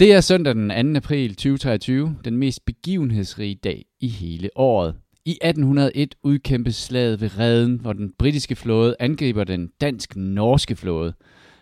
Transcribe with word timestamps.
Det 0.00 0.12
er 0.12 0.20
søndag 0.20 0.54
den 0.54 0.94
2. 0.94 0.96
april 0.96 1.34
2023, 1.34 2.16
den 2.24 2.36
mest 2.36 2.64
begivenhedsrige 2.64 3.54
dag 3.54 3.84
i 4.00 4.08
hele 4.08 4.50
året. 4.56 4.94
I 5.24 5.30
1801 5.30 6.14
udkæmpes 6.22 6.76
slaget 6.76 7.20
ved 7.20 7.38
Reden, 7.38 7.80
hvor 7.80 7.92
den 7.92 8.12
britiske 8.18 8.56
flåde 8.56 8.96
angriber 9.00 9.44
den 9.44 9.70
dansk-norske 9.80 10.76
flåde. 10.76 11.14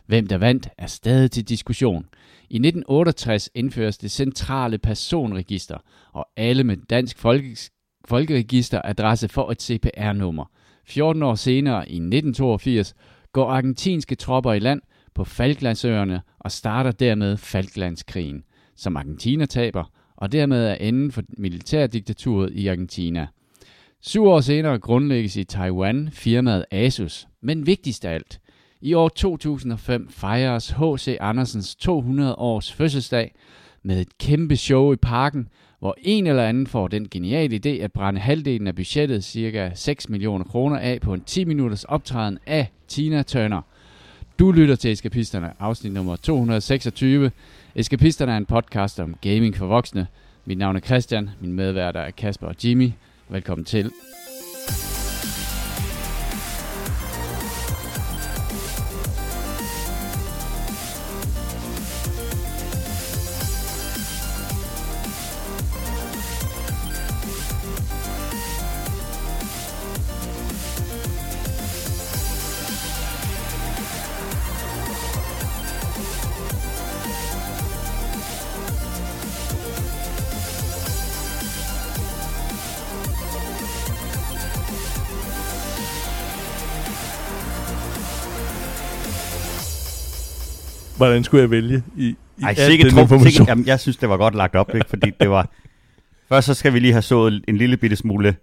Hvem 0.06 0.26
der 0.26 0.38
vandt 0.38 0.68
er 0.78 0.86
stadig 0.86 1.30
til 1.30 1.48
diskussion. 1.48 2.06
I 2.50 2.56
1968 2.56 3.50
indføres 3.54 3.98
det 3.98 4.10
centrale 4.10 4.78
personregister, 4.78 5.78
og 6.12 6.28
alle 6.36 6.64
med 6.64 6.76
dansk 6.76 7.18
folkes- 7.18 7.70
folkeregisteradresse 8.04 9.28
får 9.28 9.50
et 9.50 9.62
CPR-nummer. 9.62 10.44
14 10.86 11.22
år 11.22 11.34
senere, 11.34 11.88
i 11.88 11.96
1982, 11.96 12.94
går 13.32 13.50
argentinske 13.50 14.14
tropper 14.14 14.52
i 14.52 14.58
land 14.58 14.80
på 15.14 15.24
Falklandsøerne 15.24 16.22
og 16.38 16.52
starter 16.52 16.90
dermed 16.90 17.36
Falklandskrigen, 17.36 18.42
som 18.76 18.96
Argentina 18.96 19.46
taber, 19.46 19.84
og 20.16 20.32
dermed 20.32 20.66
er 20.66 20.74
enden 20.74 21.12
for 21.12 21.22
militærdiktaturet 21.38 22.52
i 22.52 22.66
Argentina. 22.66 23.26
Syv 24.00 24.24
år 24.24 24.40
senere 24.40 24.78
grundlægges 24.78 25.36
i 25.36 25.44
Taiwan 25.44 26.08
firmaet 26.12 26.64
Asus, 26.70 27.28
men 27.40 27.66
vigtigst 27.66 28.04
af 28.04 28.14
alt, 28.14 28.40
i 28.80 28.94
år 28.94 29.08
2005 29.08 30.08
fejres 30.10 30.70
H.C. 30.70 31.16
Andersens 31.20 31.76
200 31.76 32.34
års 32.34 32.72
fødselsdag 32.72 33.34
med 33.82 34.00
et 34.00 34.18
kæmpe 34.18 34.56
show 34.56 34.92
i 34.92 34.96
parken, 34.96 35.48
hvor 35.78 35.96
en 36.02 36.26
eller 36.26 36.44
anden 36.44 36.66
får 36.66 36.88
den 36.88 37.08
geniale 37.08 37.60
idé 37.66 37.68
at 37.68 37.92
brænde 37.92 38.20
halvdelen 38.20 38.66
af 38.66 38.74
budgettet, 38.74 39.24
cirka 39.24 39.70
6 39.74 40.08
millioner 40.08 40.44
kroner 40.44 40.78
af 40.78 41.00
på 41.00 41.14
en 41.14 41.20
10 41.20 41.44
minutters 41.44 41.84
optræden 41.84 42.38
af 42.46 42.72
Tina 42.88 43.22
Turner. 43.22 43.62
Du 44.38 44.52
lytter 44.52 44.76
til 44.76 44.92
Eskapisterne, 44.92 45.52
afsnit 45.58 45.92
nummer 45.92 46.16
226. 46.16 47.30
Eskapisterne 47.74 48.32
er 48.32 48.36
en 48.36 48.46
podcast 48.46 49.00
om 49.00 49.14
gaming 49.20 49.56
for 49.56 49.66
voksne. 49.66 50.06
Mit 50.44 50.58
navn 50.58 50.76
er 50.76 50.80
Christian, 50.80 51.30
min 51.40 51.52
medværter 51.52 52.00
er 52.00 52.10
Kasper 52.10 52.46
og 52.46 52.54
Jimmy. 52.64 52.90
Velkommen 53.28 53.64
til. 53.64 53.90
Hvordan 90.98 91.24
skulle 91.24 91.40
jeg 91.42 91.50
vælge 91.50 91.82
i, 91.96 92.06
i 92.06 92.42
Ej, 92.42 92.48
al 92.50 92.56
sikkert 92.56 92.90
den 92.90 92.98
information? 92.98 93.30
sikkert, 93.30 93.48
jamen, 93.48 93.66
jeg 93.66 93.80
synes, 93.80 93.96
det 93.96 94.08
var 94.08 94.16
godt 94.16 94.34
lagt 94.34 94.54
op, 94.56 94.74
ikke? 94.74 94.86
fordi 94.88 95.10
det 95.20 95.30
var... 95.30 95.48
Først 96.28 96.46
så 96.46 96.54
skal 96.54 96.72
vi 96.74 96.78
lige 96.78 96.92
have 96.92 97.02
sået 97.02 97.44
en 97.48 97.56
lille 97.56 97.76
bitte 97.76 97.96
smule... 97.96 98.36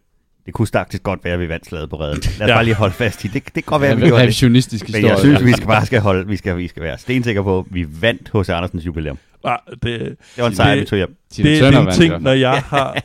Det 0.46 0.54
kunne 0.54 0.68
faktisk 0.68 1.04
godt 1.04 1.20
være, 1.24 1.34
at 1.34 1.40
vi 1.40 1.50
vandt 1.50 1.66
slaget 1.66 1.90
på 1.90 1.96
redden. 2.00 2.22
Lad 2.40 2.42
os 2.46 2.50
Ja. 2.50 2.56
bare 2.56 2.64
lige 2.64 2.76
holde 2.76 2.94
fast 2.94 3.24
i 3.26 3.28
det. 3.28 3.34
Det 3.46 3.54
kan 3.54 3.64
godt 3.66 3.82
være, 3.82 3.92
at 3.92 3.98
vi 3.98 4.02
gjorde 4.02 4.12
det. 4.28 4.42
Men 4.44 5.06
jeg 5.06 5.20
synes, 5.20 5.46
vi 5.46 5.52
skal 5.54 5.68
bare 5.68 5.86
skal 5.86 6.02
holde, 6.02 6.28
vi 6.28 6.36
skal, 6.38 6.58
vi 6.58 6.68
skal 6.68 6.84
være 6.84 6.98
stensikre 6.98 7.44
på, 7.44 7.60
at 7.60 7.66
vi 7.72 7.86
vandt 8.02 8.30
hos 8.30 8.50
Andersens 8.50 8.86
jubilæum. 8.86 9.18
Ah, 9.44 9.58
det, 9.72 9.82
Det 9.84 10.18
var 10.38 10.48
en 10.48 10.56
sejr, 10.56 10.70
Det- 10.72 10.82
vi 10.82 10.86
tog 10.86 10.98
hjem. 10.98 11.16
Det, 11.38 11.46
det 11.46 11.60
er 11.62 11.80
en 11.88 11.92
ting, 11.94 12.22
når 12.24 12.32
jeg 12.32 12.64
har, 12.70 13.02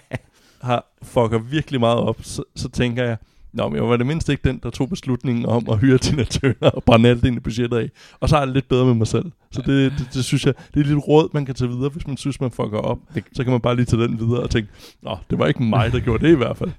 har 0.63 0.85
fucker 1.03 1.39
virkelig 1.39 1.81
meget 1.81 1.99
op, 1.99 2.17
så, 2.23 2.43
så 2.57 2.69
tænker 2.69 3.05
jeg, 3.05 3.17
Nå, 3.53 3.69
men 3.69 3.77
jeg 3.77 3.85
var 3.89 3.97
det 3.97 4.07
mindst 4.07 4.29
ikke 4.29 4.49
den, 4.49 4.61
der 4.63 4.71
tog 4.71 4.89
beslutningen 4.89 5.47
om 5.47 5.67
at 5.73 5.79
hyre 5.79 5.99
Tina 5.99 6.25
Turner 6.25 6.71
og 6.71 6.85
brænde 6.85 7.09
alt 7.09 7.25
ind 7.25 7.37
i 7.37 7.41
budgettet 7.41 7.77
af. 7.77 7.91
Og 8.21 8.29
så 8.29 8.37
er 8.37 8.45
det 8.45 8.55
lidt 8.55 8.69
bedre 8.69 8.85
med 8.87 8.95
mig 8.95 9.07
selv. 9.07 9.25
Så 9.53 9.63
det, 9.67 9.93
det, 9.99 10.09
det, 10.15 10.25
synes 10.25 10.47
jeg, 10.47 10.55
det 10.75 10.81
er 10.81 10.85
lille 10.85 10.99
råd, 11.01 11.29
man 11.35 11.47
kan 11.47 11.55
tage 11.55 11.71
videre, 11.71 11.89
hvis 11.89 12.07
man 12.07 12.17
synes, 12.17 12.41
man 12.41 12.51
fucker 12.51 12.79
op. 12.79 12.99
Det- 13.15 13.25
Så 13.35 13.45
kan 13.45 13.51
man 13.53 13.61
bare 13.61 13.77
lige 13.77 13.85
tage 13.87 14.03
den 14.03 14.21
videre 14.21 14.41
og 14.43 14.51
tænke, 14.51 14.69
Nå, 15.03 15.17
det 15.31 15.39
var 15.39 15.47
ikke 15.47 15.63
mig, 15.63 15.93
der 15.93 16.01
gjorde 16.01 16.27
det 16.27 16.33
i 16.33 16.37
hvert 16.37 16.57
fald. 16.57 16.71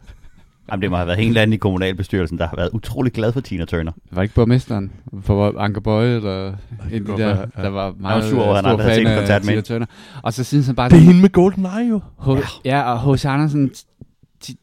Jamen, 0.72 0.82
det 0.82 0.90
må 0.90 0.96
have 0.98 1.08
været 1.08 1.20
en 1.22 1.28
eller 1.28 1.42
anden 1.42 1.54
i 1.54 1.58
kommunalbestyrelsen, 1.58 2.38
der 2.38 2.48
har 2.48 2.56
været 2.56 2.70
utrolig 2.74 3.14
glad 3.14 3.32
for 3.34 3.40
Tina 3.40 3.66
Turner. 3.66 3.92
Var 4.12 4.22
ikke 4.22 4.36
borgmesteren 4.36 4.92
for 5.22 5.60
Anker 5.60 5.82
Bøje, 5.82 6.16
eller 6.16 6.54
en 6.92 7.06
der, 7.06 7.18
være, 7.18 7.38
ja. 7.58 7.62
der 7.64 7.70
var 7.70 7.94
meget 8.00 8.24
sur 8.30 8.44
over, 8.44 8.56
han 8.56 8.64
stor 8.64 8.70
aldrig 8.72 8.86
havde 8.86 9.06
fan 9.06 9.08
af 9.34 9.42
med 9.42 9.48
Tina. 9.48 9.62
Turner. 9.62 9.86
Og 10.24 10.34
så 10.34 10.44
synes 10.44 10.66
han 10.66 10.76
bare, 10.76 10.90
Det 10.90 10.96
er 10.96 11.02
hende 11.02 11.22
med 11.22 11.30
GoldenEye 11.30 11.90
jo. 11.90 12.02
H- 12.26 12.66
ja, 12.66 12.82
og 12.94 13.14
H.C. 13.16 13.26
Andersen, 13.26 13.72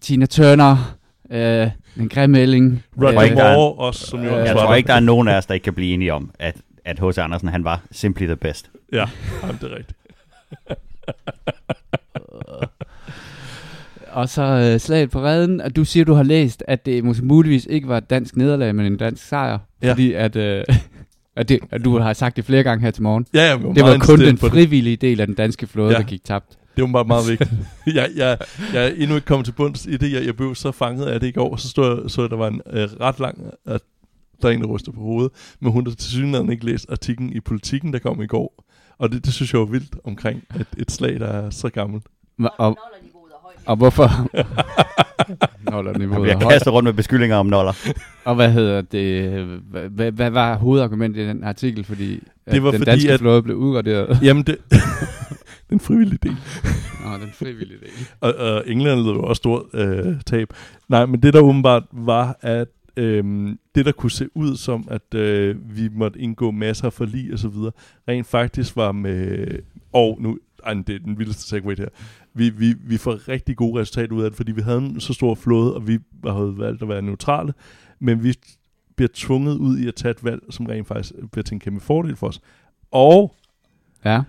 Tina 0.01 0.27
Turner, 0.27 0.97
øh, 1.31 1.67
en 1.99 2.09
grim 2.09 2.31
melding. 2.31 2.83
Roger 3.03 3.21
er- 3.21 3.55
Moore 3.55 3.75
også, 3.87 4.07
som 4.07 4.23
jo 4.25 4.39
Øh, 4.39 4.47
Jeg 4.47 4.55
var 4.55 4.61
tror 4.61 4.69
der. 4.71 4.77
ikke, 4.77 4.87
der 4.87 4.95
er 4.95 5.01
nogen 5.01 5.29
af 5.29 5.37
os, 5.37 5.47
der 5.47 5.55
ikke 5.55 5.65
kan 5.65 5.75
blive 5.75 5.95
enige 5.95 6.13
om, 6.15 6.31
at 6.39 6.57
at 6.85 6.99
H.C. 6.99 7.19
Andersen, 7.19 7.49
han 7.49 7.65
var 7.65 7.81
simply 7.91 8.27
the 8.27 8.37
best. 8.37 8.71
Ja, 8.93 9.05
jamen, 9.43 9.59
det 9.61 9.73
er 9.73 9.77
rigtigt. 9.77 9.99
Og 14.13 14.29
så 14.29 14.43
øh, 14.43 14.81
slaget 14.81 15.11
på 15.11 15.23
redden, 15.23 15.61
og 15.61 15.77
du 15.77 15.85
siger, 15.85 16.05
du 16.05 16.15
har 16.15 16.23
læst, 16.23 16.65
at 16.69 16.87
det 16.87 17.05
måske 17.05 17.25
muligvis 17.25 17.67
ikke 17.71 17.89
var 17.89 17.99
et 17.99 18.11
dansk 18.11 18.37
nederlag, 18.37 18.75
men 18.75 18.87
en 18.87 18.97
dansk 18.97 19.29
sejr. 19.29 19.59
Ja. 19.83 19.91
Fordi 19.91 20.13
at, 20.13 20.37
øh, 20.37 20.65
at, 21.37 21.49
det, 21.49 21.59
at 21.71 21.85
du 21.85 21.99
har 21.99 22.13
sagt 22.13 22.37
det 22.37 22.45
flere 22.45 22.63
gange 22.63 22.85
her 22.85 22.91
til 22.91 23.03
morgen. 23.03 23.27
Ja, 23.35 23.43
jeg 23.43 23.63
var 23.63 23.73
Det 23.73 23.85
var 23.85 23.99
kun 23.99 24.19
den 24.21 24.39
frivillige 24.39 24.97
del 24.97 25.21
af 25.21 25.27
den 25.27 25.37
danske 25.37 25.67
flåde, 25.67 25.93
Ja. 25.93 25.99
der 25.99 26.05
gik 26.05 26.25
tabt. 26.25 26.58
Det 26.79 26.87
var 26.87 26.93
bare 26.93 27.05
meget 27.05 27.29
vigtigt. 27.31 27.51
jeg, 27.87 28.09
jeg, 28.17 28.39
jeg 28.75 28.87
er 28.87 28.93
endnu 28.97 29.15
ikke 29.17 29.27
kommet 29.27 29.45
til 29.45 29.53
bunds 29.53 29.87
i 29.87 29.97
det. 29.97 30.13
Jeg, 30.13 30.27
jeg 30.27 30.37
blev 30.37 30.55
så 30.55 30.73
fanget 30.73 31.07
af 31.07 31.21
det 31.21 31.27
i 31.27 31.31
går. 31.31 31.57
Så 31.57 31.69
stod 31.69 32.01
jeg, 32.03 32.11
så 32.11 32.21
jeg, 32.21 32.31
der 32.31 32.37
var 32.37 32.49
en 32.49 32.61
øh, 32.71 32.89
ret 33.01 33.21
lang... 33.21 33.39
At 33.67 33.81
der 34.43 34.49
er 34.49 34.53
en, 34.53 34.61
der 34.61 34.67
ryster 34.67 34.93
på 34.93 35.01
hovedet. 35.01 35.31
Men 35.61 35.73
hun 35.73 35.87
har 35.87 35.95
til 35.95 36.11
synligheden 36.11 36.53
ikke 36.53 36.65
læst 36.65 36.87
artiklen 36.91 37.33
i 37.33 37.41
Politiken, 37.41 37.93
der 37.93 37.99
kom 37.99 38.23
i 38.23 38.27
går. 38.27 38.65
Og 38.99 39.13
det, 39.13 39.25
det 39.25 39.33
synes 39.35 39.53
jeg 39.53 39.61
var 39.61 39.67
vildt 39.67 39.97
omkring 40.05 40.43
et, 40.61 40.67
et 40.79 40.91
slag, 40.91 41.21
der 41.21 41.27
er 41.27 41.51
så 41.51 41.69
gammelt. 41.69 42.05
Og, 42.43 42.51
og, 42.59 42.79
og 43.67 43.77
hvorfor? 43.77 44.09
Nollerniveauet 45.71 46.31
er 46.31 46.35
højt. 46.37 46.53
kastet 46.53 46.73
rundt 46.73 46.85
med 46.85 46.93
beskyldninger 46.93 47.37
om 47.37 47.47
noller. 47.47 47.73
Og 48.25 48.35
hvad 48.35 48.53
hedder 48.53 48.81
det? 48.83 49.31
Hvad, 49.91 50.11
hvad, 50.13 50.31
var 50.31 50.55
hovedargumentet 50.57 51.23
i 51.23 51.29
den 51.29 51.45
artikel? 51.45 51.85
Fordi 51.85 52.21
Det 52.51 52.63
var 52.63 52.71
den 52.71 52.81
fordi, 52.81 52.91
danske 52.91 53.13
at- 53.13 53.21
flåde 53.21 53.43
blev 53.43 53.57
udraderet. 53.57 54.19
Jamen, 54.23 54.43
det... 54.43 54.57
den 55.71 55.81
frivillige 55.81 56.19
del. 56.23 56.37
Nå, 57.05 57.13
den 57.19 57.33
frivillige 57.33 57.79
del. 57.81 57.89
Og, 58.21 58.35
og 58.35 58.65
England 58.67 59.01
led 59.01 59.13
jo 59.13 59.23
også 59.23 59.41
stort 59.41 59.63
øh, 59.75 60.21
tab. 60.27 60.53
Nej, 60.89 61.07
men 61.07 61.23
det 61.23 61.35
der 61.35 61.41
åbenbart 61.41 61.83
var, 61.93 62.39
at 62.41 62.69
øhm, 62.97 63.59
det 63.75 63.87
der 63.87 63.93
kunne 63.93 64.11
se 64.11 64.29
ud 64.37 64.57
som, 64.57 64.89
at 64.91 65.15
øh, 65.15 65.57
vi 65.77 65.89
måtte 65.89 66.21
indgå 66.21 66.51
masser 66.51 66.87
af 66.87 66.93
forlig 66.93 67.33
og 67.33 67.39
så 67.39 67.49
videre, 67.49 67.73
rent 68.09 68.27
faktisk 68.27 68.77
var 68.77 68.93
med... 68.93 69.47
Og 69.93 70.19
nu, 70.21 70.39
ej, 70.67 70.75
det 70.75 70.95
er 70.95 70.99
den 70.99 71.19
vildeste 71.19 71.43
segway 71.43 71.77
her. 71.79 71.89
Vi, 72.35 72.51
vi, 72.51 72.75
vi 72.81 72.97
får 72.97 73.29
rigtig 73.29 73.57
gode 73.57 73.81
resultater 73.81 74.13
ud 74.17 74.23
af 74.23 74.31
det, 74.31 74.37
fordi 74.37 74.53
vi 74.53 74.61
havde 74.61 74.79
en 74.79 75.01
så 75.01 75.13
stor 75.13 75.35
flåde, 75.35 75.75
og 75.75 75.89
vi 75.89 75.99
havde 76.25 76.55
valgt 76.57 76.83
at 76.83 76.89
være 76.89 77.03
neutrale, 77.03 77.53
men 77.99 78.25
vi 78.25 78.35
bliver 78.97 79.09
tvunget 79.15 79.57
ud 79.57 79.79
i 79.79 79.89
at 79.89 79.95
tage 79.95 80.11
et 80.11 80.25
valg, 80.25 80.43
som 80.51 80.67
rent 80.67 80.87
faktisk 80.87 81.15
bliver 81.33 81.43
til 81.43 81.55
en 81.55 81.61
kæmpe 81.61 81.81
fordel 81.81 82.17
for 82.17 82.27
os. 82.27 82.41
Og 82.91 83.35
Ja. 84.05 84.23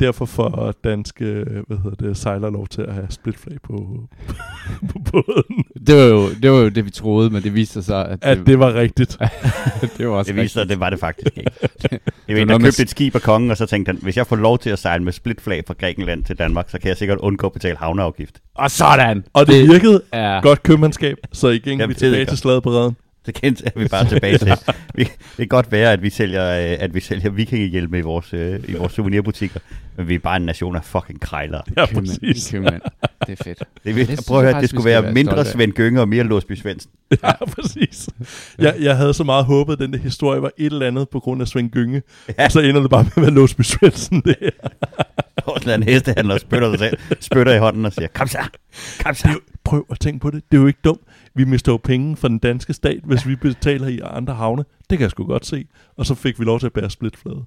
Derfor 0.00 0.26
får 0.26 0.74
danske 0.84 1.24
hvad 1.66 1.76
hedder 1.76 2.06
det, 2.06 2.16
sejler 2.16 2.50
lov 2.50 2.66
til 2.68 2.82
at 2.82 2.94
have 2.94 3.06
splitflag 3.10 3.58
på, 3.62 3.74
på 4.90 4.98
båden. 5.10 5.64
Det 5.86 5.96
var, 5.96 6.04
jo, 6.04 6.28
det 6.42 6.50
var 6.50 6.58
jo 6.58 6.68
det, 6.68 6.84
vi 6.84 6.90
troede, 6.90 7.30
men 7.30 7.42
det 7.42 7.54
viste 7.54 7.82
sig, 7.82 8.08
at, 8.08 8.18
At 8.22 8.38
det 8.46 8.58
var 8.58 8.74
rigtigt. 8.74 9.18
det 9.98 10.08
var 10.08 10.14
også 10.14 10.32
Det 10.32 10.42
viste 10.42 10.52
sig, 10.52 10.62
at 10.62 10.68
det 10.68 10.80
var 10.80 10.90
det 10.90 11.00
faktisk 11.00 11.36
ikke. 11.36 11.50
Det 12.26 12.34
var 12.34 12.42
en, 12.42 12.48
der 12.48 12.58
købte 12.58 12.82
et 12.82 12.90
skib 12.90 13.14
af 13.14 13.22
kongen, 13.22 13.50
og 13.50 13.56
så 13.56 13.66
tænkte 13.66 13.88
han, 13.88 13.98
hvis 14.02 14.16
jeg 14.16 14.26
får 14.26 14.36
lov 14.36 14.58
til 14.58 14.70
at 14.70 14.78
sejle 14.78 15.04
med 15.04 15.12
splitflag 15.12 15.64
fra 15.66 15.74
Grækenland 15.78 16.24
til 16.24 16.38
Danmark, 16.38 16.70
så 16.70 16.78
kan 16.78 16.88
jeg 16.88 16.96
sikkert 16.96 17.18
undgå 17.18 17.46
at 17.46 17.52
betale 17.52 17.76
havneafgift. 17.76 18.40
Og 18.54 18.70
sådan! 18.70 19.24
Og 19.32 19.46
det 19.46 19.68
virkede 19.68 20.02
er... 20.12 20.42
godt 20.42 20.62
købmandskab, 20.62 21.16
så 21.32 21.48
igen 21.48 21.78
Jamen, 21.78 21.88
vi 21.88 21.92
det 21.92 21.98
tilbage 22.00 22.20
det 22.20 22.28
til 22.28 22.38
slaget 22.38 22.62
på 22.62 22.70
redden. 22.70 22.96
Så 23.26 23.32
kendt 23.32 23.62
er 23.64 23.70
vi 23.80 23.88
bare 23.88 24.08
tilbage 24.14 24.38
til. 24.38 24.52
Vi, 24.94 25.04
det 25.04 25.36
kan 25.36 25.48
godt 25.48 25.72
være, 25.72 25.92
at 25.92 26.02
vi 26.02 26.10
sælger, 26.10 26.44
øh, 26.72 26.76
at 26.80 26.94
vi 26.94 27.00
sælger 27.00 27.30
vikingehjelme 27.30 27.98
i 27.98 28.00
vores, 28.00 28.34
øh, 28.34 28.60
i 28.68 28.74
vores 28.74 28.92
souvenirbutikker, 28.92 29.60
men 29.96 30.08
vi 30.08 30.14
er 30.14 30.18
bare 30.18 30.36
en 30.36 30.42
nation 30.42 30.76
af 30.76 30.84
fucking 30.84 31.20
krejlere. 31.20 31.62
Ja, 31.76 31.86
præcis. 31.86 32.50
købmand. 32.50 32.82
Det 33.26 33.40
er 33.40 33.44
fedt. 33.44 33.62
Det, 33.84 34.08
Det 34.08 34.20
prøv 34.28 34.38
at 34.38 34.52
høre, 34.52 34.60
det 34.62 34.68
skulle 34.68 34.84
være 34.84 35.02
være 35.02 35.12
mindre. 35.12 35.44
Svend 35.44 35.72
Gynge 35.72 36.00
og 36.00 36.08
mere 36.08 36.24
Låsby 36.24 36.52
Svendsen. 36.52 36.90
Ja, 37.22 37.44
præcis. 37.44 38.08
Jeg, 38.58 38.74
jeg 38.80 38.96
havde 38.96 39.14
så 39.14 39.24
meget 39.24 39.44
håbet, 39.44 39.72
at 39.72 39.78
den 39.78 39.92
der 39.92 39.98
historie 39.98 40.42
var 40.42 40.50
et 40.58 40.72
eller 40.72 40.86
andet 40.86 41.08
på 41.08 41.20
grund 41.20 41.42
af 41.42 41.48
Svend 41.48 41.70
Gynge. 41.70 42.02
Ja. 42.38 42.44
Og 42.44 42.52
så 42.52 42.60
ender 42.60 42.80
det 42.80 42.90
bare 42.90 43.02
med 43.02 43.12
at 43.16 43.22
være 43.22 43.30
Låsby 43.30 43.62
Svendsen. 43.62 44.20
Det 44.20 44.36
her. 44.40 44.50
Og 45.36 45.60
sådan 45.62 45.82
en 45.82 45.88
hestehandler 45.88 46.34
og 46.34 46.40
spytter, 46.40 46.70
sig 46.70 46.78
selv, 46.78 46.98
spytter 47.20 47.54
i 47.54 47.58
hånden 47.58 47.84
og 47.86 47.92
siger, 47.92 48.08
kom 48.14 48.28
så, 48.28 48.38
kom 49.04 49.14
så. 49.14 49.22
Det 49.22 49.28
er 49.28 49.32
jo, 49.32 49.40
prøv 49.64 49.86
at 49.90 50.00
tænke 50.00 50.20
på 50.20 50.30
det. 50.30 50.42
Det 50.50 50.56
er 50.56 50.60
jo 50.60 50.66
ikke 50.66 50.80
dumt. 50.84 51.00
Vi 51.36 51.44
mister 51.44 51.72
jo 51.72 51.76
penge 51.76 52.16
fra 52.16 52.28
den 52.28 52.38
danske 52.38 52.72
stat, 52.72 53.00
hvis 53.04 53.26
vi 53.28 53.36
betaler 53.36 53.88
i 53.88 54.00
andre 54.04 54.34
havne. 54.34 54.64
Det 54.90 54.98
kan 54.98 55.02
jeg 55.02 55.10
sgu 55.10 55.24
godt 55.24 55.46
se. 55.46 55.64
Og 55.96 56.06
så 56.06 56.14
fik 56.14 56.38
vi 56.40 56.44
lov 56.44 56.58
til 56.60 56.66
at 56.66 56.72
bære 56.72 56.90
splitflade. 56.90 57.44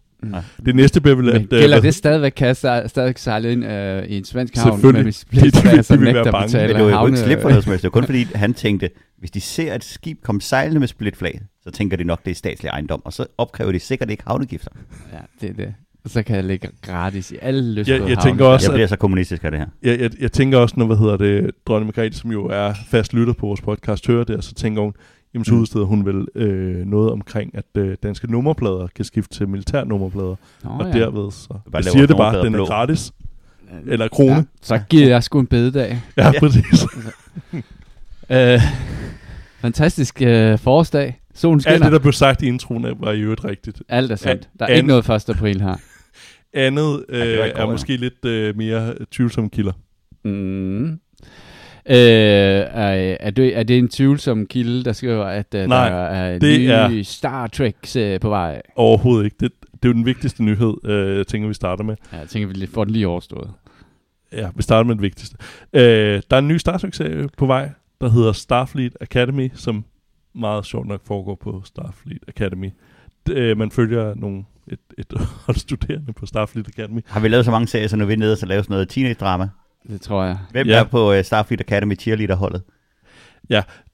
Det 0.66 0.76
næste 0.76 1.02
bliver 1.02 1.16
vel, 1.16 1.26
Men 1.26 1.36
at... 1.36 1.42
øh, 1.42 1.48
gælder 1.50 1.68
hvad- 1.68 1.82
det 1.82 1.96
stadigvæk, 1.96 2.32
kan 2.36 2.48
jeg 2.48 2.56
sta- 2.56 2.88
stadig 2.88 3.14
sejle 3.18 3.52
ind 3.52 3.66
øh, 3.66 4.04
i 4.06 4.18
en 4.18 4.24
svensk 4.26 4.56
havn, 4.58 4.72
Selvfølgelig. 4.74 5.00
men 5.00 5.04
hvis 5.06 5.16
splitflag, 5.28 5.78
De 5.78 5.84
så 5.84 5.96
vil 5.98 6.06
være 6.06 6.14
nægter 6.14 6.32
bange. 6.32 6.44
at 6.44 6.48
betale 6.50 6.68
Men 6.68 6.76
det 6.76 6.84
var 6.86 6.90
jo 6.92 6.96
havne... 6.98 7.10
ikke 7.18 7.20
slip 7.26 7.42
for 7.42 7.50
noget 7.50 7.64
som 7.64 7.72
helst. 7.72 7.84
Det 7.84 7.92
kun 7.92 8.04
fordi, 8.04 8.24
han 8.36 8.54
tænkte, 8.54 8.90
hvis 9.18 9.32
de 9.32 9.42
ser 9.42 9.76
et 9.76 9.84
skib 9.84 10.22
komme 10.24 10.42
sejlende 10.42 10.80
med 10.80 10.88
splitflag, 10.88 11.42
så 11.64 11.72
tænker 11.72 11.98
de 11.98 12.04
nok, 12.04 12.26
det 12.26 12.32
er 12.32 12.36
statslig 12.36 12.70
ejendom, 12.70 13.02
og 13.06 13.14
så 13.14 13.26
opkræver 13.38 13.72
de 13.72 13.80
sikkert 13.80 14.10
ikke 14.10 14.24
havnegifter. 14.28 14.72
Ja, 15.14 15.18
det 15.42 15.50
er 15.50 15.54
det. 15.54 15.74
Så 16.10 16.24
kan 16.24 16.36
jeg 16.36 16.44
ligge 16.44 16.70
gratis 16.82 17.32
i 17.32 17.36
alle 17.42 17.74
lyst 17.74 17.90
Jeg- 17.90 18.10
jeg 18.10 18.18
tænker 18.20 18.46
også, 18.46 18.66
Jeg 18.66 18.72
at- 18.74 18.76
bliver 18.76 18.88
så 18.88 18.96
kommunistisk 18.96 19.44
af 19.44 19.52
det 19.52 19.60
her. 19.60 19.68
jeg, 19.84 20.00
jeg, 20.00 20.12
jeg 20.22 20.32
tænker 20.32 20.58
også, 20.58 20.76
når, 20.78 20.86
hvad 20.86 20.98
hedder 20.98 21.18
det, 21.18 21.52
dronning 21.68 21.86
Margrethe, 21.98 22.20
som 22.20 22.32
jo 22.32 22.46
er 22.46 22.74
fast 22.88 23.14
lytter 23.14 23.34
på 23.34 23.46
vores 23.46 23.62
podcast, 23.62 24.08
hører 24.08 24.24
det, 24.24 24.36
og 24.38 24.44
så 24.44 24.54
tænker 24.54 24.82
hun, 24.82 24.94
jamen 25.34 25.46
så 25.46 25.54
Mm. 25.54 25.60
udsteder 25.62 25.86
hun 25.86 26.06
vel 26.06 26.28
øh, 26.36 26.86
noget 26.86 27.12
omkring, 27.12 27.52
at 27.56 27.66
øh, 27.78 27.96
danske 28.04 28.32
nummerplader 28.32 28.88
kan 28.96 29.06
skifte 29.06 29.38
til 29.38 29.48
militærnummerplader, 29.50 30.36
Nå, 30.64 30.70
og 30.70 30.94
derved 30.94 31.32
så... 31.32 31.48
Bare 31.48 31.60
Jeg 31.74 31.84
siger 31.84 32.08
det 32.08 32.18
bare, 32.18 32.34
nummerplader 32.34 32.44
den 32.44 32.54
er 32.54 32.58
blå. 32.58 32.66
gratis. 32.66 33.12
Eller 33.88 34.08
krone. 34.08 34.36
Ja, 34.36 34.44
så 34.62 34.80
giver 34.90 35.08
jeg 35.08 35.24
sgu 35.24 35.40
en 35.40 35.48
bededag. 35.48 36.02
Ja, 36.18 36.26
ja 36.28 36.40
præcis. 36.40 36.86
Øh, 38.32 38.60
fantastisk 39.62 40.22
øh, 40.22 40.58
forårsdag. 40.60 41.20
Solen 41.36 41.62
skinner. 41.62 41.74
Alt 41.76 41.84
det, 41.84 41.92
der 41.92 42.00
blev 42.00 42.14
sagt 42.14 42.42
i 42.42 42.46
introen, 42.48 42.86
var 43.00 43.12
i 43.12 43.20
øvrigt 43.22 43.46
rigtigt. 43.46 43.82
Alt 43.90 44.12
er 44.12 44.16
sandt. 44.16 44.50
Der 44.60 44.66
er 44.66 44.70
An- 44.70 44.76
ikke 44.76 44.88
noget 44.88 45.10
1. 45.10 45.30
april 45.30 45.62
her. 45.62 45.76
Andet 46.54 47.06
øh, 47.10 47.20
går, 47.20 47.44
er 47.44 47.52
ja. 47.58 47.66
måske 47.66 47.98
lidt 47.98 48.26
øh, 48.26 48.58
mere 48.58 48.96
tvivlsomme 49.12 49.50
kilder. 49.50 49.72
Mm. 50.24 51.00
Øh, 51.86 51.96
er, 51.96 53.18
er, 53.20 53.30
det, 53.30 53.58
er 53.58 53.64
det 53.64 53.78
en 53.78 53.90
tvivlsom 53.90 54.46
kilde, 54.46 54.84
der 54.84 54.94
skriver, 54.94 55.24
at 55.26 55.56
uh, 55.56 55.60
Nej, 55.62 55.90
der 55.90 55.96
er 55.96 56.36
en 56.36 56.42
det 56.42 56.60
ny 56.60 56.64
er- 57.00 57.04
Star 57.04 57.48
Trek 57.48 57.76
uh, 57.98 58.20
på 58.22 58.30
vej? 58.30 58.62
Overhovedet 58.76 59.26
ikke. 59.26 59.36
Det, 59.40 59.52
det 59.62 59.86
er 59.86 59.90
jo 59.90 59.94
den 59.94 60.06
vigtigste 60.06 60.44
nyhed, 60.44 60.74
øh, 60.86 61.18
jeg 61.18 61.28
tænker, 61.28 61.48
vi 61.48 61.54
starter 61.54 61.84
med. 61.84 61.96
Ja, 62.14 62.18
jeg 62.18 62.28
tænker, 62.30 62.60
vi 62.60 62.66
får 62.66 62.84
den 62.84 62.94
lige 62.94 63.08
overstået. 63.08 63.52
Ja, 64.34 64.50
vi 64.56 64.62
starter 64.62 64.88
med 64.88 64.96
den 64.96 65.02
vigtigste. 65.02 65.38
Øh, 65.74 65.82
der 66.30 66.36
er 66.36 66.40
en 66.40 66.48
ny 66.48 66.58
Star 66.58 66.78
Trek-serie 66.78 67.28
på 67.38 67.46
vej, 67.46 67.70
der 68.02 68.10
hedder 68.10 68.32
Starfleet 68.32 68.96
Academy, 69.02 69.52
som 69.56 69.86
meget 70.36 70.66
sjovt 70.66 70.88
nok 70.88 71.02
foregår 71.06 71.36
på 71.36 71.62
Starfleet 71.66 72.24
Academy. 72.28 72.70
Øh, 73.30 73.58
man 73.58 73.72
følger 73.72 74.14
nogle, 74.16 74.44
et, 74.68 74.80
et 74.98 75.14
hold 75.46 75.58
studerende 75.58 76.14
på 76.14 76.26
Starfleet 76.26 76.68
Academy. 76.68 77.02
Har 77.08 77.20
vi 77.20 77.28
lavet 77.28 77.46
så 77.46 77.52
mange 77.52 77.68
serier, 77.68 77.88
så 77.88 77.96
nu 77.96 78.04
er 78.04 78.08
vi 78.08 78.16
nede 78.16 78.32
og 78.32 78.38
så 78.38 78.46
lave 78.46 78.64
sådan 78.64 78.74
noget 78.74 78.90
teenage-drama? 78.90 79.50
Det 79.88 80.02
tror 80.02 80.24
jeg. 80.24 80.38
Hvem 80.52 80.68
Ja. 80.68 80.74
ja. 80.74 80.80
er 80.80 80.84
på 80.84 81.14
uh, 81.18 81.22
Starfleet 81.24 81.62
Academy 81.62 82.00
cheerleader-holdet? 82.00 82.62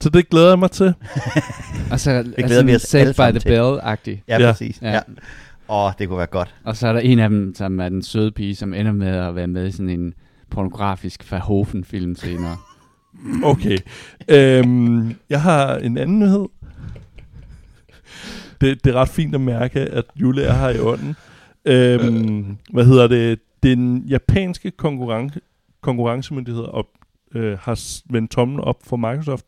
Så 0.00 0.08
det 0.10 0.28
glæder 0.28 0.48
jeg 0.48 0.58
mig 0.58 0.70
til. 0.70 0.94
Og 1.90 2.00
så 2.04 2.22
det 2.22 2.44
glæder 2.44 2.64
vi 2.64 2.74
os 2.74 2.82
Saved 2.82 3.20
alle 3.20 3.32
by 3.32 3.38
the 3.38 3.40
til. 3.40 3.48
Bell-agtig. 3.60 4.24
Ja, 4.28 4.38
Ja. 4.40 4.50
præcis. 4.52 4.82
Ja. 4.82 4.92
Ja. 4.92 5.00
Åh, 5.68 5.92
det 5.98 6.08
kunne 6.08 6.18
være 6.18 6.26
godt. 6.26 6.54
Og 6.64 6.76
så 6.76 6.88
er 6.88 6.92
der 6.92 7.00
en 7.00 7.18
af 7.18 7.28
dem, 7.28 7.54
som 7.54 7.80
er 7.80 7.88
den 7.88 8.02
søde 8.02 8.30
pige, 8.32 8.54
som 8.56 8.74
ender 8.74 8.92
med 8.92 9.08
at 9.08 9.34
være 9.34 9.46
med 9.46 9.66
i 9.66 9.70
sådan 9.72 9.88
en 9.88 10.14
pornografisk 10.50 11.32
Verhoeven-film 11.32 12.16
senere. 12.16 12.56
Okay. 13.44 13.78
øhm, 14.28 15.14
jeg 15.30 15.42
har 15.42 15.76
en 15.76 15.98
anden 15.98 16.18
nyhed. 16.18 16.46
Det, 18.60 18.84
det 18.84 18.90
er 18.94 18.94
ret 19.00 19.08
fint 19.08 19.34
at 19.34 19.40
mærke, 19.40 19.80
at 19.80 20.04
Jule 20.16 20.42
er 20.42 20.52
her 20.52 20.68
i 20.68 20.78
ånden. 20.78 21.16
Øhm, 21.64 22.56
hvad 22.72 22.84
hedder 22.86 23.06
det? 23.06 23.38
Den 23.62 23.98
japanske 23.98 24.70
konkurrence, 24.70 25.40
konkurrencemyndighed 25.80 26.62
op, 26.64 26.86
øh, 27.34 27.58
har 27.60 27.80
vendt 28.12 28.30
tommelen 28.30 28.60
op 28.60 28.76
for 28.84 28.96
Microsoft 28.96 29.46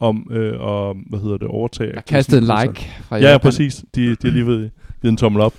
om 0.00 0.28
øh, 0.30 0.60
og, 0.60 0.96
hvad 1.06 1.20
hedder 1.20 1.36
det, 1.36 1.48
overtage. 1.48 1.94
Jeg 1.94 2.04
kastede 2.04 2.38
en 2.38 2.42
like 2.44 2.90
fra 3.02 3.16
Ja, 3.16 3.22
ja, 3.22 3.30
Japan. 3.30 3.40
præcis. 3.48 3.84
De, 3.94 4.10
de 4.10 4.16
har 4.22 4.30
lige 4.30 4.46
ved, 4.46 4.70
givet 5.00 5.12
en 5.12 5.16
tommel 5.16 5.42
op. 5.42 5.54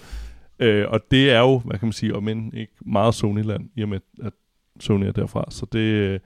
Øh, 0.60 0.86
og 0.90 1.00
det 1.12 1.32
er 1.32 1.40
jo, 1.40 1.60
hvad 1.60 1.80
kan 1.80 1.86
man 1.86 1.94
sige, 1.94 2.16
om 2.16 2.28
end 2.28 2.54
ikke 2.54 2.74
meget 2.86 3.16
Sony-land, 3.16 3.70
i 3.76 3.82
og 3.82 3.90
med, 3.90 4.00
at 4.24 4.34
Sony 4.80 5.04
er 5.06 5.12
derfra. 5.12 5.46
Så 5.50 5.66
det, 5.72 5.80
øh, 5.80 6.20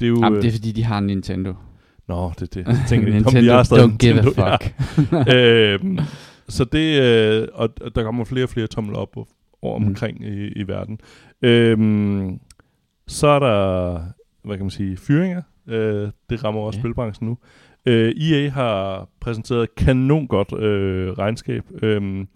det 0.00 0.06
er 0.06 0.08
jo... 0.08 0.20
Jamen, 0.22 0.36
øh, 0.36 0.42
det 0.42 0.48
er 0.48 0.52
fordi, 0.52 0.72
de 0.72 0.84
har 0.84 0.98
en 0.98 1.06
Nintendo. 1.06 1.54
Nå, 2.08 2.32
det 2.40 2.56
er 2.56 2.62
det. 2.62 2.76
Tænker, 2.88 3.06
om 3.08 3.12
Nintendo 3.14 3.40
vi 3.40 3.46
har 3.46 3.62
stadig 3.62 3.84
don't 3.84 3.96
give 3.96 4.12
a 4.12 4.14
Nintendo, 4.22 4.42
ja. 4.46 4.56
fuck. 4.56 5.84
øhm, 5.84 5.98
så 6.48 6.64
det, 6.64 7.02
øh, 7.02 7.48
og 7.54 7.68
der 7.94 8.02
kommer 8.02 8.24
flere 8.24 8.44
og 8.44 8.48
flere 8.48 8.66
tommel 8.66 8.96
op 8.96 9.16
over 9.62 9.78
Mm. 9.78 9.86
omkring 9.86 10.24
i, 10.24 10.48
i 10.48 10.68
verden. 10.68 10.98
Øhm, 11.42 12.38
så 13.06 13.26
er 13.26 13.38
der, 13.38 13.92
hvad 14.44 14.56
kan 14.56 14.64
man 14.64 14.70
sige, 14.70 14.96
fyringer. 14.96 15.42
Øh, 15.68 16.08
det 16.30 16.44
rammer 16.44 16.60
også 16.60 16.76
Ja. 16.78 16.82
spilbranchen 16.82 17.28
nu. 17.28 17.38
Øh, 17.86 18.08
EA 18.16 18.48
har 18.50 19.08
præsenteret 19.20 19.62
et 19.62 19.74
kanon 19.74 20.26
godt 20.26 20.52
øh, 20.58 21.12
regnskab. 21.12 21.62
Øhm, 21.82 22.28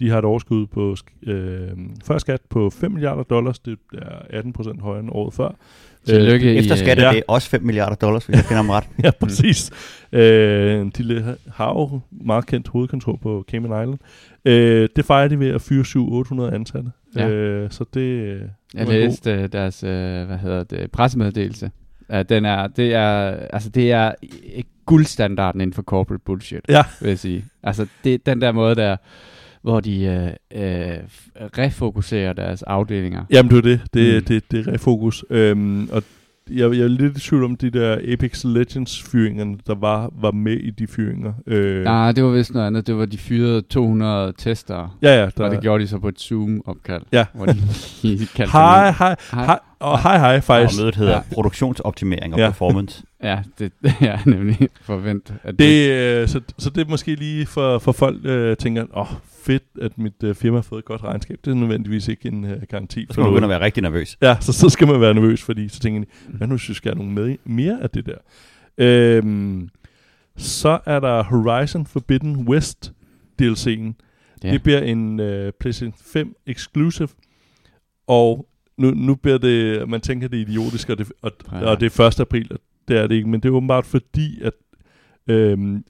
de 0.00 0.10
har 0.10 0.18
et 0.18 0.24
overskud 0.24 0.66
på 0.66 0.96
øh, 1.26 1.68
før 2.04 2.18
skat 2.18 2.40
på 2.50 2.70
5 2.70 2.92
milliarder 2.92 3.22
dollars. 3.22 3.58
Det 3.58 3.78
er 3.94 4.18
18 4.30 4.52
procent 4.52 4.80
højere 4.82 5.00
end 5.00 5.08
året 5.12 5.34
før. 5.34 5.50
Tillykke 6.14 6.54
Efter 6.54 6.74
i, 6.74 6.78
skat 6.78 6.98
ja. 6.98 7.04
er 7.04 7.12
det 7.12 7.22
også 7.28 7.48
5 7.50 7.62
milliarder 7.62 7.96
dollars, 7.96 8.26
hvis 8.26 8.36
jeg 8.36 8.44
finder 8.44 8.62
ham 8.62 8.70
ret. 8.70 8.84
Ja, 9.04 9.10
præcis. 9.10 9.70
Øh, 10.12 10.86
de 10.98 11.36
har 11.54 11.68
jo 11.68 12.00
meget 12.10 12.46
kendt 12.46 12.68
hovedkontor 12.68 13.16
på 13.22 13.44
Cayman 13.50 13.82
Island. 13.82 13.98
Øh, 14.44 14.88
det 14.96 15.04
fejrer 15.04 15.28
de 15.28 15.38
ved 15.38 15.48
at 15.48 15.60
fyre 15.62 15.84
700-800 16.50 16.54
ansatte. 16.54 16.90
Ja. 17.16 17.28
Øh, 17.28 17.70
så 17.70 17.84
det, 17.94 18.00
øh, 18.00 18.40
Jeg 18.40 18.40
det 18.40 18.48
var 18.78 18.84
god. 18.84 18.92
læste 18.92 19.32
øh, 19.32 19.48
deres, 19.52 19.82
øh, 19.82 20.26
hvad 20.26 20.38
hedder 20.38 20.64
det, 20.64 20.90
pressemeddelelse. 20.90 21.70
Ja, 22.10 22.22
den 22.22 22.44
er, 22.44 22.66
det 22.66 22.94
er, 22.94 23.36
altså 23.52 23.68
det 23.68 23.92
er 23.92 24.12
guldstandarden 24.86 25.60
inden 25.60 25.74
for 25.74 25.82
corporate 25.82 26.22
bullshit, 26.26 26.60
Ja. 26.68 26.82
vil 27.00 27.08
jeg 27.08 27.18
sige. 27.18 27.44
Altså 27.62 27.86
det, 28.04 28.26
den 28.26 28.40
der 28.40 28.52
måde 28.52 28.74
der, 28.74 28.96
hvor 29.62 29.80
de 29.80 30.04
øh, 30.04 30.62
øh, 30.62 30.96
refokuserer 31.58 32.32
deres 32.32 32.62
afdelinger. 32.62 33.24
Jamen, 33.30 33.50
det 33.50 33.58
er 33.58 33.62
det. 33.62 33.80
Det, 33.94 34.14
Mm. 34.16 34.24
det, 34.24 34.50
det 34.50 34.68
er 34.68 34.72
refokus. 34.72 35.24
Øhm, 35.30 35.88
og 35.92 36.02
jeg, 36.50 36.72
jeg 36.72 36.80
er 36.80 36.88
lidt 36.88 37.16
i 37.16 37.20
tvivl 37.20 37.44
om 37.44 37.56
de 37.56 37.70
der 37.70 37.98
Apex 38.12 38.44
Legends 38.44 39.02
fyringerne, 39.02 39.56
der 39.66 39.74
var, 39.74 40.10
var 40.20 40.30
med 40.30 40.52
i 40.56 40.70
de 40.70 40.86
fyringer. 40.86 41.32
Øh, 41.46 41.84
Nej, 41.84 42.12
det 42.12 42.24
var 42.24 42.30
vist 42.30 42.54
noget 42.54 42.66
andet. 42.66 42.86
Det 42.86 42.96
var, 42.96 43.04
de 43.06 43.18
fyrede 43.18 43.60
200 43.62 44.32
testere. 44.38 44.90
ja, 45.02 45.14
ja. 45.20 45.24
Og 45.26 45.32
Der, 45.36 45.48
det 45.48 45.60
gjorde 45.60 45.82
de 45.82 45.88
så 45.88 45.98
på 45.98 46.08
et 46.08 46.20
Zoom-opkald. 46.20 47.02
Ja. 47.12 47.24
Hvor 47.34 47.46
de 47.46 47.54
kaldte 48.36 48.52
hej, 48.52 48.90
hej, 48.90 49.16
Hej. 49.32 49.44
hej, 49.46 49.58
og 49.80 50.02
hej, 50.02 50.18
hej, 50.18 50.36
Og 50.36 50.42
faktisk. 50.42 50.80
mødet 50.80 50.94
hedder 50.96 51.12
Ja. 51.12 51.20
produktionsoptimering 51.32 52.34
og 52.34 52.40
Ja. 52.40 52.46
performance. 52.46 53.02
Ja, 53.22 53.38
det 53.58 53.72
ja, 54.00 54.18
nemlig 54.26 54.68
forvent. 54.82 55.32
At 55.44 55.58
Det, 55.58 55.90
øh, 55.90 56.28
så, 56.28 56.40
så 56.58 56.70
det 56.70 56.86
er 56.86 56.90
måske 56.90 57.14
lige 57.14 57.46
for, 57.46 57.78
for 57.78 57.92
folk, 57.92 58.16
øh, 58.24 58.56
tænker, 58.56 58.82
åh, 58.82 59.00
oh, 59.00 59.06
fedt, 59.52 59.64
at 59.82 59.98
mit 59.98 60.22
øh, 60.24 60.34
firma 60.34 60.56
har 60.56 60.62
fået 60.62 60.78
et 60.78 60.84
godt 60.84 61.02
regnskab. 61.04 61.38
Det 61.44 61.50
er 61.50 61.54
nødvendigvis 61.54 62.08
ikke 62.08 62.28
en 62.28 62.44
øh, 62.44 62.62
garanti 62.68 63.00
Så 63.00 63.06
for 63.06 63.12
skal 63.12 63.22
man 63.22 63.30
begynde 63.32 63.44
at 63.44 63.50
være 63.50 63.60
rigtig 63.60 63.82
nervøs. 63.82 64.18
Ja, 64.22 64.36
så, 64.40 64.52
så 64.52 64.68
skal 64.68 64.86
man 64.86 65.00
være 65.00 65.14
nervøs, 65.14 65.42
fordi 65.42 65.68
så 65.68 65.80
tænker 65.80 66.00
de, 66.00 66.06
hvad 66.28 66.46
nu 66.46 66.54
hvis 66.56 66.68
vi 66.68 66.74
skal 66.74 66.90
have 66.94 66.98
nogle 66.98 67.12
med, 67.12 67.36
mere 67.44 67.82
af 67.82 67.90
det 67.90 68.06
der? 68.06 68.18
Øhm, 68.78 69.68
så 70.36 70.78
er 70.86 71.00
der 71.00 71.22
Horizon 71.22 71.86
Forbidden 71.86 72.48
West 72.48 72.92
DLC'en. 73.42 73.92
Ja. 74.44 74.52
Det 74.52 74.62
bliver 74.62 74.80
en 74.80 75.20
øh, 75.20 75.52
PlayStation 75.60 75.94
5 76.12 76.34
exclusive, 76.46 77.08
og 78.06 78.46
nu, 78.78 78.90
nu 78.90 79.14
bliver 79.14 79.38
det, 79.38 79.88
man 79.88 80.00
tænker 80.00 80.28
det 80.28 80.36
er 80.40 80.46
idiotisk, 80.46 80.90
og 80.90 80.98
det, 80.98 81.12
og, 81.22 81.32
Ja. 81.52 81.70
og 81.70 81.80
det 81.80 81.98
er 81.98 82.06
1. 82.06 82.20
april, 82.20 82.52
og 82.52 82.58
det 82.88 82.96
er 82.98 83.06
det 83.06 83.14
ikke, 83.14 83.28
men 83.28 83.40
det 83.40 83.48
er 83.48 83.52
åbenbart 83.52 83.86
fordi, 83.86 84.40
at 84.42 84.52
øhm, 85.28 85.84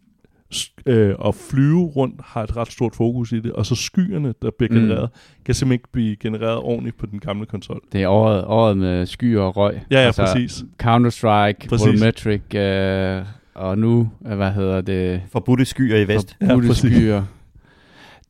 øh, 0.86 1.14
at 1.26 1.34
flyve 1.34 1.84
rundt 1.86 2.20
har 2.24 2.42
et 2.42 2.56
ret 2.56 2.72
stort 2.72 2.94
fokus 2.96 3.32
i 3.32 3.40
det, 3.40 3.52
og 3.52 3.66
så 3.66 3.74
skyerne, 3.74 4.34
der 4.42 4.50
bliver 4.58 4.72
Mm. 4.72 4.78
genereret, 4.80 5.10
kan 5.44 5.54
simpelthen 5.54 5.72
ikke 5.72 5.88
blive 5.92 6.16
genereret 6.16 6.58
ordentligt 6.58 6.98
på 6.98 7.06
den 7.06 7.18
gamle 7.20 7.46
konsol. 7.46 7.80
Det 7.92 8.02
er 8.02 8.08
året, 8.08 8.44
året 8.44 8.78
med 8.78 9.06
skyer 9.06 9.40
og 9.40 9.56
røg. 9.56 9.80
Ja, 9.90 10.00
ja, 10.00 10.06
altså, 10.06 10.22
præcis. 10.24 10.64
Counter-Strike. 10.82 11.68
Volumetric, 11.86 12.54
øh, 12.54 13.24
og 13.54 13.78
nu, 13.78 14.10
øh, 14.26 14.36
hvad 14.36 14.52
hedder 14.52 14.80
det, 14.80 15.22
Forbudte 15.32 15.64
skyer 15.64 15.96
i 15.96 16.08
vest. 16.08 16.36
Ja, 16.40 16.46
forbudte 16.50 16.68
præcis. 16.68 16.92
skyer. 16.92 17.22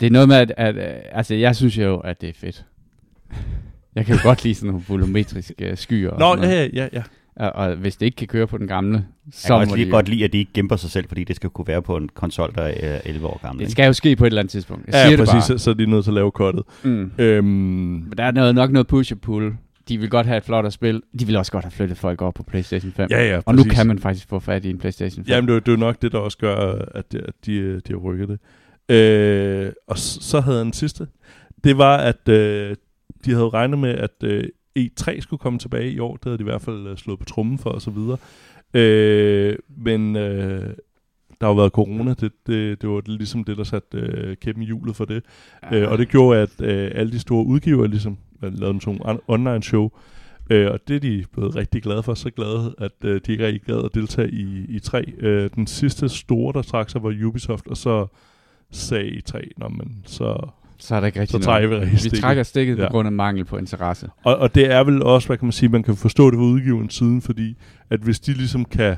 Det 0.00 0.06
er 0.06 0.10
noget 0.10 0.28
med, 0.28 0.36
at, 0.36 0.52
at, 0.56 0.76
øh, 0.76 0.82
altså 1.12 1.34
jeg 1.34 1.56
synes 1.56 1.78
jo, 1.78 1.96
at 1.98 2.20
det 2.20 2.28
er 2.28 2.32
fedt. 2.36 2.64
Jeg 3.94 4.06
kan 4.06 4.14
jo 4.14 4.20
godt 4.22 4.44
lide 4.44 4.54
sådan 4.54 4.66
nogle 4.68 4.84
volumetriske 4.88 5.76
skyer. 5.76 6.10
og 6.10 6.36
Nå, 6.36 6.42
ja, 6.46 6.68
ja, 6.72 6.88
ja. 6.92 7.02
Og, 7.36 7.50
og 7.52 7.76
hvis 7.76 7.96
det 7.96 8.06
ikke 8.06 8.16
kan 8.16 8.26
køre 8.28 8.46
på 8.46 8.58
den 8.58 8.66
gamle, 8.68 9.04
Jeg 9.28 9.34
så 9.34 9.46
kan 9.48 9.56
også 9.56 9.76
lige 9.76 9.86
de, 9.86 9.90
godt 9.90 10.08
lide, 10.08 10.24
at 10.24 10.32
de 10.32 10.38
ikke 10.38 10.52
gemper 10.54 10.76
sig 10.76 10.90
selv, 10.90 11.08
fordi 11.08 11.24
det 11.24 11.36
skal 11.36 11.50
kunne 11.50 11.66
være 11.66 11.82
på 11.82 11.96
en 11.96 12.08
konsol, 12.14 12.52
der 12.54 12.62
er 12.62 13.00
11 13.04 13.26
år 13.26 13.38
gammel. 13.42 13.58
det 13.58 13.64
ikke? 13.64 13.72
skal 13.72 13.86
jo 13.86 13.92
ske 13.92 14.16
på 14.16 14.24
et 14.24 14.26
eller 14.26 14.40
andet 14.40 14.50
tidspunkt. 14.50 14.86
Jeg 14.86 14.94
siger 14.94 15.04
ja 15.04 15.10
det 15.10 15.18
præcis, 15.18 15.32
bare. 15.32 15.42
så, 15.58 15.58
så 15.64 15.70
er 15.70 15.74
de 15.74 15.86
nødt 15.86 16.04
til 16.04 16.10
at 16.10 16.14
lave 16.14 16.30
kottet. 16.30 16.62
Mm. 16.84 17.10
Øhm, 17.18 17.44
Men 17.46 18.12
der 18.18 18.24
er 18.24 18.30
noget, 18.30 18.54
nok 18.54 18.70
noget 18.72 18.86
push 18.86 19.12
og 19.12 19.20
pull. 19.20 19.52
De 19.88 19.98
vil 19.98 20.10
godt 20.10 20.26
have 20.26 20.36
et 20.38 20.44
flot 20.44 20.72
spil. 20.72 21.02
De 21.20 21.26
vil 21.26 21.36
også 21.36 21.52
godt 21.52 21.64
have 21.64 21.70
flyttet 21.72 21.98
folk 21.98 22.22
over 22.22 22.30
på 22.32 22.42
PlayStation 22.42 22.92
5. 22.92 23.08
ja, 23.10 23.24
ja, 23.28 23.40
og 23.46 23.54
nu 23.54 23.62
præcis. 23.62 23.78
kan 23.78 23.86
man 23.86 23.98
faktisk 23.98 24.28
få 24.28 24.38
fat 24.38 24.64
i 24.64 24.70
en 24.70 24.78
PlayStation 24.78 25.24
5. 25.24 25.30
Jamen, 25.32 25.48
det 25.48 25.52
er, 25.52 25.54
jo- 25.56 25.60
det 25.66 25.72
er 25.72 25.76
nok 25.76 26.02
det, 26.02 26.12
der 26.12 26.18
også 26.18 26.38
gør, 26.38 26.84
at 26.94 27.12
de, 27.12 27.18
at 27.18 27.34
de, 27.46 27.74
de 27.80 27.92
har 27.92 27.96
rykket 27.96 28.28
det. 28.28 28.38
Øh, 28.96 29.72
og 29.86 29.98
så, 29.98 30.40
havde 30.40 30.56
jeg 30.58 30.66
en 30.66 30.72
sidste. 30.72 31.06
Det 31.64 31.78
var, 31.78 31.96
at 31.96 32.28
øh, 32.28 32.76
de 33.24 33.30
havde 33.30 33.48
regnet 33.48 33.78
med, 33.78 33.90
at 33.90 34.10
øh, 34.24 34.44
E3 34.78 35.20
skulle 35.20 35.40
komme 35.40 35.58
tilbage 35.58 35.90
i 35.90 35.98
år. 35.98 36.16
Det 36.16 36.24
havde 36.24 36.38
de 36.38 36.42
i 36.42 36.44
hvert 36.44 36.62
fald 36.62 36.86
øh, 36.86 36.96
slået 36.96 37.18
på 37.18 37.24
trummen 37.24 37.58
for, 37.58 37.70
og 37.70 37.82
så 37.82 37.90
videre. 37.90 38.16
Øh, 38.74 39.56
men 39.76 40.16
øh, 40.16 40.74
der 41.40 41.46
har 41.46 41.48
jo 41.48 41.54
været 41.54 41.72
corona, 41.72 42.14
det, 42.14 42.32
det, 42.46 42.82
det 42.82 42.90
var 42.90 43.02
ligesom 43.06 43.44
det, 43.44 43.56
der 43.56 43.64
satte 43.64 43.98
øh, 43.98 44.36
kæppen 44.36 44.62
i 44.62 44.66
hjulet 44.66 44.96
for 44.96 45.04
det. 45.04 45.24
Ja. 45.72 45.76
Øh, 45.76 45.90
og 45.92 45.98
det 45.98 46.08
gjorde, 46.08 46.40
at 46.40 46.60
øh, 46.60 46.90
alle 46.94 47.12
de 47.12 47.18
store 47.18 47.46
udgivere 47.46 47.88
ligesom 47.88 48.18
øh, 48.42 48.58
lavede 48.58 48.80
sådan 48.80 49.00
nogle 49.04 49.20
online 49.28 49.62
show, 49.62 49.90
Øh, 50.50 50.70
og 50.70 50.80
det 50.88 50.96
er 50.96 51.00
de 51.00 51.24
blevet 51.32 51.56
rigtig 51.56 51.82
glade 51.82 52.02
for, 52.02 52.14
så 52.14 52.30
glade, 52.30 52.74
at 52.78 53.04
øh, 53.04 53.20
de 53.26 53.32
ikke 53.32 53.46
rigtig 53.46 53.62
gad 53.62 53.84
at 53.84 53.94
deltage 53.94 54.30
i, 54.30 54.64
i 54.68 54.78
tre. 54.78 55.04
Øh, 55.18 55.50
den 55.54 55.66
sidste 55.66 56.08
store, 56.08 56.52
der 56.52 56.62
trak 56.62 56.90
sig, 56.90 57.02
var 57.02 57.26
Ubisoft, 57.26 57.66
og 57.66 57.76
så 57.76 58.06
sagde 58.70 59.08
i 59.08 59.20
tre, 59.20 59.50
Nå, 59.56 59.68
men 59.68 60.02
så, 60.06 60.48
Så 60.78 60.94
er 60.94 61.00
der 61.00 61.06
ikke 61.06 61.20
rigtig 61.20 61.40
så 61.40 61.44
trækker 61.46 61.68
vi 61.68 61.74
noget. 61.74 61.82
rigtig 61.82 61.94
Vi 61.94 61.98
stikket. 62.00 62.20
trækker 62.20 62.42
stikket 62.42 62.78
Ja. 62.78 62.86
på 62.86 62.90
grund 62.90 63.08
af 63.08 63.12
mangel 63.12 63.44
på 63.44 63.56
interesse. 63.56 64.08
Og, 64.24 64.36
og 64.36 64.54
det 64.54 64.72
er 64.72 64.84
vel 64.84 65.02
også, 65.02 65.26
hvad 65.28 65.36
kan 65.36 65.46
man 65.46 65.52
sige, 65.52 65.68
man 65.68 65.82
kan 65.82 65.96
forstå 65.96 66.30
det 66.30 66.36
fra 66.38 66.44
udgiverens 66.44 66.94
siden, 66.94 67.22
fordi 67.22 67.56
at 67.90 68.00
hvis 68.00 68.20
de 68.20 68.32
ligesom 68.32 68.64
kan 68.64 68.96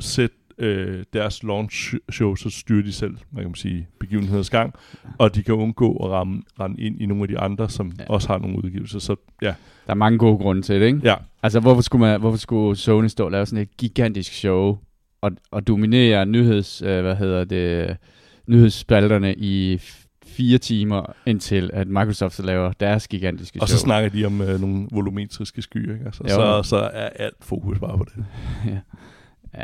sætte 0.00 0.36
øh, 0.58 1.04
deres 1.12 1.42
launch 1.42 1.94
show, 2.10 2.34
så 2.34 2.50
styrer 2.50 2.82
de 2.82 2.92
selv, 2.92 3.16
hvad 3.30 3.42
kan 3.42 3.48
man 3.50 3.54
sige, 3.54 3.88
begivenhedens 4.00 4.50
gang, 4.50 4.74
og 5.18 5.34
de 5.34 5.42
kan 5.42 5.54
undgå 5.54 5.96
at 5.96 6.10
ramme, 6.10 6.42
rende 6.60 6.82
ind 6.82 7.00
i 7.02 7.06
nogle 7.06 7.22
af 7.22 7.28
de 7.28 7.38
andre, 7.38 7.68
som 7.68 7.92
Ja. 7.98 8.04
også 8.08 8.28
har 8.28 8.38
nogle 8.38 8.64
udgivelser. 8.64 8.98
Så 8.98 9.16
ja, 9.42 9.46
Der 9.86 9.90
er 9.90 9.94
mange 9.94 10.18
gode 10.18 10.38
grunde 10.38 10.62
til 10.62 10.80
det, 10.80 10.86
ikke? 10.86 11.00
ja, 11.04 11.14
Altså, 11.42 11.60
hvorfor 11.60 11.82
skulle, 11.82 12.00
man, 12.00 12.20
hvorfor 12.20 12.38
skulle 12.38 12.76
Sony 12.76 13.06
stå 13.06 13.24
og 13.24 13.30
lave 13.30 13.46
sådan 13.46 13.62
et 13.62 13.76
gigantisk 13.76 14.32
show 14.32 14.78
og, 15.20 15.30
og 15.50 15.66
dominere 15.66 16.26
nyheds, 16.26 16.82
øh, 16.82 17.02
hvad 17.02 17.16
hedder 17.16 17.44
det, 17.44 17.96
nyhedsspalterne 18.48 19.34
i 19.34 19.80
fire 20.36 20.58
timer, 20.58 21.12
indtil 21.26 21.70
at 21.72 21.88
Microsoft 21.88 22.34
så 22.34 22.42
laver 22.42 22.72
deres 22.72 23.08
gigantiske 23.08 23.62
og 23.62 23.68
show. 23.68 23.76
så 23.76 23.80
snakker 23.80 24.10
de 24.10 24.24
om 24.24 24.40
øh, 24.40 24.60
nogle 24.60 24.88
volumetriske 24.92 25.62
skyer, 25.62 25.92
ikke? 25.92 26.04
Altså, 26.04 26.22
Jo. 26.24 26.62
så, 26.62 26.68
så 26.68 26.76
er 26.76 27.08
alt 27.08 27.44
fokus 27.44 27.78
bare 27.78 27.98
på 27.98 28.04
det. 28.04 28.24
ja. 28.72 28.78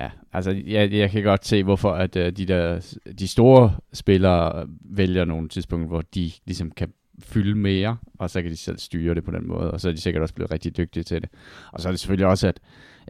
ja, 0.02 0.10
altså 0.32 0.50
jeg, 0.66 0.92
jeg 0.92 1.10
kan 1.10 1.22
godt 1.22 1.46
se, 1.46 1.62
hvorfor 1.62 1.92
at 1.92 2.16
uh, 2.16 2.22
de 2.22 2.46
der 2.46 2.94
de 3.18 3.28
store 3.28 3.72
spillere 3.92 4.66
vælger 4.84 5.24
nogle 5.24 5.48
tidspunkter, 5.48 5.88
hvor 5.88 6.02
de 6.14 6.32
ligesom 6.46 6.70
kan 6.70 6.92
fylde 7.22 7.54
mere, 7.54 7.96
og 8.18 8.30
så 8.30 8.42
kan 8.42 8.50
de 8.50 8.56
selv 8.56 8.78
styre 8.78 9.14
det 9.14 9.24
på 9.24 9.30
den 9.30 9.48
måde, 9.48 9.70
og 9.70 9.80
så 9.80 9.88
er 9.88 9.92
de 9.92 10.00
sikkert 10.00 10.22
også 10.22 10.34
blevet 10.34 10.50
rigtig 10.50 10.76
dygtige 10.76 11.02
til 11.02 11.22
det. 11.22 11.30
Og 11.72 11.80
så 11.80 11.88
er 11.88 11.92
det 11.92 12.00
selvfølgelig 12.00 12.26
også, 12.26 12.48
at, 12.48 12.60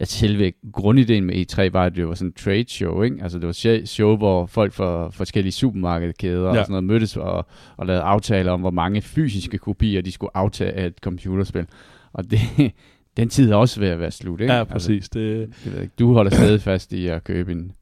at 0.00 0.09
selve 0.09 0.52
grundideen 0.73 1.25
med 1.25 1.35
E3 1.35 1.73
var, 1.73 1.85
at 1.85 1.97
det 1.97 2.09
var 2.09 2.14
sådan 2.14 2.28
en 2.28 2.33
trade 2.33 2.69
show, 2.69 3.02
ikke? 3.02 3.16
Altså 3.23 3.38
det 3.38 3.47
var 3.47 3.83
show, 3.85 4.16
hvor 4.16 4.47
folk 4.47 4.73
fra 4.73 5.11
forskellige 5.11 5.52
supermarkedskæder 5.52 6.42
ja. 6.42 6.49
og 6.49 6.57
sådan 6.57 6.71
noget 6.71 6.85
mødtes 6.85 7.16
og, 7.16 7.47
og 7.76 7.87
lavede 7.87 8.02
aftaler 8.02 8.52
om, 8.52 8.61
hvor 8.61 8.71
mange 8.71 9.02
fysiske 9.02 9.59
kopier 9.59 10.02
de 10.02 10.12
skulle 10.12 10.37
aftage 10.37 10.73
af 10.73 10.87
et 10.87 10.99
computerspil. 11.02 11.66
Og 12.12 12.30
det, 12.30 12.40
den 13.16 13.28
tid 13.28 13.50
er 13.50 13.57
også 13.57 13.80
ved 13.80 13.88
at 13.88 14.00
være 14.00 14.11
slut, 14.11 14.40
ikke? 14.40 14.52
Ja, 14.52 14.64
præcis. 14.64 15.09
Det, 15.09 15.40
Altså, 15.40 15.61
det 15.64 15.66
ved 15.66 15.73
jeg 15.73 15.83
ikke. 15.83 15.95
Du 15.99 16.12
holder 16.12 16.30
stadig 16.30 16.61
fast 16.61 16.92
i 16.92 17.07
at 17.07 17.25
købe 17.25 17.52
en... 17.52 17.73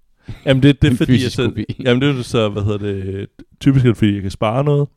jamen 0.47 0.63
det, 0.63 0.83
det 0.83 0.93
er 0.93 0.97
fordi, 0.97 1.23
jeg 1.23 1.33
så, 1.33 1.45
kopi. 1.45 1.65
jamen 1.85 2.03
det 2.03 2.19
er 2.19 2.23
så, 2.23 2.49
hvad 2.49 2.63
hedder 2.63 2.79
det, 2.79 3.27
typisk 3.61 3.85
er 3.85 3.89
det, 3.89 3.97
fordi 3.97 4.15
jeg 4.15 4.23
kan 4.23 4.31
spare 4.31 4.65
noget. 4.65 4.89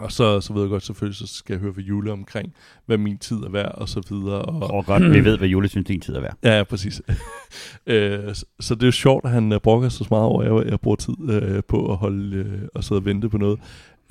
Og 0.00 0.12
så, 0.12 0.40
så 0.40 0.52
ved 0.52 0.62
jeg 0.62 0.70
godt, 0.70 0.82
selvfølgelig, 0.82 1.16
så 1.16 1.26
skal 1.26 1.52
jeg 1.54 1.60
høre 1.60 1.74
for 1.74 1.80
Jule 1.80 2.12
omkring, 2.12 2.54
hvad 2.86 2.98
min 2.98 3.18
tid 3.18 3.36
er 3.36 3.50
værd, 3.50 3.72
og 3.74 3.88
så 3.88 4.02
videre. 4.10 4.42
Og, 4.42 4.70
Og 4.70 4.86
godt, 4.86 5.02
vi 5.12 5.24
ved, 5.24 5.38
hvad 5.38 5.48
Jule 5.48 5.68
synes, 5.68 5.86
din 5.86 6.00
tid 6.00 6.14
er 6.14 6.20
værd. 6.20 6.36
Ja, 6.44 6.56
ja, 6.56 6.64
præcis. 6.64 7.02
øh, 7.86 8.34
så, 8.34 8.44
så 8.60 8.74
det 8.74 8.82
er 8.82 8.86
jo 8.86 8.92
sjovt, 8.92 9.24
at 9.24 9.30
han 9.30 9.52
øh, 9.52 9.60
brokker 9.60 9.88
sig 9.88 9.98
så 10.06 10.08
meget 10.10 10.24
over, 10.24 10.42
at 10.42 10.64
jeg, 10.64 10.70
jeg 10.70 10.80
bruger 10.80 10.96
tid 10.96 11.14
øh, 11.30 11.62
på 11.68 11.92
at 11.92 11.96
holde 11.96 12.36
øh, 12.36 12.60
og 12.74 12.84
sidde 12.84 12.98
og 12.98 13.04
vente 13.04 13.28
på 13.28 13.38
noget 13.38 13.58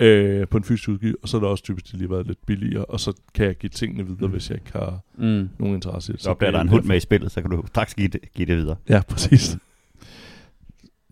øh, 0.00 0.48
på 0.48 0.56
en 0.56 0.64
fysisk 0.64 0.88
udgive, 0.88 1.14
og 1.22 1.28
så 1.28 1.36
er 1.36 1.40
der 1.40 1.48
også 1.48 1.64
typisk 1.64 1.92
lige 1.92 2.10
været 2.10 2.26
lidt 2.26 2.46
billigere, 2.46 2.84
og 2.84 3.00
så 3.00 3.12
kan 3.34 3.46
jeg 3.46 3.56
give 3.56 3.70
tingene 3.70 4.06
videre, 4.06 4.26
Mm. 4.26 4.32
hvis 4.32 4.50
jeg 4.50 4.58
ikke 4.58 4.72
har 4.78 5.00
Mm. 5.18 5.48
nogen 5.58 5.74
interesse 5.74 6.12
i 6.12 6.16
det. 6.16 6.22
Så 6.22 6.34
bliver 6.34 6.48
det 6.50 6.52
der 6.54 6.58
er 6.58 6.62
en 6.62 6.68
hund 6.68 6.84
med 6.84 6.96
i 6.96 7.00
spillet, 7.00 7.32
så 7.32 7.40
kan 7.42 7.50
du 7.50 7.62
straks 7.66 7.94
give 7.94 8.08
det, 8.08 8.20
give 8.34 8.46
det 8.46 8.56
videre. 8.56 8.76
Ja, 8.88 9.02
præcis. 9.08 9.56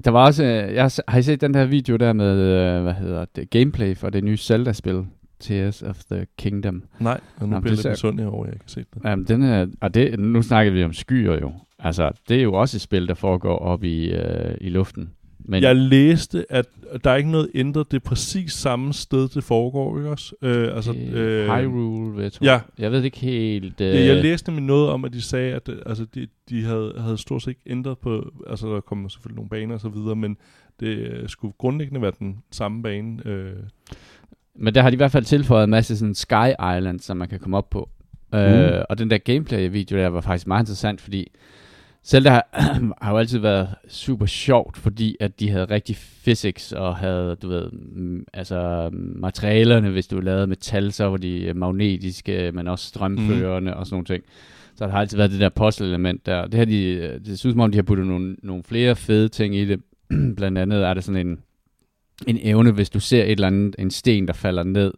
Der 0.05 0.11
var 0.11 0.27
også... 0.27 0.45
øh, 0.45 0.75
Jeg 0.75 0.83
har, 0.85 0.89
se- 0.89 1.03
I 1.19 1.23
set 1.23 1.41
den 1.41 1.55
der 1.55 1.65
video 1.67 1.97
der 1.97 2.13
med, 2.13 2.39
øh, 2.41 2.83
hvad 2.83 2.95
hedder 2.95 3.25
det, 3.37 3.51
gameplay 3.51 3.97
for 3.97 4.11
det 4.11 4.25
nye 4.25 4.37
Zelda-spil, 4.37 5.05
Tears 5.41 5.83
of 5.83 6.05
the 6.11 6.27
Kingdom. 6.39 6.83
Nej, 7.01 7.21
og 7.41 7.49
nu 7.49 7.55
Nå, 7.55 7.61
bliver 7.61 7.75
det 7.77 7.85
lidt 7.85 7.93
misundelig 7.93 8.27
over, 8.27 8.45
jeg 8.47 8.55
ikke 8.55 8.65
har 8.65 8.69
set 8.71 8.87
det. 8.95 9.13
Um, 9.13 9.25
den 9.25 9.43
er, 9.43 9.67
og 9.81 9.95
det, 9.95 10.19
nu 10.21 10.43
snakker 10.43 10.73
vi 10.73 10.85
om 10.85 10.93
skyer 10.93 11.39
jo. 11.41 11.53
Altså, 11.79 12.11
det 12.29 12.37
er 12.39 12.43
jo 12.43 12.55
også 12.55 12.77
et 12.77 12.81
spil, 12.81 13.09
der 13.09 13.15
foregår 13.15 13.59
op 13.59 13.85
i, 13.85 14.11
øh, 14.11 14.55
i 14.61 14.69
luften. 14.69 15.11
Men 15.45 15.63
Jeg 15.63 15.77
læste, 15.77 16.53
at 16.53 16.67
der 17.05 17.11
er 17.11 17.17
ikke 17.17 17.31
noget 17.31 17.51
ændret. 17.55 17.91
Det 17.91 17.97
er 17.97 18.05
præcis 18.05 18.53
samme 18.53 18.93
sted, 18.93 19.29
det 19.29 19.45
foregår, 19.45 19.99
ikke 19.99 20.11
også? 20.11 20.35
Øh, 20.43 20.77
altså, 20.77 20.93
øh, 20.93 21.49
Hyrule, 21.49 22.15
vil 22.15 22.23
jeg 22.23 22.33
tro. 22.33 22.45
Ja, 22.45 22.61
Jeg 22.79 22.91
ved 22.91 22.99
det 22.99 23.05
ikke 23.05 23.19
helt... 23.19 23.81
Øh, 23.81 23.95
Ja, 23.95 24.05
jeg 24.07 24.23
læste 24.23 24.51
nemlig 24.51 24.65
noget 24.67 24.89
om, 24.91 25.05
at 25.05 25.13
de 25.13 25.23
sagde, 25.23 25.55
at 25.55 25.69
øh, 25.69 25.77
altså, 25.87 26.07
de, 26.15 26.27
de 26.51 26.65
havde, 26.65 26.95
havde 26.99 27.19
stort 27.19 27.43
set 27.43 27.49
ikke 27.49 27.61
ændret 27.67 27.99
på, 27.99 28.33
altså 28.47 28.75
der 28.75 28.81
kom 28.81 29.09
selvfølgelig 29.09 29.37
nogle 29.37 29.49
baner 29.51 29.75
og 29.75 29.81
så 29.81 29.89
videre, 29.89 30.17
men 30.17 30.37
det 30.81 30.87
øh, 30.87 31.29
skulle 31.29 31.55
grundlæggende 31.59 32.03
være 32.03 32.13
den 32.19 32.37
samme 32.51 32.83
bane. 32.83 33.27
Øh, 33.27 33.53
Men 34.55 34.75
der 34.75 34.83
har 34.83 34.91
de 34.91 34.95
i 34.95 34.97
hvert 34.97 35.13
fald 35.13 35.25
tilføjet 35.25 35.65
en 35.65 35.71
masse 35.71 35.97
sådan 35.97 36.15
Sky 36.15 36.49
Island, 36.77 37.01
som 37.01 37.17
man 37.17 37.29
kan 37.29 37.39
komme 37.41 37.57
op 37.57 37.71
på. 37.71 37.89
Uh. 38.33 38.41
Øh, 38.41 38.83
og 38.89 38.99
den 38.99 39.11
der 39.11 39.19
gameplay-video 39.19 39.99
der 39.99 40.07
var 40.09 40.21
faktisk 40.21 40.47
meget 40.47 40.63
interessant, 40.63 41.01
fordi 41.01 41.31
Zelda 42.09 42.31
har, 42.31 42.47
har 43.03 43.11
jo 43.11 43.19
altid 43.19 43.39
været 43.39 43.69
super 43.89 44.27
sjovt, 44.27 44.77
fordi 44.77 45.17
at 45.21 45.41
de 45.41 45.51
havde 45.51 45.65
rigtig 45.65 45.97
physics 46.25 46.73
og 46.73 46.97
havde, 46.97 47.37
du 47.43 47.49
ved, 47.49 47.71
mm, 47.73 48.25
altså 48.33 48.91
materialerne, 48.93 49.91
hvis 49.91 50.07
du 50.07 50.21
lavede 50.21 50.47
metal, 50.47 50.93
så 50.93 51.05
var 51.05 51.17
de 51.17 51.53
magnetiske, 51.55 52.53
men 52.55 52.69
også 52.69 52.87
strømførende 52.87 53.71
mm. 53.71 53.79
og 53.79 53.87
sådan 53.87 53.95
nogle 53.95 54.05
ting. 54.05 54.25
Så 54.75 54.85
der 54.85 54.91
har 54.91 55.01
altid 55.01 55.17
været 55.17 55.31
det 55.31 55.41
der 55.41 55.49
puzzle-element 55.49 56.27
der. 56.27 56.47
Det, 56.47 56.55
har 56.55 56.65
de, 56.65 56.85
øh, 56.85 57.21
det 57.25 57.39
synes 57.39 57.53
som 57.55 57.61
om, 57.61 57.71
de 57.71 57.79
har 57.79 57.83
puttet 57.83 58.07
nogle, 58.07 58.37
nogle 58.43 58.63
flere 58.63 58.97
fede 58.97 59.29
ting 59.29 59.57
i 59.57 59.65
det. 59.65 59.81
Blandt 60.37 60.59
andet 60.59 60.85
er 60.85 60.95
der 60.95 61.01
sådan 61.01 61.27
en, 61.27 61.39
en 62.27 62.39
evne, 62.43 62.73
hvis 62.73 62.91
du 62.91 63.01
ser 63.01 63.23
et 63.25 63.31
eller 63.31 63.47
andet, 63.47 63.77
en 63.79 63.91
sten, 63.91 64.27
der 64.27 64.33
falder 64.33 64.63
ned, 64.63 64.93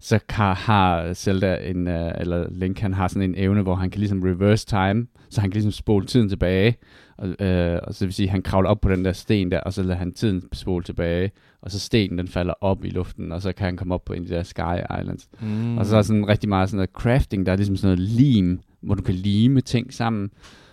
så 0.00 0.18
kan, 0.28 0.54
har 0.54 1.14
Zelda 1.14 1.56
en, 1.70 1.86
uh, 1.86 2.10
eller 2.18 2.46
Link, 2.50 2.78
han 2.78 2.94
har 2.94 3.08
sådan 3.08 3.30
en 3.30 3.34
evne, 3.36 3.62
hvor 3.62 3.74
han 3.74 3.90
kan 3.90 3.98
ligesom 3.98 4.22
reverse 4.22 4.66
time, 4.66 5.06
så 5.30 5.40
han 5.40 5.50
kan 5.50 5.54
ligesom 5.54 5.72
spole 5.72 6.06
tiden 6.06 6.28
tilbage, 6.28 6.76
og, 7.18 7.28
uh, 7.28 7.78
og 7.82 7.94
så 7.94 8.04
vil 8.04 8.14
sige, 8.14 8.26
at 8.26 8.32
han 8.32 8.42
kravler 8.42 8.70
op 8.70 8.80
på 8.80 8.88
den 8.88 9.04
der 9.04 9.12
sten 9.12 9.50
der, 9.50 9.60
og 9.60 9.72
så 9.72 9.82
lader 9.82 9.98
han 9.98 10.12
tiden 10.12 10.42
spole 10.52 10.84
tilbage, 10.84 11.30
og 11.62 11.70
så 11.70 11.78
stenen 11.78 12.18
den 12.18 12.28
falder 12.28 12.54
op 12.60 12.84
i 12.84 12.90
luften, 12.90 13.32
og 13.32 13.42
så 13.42 13.52
kan 13.52 13.64
han 13.64 13.76
komme 13.76 13.94
op 13.94 14.04
på 14.04 14.12
en 14.12 14.22
af 14.22 14.28
de 14.28 14.34
der 14.34 14.42
Sky 14.42 15.00
Islands. 15.00 15.28
mm. 15.40 15.78
Og 15.78 15.86
så 15.86 15.96
er 15.96 16.02
sådan 16.02 16.28
rigtig 16.28 16.48
meget 16.48 16.68
sådan 16.68 16.76
noget 16.76 16.90
crafting, 16.90 17.46
der 17.46 17.52
er 17.52 17.56
ligesom 17.56 17.76
sådan 17.76 17.96
noget 17.96 18.10
lim, 18.10 18.60
hvor 18.80 18.94
du 18.94 19.02
kan 19.02 19.14
lime 19.14 19.60
ting 19.60 19.92
sammen. 19.92 20.30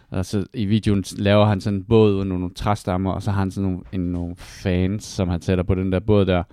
Og 0.10 0.26
så 0.26 0.46
i 0.54 0.66
videoen 0.66 1.04
laver 1.18 1.46
han 1.46 1.62
sådan 1.62 1.80
en 1.80 1.84
båd 1.84 2.20
af 2.20 2.28
nogle 2.28 2.50
træstammer, 2.56 3.12
og 3.12 3.24
så 3.24 3.32
har 3.32 3.40
han 3.40 3.52
sådan 3.52 3.70
nogle, 3.70 3.84
en, 3.92 4.02
nogle 4.02 4.36
fans, 4.36 5.04
som 5.04 5.30
han 5.30 5.42
sætter 5.42 5.64
på 5.64 5.76
den 5.76 5.92
der 5.92 6.00
båd 6.00 6.26
der, 6.26 6.44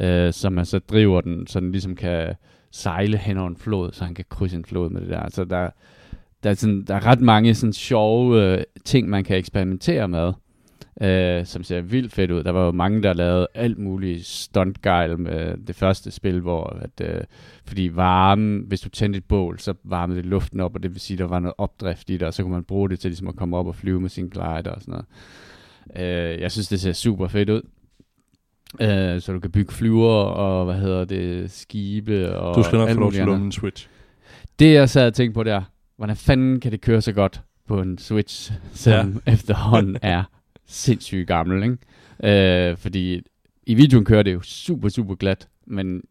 øh, 0.00 0.32
som 0.32 0.52
man 0.52 0.64
så 0.64 0.78
driver 0.78 1.20
den, 1.20 1.46
så 1.46 1.60
den 1.60 1.72
ligesom 1.72 1.96
kan 1.96 2.34
sejle 2.70 3.16
hen 3.16 3.38
over 3.38 3.48
en 3.48 3.56
flod, 3.56 3.92
så 3.92 4.04
han 4.04 4.14
kan 4.14 4.24
krydse 4.28 4.56
en 4.56 4.64
flod 4.64 4.90
med 4.90 5.00
det 5.00 5.10
der. 5.10 5.30
Så 5.30 5.44
der, 5.44 5.70
der, 6.42 6.50
er, 6.50 6.54
sådan, 6.54 6.84
der 6.84 6.94
er 6.94 7.06
ret 7.06 7.20
mange 7.20 7.54
sådan 7.54 7.72
sjove 7.72 8.42
øh, 8.42 8.64
ting, 8.84 9.08
man 9.08 9.24
kan 9.24 9.36
eksperimentere 9.36 10.08
med, 10.08 10.32
øh, 11.00 11.46
som 11.46 11.62
ser 11.62 11.80
vildt 11.80 12.12
fedt 12.12 12.30
ud. 12.30 12.44
Der 12.44 12.50
var 12.50 12.64
jo 12.64 12.72
mange, 12.72 13.02
der 13.02 13.12
lavede 13.12 13.46
alt 13.54 13.78
muligt 13.78 14.26
stuntgejl 14.26 15.18
med 15.18 15.56
det 15.66 15.76
første 15.76 16.10
spil, 16.10 16.40
hvor 16.40 16.78
at, 16.82 17.08
øh, 17.08 17.20
fordi 17.64 17.90
varme, 17.94 18.62
hvis 18.66 18.80
du 18.80 18.88
tændte 18.88 19.16
et 19.16 19.24
bål, 19.24 19.58
så 19.58 19.74
varmede 19.84 20.16
det 20.16 20.26
luften 20.26 20.60
op, 20.60 20.74
og 20.74 20.82
det 20.82 20.90
vil 20.90 21.00
sige, 21.00 21.14
at 21.14 21.18
der 21.18 21.26
var 21.26 21.38
noget 21.38 21.54
opdrift 21.58 22.10
i 22.10 22.12
det, 22.12 22.22
og 22.22 22.34
så 22.34 22.42
kunne 22.42 22.54
man 22.54 22.64
bruge 22.64 22.88
det 22.88 23.00
til 23.00 23.10
ligesom 23.10 23.28
at 23.28 23.36
komme 23.36 23.56
op 23.56 23.66
og 23.66 23.74
flyve 23.74 24.00
med 24.00 24.08
sin 24.08 24.28
glider 24.28 24.70
og 24.70 24.80
sådan 24.80 24.92
noget. 24.92 25.06
Øh, 25.96 26.40
jeg 26.40 26.52
synes, 26.52 26.68
det 26.68 26.80
ser 26.80 26.92
super 26.92 27.28
fedt 27.28 27.50
ud. 27.50 27.62
Øh, 28.80 29.20
så 29.20 29.32
du 29.32 29.40
kan 29.40 29.50
bygge 29.50 29.72
flyver 29.72 30.14
og, 30.14 30.64
hvad 30.64 30.74
hedder 30.74 31.04
det, 31.04 31.50
skibe 31.50 32.36
og 32.36 32.56
du 32.56 32.62
skal 32.62 32.78
nok 32.78 32.90
få 32.90 33.00
lov 33.00 33.12
til 33.12 33.20
at 33.20 33.26
låne 33.26 33.52
Switch. 33.52 33.88
Det 34.58 34.74
jeg 34.74 34.90
sad 34.90 35.06
og 35.06 35.14
tænkte 35.14 35.34
på 35.34 35.42
der, 35.42 35.62
hvordan 35.96 36.16
fanden 36.16 36.60
kan 36.60 36.72
det 36.72 36.80
køre 36.80 37.00
så 37.00 37.12
godt 37.12 37.40
på 37.68 37.80
en 37.80 37.98
Switch, 37.98 38.52
som 38.72 38.92
ja. 39.26 39.32
efterhånden 39.32 39.96
er 40.02 40.24
sindssygt 40.66 41.28
gammel, 41.28 41.62
ikke? 41.62 42.70
Øh, 42.70 42.76
fordi 42.76 43.20
i 43.66 43.74
videoen 43.74 44.04
kører 44.04 44.22
det 44.22 44.34
jo 44.34 44.40
super, 44.42 44.88
super 44.88 45.14
glat, 45.14 45.48
men 45.66 46.02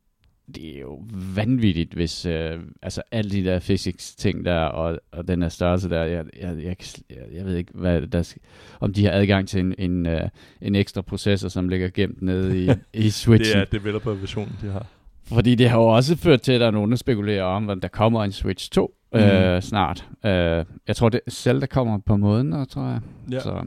det 0.55 0.75
er 0.75 0.79
jo 0.79 1.03
vanvittigt, 1.35 1.93
hvis 1.93 2.25
øh, 2.25 2.59
altså 2.81 3.01
alle 3.11 3.31
de 3.31 3.43
der 3.43 3.59
physics 3.59 4.15
ting 4.15 4.45
der, 4.45 4.59
og, 4.59 4.99
og 5.11 5.27
den 5.27 5.41
her 5.41 5.49
størrelse 5.49 5.89
der, 5.89 6.03
jeg, 6.03 6.25
jeg, 6.41 6.55
jeg, 6.63 6.75
jeg, 7.09 7.17
jeg 7.33 7.45
ved 7.45 7.55
ikke, 7.55 7.71
hvad 7.75 8.01
der 8.01 8.21
skal, 8.21 8.41
om 8.79 8.93
de 8.93 9.05
har 9.05 9.11
adgang 9.11 9.47
til 9.47 9.59
en, 9.59 9.75
en, 9.77 10.05
øh, 10.05 10.29
en 10.61 10.75
ekstra 10.75 11.01
processor, 11.01 11.49
som 11.49 11.69
ligger 11.69 11.89
gemt 11.89 12.21
nede 12.21 12.63
i, 12.65 12.69
i 13.05 13.09
Switchen. 13.09 13.59
Det 13.59 13.67
er 13.73 13.79
developer-versionen, 13.79 14.57
de 14.61 14.71
har. 14.71 14.85
Fordi 15.23 15.55
det 15.55 15.69
har 15.69 15.77
jo 15.77 15.87
også 15.87 16.15
ført 16.15 16.41
til, 16.41 16.51
at 16.51 16.61
der 16.61 16.67
er 16.67 16.71
nogen, 16.71 16.91
der 16.91 16.97
spekulerer 16.97 17.43
om, 17.43 17.69
at 17.69 17.77
der 17.81 17.87
kommer 17.87 18.23
en 18.23 18.31
Switch 18.31 18.71
2 18.71 18.93
mm. 19.13 19.19
øh, 19.19 19.61
snart. 19.61 20.07
Øh, 20.25 20.65
jeg 20.87 20.95
tror, 20.95 21.09
det 21.09 21.21
selv 21.27 21.61
der 21.61 21.67
kommer 21.67 21.97
på 22.05 22.17
måneder, 22.17 22.65
tror 22.65 22.83
jeg. 22.83 22.99
Ja. 23.31 23.39
Så, 23.39 23.63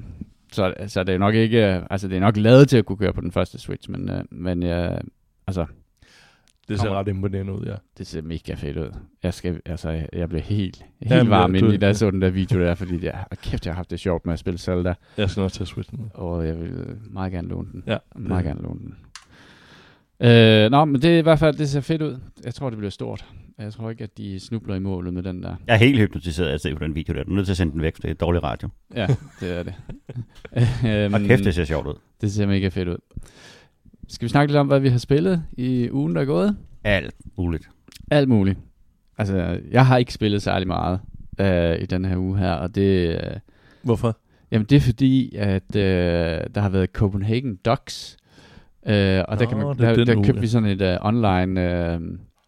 så, 0.52 0.74
så 0.86 1.04
det 1.04 1.14
er 1.14 1.18
nok 1.18 1.34
ikke, 1.34 1.82
altså 1.90 2.08
det 2.08 2.16
er 2.16 2.20
nok 2.20 2.36
lavet 2.36 2.68
til 2.68 2.76
at 2.76 2.84
kunne 2.84 2.98
køre 2.98 3.12
på 3.12 3.20
den 3.20 3.32
første 3.32 3.58
Switch, 3.58 3.90
men, 3.90 4.10
øh, 4.10 4.24
men 4.30 4.62
øh, 4.62 5.00
altså, 5.46 5.66
Det 6.70 6.78
ser 6.80 6.86
Kommer- 6.86 7.00
ret 7.00 7.08
imponerende 7.08 7.52
ud, 7.52 7.64
ja. 7.66 7.74
Det 7.98 8.06
ser 8.06 8.22
mega 8.22 8.54
fedt 8.54 8.76
ud. 8.76 8.90
Jeg, 9.22 9.34
skal, 9.34 9.60
altså, 9.66 10.02
jeg 10.12 10.28
blev 10.28 10.40
helt, 10.40 10.84
helt 11.00 11.12
Jamen, 11.12 11.30
varm 11.30 11.52
du- 11.52 11.58
inde 11.58 11.74
i, 11.74 11.76
da 11.78 11.86
jeg 11.86 11.96
så 11.96 12.10
den 12.10 12.22
der 12.22 12.30
video 12.30 12.60
der, 12.60 12.74
fordi 12.74 13.04
jeg, 13.04 13.24
og 13.30 13.38
kæft, 13.38 13.66
jeg 13.66 13.72
har 13.74 13.76
haft 13.76 13.90
det 13.90 14.00
sjovt 14.00 14.26
med 14.26 14.32
at 14.32 14.38
spille 14.38 14.58
Zelda, 14.58 14.94
Jeg 15.16 15.30
skal 15.30 15.40
nok 15.40 15.52
tage 15.52 15.66
Switchen. 15.66 16.10
og 16.14 16.46
jeg 16.46 16.60
vil 16.60 16.86
meget 17.10 17.32
gerne 17.32 17.48
låne 17.48 17.68
den. 17.72 17.82
Ja, 17.86 17.96
Meget 18.16 18.44
gerne 18.44 18.62
låne 18.62 18.80
den. 18.80 18.94
Øh, 20.22 20.70
nå, 20.70 20.84
men 20.84 21.02
det 21.02 21.14
er 21.14 21.18
i 21.18 21.22
hvert 21.22 21.38
fald, 21.38 21.56
det 21.56 21.68
ser 21.68 21.80
fedt 21.80 22.02
ud. 22.02 22.18
Jeg 22.44 22.54
tror, 22.54 22.70
det 22.70 22.78
bliver 22.78 22.90
stort. 22.90 23.24
Jeg 23.58 23.72
tror 23.72 23.90
ikke, 23.90 24.04
at 24.04 24.18
de 24.18 24.40
snubler 24.40 24.74
i 24.74 24.78
målet 24.78 25.14
med 25.14 25.22
den 25.22 25.42
der. 25.42 25.54
Jeg 25.66 25.74
er 25.74 25.78
helt 25.78 25.98
hypnotiseret 25.98 26.48
af 26.48 26.54
at 26.54 26.60
se 26.60 26.74
på 26.74 26.84
den 26.84 26.94
video 26.94 27.14
der. 27.14 27.24
Du 27.24 27.30
er 27.30 27.34
nødt 27.34 27.46
til 27.46 27.52
at 27.52 27.56
sende 27.56 27.72
den 27.72 27.82
væk, 27.82 27.94
for 27.96 28.02
det 28.02 28.10
er 28.10 28.14
dårlig 28.14 28.42
radio. 28.42 28.68
Ja, 28.94 29.06
det 29.40 29.58
er 29.58 29.62
det. 29.62 29.74
øhm, 30.86 31.14
Og 31.14 31.20
kæft, 31.20 31.44
det 31.44 31.54
ser 31.54 31.64
sjovt 31.64 31.86
ud. 31.86 31.94
det 32.20 32.32
ser 32.32 32.46
mega 32.46 32.68
fedt 32.68 32.88
ud. 32.88 32.96
Skal 34.10 34.26
vi 34.26 34.30
snakke 34.30 34.52
lidt 34.52 34.58
om, 34.58 34.66
hvad 34.66 34.80
vi 34.80 34.88
har 34.88 34.98
spillet 34.98 35.42
i 35.52 35.90
ugen, 35.90 36.14
der 36.14 36.20
er 36.20 36.24
gået? 36.24 36.56
Alt 36.84 37.14
muligt. 37.36 37.70
Alt 38.10 38.28
muligt. 38.28 38.58
Altså, 39.18 39.60
jeg 39.70 39.86
har 39.86 39.96
ikke 39.96 40.12
spillet 40.12 40.42
særlig 40.42 40.68
meget 40.68 41.00
øh, 41.40 41.82
i 41.82 41.86
den 41.86 42.04
her 42.04 42.16
uge 42.16 42.38
her, 42.38 42.52
og 42.52 42.74
det, 42.74 43.08
øh, 43.08 43.36
Hvorfor? 43.82 44.18
jamen 44.50 44.66
det 44.70 44.76
er 44.76 44.80
fordi, 44.80 45.36
at 45.36 45.76
øh, 45.76 46.40
der 46.54 46.60
har 46.60 46.68
været 46.68 46.90
Copenhagen 46.92 47.56
Docs, 47.56 48.16
øh, 48.86 49.24
og 49.28 49.38
der, 49.38 49.46
kan 49.46 49.58
Nå, 49.58 49.66
man, 49.66 49.76
det 49.76 49.84
er 49.84 49.94
der, 49.94 50.04
der 50.04 50.22
købte 50.22 50.40
vi 50.40 50.46
sådan 50.46 50.68
et 50.68 50.82
øh, 50.82 50.96
online 51.00 51.60
øh, 51.60 52.00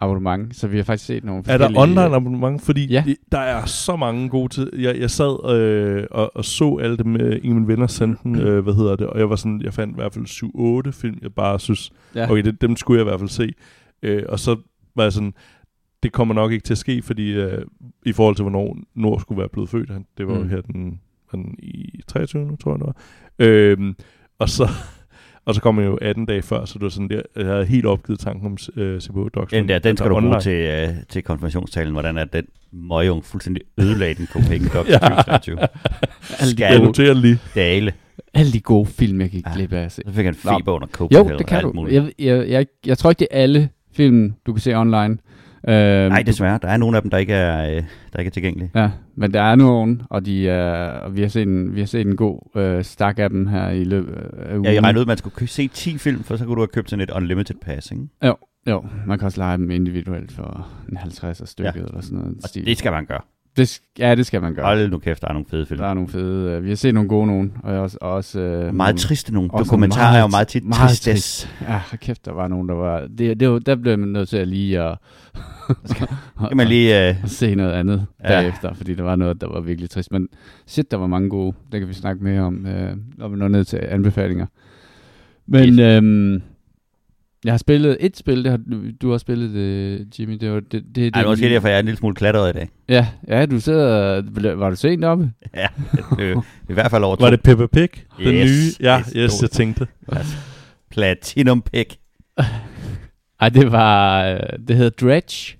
abonnement, 0.02 0.56
så 0.56 0.68
vi 0.68 0.76
har 0.76 0.84
faktisk 0.84 1.06
set 1.06 1.24
nogle 1.24 1.42
Er 1.46 1.58
der 1.58 1.66
forskellige... 1.66 1.80
online 2.02 2.16
abonnement? 2.16 2.62
Fordi 2.62 2.86
Ja. 2.86 3.04
der 3.32 3.38
er 3.38 3.64
så 3.64 3.96
mange 3.96 4.28
gode 4.28 4.48
til. 4.54 4.70
Jeg, 4.78 4.98
jeg 5.00 5.10
sad 5.10 5.54
øh, 5.54 6.04
og, 6.10 6.36
og 6.36 6.44
så 6.44 6.76
alle 6.82 6.96
dem, 6.96 7.16
øh, 7.16 7.40
en 7.42 7.50
af 7.50 7.54
mine 7.54 7.68
venner 7.68 7.86
sendte 7.86 8.22
den, 8.22 8.38
øh, 8.40 8.62
hvad 8.62 8.74
hedder 8.74 8.96
det, 8.96 9.06
og 9.06 9.18
jeg 9.18 9.30
var 9.30 9.36
sådan, 9.36 9.60
jeg 9.62 9.74
fandt 9.74 9.92
i 9.92 9.94
hvert 9.94 10.14
fald 10.14 10.86
7-8 10.86 10.90
film, 11.00 11.18
jeg 11.22 11.32
bare 11.34 11.60
synes, 11.60 11.90
Ja. 12.14 12.30
okay, 12.30 12.42
det, 12.44 12.60
dem 12.62 12.76
skulle 12.76 12.98
jeg 12.98 13.06
i 13.06 13.08
hvert 13.10 13.20
fald 13.20 13.30
se. 13.30 13.52
Øh, 14.02 14.22
og 14.28 14.38
så 14.38 14.56
var 14.96 15.02
jeg 15.02 15.12
sådan, 15.12 15.34
det 16.02 16.12
kommer 16.12 16.34
nok 16.34 16.52
ikke 16.52 16.64
til 16.64 16.74
at 16.74 16.78
ske, 16.78 17.02
fordi 17.02 17.32
øh, 17.32 17.62
i 18.06 18.12
forhold 18.12 18.36
til, 18.36 18.42
hvornår 18.42 18.76
Nord 18.94 19.20
skulle 19.20 19.38
være 19.38 19.48
blevet 19.52 19.68
født, 19.68 19.90
han, 19.90 20.04
det 20.18 20.26
var 20.26 20.34
jo 20.34 20.42
Mm. 20.42 20.48
her 20.48 20.60
den, 20.60 21.00
den 21.32 21.54
i 21.58 22.00
23. 22.08 22.44
nu, 22.46 22.56
tror 22.56 22.72
jeg 22.72 22.78
det 22.78 22.86
var. 22.86 22.96
Øh, 23.38 23.94
og 24.38 24.48
så... 24.48 24.68
Og 25.46 25.54
så 25.54 25.60
kom 25.60 25.78
jeg 25.78 25.86
jo 25.86 25.98
18 26.02 26.26
dage 26.26 26.42
før, 26.42 26.64
så 26.64 26.74
det 26.74 26.82
var 26.82 26.88
sådan 26.88 27.08
der, 27.08 27.22
jeg 27.36 27.46
havde 27.46 27.64
helt 27.64 27.86
opgivet 27.86 28.20
tanken 28.20 28.46
om 28.46 28.56
øh, 28.82 29.00
CBH 29.00 29.18
Docs. 29.34 29.50
Den 29.50 29.68
der, 29.68 29.78
den 29.78 29.96
skal 29.96 30.08
du 30.10 30.14
bruge 30.14 30.24
online. 30.26 30.40
til, 30.40 30.52
øh, 30.52 30.88
til 31.08 31.22
konfirmationstalen, 31.22 31.92
hvordan 31.92 32.18
er 32.18 32.24
den 32.24 32.44
møgung 32.72 33.24
fuldstændig 33.24 33.62
ødelagde 33.80 34.14
den 34.14 34.26
Copenhagen 34.26 34.68
Docs 34.74 34.88
Ja. 34.90 34.98
2023. 34.98 35.58
Alle 35.60 35.68
de, 36.52 36.56
Skal 36.56 36.78
du 36.78 36.84
noterer 36.84 37.14
lige. 37.14 37.38
dale. 37.54 37.92
alle 38.34 38.52
de 38.52 38.60
gode 38.60 38.86
film, 38.86 39.20
jeg 39.20 39.30
gik 39.30 39.44
glip 39.54 39.72
af. 39.72 39.92
Så 39.92 40.02
fik 40.12 40.24
han 40.24 40.34
Nå. 40.44 40.58
feber 40.58 40.72
under 40.72 40.86
Jo, 40.86 40.96
Copenhagen 40.96 41.38
det 41.38 41.46
kan 41.46 41.62
du. 41.62 41.72
muligt. 41.72 41.94
Jeg, 41.94 42.12
jeg, 42.18 42.48
jeg, 42.48 42.66
jeg 42.86 42.98
tror 42.98 43.10
ikke, 43.10 43.18
det 43.20 43.28
er 43.30 43.42
alle 43.42 43.68
film, 43.94 44.32
du 44.46 44.52
kan 44.52 44.60
se 44.60 44.74
online. 44.76 45.18
Øhm, 45.68 46.12
Nej, 46.12 46.22
desværre. 46.22 46.58
Der 46.62 46.68
er 46.68 46.76
nogle 46.76 46.96
af 46.96 47.02
dem, 47.02 47.10
der 47.10 47.18
ikke 47.18 47.32
er, 47.34 47.76
øh, 47.76 47.82
der 48.12 48.18
ikke 48.18 48.28
er 48.28 48.32
tilgængelige. 48.32 48.70
Ja, 48.74 48.90
men 49.16 49.34
der 49.34 49.42
er 49.42 49.54
nogen, 49.54 50.02
og, 50.10 50.26
de 50.26 50.48
er, 50.48 50.88
og 50.90 51.16
vi, 51.16 51.20
har 51.22 51.28
set 51.28 51.42
en, 51.42 51.74
vi 51.74 51.80
har 51.80 51.86
set 51.86 52.06
en 52.06 52.16
god 52.16 52.56
øh, 52.56 52.84
stak 52.84 53.18
af 53.18 53.30
dem 53.30 53.46
her 53.46 53.68
i 53.68 53.84
løbet 53.84 54.14
af 54.38 54.52
ugen. 54.52 54.64
Ja, 54.64 54.72
jeg 54.72 54.82
regnede 54.82 54.98
ud, 55.00 55.04
at 55.04 55.06
man 55.08 55.16
skulle 55.16 55.48
se 55.48 55.68
10 55.68 55.98
film, 55.98 56.22
for 56.24 56.36
så 56.36 56.44
kunne 56.44 56.54
du 56.54 56.60
have 56.60 56.68
købt 56.68 56.90
sådan 56.90 57.02
et 57.02 57.10
unlimited 57.10 57.54
pass, 57.62 57.90
ikke? 57.90 58.06
Jo, 58.66 58.84
man 59.06 59.18
kan 59.18 59.26
også 59.26 59.40
lege 59.40 59.56
dem 59.56 59.70
individuelt 59.70 60.32
for 60.32 60.68
en 60.90 60.96
50 60.96 61.48
stykket 61.48 61.76
ja. 61.76 61.80
eller 61.80 62.00
sådan 62.00 62.18
noget. 62.18 62.36
Og 62.44 62.50
det 62.54 62.78
skal 62.78 62.92
man 62.92 63.06
gøre. 63.06 63.20
det, 63.56 63.80
ja, 63.98 64.14
det 64.14 64.26
skal 64.26 64.42
man 64.42 64.54
gøre. 64.54 64.64
Hold 64.66 64.90
nu 64.90 64.98
kæft, 64.98 65.22
der 65.22 65.28
er 65.28 65.32
nogle 65.32 65.46
fede 65.50 65.66
film. 65.66 65.80
Der 65.80 65.86
er 65.86 65.94
nogle 65.94 66.08
fede. 66.08 66.50
Øh, 66.50 66.64
vi 66.64 66.68
har 66.68 66.76
set 66.76 66.94
nogle 66.94 67.08
gode 67.08 67.26
nogen, 67.26 67.52
og 67.62 67.78
også, 67.80 67.98
også 68.00 68.40
øh, 68.40 68.74
Meget 68.74 68.74
nogle, 68.76 68.98
triste 68.98 69.34
nogle. 69.34 69.50
også 69.50 69.64
Dokumentarer 69.64 70.04
nogle 70.06 70.18
er 70.18 70.22
jo 70.22 70.28
meget 70.28 70.48
tit 70.48 70.64
meget 70.64 70.88
tristes. 70.88 71.40
trist. 71.40 71.54
Ja, 71.68 71.96
kæft, 71.96 72.24
der 72.24 72.32
var 72.32 72.48
nogen, 72.48 72.68
der 72.68 72.74
var... 72.74 73.06
Det, 73.18 73.40
det 73.40 73.50
var 73.50 73.58
der 73.58 73.74
blev 73.76 73.98
man 73.98 74.08
nødt 74.08 74.28
til 74.28 74.36
at 74.36 74.48
lige 74.48 74.80
at, 74.80 74.98
Kan 76.48 76.56
man 76.56 76.66
lige... 76.68 77.08
Øh, 77.08 77.14
se 77.26 77.54
noget 77.54 77.72
andet 77.72 78.06
Ja. 78.24 78.28
bagefter, 78.28 78.74
fordi 78.74 78.94
der 78.94 79.02
var 79.02 79.16
noget, 79.16 79.40
der 79.40 79.48
var 79.48 79.60
virkelig 79.60 79.90
trist. 79.90 80.12
Men 80.12 80.28
shit, 80.66 80.90
der 80.90 80.96
var 80.96 81.06
mange 81.06 81.28
gode. 81.28 81.54
Det 81.72 81.80
kan 81.80 81.88
vi 81.88 81.94
snakke 81.94 82.24
mere 82.24 82.40
om, 82.40 82.66
øh, 82.66 82.96
når 83.18 83.28
vi 83.28 83.36
når 83.36 83.48
ned 83.48 83.64
til 83.64 83.80
anbefalinger. 83.88 84.46
Men 85.46 85.80
øhm, 85.80 86.42
jeg 87.44 87.52
har 87.52 87.58
spillet 87.58 87.96
et 88.00 88.16
spil, 88.16 88.44
det 88.44 88.50
har, 88.50 88.60
du, 89.02 89.10
har 89.10 89.18
spillet 89.18 89.54
det, 89.54 90.18
Jimmy. 90.18 90.34
Det 90.34 90.50
var 90.52 90.60
det, 90.60 90.72
det, 90.72 90.94
det, 90.94 91.02
ej, 91.14 91.20
det 91.20 91.26
er 91.26 91.30
måske 91.30 91.48
derfor, 91.48 91.68
jeg 91.68 91.74
er 91.74 91.78
en 91.80 91.84
lille 91.84 91.98
smule 91.98 92.14
klatret 92.14 92.50
i 92.50 92.52
dag. 92.58 92.68
Ja, 92.88 93.06
ja, 93.28 93.46
du 93.46 93.60
sidder... 93.60 94.22
Var 94.54 94.70
du 94.70 94.76
sent 94.76 95.04
oppe? 95.04 95.30
Ja, 95.56 95.66
det 96.16 96.42
i 96.68 96.72
hvert 96.72 96.90
fald 96.90 97.04
over 97.04 97.16
to. 97.16 97.24
Var 97.24 97.30
det 97.30 97.42
Peppa 97.42 97.66
Pig? 97.66 97.88
Den 98.18 98.34
Yes, 98.34 98.50
nye? 98.80 98.86
Ja, 98.86 98.98
yes, 99.00 99.12
yes, 99.16 99.42
jeg 99.42 99.50
tænkte. 99.50 99.86
Platinum 100.90 101.62
Pick. 101.62 101.96
Ej, 103.42 103.48
det 103.48 103.72
var... 103.72 104.24
øh, 104.26 104.40
Det 104.68 104.76
hedder 104.76 104.90
Dredge. 105.06 105.56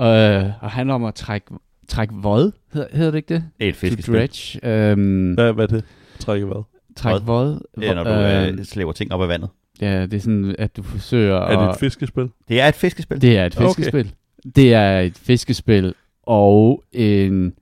Øh, 0.00 0.52
og 0.62 0.70
handler 0.70 0.94
om 0.94 1.04
at 1.04 1.14
trække, 1.14 1.46
trække 1.88 2.14
vod. 2.14 2.52
Hedder, 2.72 2.88
hedder 2.92 3.10
det 3.10 3.18
ikke 3.18 3.34
det? 3.34 3.44
Det 3.58 3.64
er 3.64 3.68
et 3.68 3.76
fiskespil. 3.76 4.14
dredge. 4.14 4.66
Øhm, 4.68 5.32
Hvad, 5.34 5.52
hvad 5.52 5.64
er 5.64 5.68
det? 5.76 5.84
Trække 6.18 6.46
hvad? 6.46 6.62
trække 6.96 7.26
vod. 7.26 7.60
Det 7.78 7.88
er, 7.88 7.94
når 7.94 8.04
du 8.04 8.10
Øhm, 8.10 8.58
øh, 8.58 8.64
slæver 8.64 8.92
ting 8.92 9.12
op 9.12 9.22
af 9.22 9.28
vandet. 9.28 9.48
Ja, 9.80 10.02
det 10.02 10.14
er 10.14 10.18
sådan, 10.20 10.54
at 10.58 10.76
du 10.76 10.82
forsøger 10.82 11.36
Er 11.36 11.56
det 11.60 11.68
at... 11.68 11.74
et 11.74 11.80
fiskespil? 11.80 12.30
Det 12.48 12.60
er 12.60 12.66
et 12.68 12.74
fiskespil. 12.74 13.20
Det 13.22 13.38
er 13.38 13.46
et 13.46 13.56
Okay. 13.56 13.66
fiskespil. 13.68 14.12
Det 14.56 14.74
er 14.74 15.00
et 15.00 15.18
fiskespil 15.18 15.94
og 16.22 16.84
en, 16.92 17.52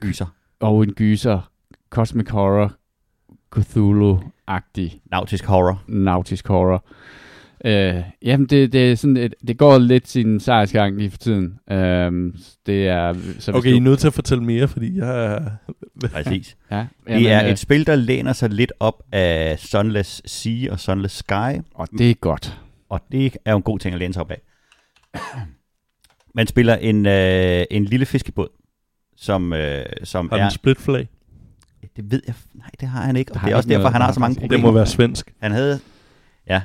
Gyser. 0.00 0.26
og 0.60 0.82
en 0.82 0.92
gyser. 0.92 1.50
Cosmic 1.90 2.28
Horror. 2.30 2.72
Cthulhu-agtig. 3.56 5.00
Nautisk 5.10 5.44
horror. 5.44 5.82
Nautisk 5.88 6.48
Horror. 6.48 6.84
Øh, 7.64 8.02
jamen, 8.22 8.46
det, 8.46 8.72
det, 8.72 8.92
er 8.92 8.96
sådan 8.96 9.16
et, 9.16 9.34
det 9.48 9.58
går 9.58 9.78
lidt 9.78 10.08
sin 10.08 10.40
sejrsgang 10.40 10.96
lige 10.98 11.10
for 11.10 11.18
tiden. 11.18 11.58
Øhm, 11.70 12.36
det 12.66 12.88
er... 12.88 13.14
Så 13.38 13.52
Okay, 13.52 13.72
I 13.72 13.76
er 13.76 13.80
nødt 13.80 13.98
til 13.98 14.06
at 14.06 14.12
fortælle 14.14 14.44
mere, 14.44 14.68
fordi 14.68 14.98
jeg. 14.98 15.42
Præcis. 16.12 16.56
ja, 16.70 16.86
Det 17.08 17.30
er 17.30 17.44
øh, 17.44 17.50
et 17.50 17.58
spil, 17.58 17.86
der 17.86 17.94
læner 17.96 18.32
sig 18.32 18.50
lidt 18.50 18.72
op 18.80 19.02
af 19.12 19.58
Sunless 19.58 20.22
Sea 20.26 20.70
og 20.72 20.80
Sunless 20.80 21.16
Sky. 21.16 21.60
Og 21.74 21.88
det 21.98 22.10
er 22.10 22.14
godt. 22.14 22.60
Og 22.88 23.00
det 23.12 23.36
er 23.44 23.50
jo 23.50 23.56
en 23.56 23.62
god 23.62 23.78
ting 23.78 23.92
at 23.94 23.98
læne 23.98 24.14
sig 24.14 24.20
op 24.22 24.30
af. 24.30 24.40
Man 26.34 26.46
spiller 26.46 26.74
en, 26.76 27.06
øh, 27.06 27.64
en 27.70 27.84
lille 27.84 28.06
fiskebåd, 28.06 28.48
som, 29.16 29.52
øh, 29.52 29.84
som 30.04 30.28
Har 30.32 30.38
er... 30.38 30.42
den 30.42 30.50
split 30.50 30.78
flag? 30.78 31.08
Det 31.96 32.10
ved 32.10 32.22
jeg... 32.26 32.34
Nej, 32.54 32.70
det 32.80 32.88
har 32.88 33.02
han 33.02 33.16
ikke. 33.16 33.32
Og 33.32 33.34
det 33.34 33.46
er 33.46 33.48
har 33.50 33.56
også 33.56 33.68
derfor, 33.68 33.78
noget- 33.80 33.92
han 33.92 34.00
har 34.00 34.06
har 34.08 34.12
så 34.14 34.20
mange 34.20 34.34
problemer. 34.40 34.56
Det 34.56 34.62
må 34.64 34.72
være 34.72 34.86
svensk. 34.86 35.32
Han 35.40 35.52
havde... 35.52 35.80
Ja, 36.48 36.62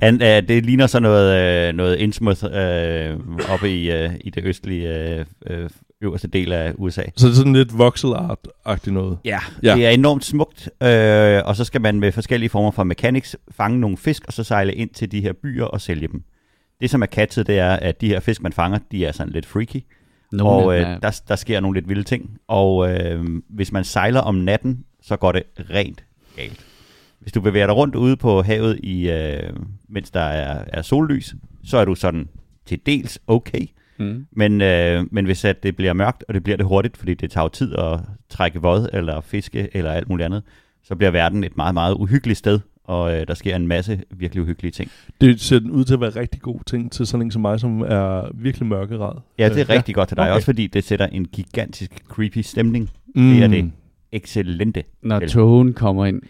han, 0.00 0.20
han, 0.20 0.42
øh, 0.44 0.48
det 0.48 0.66
ligner 0.66 0.86
så 0.86 1.00
noget, 1.00 1.68
øh, 1.68 1.74
noget 1.74 1.96
Innsmouth 1.96 2.44
øh, 2.44 3.16
oppe 3.52 3.70
i, 3.70 3.90
øh, 3.90 4.10
i 4.20 4.30
det 4.30 4.44
østlige 4.44 4.88
øh, 5.50 5.70
øverste 6.02 6.28
del 6.28 6.52
af 6.52 6.72
USA. 6.78 7.02
Så 7.16 7.26
det 7.26 7.32
er 7.32 7.36
sådan 7.36 7.52
lidt 7.52 7.78
voxel 7.78 8.10
art-agtigt 8.14 8.92
noget. 8.94 9.18
Ja, 9.24 9.38
Ja. 9.62 9.74
det 9.74 9.86
er 9.86 9.90
enormt 9.90 10.24
smukt, 10.24 10.70
øh, 10.82 11.42
og 11.44 11.56
så 11.56 11.64
skal 11.64 11.80
man 11.80 12.00
med 12.00 12.12
forskellige 12.12 12.48
former 12.50 12.70
for 12.70 12.84
mechanics 12.84 13.36
fange 13.50 13.80
nogle 13.80 13.96
fisk, 13.96 14.24
og 14.26 14.32
så 14.32 14.44
sejle 14.44 14.74
ind 14.74 14.90
til 14.90 15.12
de 15.12 15.20
her 15.20 15.32
byer 15.42 15.64
og 15.64 15.80
sælge 15.80 16.08
dem. 16.08 16.22
Det, 16.80 16.90
som 16.90 17.02
er 17.02 17.06
catchet, 17.06 17.46
det 17.46 17.58
er, 17.58 17.72
at 17.72 18.00
de 18.00 18.08
her 18.08 18.20
fisk, 18.20 18.42
man 18.42 18.52
fanger, 18.52 18.78
de 18.92 19.04
er 19.06 19.12
sådan 19.12 19.32
lidt 19.32 19.46
freaky, 19.46 19.84
Nogle 20.32 20.50
og 20.52 20.74
øh, 20.74 20.80
er- 20.82 20.98
der, 20.98 21.20
der 21.28 21.36
sker 21.36 21.60
nogle 21.60 21.76
lidt 21.80 21.88
vilde 21.88 22.02
ting. 22.02 22.30
Og 22.48 22.90
øh, 22.90 23.24
hvis 23.50 23.72
man 23.72 23.84
sejler 23.84 24.20
om 24.20 24.34
natten, 24.34 24.84
så 25.02 25.16
går 25.16 25.32
det 25.32 25.42
rent 25.70 26.04
galt. 26.36 26.60
Hvis 27.20 27.32
du 27.32 27.40
bevæger 27.40 27.66
dig 27.66 27.76
rundt 27.76 27.94
ude 27.94 28.16
på 28.16 28.42
havet, 28.42 28.80
i, 28.82 29.10
øh, 29.10 29.50
mens 29.88 30.10
der 30.10 30.20
er, 30.20 30.64
er 30.68 30.82
sollys, 30.82 31.34
så 31.64 31.78
er 31.78 31.84
du 31.84 31.94
sådan 31.94 32.28
til 32.66 32.80
dels 32.86 33.18
okay. 33.26 33.66
Mm. 33.98 34.26
Men, 34.30 34.60
øh, 34.60 35.04
men 35.10 35.24
hvis 35.24 35.44
at 35.44 35.62
det 35.62 35.76
bliver 35.76 35.92
mørkt, 35.92 36.24
og 36.28 36.34
det 36.34 36.42
bliver 36.42 36.56
det 36.56 36.66
hurtigt, 36.66 36.96
fordi 36.96 37.14
det 37.14 37.30
tager 37.30 37.44
jo 37.44 37.48
tid 37.48 37.74
at 37.78 38.00
trække 38.28 38.60
vod, 38.60 38.88
eller 38.92 39.20
fiske, 39.20 39.68
eller 39.72 39.92
alt 39.92 40.08
muligt 40.08 40.24
andet, 40.24 40.42
så 40.82 40.94
bliver 40.96 41.10
verden 41.10 41.44
et 41.44 41.56
meget, 41.56 41.74
meget 41.74 41.94
uhyggeligt 41.94 42.38
sted, 42.38 42.60
og 42.84 43.16
øh, 43.16 43.28
der 43.28 43.34
sker 43.34 43.56
en 43.56 43.66
masse 43.66 44.02
virkelig 44.10 44.42
uhyggelige 44.42 44.72
ting. 44.72 44.90
Det 45.20 45.40
ser 45.40 45.60
ud 45.70 45.84
til 45.84 45.94
at 45.94 46.00
være 46.00 46.10
rigtig 46.10 46.40
god 46.40 46.60
ting 46.66 46.92
til 46.92 47.06
sådan 47.06 47.26
en 47.26 47.30
som 47.30 47.42
mig, 47.42 47.60
som 47.60 47.80
er 47.80 48.30
virkelig 48.34 48.68
mørkeret. 48.68 49.22
Ja, 49.38 49.48
det 49.48 49.56
er 49.56 49.60
Øh, 49.60 49.68
rigtig 49.68 49.94
godt 49.94 50.08
til 50.08 50.16
dig, 50.16 50.24
okay. 50.24 50.34
også 50.34 50.44
fordi 50.44 50.66
det 50.66 50.84
sætter 50.84 51.06
en 51.06 51.24
gigantisk 51.24 51.90
creepy 52.08 52.38
stemning. 52.38 52.90
Mm. 53.14 53.30
Det 53.30 53.42
er 53.42 53.48
det. 53.48 53.72
Excellente. 54.12 54.84
Når 55.02 55.20
togen 55.20 55.72
kommer 55.72 56.06
ind. 56.06 56.22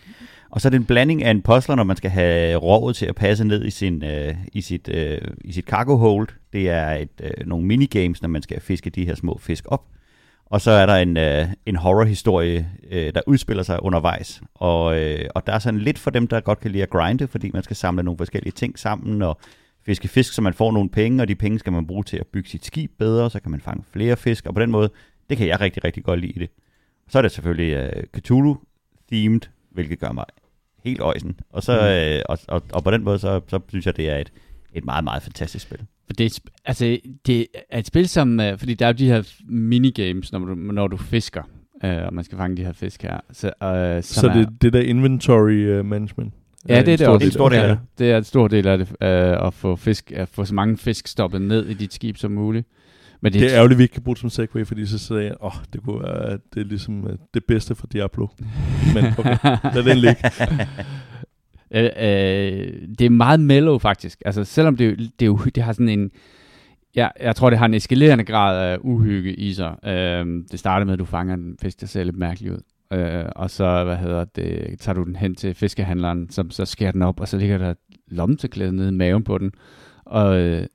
Og 0.57 0.63
så 0.63 0.69
er 0.69 0.71
det 0.71 0.77
en 0.77 0.85
blanding 0.85 1.23
af 1.25 1.31
en 1.31 1.43
puzzler, 1.43 1.75
når 1.75 1.85
man 1.85 1.97
skal 1.97 2.11
have 2.11 2.57
rovet 2.57 2.97
til 2.97 3.07
at 3.07 3.15
passe 3.15 3.45
ned 3.45 3.65
i, 3.65 3.71
sin, 3.71 4.05
øh, 4.05 4.35
i, 4.53 4.61
sit, 4.61 4.89
øh, 4.89 5.21
i 5.45 5.53
sit 5.53 5.65
cargo 5.65 5.97
hold. 5.97 6.29
Det 6.53 6.71
er 6.71 6.91
et, 6.91 7.21
øh, 7.21 7.47
nogle 7.47 7.67
minigames, 7.67 8.23
når 8.23 8.29
man 8.29 8.43
skal 8.43 8.61
fiske 8.61 8.91
de 8.91 9.07
her 9.07 9.15
små 9.15 9.39
fisk 9.39 9.65
op. 9.69 9.85
Og 10.47 10.61
så 10.61 10.71
er 10.71 10.87
der 10.87 10.95
en, 10.95 11.17
øh, 11.17 11.49
en 11.67 11.77
horrorhistorie, 11.77 12.71
øh, 12.91 13.15
der 13.15 13.21
udspiller 13.27 13.63
sig 13.63 13.83
undervejs. 13.83 14.43
Og, 14.55 14.99
øh, 14.99 15.29
og 15.35 15.47
der 15.47 15.53
er 15.53 15.59
sådan 15.59 15.81
lidt 15.81 15.99
for 15.99 16.11
dem, 16.11 16.27
der 16.27 16.41
godt 16.41 16.61
kan 16.61 16.71
lide 16.71 16.83
at 16.83 16.91
grinde, 16.91 17.29
fordi 17.29 17.51
man 17.55 17.63
skal 17.63 17.77
samle 17.77 18.03
nogle 18.03 18.19
forskellige 18.19 18.53
ting 18.53 18.79
sammen 18.79 19.23
og 19.23 19.39
fiske 19.87 20.09
fisk, 20.09 20.33
så 20.33 20.43
man 20.43 20.55
får 20.55 20.73
nogle 20.73 20.91
penge, 20.91 21.23
og 21.23 21.29
de 21.29 21.35
penge 21.35 21.59
skal 21.59 21.73
man 21.73 21.87
bruge 21.87 22.05
til 22.05 22.17
at 22.17 22.27
bygge 22.27 22.49
sit 22.49 22.65
skib 22.65 22.91
bedre, 22.99 23.31
så 23.31 23.41
kan 23.41 23.51
man 23.51 23.61
fange 23.61 23.85
flere 23.93 24.17
fisk, 24.17 24.47
og 24.47 24.55
på 24.55 24.61
den 24.61 24.71
måde, 24.71 24.91
det 25.31 25.37
kan 25.37 25.47
jeg 25.47 25.61
rigtig, 25.61 25.85
rigtig 25.85 26.05
godt 26.05 26.21
lide 26.21 26.33
i 26.33 26.39
det. 26.39 26.51
Så 27.09 27.19
er 27.19 27.23
det 27.23 27.33
selvfølgelig 27.33 27.73
øh, 27.73 28.03
Cthulhu-themed, 28.17 29.41
hvilket 29.71 29.99
gør 29.99 30.13
mig 30.13 30.25
helt 30.87 31.01
øjsen. 31.01 31.41
Og, 31.51 31.63
så, 31.63 31.73
Mm. 31.81 31.87
øh, 32.17 32.23
og, 32.29 32.39
og, 32.49 32.63
og 32.73 32.85
på 32.85 32.91
den 32.91 33.05
måde, 33.05 33.19
så, 33.19 33.41
så 33.49 33.61
synes 33.69 33.87
jeg, 33.87 33.97
det 33.97 34.11
er 34.11 34.17
et, 34.17 34.33
et 34.75 34.85
meget, 34.85 35.05
meget 35.05 35.23
fantastisk 35.23 35.63
spil. 35.67 35.79
For 36.07 36.13
det, 36.13 36.27
er, 36.27 36.39
altså, 36.65 36.99
det 37.27 37.47
er 37.71 37.79
et 37.79 37.87
spil, 37.87 38.09
som... 38.09 38.41
øh, 38.41 38.59
Fordi 38.59 38.75
der 38.75 38.87
er 38.87 38.91
jo 38.93 38.97
de 38.99 39.07
her 39.07 39.23
minigames, 39.49 40.33
når 40.33 40.39
du, 40.39 40.55
når 40.55 40.89
du 40.89 40.97
fisker. 40.97 41.43
Øh, 41.85 41.97
og 42.07 42.15
man 42.15 42.25
skal 42.25 42.39
fange 42.39 42.57
de 42.57 42.65
her 42.65 42.73
fisk 42.73 43.03
her. 43.03 43.21
Så, 43.33 43.47
øh, 43.47 44.03
Så 44.03 44.29
er, 44.29 44.33
det, 44.33 44.49
det 44.63 44.73
der 44.73 44.81
inventory 44.81 45.79
uh, 45.79 45.87
management. 45.87 46.35
Ja, 46.69 46.83
det 46.83 46.89
er 46.89 46.93
en 46.93 46.99
det 46.99 46.99
stor 46.99 47.13
også. 47.13 47.27
En 47.27 47.33
stor 47.33 47.49
del 47.49 47.59
af 47.59 47.69
det. 47.69 47.79
Det 47.99 48.11
er 48.11 48.19
en 48.19 48.25
stor 48.25 48.49
del 48.49 48.67
af 48.67 48.79
det, 48.79 48.89
øh, 49.03 49.47
at 49.47 49.55
få, 49.55 49.77
fisk, 49.77 50.13
at 50.13 50.29
få 50.29 50.45
så 50.45 50.55
mange 50.55 50.77
fisk 50.77 51.07
stoppet 51.09 51.43
ned 51.43 51.67
i 51.67 51.75
dit 51.75 51.95
skib 51.95 52.17
som 52.17 52.31
muligt. 52.33 52.67
Men 53.27 53.33
det, 53.33 53.41
Det 53.41 53.51
er 53.51 53.57
ærgerligt, 53.57 53.75
at 53.75 53.79
vi 53.79 53.83
ikke 53.83 53.93
kan 53.93 54.03
bruge 54.03 54.15
det 54.15 54.21
som 54.21 54.31
segway, 54.31 54.67
fordi 54.67 54.87
så 54.87 54.99
sagde 54.99 55.25
jeg, 55.25 55.35
åh, 55.41 55.47
oh, 55.47 55.63
det 55.73 55.83
kunne 55.83 56.03
være, 56.03 56.39
det 56.55 56.61
er 56.61 56.65
ligesom 56.65 57.05
uh, 57.05 57.11
det 57.35 57.45
bedste 57.45 57.75
for 57.75 57.87
Diablo. 57.87 58.27
Men 58.95 59.05
okay, 59.19 59.37
lad 59.75 59.85
den 59.85 59.99
ligge. 59.99 60.23
Øh, 61.71 61.85
øh, 61.85 62.73
det 62.99 63.05
er 63.05 63.11
meget 63.11 63.41
mellow 63.41 63.79
faktisk. 63.79 64.23
Altså 64.25 64.45
selvom 64.45 64.77
det, 64.77 65.11
det, 65.21 65.27
jo, 65.27 65.39
det 65.55 65.63
har 65.63 65.73
sådan 65.73 65.89
en... 65.89 66.11
Ja, 66.97 67.09
jeg 67.21 67.37
tror, 67.37 67.51
det 67.51 67.59
har 67.59 67.67
en 67.67 67.75
eskalerende 67.75 68.25
grad 68.25 68.73
af 68.73 68.79
uhygge 68.81 69.35
i 69.35 69.53
sig. 69.53 69.77
Øh, 69.85 70.27
det 70.51 70.59
starter 70.59 70.87
med, 70.87 70.93
at 70.93 70.99
du 70.99 71.05
fanger 71.05 71.35
en 71.35 71.57
fisk, 71.63 71.81
der 71.81 71.87
ser 71.87 72.05
lidt 72.05 72.17
mærkelig 72.17 72.53
ud. 72.53 72.59
Øh, 72.93 73.25
og 73.37 73.51
så, 73.51 73.85
hvad 73.85 73.97
hedder 73.97 74.25
det, 74.25 74.77
tager 74.81 74.95
du 74.95 75.03
den 75.03 75.17
hen 75.17 75.35
til 75.35 75.55
fiskehandleren, 75.55 76.31
som 76.31 76.51
så 76.51 76.65
skærer 76.65 76.93
den 76.93 77.03
op, 77.03 77.21
og 77.21 77.29
så 77.29 77.39
ligger 77.39 77.59
der 77.59 77.71
et 77.71 77.79
lommetørklæde 78.09 78.73
nede 78.77 78.89
i 78.89 78.93
maven 78.93 79.25
på 79.25 79.39
den. 79.39 79.53
Og 80.05 80.41
øh, 80.41 80.67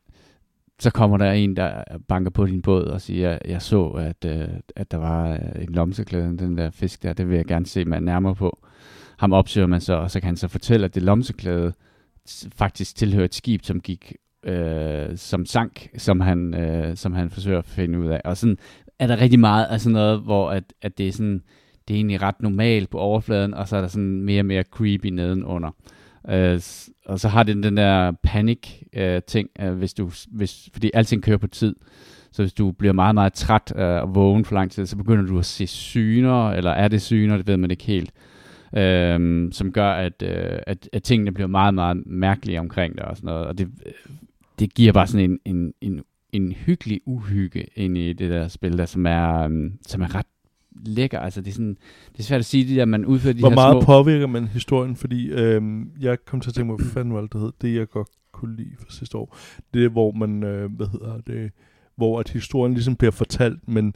så 0.81 0.89
kommer 0.89 1.17
der 1.17 1.31
en, 1.31 1.55
der 1.55 1.83
banker 2.07 2.31
på 2.31 2.45
din 2.45 2.61
båd 2.61 2.83
og 2.83 3.01
siger, 3.01 3.37
jeg 3.45 3.61
så, 3.61 3.87
at, 3.87 4.25
øh, 4.25 4.47
at 4.75 4.91
der 4.91 4.97
var 4.97 5.31
øh, 5.31 5.63
en 5.63 5.73
lomseklæde, 5.73 6.37
den 6.37 6.57
der 6.57 6.69
fisk 6.69 7.03
der, 7.03 7.13
det 7.13 7.29
vil 7.29 7.35
jeg 7.35 7.45
gerne 7.45 7.65
se 7.65 7.85
mig 7.85 8.01
nærmere 8.01 8.35
på. 8.35 8.59
Ham 9.17 9.33
opsøger 9.33 9.67
man 9.67 9.81
så, 9.81 9.93
og 9.93 10.11
så 10.11 10.19
kan 10.19 10.27
han 10.27 10.37
så 10.37 10.47
fortælle, 10.47 10.85
at 10.85 10.95
det 10.95 11.03
lomseklæde 11.03 11.73
faktisk 12.55 12.95
tilhører 12.95 13.25
et 13.25 13.35
skib, 13.35 13.63
som 13.63 13.79
gik 13.79 14.15
øh, 14.43 15.17
som 15.17 15.45
sank, 15.45 15.89
som 15.97 16.19
han, 16.19 16.53
øh, 16.53 16.97
som 16.97 17.13
han 17.13 17.29
forsøger 17.29 17.59
at 17.59 17.65
finde 17.65 17.99
ud 17.99 18.07
af. 18.07 18.21
Og 18.25 18.37
sådan 18.37 18.57
er 18.99 19.07
der 19.07 19.21
rigtig 19.21 19.39
meget 19.39 19.65
af 19.65 19.81
sådan 19.81 19.93
noget, 19.93 20.19
hvor 20.19 20.49
at, 20.49 20.73
at 20.81 20.97
det 20.97 21.07
er 21.07 21.11
sådan, 21.11 21.41
det 21.87 21.93
er 21.93 21.97
egentlig 21.97 22.21
ret 22.21 22.41
normalt 22.41 22.89
på 22.89 22.97
overfladen, 22.97 23.53
og 23.53 23.67
så 23.67 23.77
er 23.77 23.81
der 23.81 23.87
sådan 23.87 24.21
mere 24.21 24.41
og 24.41 24.45
mere 24.45 24.63
creepy 24.63 25.07
nedenunder. 25.07 25.71
Øh, 26.29 26.61
og 27.05 27.19
så 27.19 27.27
har 27.27 27.43
den 27.43 27.63
den 27.63 27.77
der 27.77 28.11
panik 28.23 28.83
øh, 28.93 29.21
ting, 29.27 29.49
øh, 29.59 29.73
hvis 29.73 29.93
du, 29.93 30.11
hvis, 30.31 30.69
fordi 30.73 30.91
alting 30.93 31.23
kører 31.23 31.37
på 31.37 31.47
tid. 31.47 31.75
Så 32.31 32.43
hvis 32.43 32.53
du 32.53 32.71
bliver 32.71 32.93
meget, 32.93 33.15
meget 33.15 33.33
træt 33.33 33.73
øh, 33.75 33.85
og 33.85 34.15
vågen 34.15 34.45
for 34.45 34.55
lang 34.55 34.71
tid, 34.71 34.85
så 34.85 34.97
begynder 34.97 35.25
du 35.25 35.39
at 35.39 35.45
se 35.45 35.67
syner, 35.67 36.49
eller 36.49 36.71
er 36.71 36.87
det 36.87 37.01
syner, 37.01 37.37
det 37.37 37.47
ved 37.47 37.57
man 37.57 37.71
ikke 37.71 37.83
helt. 37.83 38.11
Øh, 38.77 39.51
som 39.51 39.71
gør, 39.71 39.91
at, 39.91 40.23
øh, 40.23 40.59
at, 40.67 40.89
at 40.93 41.03
tingene 41.03 41.31
bliver 41.31 41.47
meget, 41.47 41.73
meget 41.73 42.03
mærkelige 42.05 42.59
omkring 42.59 42.97
dig 42.97 43.05
og 43.05 43.17
sådan 43.17 43.27
noget. 43.27 43.45
Og 43.45 43.57
det, 43.57 43.67
øh, 43.85 43.91
det 44.59 44.73
giver 44.73 44.93
bare 44.93 45.07
sådan 45.07 45.31
en, 45.31 45.39
en, 45.45 45.73
en, 45.81 46.01
en 46.31 46.51
hyggelig 46.51 47.01
uhygge 47.05 47.65
ind 47.75 47.97
i 47.97 48.13
det 48.13 48.29
der 48.29 48.47
spil, 48.47 48.77
der, 48.77 48.85
som, 48.85 49.05
er, 49.05 49.47
øh, 49.47 49.71
som 49.87 50.01
er 50.01 50.15
ret 50.15 50.25
lækker. 50.85 51.19
Altså, 51.19 51.41
det 51.41 51.47
er, 51.47 51.53
sådan, 51.53 51.77
det 52.11 52.19
er 52.19 52.23
svært 52.23 52.39
at 52.39 52.45
sige, 52.45 52.67
det 52.67 52.75
der, 52.77 52.85
man 52.85 53.05
udfører 53.05 53.33
de 53.33 53.39
Hvor 53.39 53.49
her 53.49 53.55
meget 53.55 53.73
små... 53.73 53.81
påvirker 53.81 54.27
man 54.27 54.47
historien? 54.47 54.95
Fordi 54.95 55.29
øhm, 55.31 55.91
jeg 55.99 56.17
kom 56.25 56.41
til 56.41 56.49
at 56.49 56.53
tænke 56.53 56.67
mig, 56.67 56.75
hvad 56.75 56.91
fanden 56.91 57.13
var 57.13 57.21
det, 57.21 57.33
det 57.33 57.41
hed? 57.41 57.51
Det 57.61 57.75
jeg 57.75 57.89
godt 57.89 58.07
kunne 58.31 58.55
lide 58.55 58.75
for 58.79 58.91
sidste 58.91 59.17
år. 59.17 59.37
Det 59.73 59.85
er, 59.85 59.89
hvor 59.89 60.11
man, 60.11 60.43
øh, 60.43 60.71
hvad 60.71 60.87
hedder 60.87 61.21
det, 61.27 61.51
hvor 61.95 62.19
at 62.19 62.29
historien 62.29 62.73
ligesom 62.73 62.95
bliver 62.95 63.11
fortalt, 63.11 63.67
men 63.67 63.95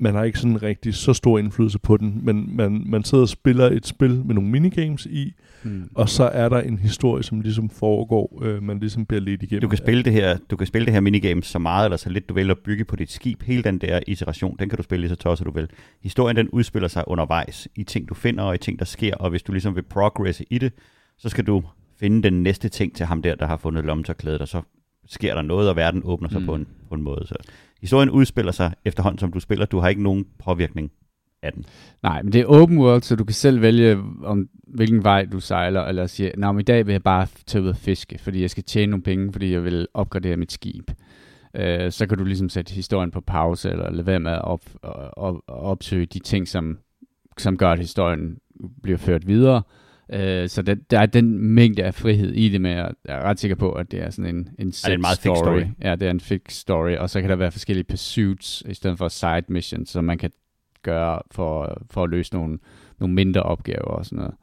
man 0.00 0.14
har 0.14 0.24
ikke 0.24 0.38
sådan 0.38 0.62
rigtig 0.62 0.94
så 0.94 1.12
stor 1.12 1.38
indflydelse 1.38 1.78
på 1.78 1.96
den, 1.96 2.20
men 2.22 2.56
man, 2.56 2.82
man 2.86 3.04
sidder 3.04 3.22
og 3.22 3.28
spiller 3.28 3.66
et 3.66 3.86
spil 3.86 4.22
med 4.24 4.34
nogle 4.34 4.50
minigames 4.50 5.06
i, 5.06 5.32
Hmm. 5.62 5.90
og 5.94 6.08
så 6.08 6.24
er 6.24 6.48
der 6.48 6.60
en 6.60 6.78
historie, 6.78 7.22
som 7.22 7.40
ligesom 7.40 7.70
foregår, 7.70 8.42
øh, 8.44 8.62
man 8.62 8.78
ligesom 8.78 9.06
bliver 9.06 9.20
lidt 9.20 9.42
igennem. 9.42 9.60
Du 9.60 9.68
kan 9.68 9.78
spille 9.78 10.02
det 10.02 10.12
her, 10.12 10.38
du 10.50 10.56
kan 10.56 10.66
spille 10.66 10.86
det 10.86 10.94
her 10.94 11.00
minigame 11.00 11.42
så 11.42 11.58
meget 11.58 11.84
eller 11.84 11.96
så 11.96 12.10
lidt 12.10 12.28
du 12.28 12.34
vil 12.34 12.50
at 12.50 12.58
bygge 12.58 12.84
på 12.84 12.96
dit 12.96 13.12
skib. 13.12 13.42
Hele 13.42 13.62
den 13.62 13.78
der 13.78 14.00
iteration, 14.06 14.56
den 14.58 14.68
kan 14.68 14.76
du 14.76 14.82
spille 14.82 15.00
lige 15.00 15.08
så 15.08 15.16
tosset 15.16 15.46
du 15.46 15.50
vil. 15.50 15.68
Historien 16.02 16.36
den 16.36 16.48
udspiller 16.48 16.88
sig 16.88 17.04
undervejs 17.06 17.68
i 17.76 17.84
ting 17.84 18.08
du 18.08 18.14
finder 18.14 18.44
og 18.44 18.54
i 18.54 18.58
ting 18.58 18.78
der 18.78 18.84
sker, 18.84 19.14
og 19.14 19.30
hvis 19.30 19.42
du 19.42 19.52
ligesom 19.52 19.76
vil 19.76 19.82
progresse 19.82 20.44
i 20.50 20.58
det, 20.58 20.72
så 21.18 21.28
skal 21.28 21.46
du 21.46 21.62
finde 22.00 22.22
den 22.22 22.42
næste 22.42 22.68
ting 22.68 22.94
til 22.96 23.06
ham 23.06 23.22
der, 23.22 23.34
der 23.34 23.46
har 23.46 23.56
fundet 23.56 23.84
lommetørklædet, 23.84 24.40
og 24.40 24.48
så 24.48 24.62
sker 25.08 25.34
der 25.34 25.42
noget, 25.42 25.68
og 25.68 25.76
verden 25.76 26.02
åbner 26.04 26.28
sig 26.28 26.40
Mm. 26.40 26.46
på, 26.46 26.54
en, 26.54 26.66
på 26.88 26.94
en 26.94 27.02
måde. 27.02 27.26
Så 27.26 27.34
historien 27.80 28.10
udspiller 28.10 28.52
sig 28.52 28.74
efterhånden, 28.84 29.18
som 29.18 29.32
du 29.32 29.40
spiller. 29.40 29.66
Du 29.66 29.78
har 29.78 29.88
ikke 29.88 30.02
nogen 30.02 30.26
påvirkning 30.38 30.90
af 31.42 31.52
den. 31.52 31.64
Nej, 32.02 32.22
men 32.22 32.32
det 32.32 32.40
er 32.40 32.46
open 32.46 32.78
world, 32.78 33.02
så 33.02 33.16
du 33.16 33.24
kan 33.24 33.34
selv 33.34 33.62
vælge, 33.62 33.98
om 34.24 34.48
hvilken 34.74 35.04
vej 35.04 35.24
du 35.24 35.40
sejler, 35.40 35.82
eller 35.84 36.06
siger, 36.06 36.30
nej, 36.36 36.52
men 36.52 36.60
i 36.60 36.62
dag 36.62 36.86
vil 36.86 36.92
jeg 36.92 37.02
bare 37.02 37.26
tage 37.46 37.62
ud 37.62 37.68
og 37.68 37.76
fiske, 37.76 38.18
fordi 38.18 38.40
jeg 38.40 38.50
skal 38.50 38.64
tjene 38.64 38.90
nogle 38.90 39.02
penge, 39.02 39.32
fordi 39.32 39.52
jeg 39.52 39.64
vil 39.64 39.86
opgradere 39.94 40.36
mit 40.36 40.52
skib. 40.52 40.90
Øh, 41.54 41.92
så 41.92 42.06
kan 42.06 42.18
du 42.18 42.24
ligesom 42.24 42.48
sætte 42.48 42.74
historien 42.74 43.10
på 43.10 43.20
pause, 43.20 43.70
eller 43.70 43.90
lade 43.90 44.06
være 44.06 44.20
med 44.20 44.32
at 44.32 44.42
op, 44.42 44.60
op, 45.16 45.36
opsøge 45.46 46.06
de 46.06 46.18
ting, 46.18 46.48
som, 46.48 46.78
som 47.38 47.56
gør, 47.56 47.70
at 47.72 47.78
historien 47.78 48.38
bliver 48.82 48.98
ført 48.98 49.26
videre. 49.26 49.56
Øh, 49.56 49.87
så 50.48 50.62
der, 50.66 50.74
der 50.90 50.98
er 50.98 51.06
den 51.06 51.38
mængde 51.38 51.84
af 51.84 51.94
frihed 51.94 52.32
i 52.32 52.48
det, 52.48 52.60
men 52.60 52.72
jeg 52.72 52.92
er 53.04 53.22
ret 53.22 53.40
sikker 53.40 53.54
på, 53.56 53.72
at 53.72 53.90
det 53.90 54.02
er 54.02 54.10
sådan 54.10 54.36
en, 54.36 54.48
en 54.58 54.72
set 54.72 54.92
en 54.92 55.00
meget 55.00 55.18
fix 55.18 55.38
story. 55.38 55.62
Ja, 55.82 55.94
det 55.94 56.06
er 56.06 56.10
en 56.10 56.20
fix 56.20 56.52
story, 56.52 56.96
og 56.96 57.10
så 57.10 57.20
kan 57.20 57.30
der 57.30 57.36
være 57.36 57.52
forskellige 57.52 57.84
pursuits, 57.84 58.62
i 58.68 58.74
stedet 58.74 58.98
for 58.98 59.08
side 59.08 59.42
missions, 59.48 59.90
som 59.90 60.04
man 60.04 60.18
kan 60.18 60.30
gøre 60.82 61.22
for, 61.30 61.82
for 61.90 62.04
at 62.04 62.10
løse 62.10 62.34
nogle, 62.34 62.58
nogle 62.98 63.14
mindre 63.14 63.42
opgaver 63.42 63.84
og 63.84 64.04
sådan 64.06 64.16
noget. 64.18 64.34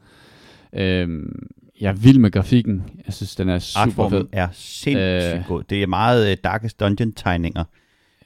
Øhm, 0.73 1.47
jeg 1.81 1.89
er 1.89 1.93
vild 1.93 2.19
med 2.19 2.31
grafikken. 2.31 2.83
Jeg 3.05 3.13
synes, 3.13 3.35
den 3.35 3.49
er 3.49 3.59
super 3.59 3.85
fed. 3.85 4.03
Artformen 4.03 4.27
er 4.31 4.47
sindssygt 4.51 5.39
Øh. 5.39 5.47
god. 5.47 5.63
Det 5.63 5.83
er 5.83 5.87
meget 5.87 6.31
uh, 6.31 6.37
Darkest 6.43 6.79
Dungeon-tegninger 6.79 7.63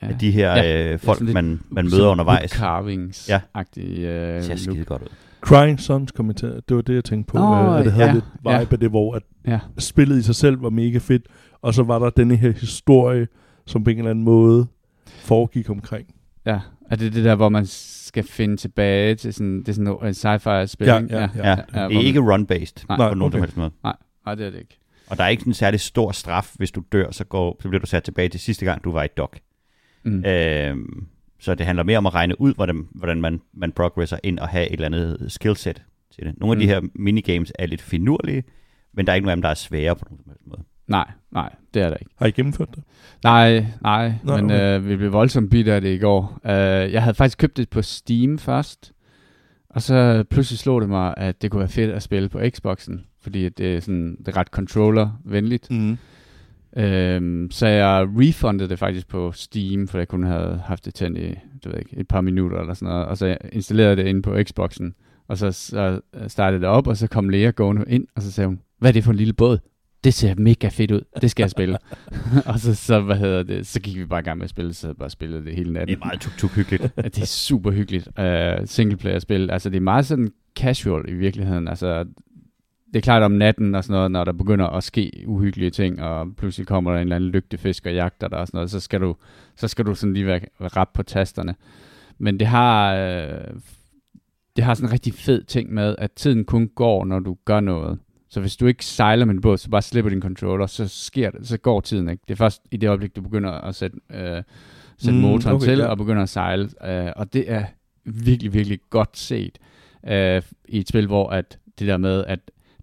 Ja. 0.01 0.07
af 0.07 0.17
de 0.19 0.31
her 0.31 0.55
Ja, 0.55 0.91
øh, 0.93 0.99
folk, 0.99 1.21
man, 1.21 1.59
man 1.69 1.85
møder 1.85 1.89
Sådan 1.89 2.07
undervejs. 2.11 2.51
carvings 2.51 3.29
Ja. 3.29 3.39
agtig 3.53 3.99
øh, 3.99 4.35
Det 4.35 4.43
ser 4.45 4.55
skide 4.55 4.85
godt 4.85 5.01
ud. 5.01 5.07
Crying 5.41 5.79
Sons 5.79 6.11
kommentar, 6.11 6.47
det 6.69 6.75
var 6.75 6.81
det, 6.81 6.95
jeg 6.95 7.03
tænkte 7.03 7.31
på. 7.31 7.37
Øh, 7.37 7.79
at 7.79 7.85
det 7.85 7.93
havde 7.93 8.07
ja, 8.07 8.13
lidt 8.13 8.25
vibe 8.39 8.49
ja. 8.51 8.59
af 8.59 8.67
det, 8.79 8.89
hvor 8.89 9.15
at 9.15 9.23
Ja. 9.47 9.59
spillet 9.77 10.17
i 10.19 10.21
sig 10.23 10.35
selv 10.35 10.61
var 10.63 10.69
mega 10.69 10.97
fedt, 10.97 11.23
og 11.61 11.73
så 11.73 11.83
var 11.83 11.99
der 11.99 12.09
denne 12.09 12.35
her 12.35 12.51
historie, 12.51 13.27
som 13.65 13.83
på 13.83 13.89
en 13.89 13.97
eller 13.97 14.09
anden 14.11 14.25
måde 14.25 14.67
foregik 15.07 15.69
omkring. 15.69 16.07
ja. 16.45 16.59
Er 16.91 16.95
det 16.95 17.13
det 17.13 17.23
der, 17.25 17.35
hvor 17.35 17.49
man 17.49 17.65
skal 17.65 18.23
finde 18.23 18.57
tilbage 18.57 19.15
til 19.15 19.33
sådan, 19.33 19.59
det 19.59 19.69
er 19.69 19.73
sådan 19.73 19.87
en 19.87 20.09
sci-fi 20.13 20.65
spil? 20.65 20.87
Ja, 20.87 20.97
ikke? 20.99 21.15
ja, 21.15 21.21
ja. 21.21 21.27
Ja, 21.43 21.49
ja, 21.49 21.55
det 21.55 21.65
er 21.73 21.89
man- 21.89 21.97
ikke 22.01 22.19
run-based 22.19 22.85
Nej, 22.89 22.97
på 22.97 23.03
Nej, 23.03 23.13
nogen 23.13 23.21
okay. 23.21 23.31
som 23.31 23.41
helst 23.41 23.57
måde. 23.57 23.71
Nej, 23.83 24.35
det 24.35 24.45
er 24.45 24.49
det 24.49 24.59
ikke. 24.59 24.79
Og 25.07 25.17
der 25.17 25.23
er 25.23 25.27
ikke 25.27 25.47
en 25.47 25.53
særlig 25.53 25.79
stor 25.79 26.11
straf, 26.11 26.51
hvis 26.55 26.71
du 26.71 26.83
dør, 26.91 27.11
så, 27.11 27.23
går, 27.23 27.57
så 27.61 27.67
bliver 27.69 27.79
du 27.79 27.87
sat 27.87 28.03
tilbage 28.03 28.29
til 28.29 28.39
sidste 28.39 28.65
gang, 28.65 28.83
du 28.83 28.91
var 28.91 29.03
i 29.03 29.07
dok. 29.17 29.37
Mm. 30.03 30.25
Øhm, 30.25 31.07
så 31.39 31.55
det 31.55 31.65
handler 31.65 31.83
mere 31.83 31.97
om 31.97 32.05
at 32.05 32.13
regne 32.13 32.41
ud, 32.41 32.53
hvordan, 32.53 32.87
hvordan 32.91 33.21
man, 33.21 33.41
man 33.53 33.71
progresser 33.71 34.17
ind 34.23 34.39
og 34.39 34.47
have 34.47 34.67
et 34.67 34.73
eller 34.73 34.85
andet 34.85 35.25
skillset 35.27 35.83
til 36.15 36.25
det. 36.25 36.33
Nogle 36.39 36.51
af 36.53 36.57
Mm. 36.57 36.61
de 36.61 36.67
her 36.67 36.81
minigames 36.95 37.51
er 37.59 37.65
lidt 37.65 37.81
finurlige, 37.81 38.43
men 38.93 39.05
der 39.05 39.11
er 39.11 39.15
ikke 39.15 39.25
nogen 39.25 39.31
af 39.31 39.35
dem, 39.37 39.41
der 39.41 39.49
er 39.49 39.53
svære 39.53 39.95
på 39.95 40.05
nogen 40.09 40.23
som 40.23 40.29
helst 40.31 40.47
måde. 40.47 40.61
Nej, 40.87 41.11
nej, 41.31 41.49
det 41.73 41.81
er 41.81 41.89
der 41.89 41.97
ikke. 41.97 42.11
Har 42.15 42.25
I 42.25 42.31
gennemført 42.31 42.75
det? 42.75 42.83
Nej, 43.23 43.65
nej, 43.81 44.13
Nå, 44.23 44.35
men 44.35 44.45
okay. 44.45 44.77
øh, 44.77 44.87
vi 44.89 44.95
blev 44.95 45.13
voldsomt 45.13 45.51
bidt 45.51 45.67
af 45.67 45.81
det 45.81 45.95
i 45.95 45.97
går. 45.97 46.39
Uh, 46.43 46.49
jeg 46.93 47.03
havde 47.03 47.15
faktisk 47.15 47.37
købt 47.37 47.57
det 47.57 47.69
på 47.69 47.81
Steam 47.81 48.37
først, 48.39 48.91
og 49.69 49.81
så 49.81 50.23
pludselig 50.29 50.59
slog 50.59 50.81
det 50.81 50.89
mig, 50.89 51.13
at 51.17 51.41
det 51.41 51.51
kunne 51.51 51.59
være 51.59 51.69
fedt 51.69 51.91
at 51.91 52.03
spille 52.03 52.29
på 52.29 52.39
Xboxen, 52.49 53.05
fordi 53.21 53.49
det 53.49 53.75
er, 53.75 53.79
sådan, 53.79 54.15
det 54.19 54.27
er 54.27 54.37
ret 54.37 54.47
controller-venligt. 54.47 55.71
Mm. 55.71 55.97
Øhm, 56.77 57.51
så 57.51 57.67
jeg 57.67 58.07
refundede 58.17 58.69
det 58.69 58.79
faktisk 58.79 59.07
på 59.07 59.31
Steam, 59.31 59.87
for 59.87 59.97
jeg 59.97 60.07
kun 60.07 60.23
havde 60.23 60.61
haft 60.65 60.85
det 60.85 60.93
tændt 60.93 61.17
i 61.17 61.35
du 61.63 61.69
ved 61.69 61.79
ikke, 61.79 61.97
et 61.97 62.07
par 62.07 62.21
minutter 62.21 62.59
eller 62.59 62.73
sådan 62.73 62.93
noget. 62.93 63.05
Og 63.07 63.17
så 63.17 63.25
jeg 63.25 63.37
installerede 63.51 63.95
det 63.95 64.07
inde 64.07 64.21
på 64.21 64.35
Xboxen, 64.43 64.93
og 65.27 65.37
så, 65.37 65.51
så 65.51 66.01
startede 66.27 66.61
det 66.61 66.69
op, 66.69 66.87
og 66.87 66.97
så 66.97 67.07
kom 67.07 67.29
Lea 67.29 67.49
gående 67.49 67.83
ind, 67.87 68.07
og 68.15 68.21
så 68.21 68.31
sagde 68.31 68.47
hun, 68.47 68.59
hvad 68.79 68.89
er 68.89 68.93
det 68.93 69.03
for 69.03 69.11
en 69.11 69.17
lille 69.17 69.33
båd? 69.33 69.57
Det 70.03 70.13
ser 70.13 70.35
mega 70.35 70.67
fedt 70.67 70.91
ud, 70.91 71.01
det 71.21 71.31
skal 71.31 71.43
jeg 71.43 71.49
spille. 71.49 71.77
og 72.45 72.59
så, 72.59 72.75
så, 72.75 72.99
hvad 73.01 73.15
hedder 73.15 73.43
det, 73.43 73.67
så 73.67 73.79
gik 73.81 73.97
vi 73.97 74.05
bare 74.05 74.19
i 74.19 74.23
gang 74.23 74.37
med 74.37 74.43
at 74.43 74.49
spille, 74.49 74.73
så 74.73 74.93
bare 74.93 75.09
spillede 75.09 75.45
det 75.45 75.55
hele 75.55 75.65
Det 75.65 75.73
natten. 75.73 75.95
er 75.95 76.05
meget 76.05 76.21
tuk-tuk 76.21 76.51
hyggeligt. 76.51 76.95
Det 77.15 77.21
er 77.21 77.25
super 77.25 77.71
hyggeligt. 77.71 78.07
Uh, 78.19 78.65
singleplayer-spil. 78.65 79.51
Altså, 79.51 79.69
det 79.69 79.77
er 79.77 79.81
meget 79.81 80.05
sådan 80.05 80.31
casual 80.59 81.09
i 81.09 81.13
virkeligheden. 81.13 81.67
Altså, 81.67 82.05
det 82.93 82.99
er 82.99 83.01
klart 83.01 83.23
om 83.23 83.31
natten 83.31 83.75
og 83.75 83.83
sådan 83.83 83.93
noget, 83.93 84.11
når 84.11 84.23
der 84.23 84.31
begynder 84.31 84.67
at 84.67 84.83
ske 84.83 85.23
uhyggelige 85.27 85.71
ting, 85.71 86.01
og 86.01 86.35
pludselig 86.37 86.67
kommer 86.67 86.91
der 86.91 86.97
en 86.97 87.01
eller 87.01 87.15
anden 87.15 87.29
lygtefisk 87.29 87.85
og 87.85 87.93
jagter 87.93 88.27
dig 88.27 88.39
og 88.39 88.47
sådan 88.47 88.57
noget, 88.57 88.71
så 88.71 88.79
skal 88.79 89.01
du, 89.01 89.15
så 89.55 89.67
skal 89.67 89.85
du 89.85 89.95
sådan 89.95 90.13
lige 90.13 90.25
være 90.25 90.39
rap 90.59 90.89
på 90.93 91.03
tasterne. 91.03 91.55
Men 92.17 92.39
det 92.39 92.47
har, 92.47 92.95
øh, 92.95 93.53
det 94.55 94.63
har 94.63 94.73
sådan 94.73 94.89
en 94.89 94.93
rigtig 94.93 95.13
fed 95.13 95.43
ting 95.43 95.73
med, 95.73 95.95
at 95.97 96.11
tiden 96.11 96.45
kun 96.45 96.67
går, 96.75 97.05
når 97.05 97.19
du 97.19 97.37
gør 97.45 97.59
noget. 97.59 97.99
Så 98.29 98.39
hvis 98.39 98.57
du 98.57 98.65
ikke 98.65 98.85
sejler 98.85 99.25
med 99.25 99.33
en 99.33 99.41
båd, 99.41 99.57
så 99.57 99.69
bare 99.69 99.81
slipper 99.81 100.09
din 100.09 100.21
controller, 100.21 100.65
så 100.65 100.87
sker 100.87 101.31
det, 101.31 101.47
så 101.47 101.57
går 101.57 101.81
tiden 101.81 102.09
ikke. 102.09 102.23
Det 102.27 102.33
er 102.33 102.37
først 102.37 102.61
i 102.71 102.77
det 102.77 102.87
øjeblik, 102.87 103.15
du 103.15 103.21
begynder 103.21 103.51
at 103.51 103.75
sætte, 103.75 103.97
øh, 104.13 104.43
sætte 104.97 105.17
Mm, 105.19 105.21
motoren 105.21 105.55
okay, 105.55 105.65
til, 105.65 105.77
ja. 105.77 105.85
og 105.85 105.97
begynder 105.97 106.23
at 106.23 106.29
sejle. 106.29 106.69
Øh, 106.85 107.11
og 107.15 107.33
det 107.33 107.51
er 107.51 107.65
virkelig, 108.05 108.53
virkelig 108.53 108.79
godt 108.89 109.17
set 109.17 109.57
øh, 110.07 110.41
i 110.67 110.79
et 110.79 110.89
spil, 110.89 111.07
hvor 111.07 111.29
at 111.29 111.59
det 111.79 111.87
der 111.87 111.97
med, 111.97 112.25
at 112.25 112.39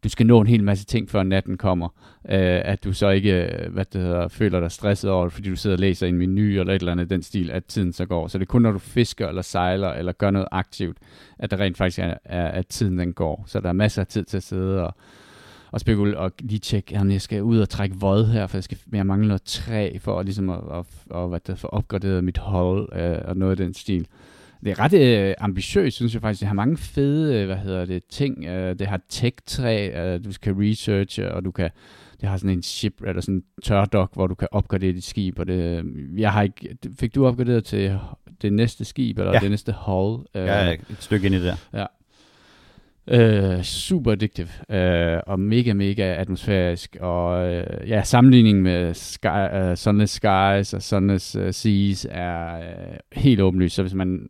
du 0.06 0.10
skal 0.10 0.26
nå 0.26 0.40
en 0.40 0.46
hel 0.46 0.64
masse 0.64 0.84
ting, 0.84 1.10
før 1.10 1.22
natten 1.22 1.56
kommer. 1.56 1.88
Øh, 2.28 2.60
at 2.64 2.84
du 2.84 2.92
så 2.92 3.08
ikke 3.08 3.44
øh, 3.44 3.72
hvad 3.72 3.84
det 3.84 4.00
hedder, 4.00 4.28
føler 4.28 4.60
dig 4.60 4.72
stresset 4.72 5.10
over, 5.10 5.24
det, 5.24 5.32
fordi 5.32 5.50
du 5.50 5.56
sidder 5.56 5.76
og 5.76 5.80
læser 5.80 6.06
en 6.06 6.18
menu 6.18 6.42
eller 6.42 6.74
et 6.74 6.80
eller 6.80 6.92
andet 6.92 7.10
den 7.10 7.22
stil, 7.22 7.50
at 7.50 7.64
tiden 7.64 7.92
så 7.92 8.06
går. 8.06 8.28
Så 8.28 8.38
det 8.38 8.42
er 8.42 8.46
kun, 8.46 8.62
når 8.62 8.72
du 8.72 8.78
fisker 8.78 9.28
eller 9.28 9.42
sejler 9.42 9.88
eller 9.88 10.12
gør 10.12 10.30
noget 10.30 10.48
aktivt, 10.52 10.96
at 11.38 11.50
der 11.50 11.60
rent 11.60 11.76
faktisk 11.76 11.98
er, 11.98 12.14
er 12.24 12.48
at 12.48 12.66
tiden 12.66 12.98
den 12.98 13.12
går. 13.12 13.44
Så 13.46 13.60
der 13.60 13.68
er 13.68 13.72
masser 13.72 14.02
af 14.02 14.06
tid 14.06 14.24
til 14.24 14.36
at 14.36 14.42
sidde 14.42 14.86
og, 14.86 14.94
og 15.70 15.80
spekulere 15.80 16.18
og 16.18 16.32
lige 16.40 16.58
tjekke, 16.58 16.98
om 17.00 17.10
jeg 17.10 17.20
skal 17.20 17.42
ud 17.42 17.58
og 17.58 17.68
trække 17.68 17.96
vod 18.00 18.26
her, 18.26 18.46
for 18.46 18.56
jeg, 18.56 18.64
skal, 18.64 18.78
jeg 18.92 19.06
mangler 19.06 19.28
noget 19.28 19.42
træ 19.42 19.98
for 20.00 20.22
ligesom 20.22 20.50
at, 20.50 20.60
at, 20.72 20.84
at, 21.14 21.24
at, 21.24 21.34
at 21.34 21.46
det, 21.46 21.58
for 21.58 21.68
opgraderet 21.68 22.24
mit 22.24 22.38
hold 22.38 22.88
øh, 22.92 23.18
og 23.24 23.36
noget 23.36 23.50
af 23.50 23.56
den 23.56 23.74
stil 23.74 24.06
det 24.64 24.70
er 24.70 24.80
ret 24.80 24.92
øh, 25.28 25.34
ambitiøst, 25.38 25.96
synes 25.96 26.14
jeg 26.14 26.22
faktisk. 26.22 26.40
Det 26.40 26.48
har 26.48 26.54
mange 26.54 26.76
fede, 26.76 27.40
øh, 27.40 27.46
hvad 27.46 27.56
hedder 27.56 27.84
det, 27.84 28.02
ting. 28.10 28.44
Øh, 28.44 28.78
det 28.78 28.86
har 28.86 29.00
tech-træ, 29.08 29.90
øh, 30.14 30.24
du 30.24 30.30
kan 30.42 30.54
researche, 30.58 31.32
og 31.34 31.44
du 31.44 31.50
kan, 31.50 31.70
det 32.20 32.28
har 32.28 32.36
sådan 32.36 32.50
en 32.56 32.62
ship, 32.62 33.02
eller 33.06 33.20
sådan 33.22 33.34
en 33.34 33.42
tørdok, 33.62 34.14
hvor 34.14 34.26
du 34.26 34.34
kan 34.34 34.48
opgradere 34.52 34.92
dit 34.92 35.04
skib, 35.04 35.38
og 35.38 35.46
det, 35.46 35.84
jeg 36.16 36.32
har 36.32 36.42
ikke, 36.42 36.76
fik 36.98 37.14
du 37.14 37.26
opgraderet 37.26 37.64
til 37.64 37.98
det 38.42 38.52
næste 38.52 38.84
skib, 38.84 39.18
eller 39.18 39.32
Ja. 39.32 39.38
det 39.38 39.50
næste 39.50 39.74
hull? 39.86 40.24
Øh, 40.34 40.42
er 40.48 40.70
et 40.70 40.80
stykke 41.00 41.26
ind 41.26 41.34
i 41.34 41.38
det 41.38 41.56
der. 41.72 41.86
Øh, 43.08 43.62
super 43.62 44.12
addictive 44.12 44.48
øh, 44.70 45.20
og 45.26 45.40
mega, 45.40 45.72
mega 45.72 46.02
atmosfærisk. 46.14 46.96
Og 47.00 47.52
øh, 47.54 47.88
ja, 47.88 48.02
sammenligningen 48.02 48.62
med 48.62 48.94
sky, 48.94 49.54
øh, 49.54 49.76
Sunless 49.76 50.12
Skies 50.12 50.74
og 50.74 50.82
Sunless 50.82 51.34
øh, 51.36 51.52
Seas 51.52 52.06
er 52.10 52.56
øh, 52.56 52.96
helt 53.12 53.40
åbenlyst. 53.40 53.74
Så 53.74 53.82
hvis 53.82 53.94
man, 53.94 54.26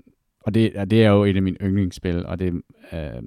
og 0.46 0.54
det, 0.54 0.76
og 0.76 0.90
det 0.90 1.04
er 1.04 1.11
jo 1.11 1.24
et 1.24 1.37
af 1.37 1.42
mine 1.42 1.56
yndlingsspil, 1.62 2.26
og 2.26 2.38
det, 2.38 2.62
øh, 2.92 3.22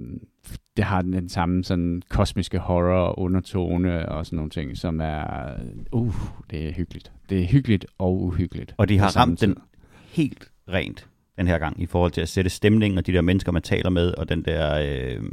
det 0.78 0.86
har 0.86 1.02
den, 1.02 1.14
den 1.14 1.30
samme 1.30 1.64
sådan 1.64 2.02
kosmiske 2.10 2.60
horror 2.60 3.20
undertone 3.20 4.10
og 4.10 4.26
sådan 4.26 4.36
nogle 4.38 4.50
ting, 4.50 4.78
som 4.78 5.02
er, 5.02 5.54
uh, 5.92 6.16
det 6.52 6.68
er 6.68 6.72
hyggeligt. 6.72 7.12
Det 7.30 7.42
er 7.42 7.46
hyggeligt 7.46 7.86
og 7.98 8.22
uhyggeligt. 8.22 8.74
Og 8.78 8.90
de 8.90 8.98
har 8.98 9.18
ramt 9.18 9.42
den 9.42 9.56
tid. 9.56 9.64
helt 10.12 10.52
rent 10.70 11.08
den 11.38 11.48
her 11.48 11.58
gang, 11.58 11.82
i 11.82 11.86
forhold 11.86 12.12
til 12.12 12.22
at 12.22 12.30
sætte 12.30 12.50
stemningen 12.50 12.98
og 12.98 13.08
de 13.08 13.14
der 13.14 13.22
mennesker, 13.22 13.52
man 13.52 13.62
taler 13.62 13.90
med, 13.90 14.14
og 14.14 14.30
den 14.30 14.46
der 14.46 14.76
øh, 14.76 15.24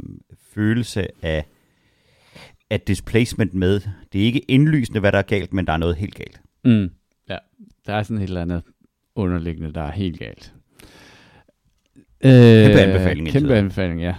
følelse 0.53 1.07
af, 1.21 1.45
af 2.69 2.81
displacement 2.81 3.53
med. 3.53 3.81
Det 4.13 4.21
er 4.21 4.25
ikke 4.25 4.39
indlysende, 4.39 4.99
hvad 4.99 5.11
der 5.11 5.17
er 5.17 5.21
galt, 5.21 5.53
men 5.53 5.67
der 5.67 5.73
er 5.73 5.77
noget 5.77 5.95
helt 5.95 6.15
galt. 6.15 6.41
Mm. 6.65 6.89
Ja, 7.29 7.37
der 7.85 7.93
er 7.93 8.03
sådan 8.03 8.23
et 8.23 8.27
eller 8.27 8.41
andet 8.41 8.63
underliggende, 9.15 9.73
der 9.73 9.81
er 9.81 9.91
helt 9.91 10.19
galt. 10.19 10.53
Øh, 12.23 12.31
Kæmpe 12.31 12.81
anbefaling 12.81 13.29
Kæmpe 13.29 13.55
anbefaling, 13.55 14.01
ja. 14.01 14.15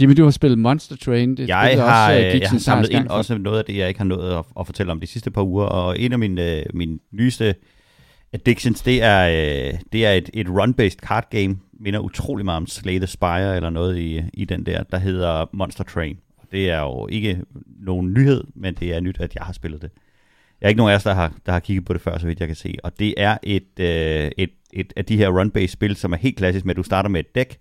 Jimmy, 0.00 0.14
du 0.16 0.24
har 0.24 0.30
spillet 0.30 0.58
Monster 0.58 0.96
Train. 0.96 1.36
Det 1.36 1.48
Jeg 1.48 1.56
har, 1.56 1.70
også, 1.70 1.82
også, 1.82 2.26
øh, 2.26 2.32
gik 2.32 2.42
jeg 2.42 2.50
har 2.50 2.58
samlet 2.58 2.90
ind 2.90 3.06
for. 3.06 3.14
også 3.14 3.38
noget 3.38 3.58
af 3.58 3.64
det, 3.64 3.76
jeg 3.76 3.88
ikke 3.88 4.00
har 4.00 4.04
nået 4.04 4.32
at, 4.32 4.44
at 4.60 4.66
fortælle 4.66 4.92
om 4.92 5.00
de 5.00 5.06
sidste 5.06 5.30
par 5.30 5.42
uger, 5.42 5.64
og 5.64 5.98
en 5.98 6.12
af 6.12 6.18
mine, 6.18 6.56
øh, 6.56 6.62
mine 6.74 6.98
nyeste 7.12 7.54
addictions, 8.32 8.82
det 8.82 9.02
er, 9.02 9.28
øh, 9.28 9.78
det 9.92 10.06
er 10.06 10.12
et, 10.12 10.30
et 10.34 10.46
run-based 10.46 10.96
card 11.06 11.30
game, 11.30 11.56
minder 11.80 12.00
utrolig 12.00 12.44
meget 12.44 12.56
om 12.56 12.66
Slay 12.66 12.98
the 12.98 13.06
Spire 13.06 13.56
eller 13.56 13.70
noget 13.70 13.98
i, 13.98 14.22
i 14.34 14.44
den 14.44 14.66
der, 14.66 14.82
der 14.82 14.98
hedder 14.98 15.46
Monster 15.52 15.84
Train. 15.84 16.18
Det 16.52 16.70
er 16.70 16.80
jo 16.80 17.08
ikke 17.10 17.42
nogen 17.80 18.12
nyhed, 18.12 18.44
men 18.54 18.74
det 18.74 18.94
er 18.94 19.00
nyt, 19.00 19.20
at 19.20 19.34
jeg 19.34 19.44
har 19.44 19.52
spillet 19.52 19.82
det. 19.82 19.90
Jeg 20.60 20.66
er 20.66 20.68
ikke 20.68 20.78
nogen 20.78 20.92
af 20.92 20.96
os, 20.96 21.02
der 21.02 21.14
har, 21.14 21.32
der 21.46 21.52
har 21.52 21.60
kigget 21.60 21.84
på 21.84 21.92
det 21.92 22.00
før, 22.00 22.18
så 22.18 22.26
vidt 22.26 22.40
jeg 22.40 22.48
kan 22.48 22.56
se. 22.56 22.76
Og 22.84 22.98
det 22.98 23.14
er 23.16 23.38
et, 23.42 23.80
øh, 23.80 24.30
et, 24.38 24.50
et 24.72 24.92
af 24.96 25.04
de 25.04 25.16
her 25.16 25.28
run-based 25.28 25.66
spil, 25.66 25.96
som 25.96 26.12
er 26.12 26.16
helt 26.16 26.36
klassisk 26.36 26.64
med, 26.64 26.72
at 26.72 26.76
du 26.76 26.82
starter 26.82 27.08
med 27.08 27.20
et 27.20 27.34
dæk, 27.34 27.58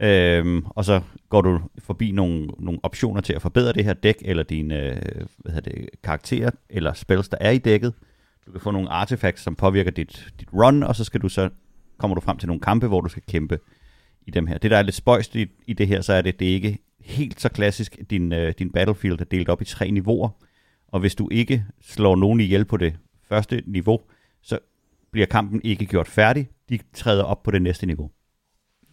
Øhm, 0.00 0.64
og 0.66 0.84
så 0.84 1.00
går 1.28 1.40
du 1.40 1.60
forbi 1.78 2.10
nogle, 2.10 2.46
nogle 2.58 2.80
optioner 2.82 3.20
til 3.20 3.32
at 3.32 3.42
forbedre 3.42 3.72
det 3.72 3.84
her 3.84 3.92
dæk, 3.92 4.16
eller 4.24 4.42
dine 4.42 4.74
øh, 4.74 5.26
hvad 5.38 5.52
hedder 5.52 5.70
det, 5.70 5.88
karakterer, 6.04 6.50
eller 6.70 6.92
spells, 6.92 7.28
der 7.28 7.36
er 7.40 7.50
i 7.50 7.58
dækket. 7.58 7.94
Du 8.46 8.52
kan 8.52 8.60
få 8.60 8.70
nogle 8.70 8.88
artefacts, 8.88 9.42
som 9.42 9.54
påvirker 9.54 9.90
dit, 9.90 10.26
dit 10.40 10.48
run, 10.52 10.82
og 10.82 10.96
så 10.96 11.04
skal 11.04 11.20
du 11.20 11.28
så 11.28 11.50
kommer 11.98 12.14
du 12.14 12.20
frem 12.20 12.36
til 12.38 12.46
nogle 12.46 12.60
kampe, 12.60 12.86
hvor 12.86 13.00
du 13.00 13.08
skal 13.08 13.22
kæmpe 13.28 13.58
i 14.26 14.30
dem 14.30 14.46
her. 14.46 14.58
Det, 14.58 14.70
der 14.70 14.76
er 14.76 14.82
lidt 14.82 14.96
spøjst 14.96 15.36
i, 15.36 15.46
i 15.66 15.72
det 15.72 15.88
her, 15.88 16.00
så 16.00 16.12
er 16.12 16.22
det, 16.22 16.40
det 16.40 16.48
er 16.48 16.52
ikke 16.52 16.78
helt 17.00 17.40
så 17.40 17.48
klassisk. 17.48 17.98
Din, 18.10 18.32
øh, 18.32 18.54
din 18.58 18.70
battlefield 18.70 19.20
er 19.20 19.24
delt 19.24 19.48
op 19.48 19.62
i 19.62 19.64
tre 19.64 19.90
niveauer, 19.90 20.28
og 20.88 21.00
hvis 21.00 21.14
du 21.14 21.28
ikke 21.32 21.64
slår 21.80 22.16
nogen 22.16 22.40
ihjel 22.40 22.64
på 22.64 22.76
det 22.76 22.96
første 23.28 23.62
niveau, 23.66 24.00
så 24.42 24.58
bliver 25.12 25.26
kampen 25.26 25.60
ikke 25.64 25.86
gjort 25.86 26.08
færdig. 26.08 26.48
De 26.68 26.78
træder 26.94 27.24
op 27.24 27.42
på 27.42 27.50
det 27.50 27.62
næste 27.62 27.86
niveau. 27.86 28.10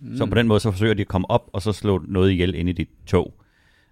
Mm. 0.01 0.17
Så 0.17 0.25
på 0.25 0.35
den 0.35 0.47
måde, 0.47 0.59
så 0.59 0.71
forsøger 0.71 0.93
de 0.93 1.01
at 1.01 1.07
komme 1.07 1.29
op, 1.29 1.49
og 1.53 1.61
så 1.61 1.73
slå 1.73 2.01
noget 2.07 2.31
ihjel 2.31 2.55
ind 2.55 2.69
i 2.69 2.71
dit 2.71 2.89
tog. 3.05 3.33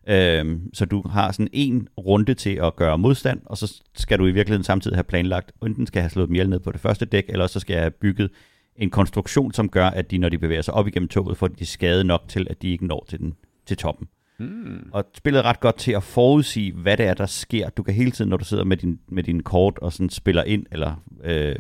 Øhm, 0.08 0.74
så 0.74 0.86
du 0.86 1.08
har 1.08 1.32
sådan 1.32 1.50
en 1.54 1.88
runde 1.98 2.34
til 2.34 2.60
at 2.64 2.76
gøre 2.76 2.98
modstand, 2.98 3.42
og 3.46 3.58
så 3.58 3.82
skal 3.96 4.20
du 4.20 4.26
i 4.26 4.32
virkeligheden 4.32 4.64
samtidig 4.64 4.98
have 4.98 5.04
planlagt, 5.04 5.52
enten 5.66 5.88
skal 5.88 6.00
jeg 6.00 6.04
have 6.04 6.10
slået 6.10 6.28
dem 6.28 6.36
ihjel 6.36 6.50
ned 6.50 6.60
på 6.60 6.72
det 6.72 6.80
første 6.80 7.06
dæk, 7.06 7.26
eller 7.30 7.48
så 7.48 7.60
skal 7.60 7.74
jeg 7.74 7.84
have 7.84 7.92
bygget 7.92 8.32
en 8.76 8.90
konstruktion, 8.90 9.54
som 9.54 9.70
gør, 9.70 9.88
at 9.88 10.12
de, 10.12 10.18
når 10.18 10.30
de 10.30 10.38
bevæger 10.38 10.62
sig 10.62 10.74
op 10.74 10.88
igennem 10.88 11.08
toget, 11.10 11.38
får 11.38 11.48
de 11.48 11.66
skade 11.66 12.04
nok 12.04 12.24
til, 12.28 12.48
at 12.50 12.62
de 12.62 12.72
ikke 12.72 12.88
når 12.88 13.06
til, 13.10 13.20
den, 13.20 13.34
til 13.66 13.78
toppen. 13.78 14.08
Mm. 14.40 14.90
Og 14.92 15.06
spillet 15.16 15.40
er 15.40 15.44
ret 15.44 15.60
godt 15.60 15.78
til 15.78 15.92
at 15.92 16.04
forudsige, 16.04 16.74
hvad 16.74 16.98
det 16.98 17.06
er, 17.06 17.14
der 17.14 17.26
sker. 17.26 17.70
Du 17.70 17.84
kan 17.84 17.94
hele 17.94 18.12
tiden, 18.12 18.30
når 18.30 18.38
du 18.38 18.46
sidder 18.46 18.64
med 18.64 18.78
din, 18.78 19.00
med 19.08 19.24
din 19.24 19.44
kort 19.44 19.78
og 19.78 19.94
sådan 19.94 20.10
spiller 20.10 20.44
ind, 20.44 20.66
eller 20.72 21.04
øh, 21.24 21.56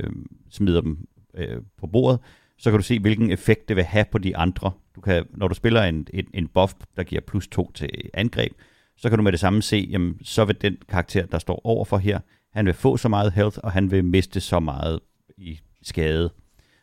smider 0.52 0.82
dem 0.82 1.08
øh, 1.38 1.58
på 1.78 1.88
bordet, 1.88 2.20
så 2.58 2.72
kan 2.72 2.80
du 2.80 2.84
se, 2.84 3.00
hvilken 3.00 3.32
effekt 3.32 3.68
det 3.68 3.76
vil 3.76 3.84
have 3.84 4.06
på 4.12 4.18
de 4.18 4.38
andre. 4.38 4.72
Du 4.96 5.02
kan, 5.02 5.26
når 5.30 5.48
du 5.48 5.56
spiller 5.56 5.84
en, 5.84 6.08
en, 6.14 6.26
en 6.34 6.48
buff, 6.48 6.74
der 6.98 7.04
giver 7.04 7.22
plus 7.22 7.48
2 7.48 7.72
til 7.72 7.90
angreb, 8.14 8.54
så 8.98 9.10
kan 9.10 9.18
du 9.18 9.24
med 9.24 9.32
det 9.32 9.40
samme 9.40 9.62
se, 9.62 9.88
jamen, 9.92 10.18
så 10.24 10.46
vil 10.46 10.62
den 10.62 10.78
karakter, 10.90 11.26
der 11.26 11.40
står 11.40 11.62
overfor 11.64 11.98
her, 11.98 12.20
han 12.54 12.66
vil 12.66 12.74
få 12.74 12.98
så 12.98 13.10
meget 13.10 13.32
health, 13.32 13.58
og 13.64 13.72
han 13.72 13.92
vil 13.92 14.06
miste 14.06 14.40
så 14.40 14.60
meget 14.60 15.00
i 15.38 15.60
skade. 15.82 16.30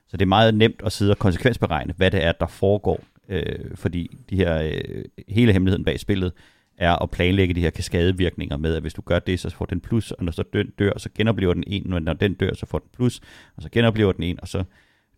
Så 0.08 0.16
det 0.16 0.22
er 0.22 0.28
meget 0.28 0.54
nemt 0.54 0.82
at 0.84 0.92
sidde 0.92 1.10
og 1.10 1.18
konsekvensberegne, 1.18 1.94
hvad 1.96 2.10
det 2.10 2.24
er, 2.24 2.32
der 2.32 2.46
foregår, 2.46 3.00
øh, 3.30 3.76
fordi 3.76 4.16
de 4.30 4.36
her, 4.36 4.62
øh, 4.62 5.04
hele 5.28 5.52
hemmeligheden 5.52 5.84
bag 5.84 6.00
spillet 6.00 6.32
er 6.78 7.02
at 7.02 7.10
planlægge 7.10 7.54
de 7.54 7.60
her 7.60 7.70
kaskadevirkninger 7.70 8.56
med, 8.56 8.74
at 8.74 8.82
hvis 8.82 8.94
du 8.94 9.02
gør 9.02 9.18
det, 9.18 9.40
så 9.40 9.50
får 9.50 9.64
den 9.64 9.80
plus, 9.80 10.10
og 10.10 10.24
når 10.24 10.32
så 10.32 10.44
den 10.52 10.70
dør, 10.78 10.92
så 10.98 11.08
genoplever 11.14 11.54
den 11.54 11.64
en, 11.66 11.92
og 11.92 12.02
når 12.02 12.12
den 12.12 12.34
dør, 12.34 12.54
så 12.54 12.66
får 12.66 12.78
den 12.78 12.88
plus, 12.96 13.20
og 13.56 13.62
så 13.62 13.68
genoplever 13.72 14.12
den 14.12 14.22
en, 14.22 14.40
og 14.40 14.48
så 14.48 14.64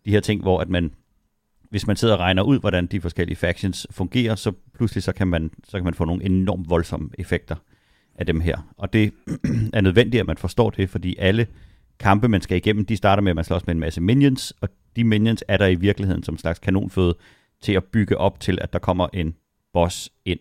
de 0.05 0.11
her 0.11 0.19
ting, 0.19 0.41
hvor 0.41 0.59
at 0.59 0.69
man, 0.69 0.91
hvis 1.69 1.87
man 1.87 1.95
sidder 1.95 2.13
og 2.13 2.19
regner 2.19 2.43
ud, 2.43 2.59
hvordan 2.59 2.87
de 2.87 3.01
forskellige 3.01 3.35
factions 3.35 3.87
fungerer, 3.91 4.35
så 4.35 4.51
pludselig 4.73 5.03
så 5.03 5.13
kan 5.13 5.27
man, 5.27 5.51
så 5.63 5.77
kan 5.77 5.83
man 5.83 5.93
få 5.93 6.05
nogle 6.05 6.25
enormt 6.25 6.69
voldsomme 6.69 7.09
effekter 7.17 7.55
af 8.15 8.25
dem 8.25 8.41
her. 8.41 8.73
Og 8.77 8.93
det 8.93 9.13
er 9.73 9.81
nødvendigt, 9.81 10.21
at 10.21 10.27
man 10.27 10.37
forstår 10.37 10.69
det, 10.69 10.89
fordi 10.89 11.15
alle 11.19 11.47
kampe, 11.99 12.27
man 12.27 12.41
skal 12.41 12.57
igennem, 12.57 12.85
de 12.85 12.97
starter 12.97 13.23
med, 13.23 13.31
at 13.31 13.35
man 13.35 13.45
slås 13.45 13.67
med 13.67 13.75
en 13.75 13.79
masse 13.79 14.01
minions, 14.01 14.53
og 14.61 14.69
de 14.95 15.03
minions 15.03 15.43
er 15.47 15.57
der 15.57 15.67
i 15.67 15.75
virkeligheden 15.75 16.23
som 16.23 16.33
en 16.33 16.39
slags 16.39 16.59
kanonføde 16.59 17.15
til 17.63 17.73
at 17.73 17.83
bygge 17.83 18.17
op 18.17 18.39
til, 18.39 18.57
at 18.61 18.73
der 18.73 18.79
kommer 18.79 19.07
en 19.13 19.35
boss 19.73 20.11
ind. 20.25 20.39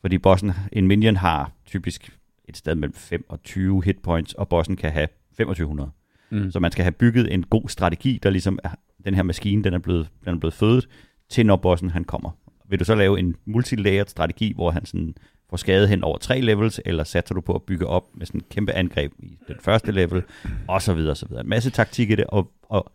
Fordi 0.00 0.18
bossen, 0.18 0.52
en 0.72 0.86
minion 0.86 1.16
har 1.16 1.52
typisk 1.66 2.18
et 2.48 2.56
sted 2.56 2.74
mellem 2.74 2.94
5 2.94 3.24
og 3.28 3.42
20 3.42 3.84
hit 3.84 3.98
points, 3.98 4.34
og 4.34 4.48
bossen 4.48 4.76
kan 4.76 4.92
have 4.92 5.08
2500. 5.30 5.90
Mm. 6.30 6.50
Så 6.50 6.60
man 6.60 6.72
skal 6.72 6.82
have 6.82 6.92
bygget 6.92 7.34
en 7.34 7.42
god 7.42 7.68
strategi, 7.68 8.18
der 8.22 8.30
ligesom 8.30 8.58
er, 8.64 8.70
den 9.04 9.14
her 9.14 9.22
maskine, 9.22 9.64
den 9.64 9.74
er 9.74 9.78
blevet, 9.78 10.08
den 10.24 10.34
er 10.34 10.38
blevet 10.38 10.54
fødet, 10.54 10.88
til 11.28 11.46
når 11.46 11.56
bossen 11.56 11.90
han 11.90 12.04
kommer. 12.04 12.30
Vil 12.68 12.80
du 12.80 12.84
så 12.84 12.94
lave 12.94 13.18
en 13.18 13.36
multilayered 13.44 14.06
strategi, 14.06 14.52
hvor 14.54 14.70
han 14.70 14.86
sådan 14.86 15.14
får 15.50 15.56
skade 15.56 15.88
hen 15.88 16.04
over 16.04 16.18
tre 16.18 16.40
levels, 16.40 16.80
eller 16.84 17.04
satser 17.04 17.34
du 17.34 17.40
på 17.40 17.54
at 17.54 17.62
bygge 17.62 17.86
op 17.86 18.04
med 18.14 18.26
sådan 18.26 18.40
en 18.40 18.44
kæmpe 18.50 18.72
angreb 18.72 19.12
i 19.18 19.38
den 19.48 19.56
første 19.60 19.92
level, 19.92 20.22
og 20.68 20.82
så 20.82 20.94
videre, 20.94 21.10
og 21.10 21.16
så 21.16 21.26
videre. 21.26 21.42
En 21.42 21.48
masse 21.48 21.70
taktik 21.70 22.10
i 22.10 22.14
det, 22.14 22.24
og, 22.26 22.52
og 22.62 22.92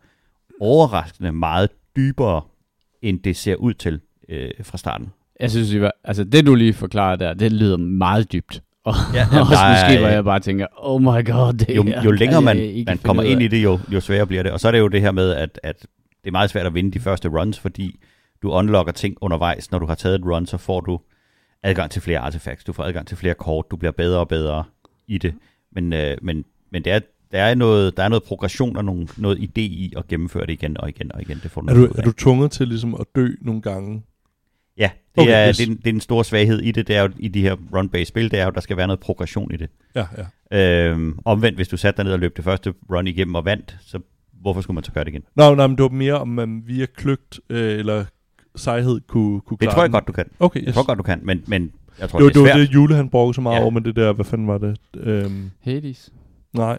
overraskende 0.60 1.32
meget 1.32 1.68
dybere, 1.96 2.42
end 3.04 3.20
det 3.22 3.36
ser 3.36 3.54
ud 3.56 3.74
til 3.74 4.00
øh, 4.28 4.50
fra 4.62 4.78
starten. 4.78 5.12
Jeg 5.40 5.50
synes, 5.50 5.80
var, 5.80 5.92
altså 6.04 6.24
det 6.24 6.46
du 6.46 6.54
lige 6.54 6.72
forklarer 6.72 7.16
der, 7.16 7.34
det 7.34 7.52
lyder 7.52 7.76
meget 7.76 8.32
dybt. 8.32 8.62
Og 8.84 8.94
Ja, 9.14 9.18
jamen, 9.18 9.38
også 9.40 9.54
er- 9.54 9.86
måske, 9.88 9.98
hvor 10.00 10.08
jeg 10.08 10.24
bare 10.24 10.40
tænker, 10.40 10.66
oh 10.76 11.00
my 11.02 11.06
god, 11.30 11.52
det 11.52 11.76
jo, 11.76 11.84
jo 12.04 12.10
længere 12.10 12.42
man, 12.42 12.84
man 12.86 12.98
kommer 12.98 13.22
ind 13.22 13.42
i 13.42 13.48
det, 13.48 13.62
jo, 13.64 13.78
jo 13.92 14.00
sværere 14.00 14.26
bliver 14.26 14.42
det. 14.42 14.52
Og 14.52 14.60
så 14.60 14.68
er 14.68 14.72
det 14.72 14.78
jo 14.78 14.88
det 14.88 15.00
her 15.00 15.12
med, 15.12 15.30
at, 15.32 15.60
at 15.62 15.80
det 16.24 16.26
er 16.26 16.32
meget 16.32 16.50
svært 16.50 16.66
at 16.66 16.74
vinde 16.74 16.90
de 16.92 17.00
første 17.00 17.28
runs, 17.28 17.58
fordi 17.58 18.00
du 18.42 18.50
unlocker 18.52 18.92
ting 18.92 19.16
undervejs. 19.20 19.70
Når 19.70 19.78
du 19.78 19.86
har 19.86 19.94
taget 19.94 20.14
et 20.14 20.24
run, 20.26 20.46
så 20.46 20.56
får 20.56 20.80
du 20.80 21.00
adgang 21.62 21.90
til 21.90 22.02
flere 22.02 22.18
artefacts, 22.18 22.64
du 22.64 22.72
får 22.72 22.82
adgang 22.84 23.06
til 23.06 23.16
flere 23.16 23.34
kort, 23.34 23.64
du 23.70 23.76
bliver 23.76 23.92
bedre 23.92 24.20
og 24.20 24.28
bedre 24.28 24.64
i 25.08 25.18
det. 25.18 25.34
Men, 25.72 25.92
øh, 25.92 26.16
men, 26.22 26.44
men 26.72 26.84
det 26.84 26.92
er, 26.92 27.00
der, 27.34 27.42
er 27.42 27.54
noget, 27.54 27.96
der 27.96 28.02
er 28.02 28.08
noget 28.08 28.22
progression 28.22 28.76
og 28.76 28.84
nogle, 28.84 29.08
noget 29.16 29.36
idé 29.38 29.60
i 29.60 29.92
at 29.96 30.08
gennemføre 30.08 30.46
det 30.46 30.52
igen 30.52 30.80
og 30.80 30.88
igen 30.88 31.12
og 31.14 31.22
igen. 31.22 31.40
Det 31.42 31.50
får 31.50 31.60
du 31.60 31.66
Er 31.66 31.74
noget 31.74 31.90
du, 31.90 31.94
er 31.98 32.02
du 32.02 32.12
tvunget 32.12 32.50
til 32.50 32.68
ligesom 32.68 32.94
at 32.94 33.06
dø 33.16 33.28
nogle 33.40 33.62
gange? 33.62 34.02
Ja, 34.78 34.90
det, 35.14 35.22
Okay, 35.22 35.32
er, 35.32 35.48
yes. 35.48 35.56
det, 35.56 35.68
er, 35.68 35.74
det 35.74 35.86
er 35.86 35.90
en 35.92 36.00
stor 36.00 36.22
svaghed 36.22 36.60
i 36.60 36.70
det, 36.70 36.88
det 36.88 36.96
er 36.96 37.02
jo 37.02 37.08
i 37.18 37.28
de 37.28 37.40
her 37.42 37.54
run-based 37.74 38.04
spil, 38.04 38.30
det 38.30 38.38
er 38.40 38.44
jo, 38.44 38.50
der 38.50 38.60
skal 38.60 38.76
være 38.76 38.86
noget 38.86 39.00
progression 39.00 39.50
i 39.54 39.56
det. 39.56 39.68
Ja, 39.94 40.04
ja. 40.52 40.88
Øhm, 40.90 41.18
omvendt, 41.24 41.58
hvis 41.58 41.68
du 41.68 41.76
satte 41.76 41.96
dig 41.96 42.04
ned 42.04 42.12
og 42.12 42.18
løb 42.18 42.36
det 42.36 42.44
første 42.44 42.74
run 42.90 43.06
igennem 43.06 43.34
og 43.34 43.44
vandt, 43.44 43.76
så 43.86 43.98
hvorfor 44.40 44.60
skulle 44.60 44.74
man 44.74 44.84
så 44.84 44.92
gøre 44.92 45.04
det 45.04 45.10
igen? 45.10 45.22
Nå, 45.36 45.54
nej, 45.54 45.66
men 45.66 45.76
det 45.76 45.82
var 45.82 45.88
mere, 45.88 46.14
om 46.18 46.28
man 46.28 46.62
via 46.66 46.86
kløgt 46.86 47.40
øh, 47.50 47.78
eller 47.78 48.04
sejhed 48.56 49.00
kunne, 49.08 49.40
kunne 49.40 49.56
Det 49.60 49.60
klare 49.60 49.74
tror 49.74 49.82
jeg 49.82 49.88
den. 49.88 49.92
godt, 49.92 50.06
du 50.06 50.12
kan. 50.12 50.24
Okay, 50.40 50.60
Jeg 50.60 50.68
yes. 50.68 50.74
tror 50.74 50.86
godt, 50.86 50.98
du 50.98 51.02
kan, 51.02 51.20
men, 51.22 51.44
men 51.46 51.72
Jeg 52.00 52.08
tror, 52.08 52.18
Det 52.18 52.24
var 52.24 52.30
det 52.30 52.36
er 52.36 52.42
det, 52.42 52.48
var 52.52 52.56
svært. 52.58 52.68
det 52.68 52.74
Jule, 52.74 52.94
han 52.94 53.08
brugte 53.08 53.34
så 53.34 53.40
meget 53.40 53.56
Ja. 53.56 53.62
over, 53.62 53.70
men 53.70 53.84
det 53.84 53.96
der, 53.96 54.12
hvad 54.12 54.24
fanden 54.24 54.46
var 54.46 54.58
det? 54.58 54.76
Øhm, 54.96 55.50
Hades? 55.60 56.12
nej, 56.52 56.78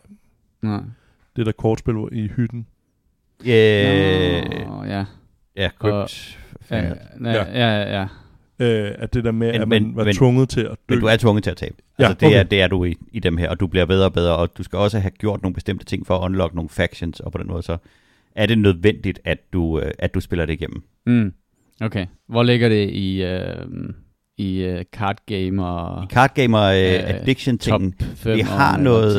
Nej. 0.66 0.82
det 1.36 1.46
der 1.46 1.52
kortspil 1.52 1.96
i 2.12 2.28
hytten. 2.28 2.66
Nå, 3.44 4.84
ja. 4.84 5.06
ja, 5.56 5.70
Crypt. 5.80 6.40
Ja, 6.72 6.94
Ja, 7.24 7.44
ja, 7.54 8.00
ja. 8.00 8.08
Øh, 8.60 8.92
at 8.98 9.14
det 9.14 9.24
der 9.24 9.32
med, 9.32 9.52
Men- 9.52 9.62
at 9.62 9.68
man 9.68 9.84
men- 9.84 9.96
var 9.96 10.04
men- 10.04 10.16
tvunget 10.16 10.50
til 10.50 10.62
at 10.62 10.78
dø. 10.90 10.96
Men 10.96 11.00
du 11.00 11.06
er 11.06 11.18
tvunget 11.18 11.44
til 11.44 11.52
at 11.52 11.58
tabe. 11.58 11.76
Ja, 12.00 12.04
Altså, 12.04 12.18
det, 12.20 12.28
okay. 12.28 12.40
er, 12.40 12.44
det 12.44 12.62
er 12.62 12.68
du 12.68 12.84
i, 12.86 12.96
i 13.12 13.20
dem 13.20 13.38
her, 13.38 13.50
og 13.50 13.60
du 13.60 13.68
bliver 13.68 13.86
bedre 13.86 14.06
og 14.06 14.14
bedre, 14.14 14.36
og 14.36 14.58
du 14.58 14.64
skal 14.64 14.80
også 14.80 15.00
have 15.00 15.12
gjort 15.12 15.42
nogle 15.42 15.54
bestemte 15.54 15.86
ting 15.86 16.08
for 16.08 16.18
at 16.18 16.22
unlock 16.26 16.54
nogle 16.56 16.70
factions, 16.70 17.20
og 17.20 17.32
på 17.32 17.38
den 17.38 17.48
måde 17.48 17.64
så 17.64 17.78
er 18.36 18.46
det 18.46 18.58
nødvendigt, 18.58 19.20
at 19.26 19.38
du, 19.54 19.80
øh, 19.80 19.92
at 20.00 20.14
du 20.14 20.20
spiller 20.20 20.46
det 20.46 20.54
igennem. 20.54 20.84
Mm. 21.06 21.34
Okay. 21.82 22.06
Hvor 22.28 22.44
ligger 22.44 22.70
det 22.70 22.90
i, 22.90 23.24
øh, 23.24 23.66
i 24.38 24.64
og 24.64 26.04
I 26.04 26.08
Card 26.14 26.40
øh, 26.40 26.44
Øh, 26.50 27.10
Addiction 27.10 27.58
top 27.58 27.80
tingen, 27.80 27.96
5? 28.16 28.38
det 28.38 28.46
har, 28.46 28.78
noget, 28.78 29.16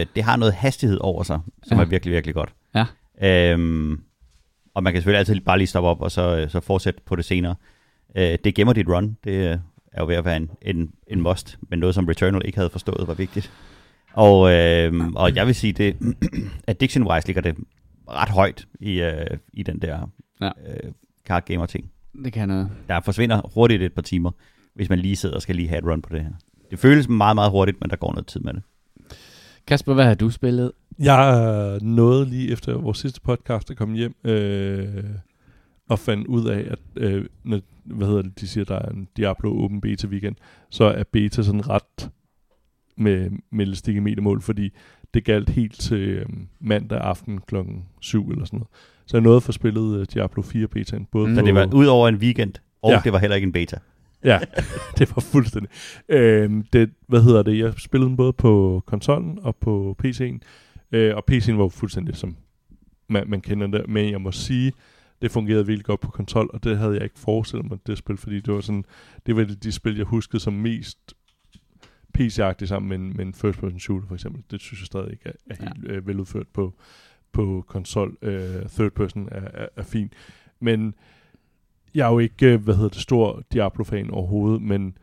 øh, 0.00 0.06
det 0.14 0.22
har 0.24 0.36
noget 0.36 0.54
hastighed 0.54 0.98
over 1.00 1.22
sig, 1.22 1.40
som 1.62 1.78
Ja. 1.78 1.84
er 1.84 1.88
virkelig, 1.88 2.12
virkelig 2.14 2.34
godt. 2.34 2.52
Ja. 2.74 2.86
Øhm, 3.52 4.00
og 4.74 4.82
man 4.82 4.92
kan 4.92 5.00
selvfølgelig 5.02 5.18
altid 5.18 5.40
bare 5.40 5.58
lige 5.58 5.66
stoppe 5.66 5.88
op, 5.88 6.00
og 6.00 6.10
så, 6.10 6.36
øh, 6.36 6.50
så 6.50 6.60
fortsætte 6.60 7.00
på 7.06 7.16
det 7.16 7.24
senere. 7.24 7.54
Øh, 8.16 8.38
det 8.44 8.54
gemmer 8.54 8.72
dit 8.72 8.88
run, 8.88 9.16
det 9.24 9.32
øh, 9.32 9.58
er 9.92 10.00
jo 10.00 10.06
ved 10.06 10.14
at 10.16 10.24
være 10.24 10.36
en, 10.36 10.50
en, 10.62 10.90
en 11.06 11.20
must, 11.20 11.58
men 11.70 11.78
noget 11.78 11.94
som 11.94 12.06
Returnal 12.06 12.42
ikke 12.44 12.58
havde 12.58 12.70
forstået 12.70 13.08
var 13.08 13.14
vigtigt. 13.14 13.52
Og, 14.12 14.52
øh, 14.52 14.92
og 15.14 15.34
jeg 15.36 15.46
vil 15.46 15.54
sige, 15.54 15.72
det 15.72 15.96
addiction-wise 16.70 17.26
ligger 17.26 17.42
det 17.42 17.54
ret 18.08 18.28
højt 18.28 18.66
i, 18.80 19.00
øh, 19.00 19.26
i 19.52 19.62
den 19.62 19.78
der 19.82 20.10
Ja. 20.40 20.46
øh, 20.46 20.92
card 21.26 21.44
gamer 21.44 21.66
ting. 21.66 21.90
Det 22.24 22.32
kan 22.32 22.48
noget. 22.48 22.70
Der 22.88 23.00
forsvinder 23.00 23.40
hurtigt 23.54 23.82
et 23.82 23.92
par 23.92 24.02
timer, 24.02 24.30
hvis 24.74 24.88
man 24.88 24.98
lige 24.98 25.16
sidder 25.16 25.34
og 25.34 25.42
skal 25.42 25.56
lige 25.56 25.68
have 25.68 25.78
et 25.78 25.84
run 25.84 26.02
på 26.02 26.14
det 26.14 26.22
her. 26.22 26.30
Det 26.70 26.78
føles 26.78 27.08
meget, 27.08 27.34
meget 27.34 27.50
hurtigt, 27.50 27.80
men 27.80 27.90
der 27.90 27.96
går 27.96 28.12
noget 28.12 28.26
tid 28.26 28.40
med 28.40 28.52
det. 28.54 28.62
Kasper, 29.66 29.94
hvad 29.94 30.04
har 30.04 30.14
du 30.14 30.30
spillet? 30.30 30.72
Jeg 30.98 31.78
nåede 31.82 32.26
lige 32.26 32.52
efter 32.52 32.78
vores 32.78 32.98
sidste 32.98 33.20
podcast 33.20 33.70
at 33.70 33.76
komme 33.76 33.96
hjem 33.96 34.14
øh, 34.24 35.04
og 35.88 35.98
fandt 35.98 36.26
ud 36.26 36.48
af, 36.48 36.66
at 36.70 36.78
øh, 36.96 37.26
når, 37.44 37.60
hvad 37.84 38.06
hedder 38.06 38.22
det, 38.22 38.40
de 38.40 38.48
siger, 38.48 38.64
der 38.64 38.74
er 38.74 38.88
en 38.88 39.08
Diablo 39.16 39.64
Open 39.64 39.80
Beta 39.80 40.06
weekend, 40.06 40.36
så 40.70 40.84
er 40.84 41.02
beta 41.02 41.42
sådan 41.42 41.68
ret 41.68 42.10
med, 43.00 43.30
med 43.52 43.66
elastik 43.66 43.96
i 43.96 43.98
metermål, 43.98 44.40
fordi 44.42 44.70
det 45.14 45.24
galt 45.24 45.50
helt 45.50 45.80
til 45.80 45.98
øh, 46.08 46.26
mandag 46.60 46.98
aften 47.00 47.38
klokken 47.46 47.84
7 48.00 48.30
eller 48.30 48.44
sådan 48.44 48.56
noget. 48.58 48.68
Så 49.06 49.16
jeg 49.16 49.22
nåede 49.22 49.36
at 49.36 49.42
få 49.42 49.52
spillet 49.52 50.00
øh, 50.00 50.06
Diablo 50.14 50.42
4 50.42 50.66
betaen, 50.68 51.06
både 51.12 51.28
Mm. 51.28 51.34
på... 51.34 51.40
Så 51.40 51.46
det 51.46 51.54
var 51.54 51.74
ud 51.74 51.86
over 51.86 52.08
en 52.08 52.14
weekend, 52.16 52.52
og 52.82 52.90
Ja. 52.90 53.00
det 53.04 53.12
var 53.12 53.18
heller 53.18 53.34
ikke 53.36 53.46
en 53.46 53.52
beta. 53.52 53.76
Ja, 54.24 54.38
det 54.98 55.16
var 55.16 55.20
fuldstændig. 55.20 55.70
Øhm, 56.08 56.62
det, 56.72 56.90
hvad 57.08 57.22
hedder 57.22 57.42
det? 57.42 57.58
Jeg 57.58 57.72
spillede 57.76 58.08
den 58.08 58.16
både 58.16 58.32
på 58.32 58.82
konsollen 58.86 59.38
og 59.42 59.56
på 59.56 59.96
PC'en. 60.04 60.38
Øh, 60.92 61.16
og 61.16 61.24
PC'en 61.30 61.52
var 61.52 61.68
fuldstændig 61.68 62.16
som 62.16 62.36
man, 63.08 63.24
man 63.30 63.40
kender 63.40 63.66
det. 63.66 63.88
Men 63.88 64.10
jeg 64.10 64.20
må 64.20 64.32
sige, 64.32 64.72
det 65.22 65.30
fungerede 65.30 65.66
virkelig 65.66 65.84
godt 65.84 66.00
på 66.00 66.10
konsol, 66.10 66.50
og 66.52 66.64
det 66.64 66.78
havde 66.78 66.94
jeg 66.94 67.02
ikke 67.02 67.18
forestillet 67.18 67.70
mig, 67.70 67.78
det 67.86 67.98
spil, 67.98 68.16
fordi 68.16 68.40
det 68.40 68.54
var 68.54 68.60
sådan, 68.60 68.84
det 69.26 69.36
var 69.36 69.44
de 69.62 69.72
spil, 69.72 69.96
jeg 69.96 70.04
huskede 70.06 70.40
som 70.42 70.52
mest 70.52 71.14
PC-agtigt 72.20 72.66
sammen 72.68 72.88
med 72.88 72.96
en, 72.96 73.16
med 73.16 73.26
en 73.26 73.34
first-person 73.34 73.80
shooter, 73.80 74.06
for 74.06 74.14
eksempel. 74.14 74.42
Det 74.50 74.60
synes 74.60 74.80
jeg 74.80 74.86
stadig 74.86 75.10
ikke 75.12 75.22
er, 75.28 75.32
er 75.50 75.54
Ja. 75.60 75.68
helt 75.68 75.86
øh, 75.90 76.06
veludført 76.06 76.48
på, 76.48 76.74
på 77.32 77.64
konsol. 77.68 78.16
Øh, 78.22 78.68
third-person 78.68 79.28
er, 79.32 79.40
er, 79.54 79.66
er 79.76 79.82
fint. 79.82 80.12
Men 80.60 80.94
jeg 81.94 82.06
er 82.06 82.12
jo 82.12 82.18
ikke, 82.18 82.52
øh, 82.52 82.62
hvad 82.62 82.74
hedder 82.74 82.88
det, 82.88 83.00
stor 83.00 83.42
Diablo-fan 83.52 84.10
overhovedet, 84.10 84.62
men 84.62 84.98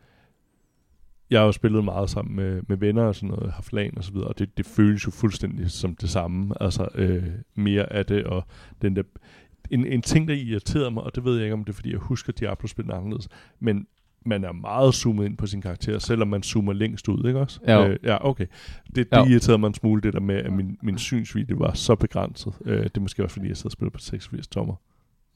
jeg 1.30 1.40
har 1.40 1.46
jo 1.46 1.52
spillet 1.52 1.84
meget 1.84 2.10
sammen 2.10 2.36
med, 2.36 2.62
med 2.68 2.76
venner 2.76 3.02
og 3.02 3.14
sådan 3.14 3.28
noget, 3.28 3.52
haft 3.52 3.72
LAN 3.72 3.98
og 3.98 4.04
så 4.04 4.12
videre, 4.12 4.28
og 4.28 4.38
det, 4.38 4.56
det 4.56 4.66
føles 4.66 5.06
jo 5.06 5.10
fuldstændig 5.10 5.70
som 5.70 5.94
det 5.96 6.10
samme, 6.10 6.62
altså 6.62 6.88
øh, 6.94 7.24
mere 7.54 7.92
af 7.92 8.06
det, 8.06 8.24
og 8.24 8.44
den 8.82 8.96
der, 8.96 9.02
en, 9.70 9.86
en 9.86 10.02
ting, 10.02 10.28
der 10.28 10.34
irriterede 10.34 10.90
mig, 10.90 11.02
og 11.02 11.14
det 11.14 11.24
ved 11.24 11.34
jeg 11.36 11.44
ikke, 11.44 11.52
om 11.54 11.64
det 11.64 11.72
er, 11.72 11.74
fordi 11.76 11.90
jeg 11.90 11.98
husker 11.98 12.32
Diablo-spillet 12.32 12.94
anderledes, 12.94 13.28
men 13.60 13.86
man 14.28 14.44
er 14.44 14.52
meget 14.52 14.94
zoomet 14.94 15.26
ind 15.26 15.36
på 15.36 15.46
sin 15.46 15.60
karakter, 15.60 15.98
selvom 15.98 16.28
man 16.28 16.42
zoomer 16.42 16.72
længst 16.72 17.08
ud, 17.08 17.26
ikke 17.26 17.40
også? 17.40 17.60
Jo. 17.68 17.86
Øh, 17.86 17.96
ja, 18.04 18.28
okay. 18.28 18.46
Det, 18.94 19.10
det 19.10 19.30
irriterede 19.30 19.58
mig 19.58 19.66
en 19.66 19.74
smule, 19.74 20.02
det 20.02 20.12
der 20.12 20.20
med, 20.20 20.36
at 20.36 20.52
min, 20.52 20.78
min 20.82 20.98
synsvidde 20.98 21.58
var 21.58 21.72
så 21.72 21.94
begrænset. 21.94 22.52
Øh, 22.64 22.82
det 22.82 22.96
er 22.96 23.00
måske 23.00 23.24
også, 23.24 23.32
fordi 23.32 23.48
jeg 23.48 23.56
sidder 23.56 23.68
og 23.68 23.72
spiller 23.72 23.90
på 23.90 23.98
86 23.98 24.48
tommer. 24.48 24.74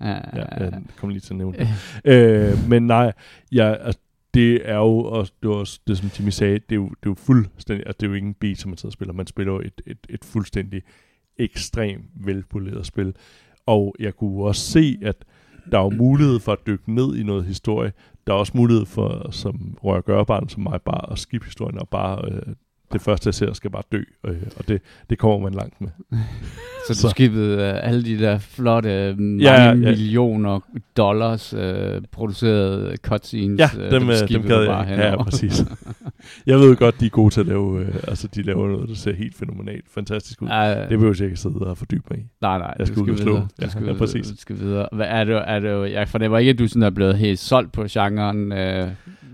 Ja, 0.01 0.15
Ja, 0.15 0.45
jeg 0.59 0.83
kommer 0.97 1.13
lige 1.13 1.21
til 1.21 1.33
at 1.33 1.39
nævne 1.39 1.59
det. 1.59 1.69
øh, 2.13 2.69
men 2.69 2.87
nej, 2.87 3.13
jeg, 3.53 3.79
altså, 3.81 4.01
det 4.35 4.71
er 4.71 4.77
jo 4.77 4.99
også, 4.99 5.33
det, 5.43 5.49
var 5.51 5.57
også 5.57 5.81
det, 5.87 5.99
som 5.99 6.11
Jimmy 6.19 6.31
sagde, 6.31 6.55
det 6.55 6.73
er 6.73 6.77
jo, 6.77 6.89
det 6.89 7.07
er 7.07 7.11
jo 7.11 7.15
fuldstændig, 7.15 7.87
altså, 7.87 7.97
det 8.01 8.07
er 8.07 8.11
jo 8.11 8.15
ikke 8.15 8.29
en 8.29 8.35
beta, 8.35 8.69
man 8.69 8.77
sidder 8.77 8.89
og 8.89 8.93
spiller, 8.93 9.15
man 9.15 9.27
spiller 9.27 9.53
jo 9.53 9.61
et, 9.61 9.81
et, 9.87 9.99
et 10.09 10.25
fuldstændig 10.25 10.83
ekstremt 11.39 12.05
velpoleret 12.15 12.87
spil. 12.87 13.15
Og 13.67 13.95
jeg 13.99 14.15
kunne 14.15 14.45
også 14.45 14.71
se, 14.71 14.99
at 15.03 15.17
der 15.71 15.79
er 15.79 15.83
jo 15.83 15.91
mulighed 15.91 16.41
for 16.41 16.53
at 16.53 16.67
dykke 16.67 16.95
ned 16.95 17.17
i 17.17 17.23
noget 17.23 17.45
historie. 17.45 17.93
Der 18.27 18.33
er 18.33 18.37
også 18.37 18.53
mulighed 18.55 18.87
for, 18.87 19.31
som 19.31 19.79
rør 19.85 20.01
gørbarn 20.01 20.49
som 20.49 20.63
mig, 20.63 20.83
bare 20.83 21.13
at 21.13 21.19
skifte 21.19 21.45
historien 21.45 21.79
og 21.79 21.89
bare 21.89 22.31
øh, 22.31 22.55
det 22.93 23.01
første, 23.01 23.27
jeg 23.29 23.35
ser, 23.35 23.53
skal 23.53 23.71
bare 23.71 23.83
dø. 23.93 24.03
Øh, 24.27 24.37
og 24.57 24.69
det, 24.69 24.83
det 25.11 25.19
kommer 25.19 25.39
man 25.39 25.55
langt 25.55 25.81
med. 25.81 25.89
Så 26.87 26.93
du 26.93 26.99
Så- 26.99 27.09
skippede 27.09 27.57
uh, 27.57 27.89
alle 27.89 28.05
de 28.05 28.19
der 28.19 28.39
flotte, 28.39 29.11
uh, 29.11 29.19
mange 29.19 29.43
Ja, 29.43 29.63
ja, 29.69 29.75
millioner 29.75 30.61
dollars 30.97 31.55
uh, 31.55 31.61
producerede 32.13 32.97
cutscenes. 33.03 33.59
Ja, 33.61 33.69
øh, 33.79 33.91
dem, 33.93 34.03
øh, 34.03 34.17
dem 34.19 34.27
skippede 34.27 34.55
gad 34.55 34.63
jeg. 34.63 34.87
Ja, 34.89 35.09
ja, 35.11 35.23
præcis. 35.23 35.65
Jeg 36.47 36.59
ved 36.59 36.77
godt, 36.77 37.01
de 37.01 37.07
er 37.07 37.11
gode 37.11 37.35
til 37.35 37.41
at 37.41 37.47
lave, 37.47 37.81
øh, 37.81 37.95
altså 38.09 38.29
de 38.35 38.43
laver 38.43 38.69
noget, 38.69 38.89
der 38.89 38.95
ser 38.95 39.13
helt 39.15 39.37
fænomenalt 39.37 39.85
fantastisk 39.95 40.43
ud. 40.43 40.49
Ja, 40.49 40.81
Det 40.81 40.89
behøver 40.89 41.15
jeg 41.19 41.25
ikke 41.27 41.37
sidde 41.41 41.57
og 41.57 41.79
fordybe 41.79 42.03
mig 42.11 42.19
i. 42.19 42.23
nej, 42.41 42.59
nej, 42.59 42.75
jeg 42.79 42.87
skal 42.87 42.99
du 42.99 43.05
ud 43.05 43.11
og 43.11 43.19
slå. 43.19 43.33
videre. 43.33 43.49
Ja, 43.63 43.69
skal, 43.69 43.85
ja, 43.87 43.93
præcis. 43.93 44.27
Du 44.29 44.37
skal 44.37 44.59
videre. 44.59 44.89
Hvad 44.93 45.07
er 45.09 45.25
det, 45.25 45.43
er 45.47 45.59
det, 45.59 45.93
jeg 45.93 46.09
fornemmer 46.09 46.39
ikke, 46.39 46.51
at 46.51 46.59
du 46.59 46.69
sådan 46.69 46.83
er 46.83 46.91
blevet 46.91 47.15
helt 47.19 47.39
solgt 47.39 47.73
på 47.73 47.85
genren. 47.91 48.53
Øh, 48.53 48.89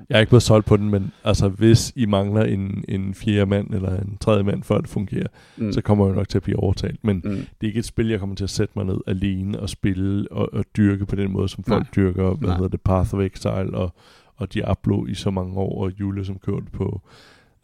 Jeg 0.08 0.16
er 0.16 0.20
ikke 0.20 0.30
blevet 0.30 0.42
solgt 0.42 0.66
på 0.66 0.76
den, 0.76 0.90
men 0.90 1.12
altså 1.24 1.48
hvis 1.48 1.92
I 1.96 2.06
mangler 2.06 2.42
en, 2.44 2.84
en 2.88 3.14
fjerde 3.14 3.46
mand 3.46 3.74
eller 3.74 4.00
en 4.00 4.16
tredje 4.20 4.42
mand, 4.42 4.62
før 4.62 4.78
det 4.78 4.88
fungerer, 4.88 5.26
mm, 5.56 5.72
så 5.72 5.80
kommer 5.80 6.06
jeg 6.06 6.10
jo 6.12 6.16
nok 6.16 6.28
til 6.28 6.38
at 6.38 6.42
blive 6.42 6.58
overtalt. 6.58 7.04
Men 7.04 7.16
mm, 7.24 7.30
det 7.30 7.42
er 7.62 7.66
ikke 7.66 7.78
et 7.78 7.84
spil, 7.84 8.08
jeg 8.08 8.18
kommer 8.20 8.36
til 8.36 8.44
at 8.44 8.50
sætte 8.50 8.72
mig 8.76 8.84
ned 8.86 8.98
alene 9.06 9.60
og 9.60 9.68
spille 9.68 10.32
og, 10.32 10.48
og 10.54 10.64
dyrke 10.76 11.06
på 11.06 11.16
den 11.16 11.32
måde, 11.32 11.48
som 11.48 11.64
folk 11.64 11.82
Nej. 11.82 11.90
dyrker, 11.96 12.34
hvad 12.34 12.48
Nej. 12.48 12.56
hedder 12.56 12.68
det, 12.68 12.80
Path 12.80 13.14
of 13.14 13.20
Exile 13.20 13.74
og, 13.74 13.94
og 14.36 14.54
Diablo 14.54 15.06
i 15.06 15.14
så 15.14 15.30
mange 15.30 15.56
år, 15.56 15.84
og 15.84 16.00
Jule, 16.00 16.24
som 16.24 16.38
købte 16.38 16.60
det 16.64 16.72
på, 16.72 17.00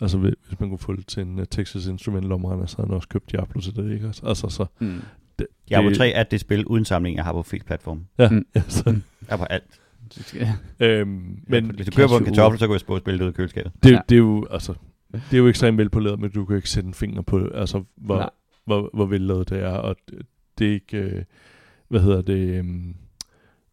altså 0.01 0.19
hvis 0.19 0.61
man 0.61 0.69
kunne 0.69 0.79
få 0.79 0.97
det 0.97 1.07
til 1.07 1.23
en 1.23 1.39
uh, 1.39 1.45
Texas 1.51 1.87
Instrument 1.87 2.25
lommerende, 2.29 2.69
så 2.69 2.77
havde 2.77 2.89
han 2.89 2.97
også 2.97 3.09
købt 3.09 3.33
Diablo 3.33 3.61
til 3.61 3.77
det, 3.77 3.93
ikke? 3.93 4.07
Altså 4.23 4.49
så, 4.49 4.67
mm. 4.81 5.01
det, 5.39 5.47
Diablo 5.69 5.89
det- 5.89 5.99
3 5.99 6.09
er 6.11 6.23
det 6.23 6.41
spil 6.41 6.67
uden 6.67 6.85
samling, 6.85 7.17
jeg 7.17 7.25
har 7.25 7.33
på 7.33 7.43
flest 7.43 7.67
platform. 7.67 8.05
Ja, 8.19 8.29
Mm. 8.29 8.47
ja 8.55 8.63
så, 8.69 8.91
Mm. 8.91 9.03
Jeg 9.29 9.35
er 9.35 9.37
på 9.37 9.45
alt. 9.45 9.65
Øhm, 10.81 11.39
Men 11.47 11.71
hvis 11.75 11.87
du 11.87 11.93
køber 11.97 12.09
på 12.09 12.17
en 12.17 12.25
kartoffel, 12.25 12.59
så 12.59 12.67
kan 12.67 12.73
jeg 12.73 12.81
spille 12.81 13.01
spille 13.01 13.19
det 13.19 13.25
ud 13.25 13.29
af 13.29 13.35
køleskabet. 13.35 13.73
Det, 13.83 13.91
Ja. 13.93 13.99
det 14.09 14.15
er 14.15 14.19
jo, 14.19 14.47
altså, 14.51 14.75
det 15.13 15.33
er 15.33 15.39
jo 15.39 15.49
ekstremt 15.49 15.79
velpoleret, 15.79 16.21
men 16.21 16.31
du 16.31 16.45
kan 16.45 16.57
ikke 16.57 16.71
sætte 16.71 16.87
en 16.87 16.95
finger 16.95 17.23
på, 17.23 17.49
altså, 17.55 17.83
hvor, 17.97 18.17
Nej. 18.17 18.31
hvor, 18.67 18.91
hvor 18.95 19.07
vellavet 19.07 19.49
det 19.51 19.59
er, 19.63 19.69
og 19.71 19.97
det, 20.59 20.69
er 20.69 20.73
ikke, 20.73 20.97
øh, 20.99 21.23
hvad 21.89 22.01
hedder 22.01 22.23
det, 22.23 22.61
um, 22.61 22.95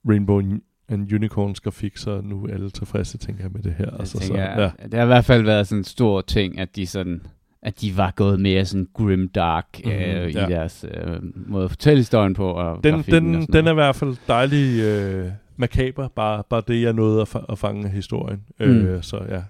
Rainbow 0.10 0.42
and 0.90 1.14
Unicorns 1.14 1.60
grafik, 1.60 1.98
så 1.98 2.22
nu 2.24 2.44
er 2.46 2.54
alle 2.54 2.70
tilfredse, 2.70 3.18
tænker 3.18 3.44
jeg, 3.44 3.52
med 3.52 3.62
det 3.64 3.74
her. 3.74 3.86
jeg 3.86 4.00
Altså, 4.00 4.20
tænker, 4.20 4.56
så, 4.56 4.62
ja. 4.62 4.86
Det 4.88 4.94
har 4.94 5.04
i 5.04 5.08
hvert 5.08 5.26
fald 5.26 5.44
været 5.44 5.68
sådan 5.68 5.80
en 5.80 5.84
stor 5.84 6.22
ting, 6.22 6.60
at 6.60 6.76
de 6.76 6.88
sådan 6.88 7.22
at 7.64 7.82
de 7.82 7.98
var 7.98 8.12
gået 8.16 8.40
mere 8.40 8.66
sådan 8.66 8.88
grim 8.94 9.30
dark 9.30 9.66
Mhm, 9.86 9.92
øh, 9.92 10.30
i 10.30 10.34
ja. 10.34 10.46
deres 10.48 10.86
øh, 10.94 11.20
måde 11.50 11.64
at 11.64 11.70
fortælle 11.72 11.98
historien 12.00 12.34
på. 12.34 12.52
Og 12.52 12.84
Den, 12.84 12.94
grafikken 12.94 13.16
og 13.28 13.34
den, 13.34 13.42
sådan 13.42 13.54
den 13.54 13.58
er 13.58 13.62
noget. 13.62 13.74
i 13.74 13.82
hvert 13.84 13.96
fald 13.96 14.16
dejlig 14.28 14.82
øh, 14.84 15.32
makaber, 15.62 16.08
bare, 16.08 16.44
bare 16.50 16.62
det, 16.68 16.82
jeg 16.82 16.94
nåede 16.94 17.22
at, 17.22 17.36
fa- 17.36 17.46
at 17.52 17.60
fange 17.60 17.86
af 17.86 17.92
historien. 17.92 18.42
Mm. 18.60 18.66
Øh, 18.66 19.04
så 19.04 19.18
ja, 19.30 19.42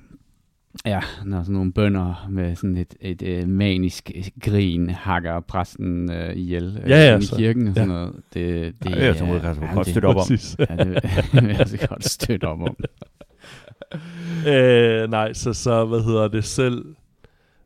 Ja, 0.85 1.01
når 1.25 1.41
sådan 1.43 1.53
nogle 1.53 1.73
bønder 1.73 2.27
med 2.29 2.55
sådan 2.55 2.77
et, 2.77 2.93
et, 3.01 3.21
et 3.21 3.47
manisk 3.49 4.11
grin 4.43 4.89
hakker 4.89 5.39
præsten 5.39 6.11
øh, 6.11 6.35
ihjel 6.35 6.79
øh, 6.83 6.89
Ja, 6.89 7.09
ja, 7.11 7.17
i 7.17 7.21
så- 7.21 7.35
kirken 7.35 7.67
og 7.67 7.73
sådan 7.75 7.89
ja. 7.89 7.95
noget. 7.95 8.13
Det, 8.33 8.75
det, 8.83 8.93
Det 8.93 9.03
er 9.07 9.13
som 9.13 9.29
udgangspunkt 9.29 9.73
godt 9.73 9.85
det- 9.85 9.93
støtte 9.93 10.05
op 10.05 10.15
om. 10.15 10.23
Ja, 10.69 10.83
det 10.83 11.03
vil 11.43 11.49
jeg 11.49 11.59
altså 11.59 11.87
godt 11.87 12.05
støtte 12.05 12.45
op 12.45 12.61
om. 12.61 12.75
øh, 14.51 15.09
nej, 15.09 15.33
så, 15.33 15.53
så 15.53 15.85
hvad 15.85 16.01
hedder 16.03 16.27
det 16.27 16.43
selv, 16.43 16.85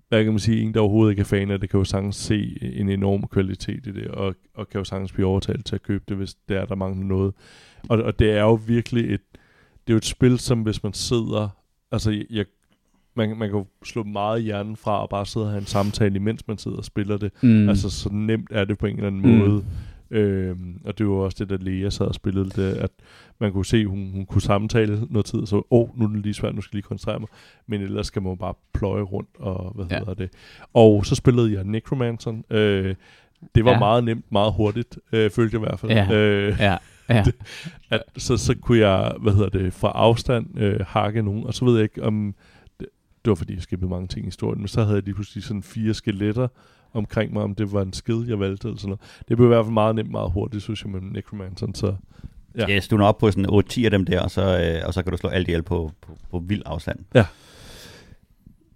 hvad 0.10 0.24
kan 0.24 0.34
man 0.34 0.40
sige, 0.40 0.62
en 0.62 0.74
der 0.74 0.80
overhovedet 0.80 1.12
ikke 1.12 1.20
er 1.22 1.24
fan 1.26 1.52
af 1.52 1.60
det, 1.60 1.70
kan 1.70 1.78
jo 1.78 1.84
sagtens 1.84 2.16
se 2.16 2.58
en 2.62 2.90
enorm 2.90 3.24
kvalitet 3.32 3.88
i 3.88 3.92
det, 3.92 4.08
og, 4.08 4.36
og 4.56 4.70
kan 4.70 4.80
jo 4.80 4.84
sagtens 4.84 5.12
blive 5.12 5.28
overtalt 5.28 5.66
til 5.66 5.76
at 5.76 5.84
købe 5.84 6.04
det, 6.10 6.18
hvis 6.18 6.34
det 6.50 6.58
er, 6.58 6.66
der 6.66 6.76
mangler 6.76 7.06
noget. 7.06 7.34
Og, 7.90 7.98
og 8.04 8.20
det 8.20 8.32
er 8.32 8.42
jo 8.42 8.54
virkelig 8.54 9.14
et, 9.14 9.22
det 9.88 9.88
er 9.88 9.94
jo 9.94 9.98
et 9.98 10.06
spil, 10.06 10.40
som 10.40 10.62
hvis 10.62 10.84
man 10.84 10.94
sidder, 10.94 11.50
altså 11.92 12.24
jeg, 12.30 12.46
man, 13.16 13.38
man 13.38 13.50
kan 13.50 13.58
jo 13.60 13.66
slå 13.86 14.04
meget 14.04 14.44
hjernen 14.44 14.76
fra 14.76 15.02
og 15.02 15.10
bare 15.10 15.26
sidde 15.26 15.46
og 15.46 15.52
have 15.52 15.60
en 15.60 15.66
samtale, 15.66 16.16
imens 16.16 16.48
man 16.48 16.58
sidder 16.58 16.78
og 16.78 16.86
spiller 16.86 17.18
det. 17.18 17.32
Mm. 17.44 17.70
Altså 17.70 17.90
så 17.90 18.10
nemt 18.12 18.48
er 18.52 18.66
det 18.66 18.78
på 18.78 18.86
en 18.86 18.96
eller 18.96 19.08
anden 19.08 19.22
Mm. 19.32 19.38
måde. 19.38 19.66
Øhm, 20.12 20.82
og 20.86 20.98
det 20.98 21.08
var 21.08 21.14
også 21.14 21.46
det, 21.46 21.50
der 21.50 21.58
Lea 21.66 21.90
sad 21.90 22.06
og 22.06 22.16
spillede, 22.16 22.50
det, 22.50 22.74
at 22.74 22.90
man 23.40 23.52
kunne 23.52 23.66
se, 23.66 23.86
hun, 23.86 24.12
hun 24.14 24.26
kunne 24.26 24.42
samtale 24.42 25.08
noget 25.10 25.26
tid, 25.26 25.46
så 25.46 25.56
åh, 25.56 25.64
oh, 25.70 26.00
nu 26.00 26.06
er 26.06 26.10
det 26.10 26.20
lige 26.20 26.34
svært, 26.34 26.56
nu 26.56 26.62
skal 26.62 26.70
jeg 26.74 26.76
lige 26.78 26.88
koncentrere 26.88 27.20
mig. 27.20 27.30
Men 27.68 27.82
ellers 27.82 28.08
skal 28.08 28.22
man 28.22 28.32
jo 28.32 28.36
bare 28.36 28.54
pløje 28.74 29.02
rundt, 29.02 29.30
og 29.40 29.72
hvad 29.76 29.86
Ja. 29.92 29.98
hedder 30.00 30.14
det. 30.14 30.30
Og 30.74 31.06
så 31.06 31.16
spillede 31.16 31.54
jeg 31.54 31.64
Necromancer. 31.64 32.42
Øh, 32.50 32.96
det 33.56 33.66
var 33.66 33.72
ja. 33.72 33.80
meget 33.80 34.04
nemt, 34.04 34.26
meget 34.32 34.54
hurtigt, 34.54 34.98
øh, 35.14 35.32
følte 35.32 35.56
jeg 35.56 35.62
i 35.64 35.66
hvert 35.68 35.80
fald. 35.80 35.92
Ja. 35.92 36.14
Øh, 36.14 36.56
Ja, 36.60 36.78
ja. 37.10 37.24
at, 37.90 38.04
så, 38.18 38.38
så 38.38 38.56
kunne 38.62 38.80
jeg, 38.80 39.14
hvad 39.22 39.34
hedder 39.34 39.50
det, 39.50 39.74
fra 39.74 39.92
afstand 39.96 40.60
øh, 40.60 40.80
hakke 40.88 41.22
nogen, 41.22 41.44
og 41.44 41.54
så 41.54 41.66
ved 41.66 41.74
jeg 41.74 41.84
ikke, 41.84 42.04
om 42.04 42.36
det, 42.80 42.88
det 43.26 43.30
var 43.30 43.36
fordi, 43.36 43.54
jeg 43.54 43.62
skippede 43.62 43.90
mange 43.90 44.08
ting 44.08 44.26
i 44.26 44.28
historien, 44.28 44.60
men 44.60 44.68
så 44.68 44.84
havde 44.84 44.96
jeg 44.96 45.04
lige 45.04 45.16
pludselig 45.16 45.44
sådan 45.44 45.64
fire 45.64 45.94
skeletter 45.94 46.48
omkring 46.94 47.34
mig, 47.34 47.44
om 47.44 47.56
det 47.56 47.72
var 47.72 47.82
en 47.82 47.94
skid, 47.94 48.28
jeg 48.28 48.40
valgte, 48.40 48.68
eller 48.68 48.80
sådan 48.80 48.90
noget. 48.90 49.24
Det 49.28 49.38
blev 49.38 49.48
i 49.48 49.54
hvert 49.54 49.66
fald 49.66 49.74
meget 49.74 49.96
nemt, 49.96 50.12
meget 50.12 50.32
hurtigt, 50.32 50.64
synes 50.64 50.84
jeg, 50.84 50.92
med 50.92 51.02
Necromancer, 51.02 51.68
så 51.76 51.96
Ja. 52.58 52.66
Ja. 52.68 52.76
Yes, 52.76 52.88
du 52.88 52.98
når 52.98 53.08
op 53.08 53.18
på 53.18 53.32
sådan 53.32 53.50
8-10 53.50 53.86
af 53.86 53.92
dem 53.92 54.06
der, 54.06 54.22
og 54.22 54.32
så, 54.32 54.42
øh, 54.42 54.88
og 54.88 54.94
så 54.94 55.04
kan 55.04 55.12
du 55.12 55.18
slå 55.18 55.30
alt 55.30 55.48
ihjel 55.48 55.64
på, 55.64 55.92
på, 56.02 56.18
på 56.32 56.40
vild 56.40 56.62
afstand. 56.66 57.00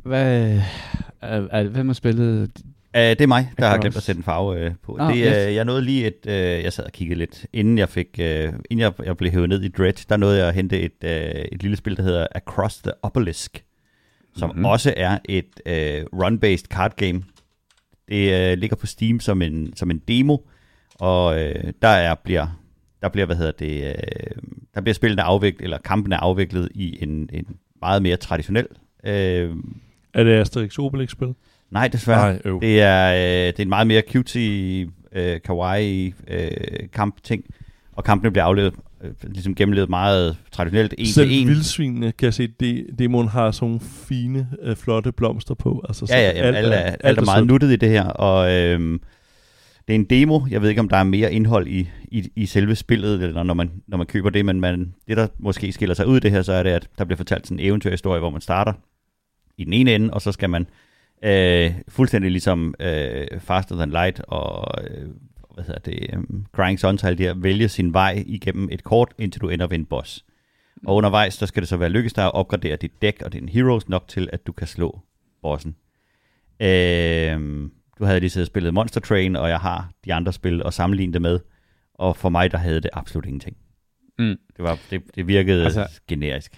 Hvad, 0.04 0.60
er, 1.22 1.48
er, 1.52 1.64
hvem 1.64 1.88
har 1.88 1.94
spillet? 1.94 2.52
Uh, 2.96 3.02
det 3.02 3.22
er 3.22 3.28
mig, 3.28 3.52
der 3.58 3.68
har 3.68 3.78
glemt 3.78 3.96
at 3.98 4.04
sætte 4.04 4.20
en 4.20 4.24
farve 4.24 4.66
uh, 4.68 4.72
på. 4.84 4.98
Ah, 5.00 5.14
det, 5.14 5.26
yes. 5.26 5.48
uh, 5.48 5.56
jeg 5.56 5.66
nåede 5.66 5.82
lige 5.82 6.08
et, 6.08 6.16
uh, 6.26 6.64
jeg 6.64 6.74
sad 6.74 6.84
og 6.86 6.92
kiggede 6.92 7.20
lidt, 7.20 7.46
inden 7.54 7.78
jeg 7.78 7.90
fik, 7.90 8.08
uh, 8.20 8.26
inden 8.26 8.80
jeg, 8.80 8.94
jeg 9.06 9.18
blev 9.18 9.32
hævet 9.32 9.50
ned 9.50 9.62
i 9.64 9.68
Dread, 9.68 9.94
der 10.10 10.18
nåede 10.18 10.38
jeg 10.40 10.48
at 10.48 10.54
hente 10.54 10.80
et, 10.82 10.92
uh, 11.04 11.10
et 11.52 11.62
lille 11.64 11.78
spil, 11.78 11.98
der 11.98 12.04
hedder 12.04 12.28
Across 12.36 12.78
the 12.78 12.92
Obelisk, 13.04 13.64
som 14.36 14.50
Mhm. 14.50 14.56
mm-hmm. 14.56 14.66
også 14.66 14.94
er 14.98 15.18
et 15.26 15.62
uh, 15.66 16.20
run-based 16.24 16.68
card 16.68 16.96
game. 16.96 17.24
Det 18.10 18.52
uh, 18.54 18.58
ligger 18.60 18.76
på 18.76 18.86
Steam 18.86 19.20
som 19.20 19.42
en, 19.42 19.74
som 19.76 19.92
en 19.92 20.02
demo, 20.08 20.38
og 21.00 21.26
uh, 21.36 21.72
der 21.82 21.88
er, 21.88 22.16
bliver, 22.16 22.60
der 23.02 23.10
bliver, 23.10 23.26
hvad 23.26 23.36
hedder 23.36 23.52
det, 23.52 23.84
uh, 23.84 24.44
der 24.76 24.82
bliver 24.82 24.94
spillene 24.94 25.22
afviklet, 25.22 25.64
eller 25.64 25.78
kampene 25.78 26.18
afviklet 26.18 26.70
i 26.76 26.98
en, 27.04 27.30
en 27.34 27.46
meget 27.82 28.02
mere 28.02 28.18
traditionel 28.18 28.68
uh, 29.04 29.10
er 30.14 30.24
det 30.24 30.32
Asterix 30.32 30.78
Obelix-spil? 30.80 31.34
Nej, 31.72 31.88
desværre. 31.88 32.32
Nej, 32.34 32.42
øv. 32.46 32.62
Det 32.62 32.82
er, 32.82 33.14
øh, 33.14 33.48
det 33.48 33.60
er 33.60 33.64
en 33.64 33.70
meget 33.70 33.88
mere 33.88 34.02
cutesy, 34.12 34.86
øh, 35.12 35.42
kawaii 35.46 36.14
øh, 36.28 36.52
kampting, 36.94 37.44
og 37.94 38.04
kampene 38.04 38.32
bliver 38.32 38.44
aflevet, 38.46 38.74
øh, 39.04 39.12
ligesom 39.24 39.56
gennemlevet 39.56 39.90
meget 39.90 40.38
traditionelt 40.52 40.94
en 40.98 41.06
Selv 41.06 41.30
en. 41.32 41.48
vildsvinene, 41.48 42.12
kan 42.12 42.26
jeg 42.26 42.34
se, 42.34 42.48
de, 42.48 42.86
demoen 43.00 43.28
har 43.28 43.52
sådan 43.52 43.66
nogle 43.68 43.80
fine, 43.80 44.48
øh, 44.62 44.76
flotte 44.76 45.12
blomster 45.12 45.54
på. 45.54 45.86
Altså, 45.88 46.06
så 46.06 46.14
Ja, 46.16 46.22
ja, 46.22 46.28
jamen, 46.38 46.56
alt, 46.56 46.58
alt, 46.58 46.74
er, 46.74 46.78
alt, 46.78 46.98
alt 47.04 47.18
er 47.20 47.26
meget 47.26 47.40
sødt. 47.40 47.48
nuttet 47.48 47.72
i 47.72 47.76
det 47.76 47.90
her, 47.90 48.06
og 48.06 48.52
øh, 48.52 49.00
det 49.88 49.94
er 49.96 50.00
en 50.00 50.04
demo. 50.04 50.40
Jeg 50.50 50.62
ved 50.62 50.70
ikke, 50.70 50.82
om 50.82 50.90
der 50.90 50.98
er 50.98 51.04
mere 51.04 51.34
indhold 51.34 51.68
i, 51.68 51.90
i, 52.12 52.30
i 52.36 52.46
selve 52.46 52.76
spillet, 52.76 53.24
eller 53.24 53.44
når 53.44 53.54
man, 53.54 53.72
når 53.88 53.98
man 53.98 54.08
køber 54.08 54.30
det, 54.30 54.46
men 54.46 54.60
man, 54.60 54.94
det, 55.08 55.18
der 55.18 55.28
måske 55.40 55.72
skiller 55.72 55.96
sig 55.96 56.08
ud 56.08 56.20
det 56.20 56.32
her, 56.32 56.42
så 56.42 56.54
er 56.54 56.64
det, 56.64 56.70
at 56.70 56.88
der 56.98 57.06
bliver 57.06 57.18
fortalt 57.18 57.48
sådan 57.48 57.60
en 57.60 57.66
eventyrhistorie, 57.66 58.20
hvor 58.20 58.30
man 58.30 58.42
starter 58.42 58.74
i 59.58 59.64
den 59.64 59.74
ene 59.74 59.96
ende, 59.96 60.14
og 60.14 60.22
så 60.22 60.32
skal 60.32 60.50
man 60.50 60.68
øh, 61.24 61.74
fuldstændig 61.88 62.32
ligesom 62.32 62.74
øh, 62.80 63.40
Faster 63.40 63.76
Than 63.76 63.90
Light 63.90 64.22
og 64.28 64.84
øh, 64.84 65.10
hvad 65.54 65.64
hedder 65.64 65.80
det, 65.80 66.10
øh, 66.14 66.20
Crying 66.52 67.04
alle 67.04 67.18
de 67.18 67.24
her, 67.24 67.34
vælge 67.34 67.70
sin 67.70 67.94
vej 67.94 68.24
igennem 68.26 68.70
et 68.72 68.84
kort, 68.84 69.14
indtil 69.18 69.42
du 69.42 69.50
ender 69.50 69.68
ved 69.68 69.78
en 69.78 69.86
boss. 69.86 70.26
Og 70.86 70.96
undervejs, 70.96 71.38
der 71.38 71.46
skal 71.46 71.62
det 71.62 71.70
så 71.70 71.78
være 71.78 71.90
lykkes 71.90 72.14
dig 72.14 72.26
at 72.26 72.34
opgradere 72.34 72.76
dit 72.76 73.02
dæk 73.02 73.22
og 73.26 73.34
dine 73.34 73.52
heroes 73.52 73.90
nok 73.90 74.08
til, 74.08 74.30
at 74.34 74.48
du 74.48 74.52
kan 74.52 74.68
slå 74.68 75.00
bossen. 75.42 75.76
Øh, 76.60 77.70
du 78.00 78.06
havde 78.06 78.20
lige 78.20 78.30
siddet 78.30 78.48
og 78.48 78.52
spillet 78.52 78.74
Monster 78.74 79.00
Train, 79.00 79.36
og 79.36 79.50
jeg 79.50 79.60
har 79.60 79.92
de 80.06 80.14
andre 80.14 80.34
spil 80.34 80.62
at 80.66 80.74
sammenligne 80.74 81.14
det 81.14 81.22
med. 81.22 81.40
Og 81.94 82.18
for 82.18 82.30
mig, 82.30 82.52
der 82.52 82.58
havde 82.58 82.82
det 82.82 82.90
absolut 82.94 83.26
ingenting. 83.26 83.58
Mm. 84.20 84.38
Det, 84.58 84.64
var, 84.64 84.80
det, 84.92 85.02
det 85.16 85.28
virkede 85.28 85.66
altså, 85.66 85.88
generisk. 86.08 86.52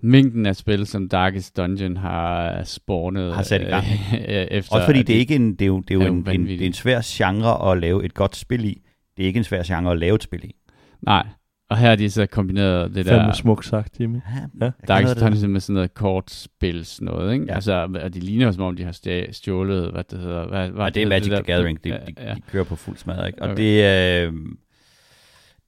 Mængden 0.00 0.46
af 0.46 0.56
spil, 0.56 0.86
som 0.86 1.08
Darkest 1.08 1.56
Dungeon 1.56 1.96
har 1.96 2.62
spawnet 2.64 3.34
Har 3.34 3.42
sat 3.42 3.60
i 3.60 3.64
gang. 3.64 3.84
øh, 4.12 4.18
efter. 4.50 4.74
Også 4.74 4.86
fordi 4.86 5.02
det 5.02 5.14
er 5.14 5.18
ikke 5.20 5.34
en, 5.34 5.52
det 5.52 5.62
er 5.62 5.66
jo, 5.66 5.80
det 5.80 5.90
er 5.90 5.94
jo 5.94 6.00
er 6.00 6.06
en, 6.06 6.40
en, 6.40 6.46
det 6.46 6.62
er 6.62 6.66
en 6.66 6.72
svær 6.72 7.00
genre 7.04 7.72
at 7.72 7.78
lave 7.80 8.04
et 8.04 8.14
godt 8.14 8.36
spil 8.36 8.64
i. 8.64 8.82
Det 9.16 9.22
er 9.22 9.26
ikke 9.26 9.38
en 9.38 9.44
svær 9.44 9.62
genre 9.62 9.92
at 9.92 9.98
lave 9.98 10.14
et 10.14 10.22
spil 10.22 10.44
i. 10.44 10.54
Nej, 11.02 11.26
og 11.70 11.78
her 11.78 11.88
har 11.88 11.96
de 11.96 12.10
så 12.10 12.26
kombineret 12.26 12.94
det 12.94 13.06
Fandme 13.06 13.26
der 13.26 13.32
smukt 13.32 13.66
sagt, 13.66 14.00
Jimmy. 14.00 14.16
Ja, 14.60 14.66
Ja. 14.66 14.70
Darkest 14.88 15.20
Dungeon 15.20 15.50
med 15.50 15.60
sådan 15.60 15.74
noget 15.74 15.94
kortspils 15.94 17.00
noget, 17.00 17.32
ikke? 17.32 17.44
Ja. 17.48 17.54
Altså, 17.54 17.88
og 18.02 18.14
de 18.14 18.20
ligner 18.20 18.46
jo 18.46 18.52
som 18.52 18.62
om, 18.62 18.76
de 18.76 18.84
har 18.84 19.28
stjålet, 19.32 19.92
hvad 19.92 20.04
det 20.10 20.18
hedder. 20.18 20.46
Hvad, 20.48 20.68
hvad 20.68 20.84
Og 20.84 20.94
det 20.94 21.02
er 21.02 21.06
Magic 21.08 21.32
the 21.32 21.42
Gathering. 21.42 21.84
De, 21.84 21.88
ja, 21.88 21.94
de, 21.96 22.12
ja. 22.18 22.34
de 22.34 22.40
kører 22.40 22.64
på 22.64 22.76
fuld 22.76 22.96
smadret, 22.96 23.26
ikke? 23.26 23.42
Og 23.42 23.50
Okay. 23.50 23.62
det, 23.62 24.26
øh, 24.26 24.32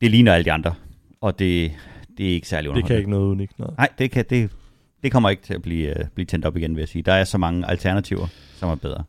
det 0.01 0.11
ligner 0.11 0.33
alle 0.33 0.45
de 0.45 0.53
andre. 0.53 0.75
Og 1.21 1.39
det, 1.39 1.73
det 2.21 2.31
er 2.31 2.35
ikke 2.35 2.49
særlig 2.49 2.65
Det 2.65 2.69
underholdende. 2.69 2.89
kan 2.89 2.99
ikke 2.99 3.11
noget 3.11 3.31
unikt. 3.31 3.59
Nej. 3.59 3.69
Nej, 3.79 3.89
det, 3.99 4.11
kan, 4.11 4.25
det, 4.31 4.51
det 5.03 5.13
kommer 5.13 5.31
ikke 5.31 5.43
til 5.43 5.55
at 5.55 5.63
blive, 5.63 5.91
uh, 6.01 6.07
blive 6.15 6.27
tændt 6.27 6.45
op 6.45 6.57
igen, 6.57 6.75
vil 6.77 6.81
jeg 6.81 6.89
sige. 6.89 7.03
Der 7.03 7.13
er 7.13 7.25
så 7.25 7.39
mange 7.39 7.67
alternativer, 7.71 8.27
som 8.57 8.71
er 8.71 8.75
bedre. 8.75 9.05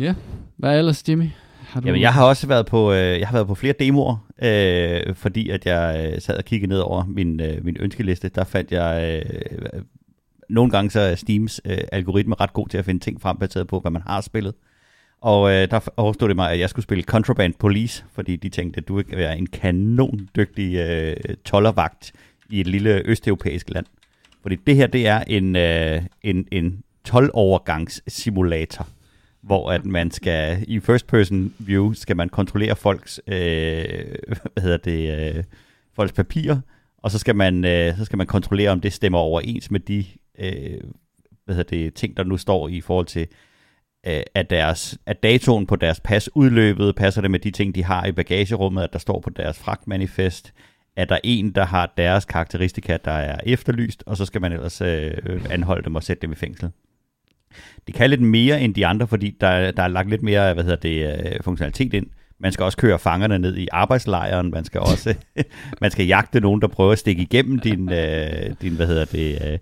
Ja, 0.00 0.14
hvad 0.56 0.78
ellers, 0.78 1.08
Jimmy? 1.08 1.28
Har 1.60 1.80
du... 1.80 1.86
Jamen, 1.88 2.00
jeg 2.00 2.14
har 2.14 2.24
også 2.24 2.46
været 2.46 2.66
på, 2.66 2.92
øh, 2.92 3.20
jeg 3.20 3.28
har 3.28 3.32
været 3.36 3.46
på 3.46 3.54
flere 3.54 3.74
demoer, 3.78 4.26
øh, 4.42 5.14
fordi 5.14 5.50
at 5.50 5.66
jeg 5.66 6.10
øh, 6.14 6.20
sad 6.20 6.36
og 6.36 6.44
kiggede 6.44 6.70
ned 6.70 6.78
over 6.78 7.04
min, 7.04 7.40
øh, 7.40 7.64
min 7.64 7.76
ønskeliste. 7.80 8.28
Der 8.28 8.44
fandt 8.44 8.72
jeg, 8.72 9.22
øh, 9.30 9.82
nogle 10.48 10.70
gange 10.70 10.90
så 10.90 11.00
er 11.00 11.14
Steams 11.14 11.60
øh, 11.64 11.78
algoritme 11.92 12.34
ret 12.40 12.52
god 12.52 12.68
til 12.68 12.78
at 12.78 12.84
finde 12.84 13.00
ting 13.04 13.20
frem, 13.20 13.36
baseret 13.38 13.66
på, 13.66 13.80
hvad 13.80 13.90
man 13.90 14.02
har 14.06 14.20
spillet. 14.20 14.54
Og 15.20 15.52
øh, 15.52 15.70
der 15.70 15.88
overstod 15.96 16.28
det 16.28 16.36
mig, 16.36 16.52
at 16.52 16.58
jeg 16.58 16.70
skulle 16.70 16.82
spille 16.82 17.04
Contraband 17.04 17.54
Police, 17.54 18.04
fordi 18.12 18.36
de 18.36 18.48
tænkte, 18.48 18.78
at 18.78 18.88
du 18.88 18.98
ikke 18.98 19.16
være 19.16 19.38
en 19.38 19.46
kanondygtig 19.46 20.74
øh, 20.74 21.16
tollervagt 21.44 22.12
i 22.50 22.60
et 22.60 22.66
lille 22.66 23.02
østeuropæisk 23.04 23.70
land. 23.70 23.86
Fordi 24.42 24.56
det 24.56 24.76
her, 24.76 24.86
det 24.86 25.06
er 25.06 25.24
en, 25.26 25.56
øh, 25.56 26.02
en, 26.22 26.46
en 26.52 26.82
12-overgangs 27.08 28.02
hvor 29.40 29.70
at 29.70 29.84
man 29.84 30.10
skal 30.10 30.64
i 30.68 30.80
first 30.80 31.06
person 31.06 31.54
view 31.58 31.92
skal 31.92 32.16
man 32.16 32.28
kontrollere 32.28 32.76
folks 32.76 33.20
øh, 33.26 33.34
hvad 34.52 34.62
hedder 34.62 34.76
det 34.76 35.34
øh, 35.36 35.44
folks 35.96 36.12
papirer 36.12 36.60
og 36.98 37.10
så 37.10 37.18
skal 37.18 37.36
man 37.36 37.64
øh, 37.64 37.96
så 37.96 38.04
skal 38.04 38.16
man 38.16 38.26
kontrollere 38.26 38.70
om 38.70 38.80
det 38.80 38.92
stemmer 38.92 39.18
overens 39.18 39.70
med 39.70 39.80
de 39.80 40.04
øh, 40.38 40.80
hvad 41.44 41.54
hedder 41.54 41.76
det 41.76 41.94
ting 41.94 42.16
der 42.16 42.24
nu 42.24 42.36
står 42.36 42.68
i 42.68 42.80
forhold 42.80 43.06
til 43.06 43.26
af, 44.04 44.24
at 44.34 44.50
deres 44.50 44.98
at 45.06 45.22
datoen 45.22 45.66
på 45.66 45.76
deres 45.76 46.00
pas 46.00 46.36
udløbet 46.36 46.96
passer 46.96 47.20
det 47.20 47.30
med 47.30 47.38
de 47.38 47.50
ting 47.50 47.74
de 47.74 47.84
har 47.84 48.06
i 48.06 48.12
bagagerummet 48.12 48.82
at 48.82 48.92
der 48.92 48.98
står 48.98 49.20
på 49.20 49.30
deres 49.30 49.58
fragtmanifest 49.58 50.52
er 50.98 51.04
der 51.04 51.18
en, 51.24 51.50
der 51.50 51.64
har 51.64 51.92
deres 51.96 52.24
karakteristika, 52.24 52.96
der 53.04 53.10
er 53.10 53.40
efterlyst, 53.46 54.02
og 54.06 54.16
så 54.16 54.24
skal 54.24 54.40
man 54.40 54.52
ellers 54.52 54.80
øh, 54.80 55.12
øh, 55.26 55.40
anholde 55.50 55.84
dem 55.84 55.94
og 55.94 56.02
sætte 56.02 56.22
dem 56.22 56.32
i 56.32 56.34
fængsel. 56.34 56.70
Det 57.86 57.94
kan 57.94 58.10
lidt 58.10 58.20
mere 58.20 58.60
end 58.60 58.74
de 58.74 58.86
andre, 58.86 59.06
fordi 59.06 59.36
der, 59.40 59.70
der 59.70 59.82
er 59.82 59.88
lagt 59.88 60.10
lidt 60.10 60.22
mere 60.22 60.54
hvad 60.54 60.64
hedder 60.64 60.76
det, 60.76 61.26
øh, 61.26 61.42
funktionalitet 61.42 61.94
ind. 61.94 62.06
Man 62.40 62.52
skal 62.52 62.64
også 62.64 62.78
køre 62.78 62.98
fangerne 62.98 63.38
ned 63.38 63.56
i 63.56 63.68
arbejdslejren. 63.72 64.50
Man 64.50 64.64
skal 64.64 64.80
også 64.80 65.14
man 65.80 65.90
skal 65.90 66.06
jagte 66.06 66.40
nogen, 66.40 66.60
der 66.60 66.68
prøver 66.68 66.92
at 66.92 66.98
stikke 66.98 67.22
igennem 67.22 67.58
din, 67.58 67.92
øh, 67.92 68.54
din 68.62 68.72
hvad 68.72 68.86
hedder 68.86 69.04
det, 69.04 69.52
øh, 69.52 69.58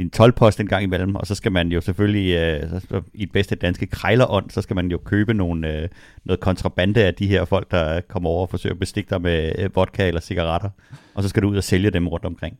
din 0.00 0.10
tolvpost 0.10 0.60
en 0.60 0.66
gang 0.66 0.82
imellem. 0.82 1.14
Og 1.14 1.26
så 1.26 1.34
skal 1.34 1.52
man 1.52 1.72
jo 1.72 1.80
selvfølgelig, 1.80 2.34
øh, 2.36 2.70
så- 2.70 2.86
så 2.88 3.02
i 3.14 3.22
et 3.22 3.32
bedste 3.32 3.54
danske 3.54 3.86
krejlerånd, 3.86 4.50
så 4.50 4.62
skal 4.62 4.76
man 4.76 4.90
jo 4.90 4.98
købe 4.98 5.34
nogle, 5.34 5.82
øh, 5.82 5.88
noget 6.24 6.40
kontrabande 6.40 7.04
af 7.04 7.14
de 7.14 7.26
her 7.26 7.44
folk, 7.44 7.70
der 7.70 8.00
kommer 8.00 8.30
over 8.30 8.42
og 8.42 8.50
forsøger 8.50 8.74
at 8.74 8.80
bestikke 8.80 9.10
dig 9.10 9.22
med 9.22 9.52
øh, 9.58 9.76
vodka 9.76 10.08
eller 10.08 10.20
cigaretter. 10.20 10.70
Og 11.14 11.22
så 11.22 11.28
skal 11.28 11.42
du 11.42 11.48
ud 11.48 11.56
og 11.56 11.64
sælge 11.64 11.90
dem 11.90 12.08
rundt 12.08 12.24
omkring. 12.24 12.56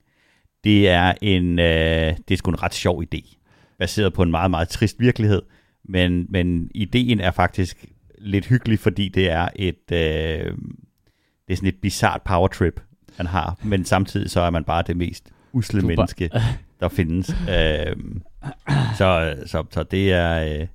Det 0.64 0.88
er 0.88 1.14
en, 1.22 1.59
øh, 1.59 2.16
det 2.28 2.30
er 2.30 2.36
sgu 2.36 2.51
en 2.51 2.62
ret 2.62 2.74
sjov 2.74 3.03
idé 3.03 3.36
baseret 3.78 4.12
på 4.12 4.22
en 4.22 4.30
meget, 4.30 4.51
meget 4.51 4.68
trist 4.68 5.01
virkelighed. 5.01 5.43
Men, 5.84 6.26
men 6.28 6.70
ideen 6.74 7.20
er 7.20 7.30
faktisk 7.30 7.84
lidt 8.18 8.47
hyggelig, 8.47 8.78
fordi 8.78 9.09
det 9.09 9.30
er 9.30 9.49
et, 9.57 9.93
øh, 9.93 9.99
det 9.99 11.53
er 11.53 11.57
sådan 11.57 11.68
et 11.68 11.80
bizart 11.82 12.22
power 12.22 12.49
trip, 12.49 12.80
man 13.18 13.26
har. 13.26 13.59
Men 13.62 13.84
samtidig 13.84 14.30
så 14.30 14.41
er 14.41 14.51
man 14.51 14.64
bare 14.64 14.82
det 14.86 14.97
mest 14.97 15.30
usle 15.53 15.80
Du 15.80 15.86
bare- 15.86 15.96
menneske, 15.96 16.30
der 16.80 16.88
findes. 16.88 17.30
Øh, 17.30 17.96
så, 18.98 19.34
så, 19.46 19.64
så 19.70 19.82
det 19.82 20.12
er... 20.12 20.61
Øh, 20.61 20.66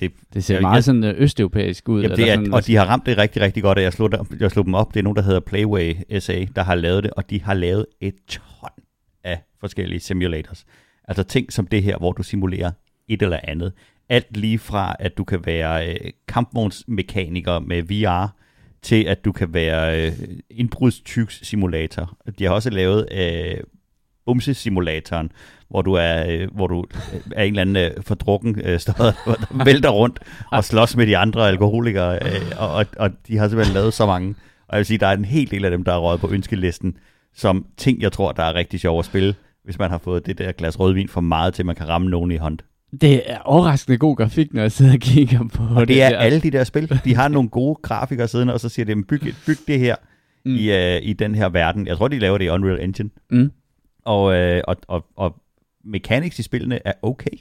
det, 0.00 0.12
Det 0.34 0.44
ser 0.44 0.54
jeg- 0.54 0.62
meget 0.62 0.84
sådan 0.84 1.04
øh, 1.04 1.14
østeuropæisk 1.16 1.88
ud. 1.88 2.02
Jamen, 2.02 2.16
det 2.16 2.30
er, 2.30 2.34
sådan, 2.34 2.54
og 2.54 2.66
de 2.66 2.76
har 2.76 2.84
ramt 2.84 3.06
det 3.06 3.18
rigtig, 3.18 3.42
rigtig 3.42 3.62
godt, 3.62 3.78
og 3.78 3.84
jeg 3.84 3.92
slog, 3.92 4.10
jeg 4.40 4.50
slog 4.50 4.64
dem 4.64 4.74
op. 4.74 4.94
Det 4.94 5.00
er 5.00 5.04
nogen, 5.04 5.16
der 5.16 5.22
hedder 5.22 5.40
Playway 5.40 5.94
SA, 6.20 6.44
der 6.56 6.62
har 6.62 6.74
lavet 6.74 7.02
det, 7.04 7.10
og 7.10 7.30
de 7.30 7.42
har 7.42 7.54
lavet 7.54 7.86
et 8.00 8.14
ton 8.28 8.68
af 9.24 9.40
forskellige 9.60 10.00
simulators. 10.00 10.64
Altså 11.08 11.22
ting 11.22 11.52
som 11.52 11.66
det 11.66 11.82
her, 11.82 11.98
hvor 11.98 12.12
du 12.12 12.22
simulerer 12.22 12.70
et 13.08 13.22
eller 13.22 13.40
andet. 13.44 13.72
Alt 14.08 14.36
lige 14.36 14.58
fra, 14.58 14.96
at 14.98 15.16
du 15.18 15.24
kan 15.24 15.46
være 15.46 15.88
øh, 15.90 15.96
kampvognsmekaniker 16.28 17.58
med 17.58 17.82
VR, 17.82 18.34
til 18.82 19.04
at 19.04 19.24
du 19.24 19.32
kan 19.32 19.54
være 19.54 20.06
øh, 20.06 20.12
indbrudstyvs 20.50 21.46
simulator. 21.46 22.16
De 22.38 22.44
har 22.44 22.50
også 22.50 22.70
lavet 22.70 23.08
øh, 23.12 23.56
bumsesimulatoren, 24.26 25.32
hvor 25.70 25.82
du 25.82 25.92
er, 25.92 26.24
øh, 26.28 26.48
hvor 26.54 26.66
du 26.66 26.84
er 27.34 27.42
en 27.42 27.48
eller 27.58 27.60
anden 27.60 27.76
øh, 27.76 27.90
fordrukken 28.02 28.60
øh, 28.64 28.78
støder, 28.80 29.12
der 29.26 29.64
vælter 29.64 29.88
rundt 29.90 30.18
og 30.52 30.64
slås 30.64 30.96
med 30.96 31.06
de 31.06 31.16
andre 31.16 31.48
alkoholikere, 31.48 32.14
øh, 32.14 32.42
og, 32.58 32.72
og, 32.74 32.86
og 32.98 33.10
de 33.28 33.36
har 33.38 33.48
simpelthen 33.48 33.74
lavet 33.74 33.94
så 33.94 34.06
mange. 34.06 34.34
Og 34.68 34.72
jeg 34.76 34.78
vil 34.78 34.86
sige, 34.86 34.98
der 34.98 35.06
er 35.06 35.16
en 35.16 35.24
hel 35.24 35.50
del 35.50 35.64
af 35.64 35.70
dem, 35.70 35.84
der 35.84 35.92
er 35.92 35.98
røget 35.98 36.20
på 36.20 36.28
ønskelisten, 36.30 36.96
som 37.34 37.66
ting, 37.76 38.02
jeg 38.02 38.12
tror, 38.12 38.32
der 38.32 38.42
er 38.42 38.54
rigtig 38.54 38.80
sjov 38.80 38.98
at 38.98 39.04
spille, 39.04 39.34
hvis 39.64 39.78
man 39.78 39.90
har 39.90 39.98
fået 39.98 40.26
det 40.26 40.38
der 40.38 40.52
glas 40.52 40.80
rødvin 40.80 41.08
for 41.08 41.20
meget 41.20 41.54
til, 41.54 41.62
at 41.62 41.66
man 41.66 41.76
kan 41.76 41.88
ramme 41.88 42.10
nogen 42.10 42.30
i 42.30 42.36
hånd. 42.36 42.58
Det 43.00 43.22
er 43.32 43.38
overraskende 43.38 43.98
god 43.98 44.16
grafik, 44.16 44.54
når 44.54 44.62
jeg 44.62 44.72
sidder 44.72 44.92
og 44.92 44.98
kigger 44.98 45.40
på 45.54 45.62
Og 45.74 45.80
det, 45.80 45.88
det 45.88 46.02
er 46.02 46.08
der. 46.08 46.16
alle 46.18 46.40
de 46.40 46.50
der 46.50 46.64
spil. 46.64 47.00
De 47.04 47.14
har 47.14 47.28
nogle 47.28 47.48
gode 47.48 47.78
grafikere 47.82 48.28
siden, 48.28 48.48
og 48.48 48.60
så 48.60 48.68
siger 48.68 48.86
de, 48.86 49.04
byg, 49.04 49.34
byg 49.46 49.56
det 49.66 49.78
her 49.78 49.96
Mm. 50.46 50.54
i, 50.56 50.70
uh, 50.70 51.02
i 51.02 51.12
den 51.12 51.34
her 51.34 51.48
verden. 51.48 51.86
Jeg 51.86 51.96
tror, 51.96 52.08
de 52.08 52.18
laver 52.18 52.38
det 52.38 52.44
i 52.44 52.48
Unreal 52.48 52.80
Engine. 52.84 53.10
Mm. 53.30 53.50
Og, 54.04 54.22
uh, 54.24 54.60
og, 54.66 54.76
og, 54.88 55.06
og 55.16 55.36
mechanics 55.84 56.38
i 56.38 56.42
spillene 56.42 56.86
er 56.86 56.92
okay. 57.02 57.36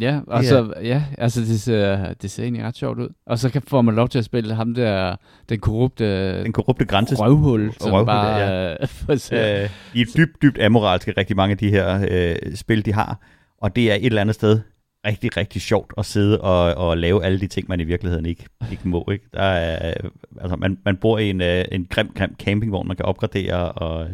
Ja, 0.00 0.20
og 0.26 0.40
Det 0.40 0.48
så, 0.48 0.72
ja, 0.82 1.04
altså 1.18 1.40
det 1.40 1.60
ser, 1.60 2.12
det 2.14 2.30
ser 2.30 2.42
egentlig 2.42 2.64
ret 2.64 2.76
sjovt 2.76 2.98
ud. 2.98 3.08
Og 3.26 3.38
så 3.38 3.50
kan, 3.50 3.62
får 3.62 3.82
man 3.82 3.94
lov 3.94 4.08
til 4.08 4.18
at 4.18 4.24
spille 4.24 4.54
ham 4.54 4.74
der, 4.74 5.16
den 5.48 5.60
korrupte 5.60 6.42
Den 6.44 6.52
korrupte 6.52 6.84
grænse. 6.84 7.14
røvhul, 7.16 7.72
som 7.80 7.92
Røvhul, 7.92 8.06
bare 8.06 8.36
ja. 8.36 8.72
øh, 8.72 8.88
Øh, 9.10 9.70
de 9.94 10.00
er 10.00 10.04
dybt, 10.16 10.42
dybt 10.42 10.60
amoralske, 10.62 11.14
rigtig 11.16 11.36
mange 11.36 11.52
af 11.52 11.58
de 11.58 11.70
her 11.70 12.06
øh, 12.10 12.54
spil, 12.54 12.84
de 12.84 12.92
har. 12.92 13.20
Og 13.60 13.76
det 13.76 13.90
er 13.90 13.94
et 13.94 14.06
eller 14.06 14.20
andet 14.20 14.34
sted 14.34 14.60
rigtig, 15.06 15.36
rigtig 15.36 15.62
sjovt 15.62 15.92
at 15.98 16.06
sidde 16.06 16.40
og, 16.40 16.88
og 16.88 16.98
lave 16.98 17.24
alle 17.24 17.40
de 17.40 17.46
ting, 17.46 17.68
man 17.68 17.80
i 17.80 17.84
virkeligheden 17.84 18.26
ikke, 18.26 18.46
ikke 18.70 18.88
må. 18.88 19.08
Ikke? 19.12 19.24
Der 19.34 19.42
er, 19.42 19.94
altså, 20.40 20.56
man, 20.56 20.78
man 20.84 20.96
bor 20.96 21.18
i 21.18 21.30
en, 21.30 21.40
øh, 21.40 21.64
en 21.72 21.86
grim, 21.90 22.10
grim 22.16 22.34
campingvogn, 22.38 22.88
man 22.88 22.96
kan 22.96 23.06
opgradere. 23.06 23.72
Og, 23.72 24.08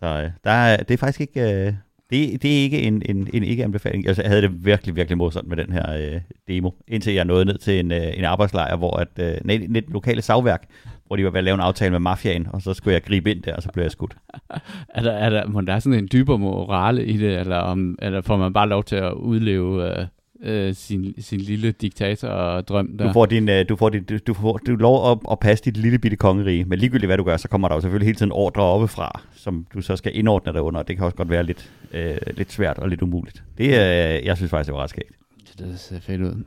så 0.00 0.06
øh, 0.06 0.30
der 0.44 0.50
er, 0.50 0.76
det 0.76 0.94
er 0.94 0.98
faktisk 0.98 1.20
ikke... 1.20 1.66
Øh, 1.66 1.72
det, 2.10 2.42
det 2.42 2.58
er 2.58 2.62
ikke 2.62 2.82
en, 2.82 3.02
en, 3.08 3.28
en 3.34 3.44
ikke-anbefaling. 3.44 4.08
Altså, 4.08 4.22
jeg 4.22 4.30
havde 4.30 4.42
det 4.42 4.64
virkelig, 4.64 4.96
virkelig 4.96 5.18
morsomt 5.18 5.48
med 5.48 5.56
den 5.56 5.72
her 5.72 5.92
øh, 5.96 6.20
demo, 6.48 6.70
indtil 6.88 7.12
jeg 7.14 7.24
nåede 7.24 7.44
ned 7.44 7.58
til 7.58 7.80
en, 7.80 7.92
øh, 7.92 8.18
en 8.18 8.24
arbejdslejr, 8.24 8.76
hvor 8.76 8.96
at, 8.96 9.08
øh, 9.18 9.36
nej, 9.44 9.54
et 9.76 9.84
lokale 9.88 10.22
savværk, 10.22 10.68
hvor 11.06 11.16
de 11.16 11.24
var 11.24 11.30
ved 11.30 11.38
at 11.38 11.44
lave 11.44 11.54
en 11.54 11.60
aftale 11.60 11.90
med 11.90 11.98
mafiaen, 11.98 12.46
og 12.52 12.62
så 12.62 12.74
skulle 12.74 12.94
jeg 12.94 13.02
gribe 13.02 13.30
ind 13.30 13.42
der, 13.42 13.54
og 13.54 13.62
så 13.62 13.68
blev 13.72 13.84
jeg 13.84 13.90
skudt. 13.90 14.16
Er 14.94 15.02
der, 15.02 15.12
er 15.12 15.30
der, 15.30 15.46
må 15.46 15.60
der 15.60 15.74
er 15.74 15.78
sådan 15.78 15.98
en 15.98 16.08
dybere 16.12 16.38
morale 16.38 17.04
i 17.04 17.16
det, 17.16 17.38
eller, 17.38 17.56
om, 17.56 17.98
eller 18.02 18.20
får 18.20 18.36
man 18.36 18.52
bare 18.52 18.68
lov 18.68 18.84
til 18.84 18.96
at 18.96 19.12
udleve 19.12 19.98
øh, 19.98 20.06
øh, 20.42 20.74
sin, 20.74 21.14
sin 21.22 21.40
lille 21.40 21.72
diktator-drøm 21.72 22.96
der? 22.96 23.06
Du 23.06 23.12
får 23.12 23.26
din, 23.26 23.48
øh, 23.48 23.68
du 23.68 23.76
får 23.76 23.88
din, 23.88 24.04
du, 24.04 24.18
du 24.26 24.34
får 24.34 24.56
du 24.56 24.76
lov 24.76 25.12
at, 25.12 25.18
at 25.30 25.38
passe 25.40 25.64
dit 25.64 25.76
lille 25.76 25.98
bitte 25.98 26.16
kongerige, 26.16 26.64
men 26.64 26.78
ligegyldigt 26.78 27.08
hvad 27.08 27.16
du 27.16 27.24
gør, 27.24 27.36
så 27.36 27.48
kommer 27.48 27.68
der 27.68 27.74
jo 27.74 27.80
selvfølgelig 27.80 28.06
hele 28.06 28.16
tiden 28.16 28.32
ordre 28.32 28.62
oppefra, 28.62 29.20
som 29.34 29.66
du 29.74 29.80
så 29.80 29.96
skal 29.96 30.16
indordne 30.16 30.52
dig 30.52 30.62
under, 30.62 30.80
og 30.80 30.88
det 30.88 30.96
kan 30.96 31.04
også 31.04 31.16
godt 31.16 31.30
være 31.30 31.42
lidt, 31.42 31.72
øh, 31.92 32.16
lidt 32.36 32.52
svært 32.52 32.78
og 32.78 32.88
lidt 32.88 33.02
umuligt. 33.02 33.44
Det, 33.58 33.64
øh, 33.64 34.26
jeg 34.26 34.36
synes 34.36 34.50
faktisk, 34.50 34.66
det 34.66 34.74
var 34.74 34.82
ret 34.82 34.90
skægt. 34.90 35.12
Det 35.58 35.80
ser 35.80 36.00
fedt 36.00 36.20
ud. 36.20 36.44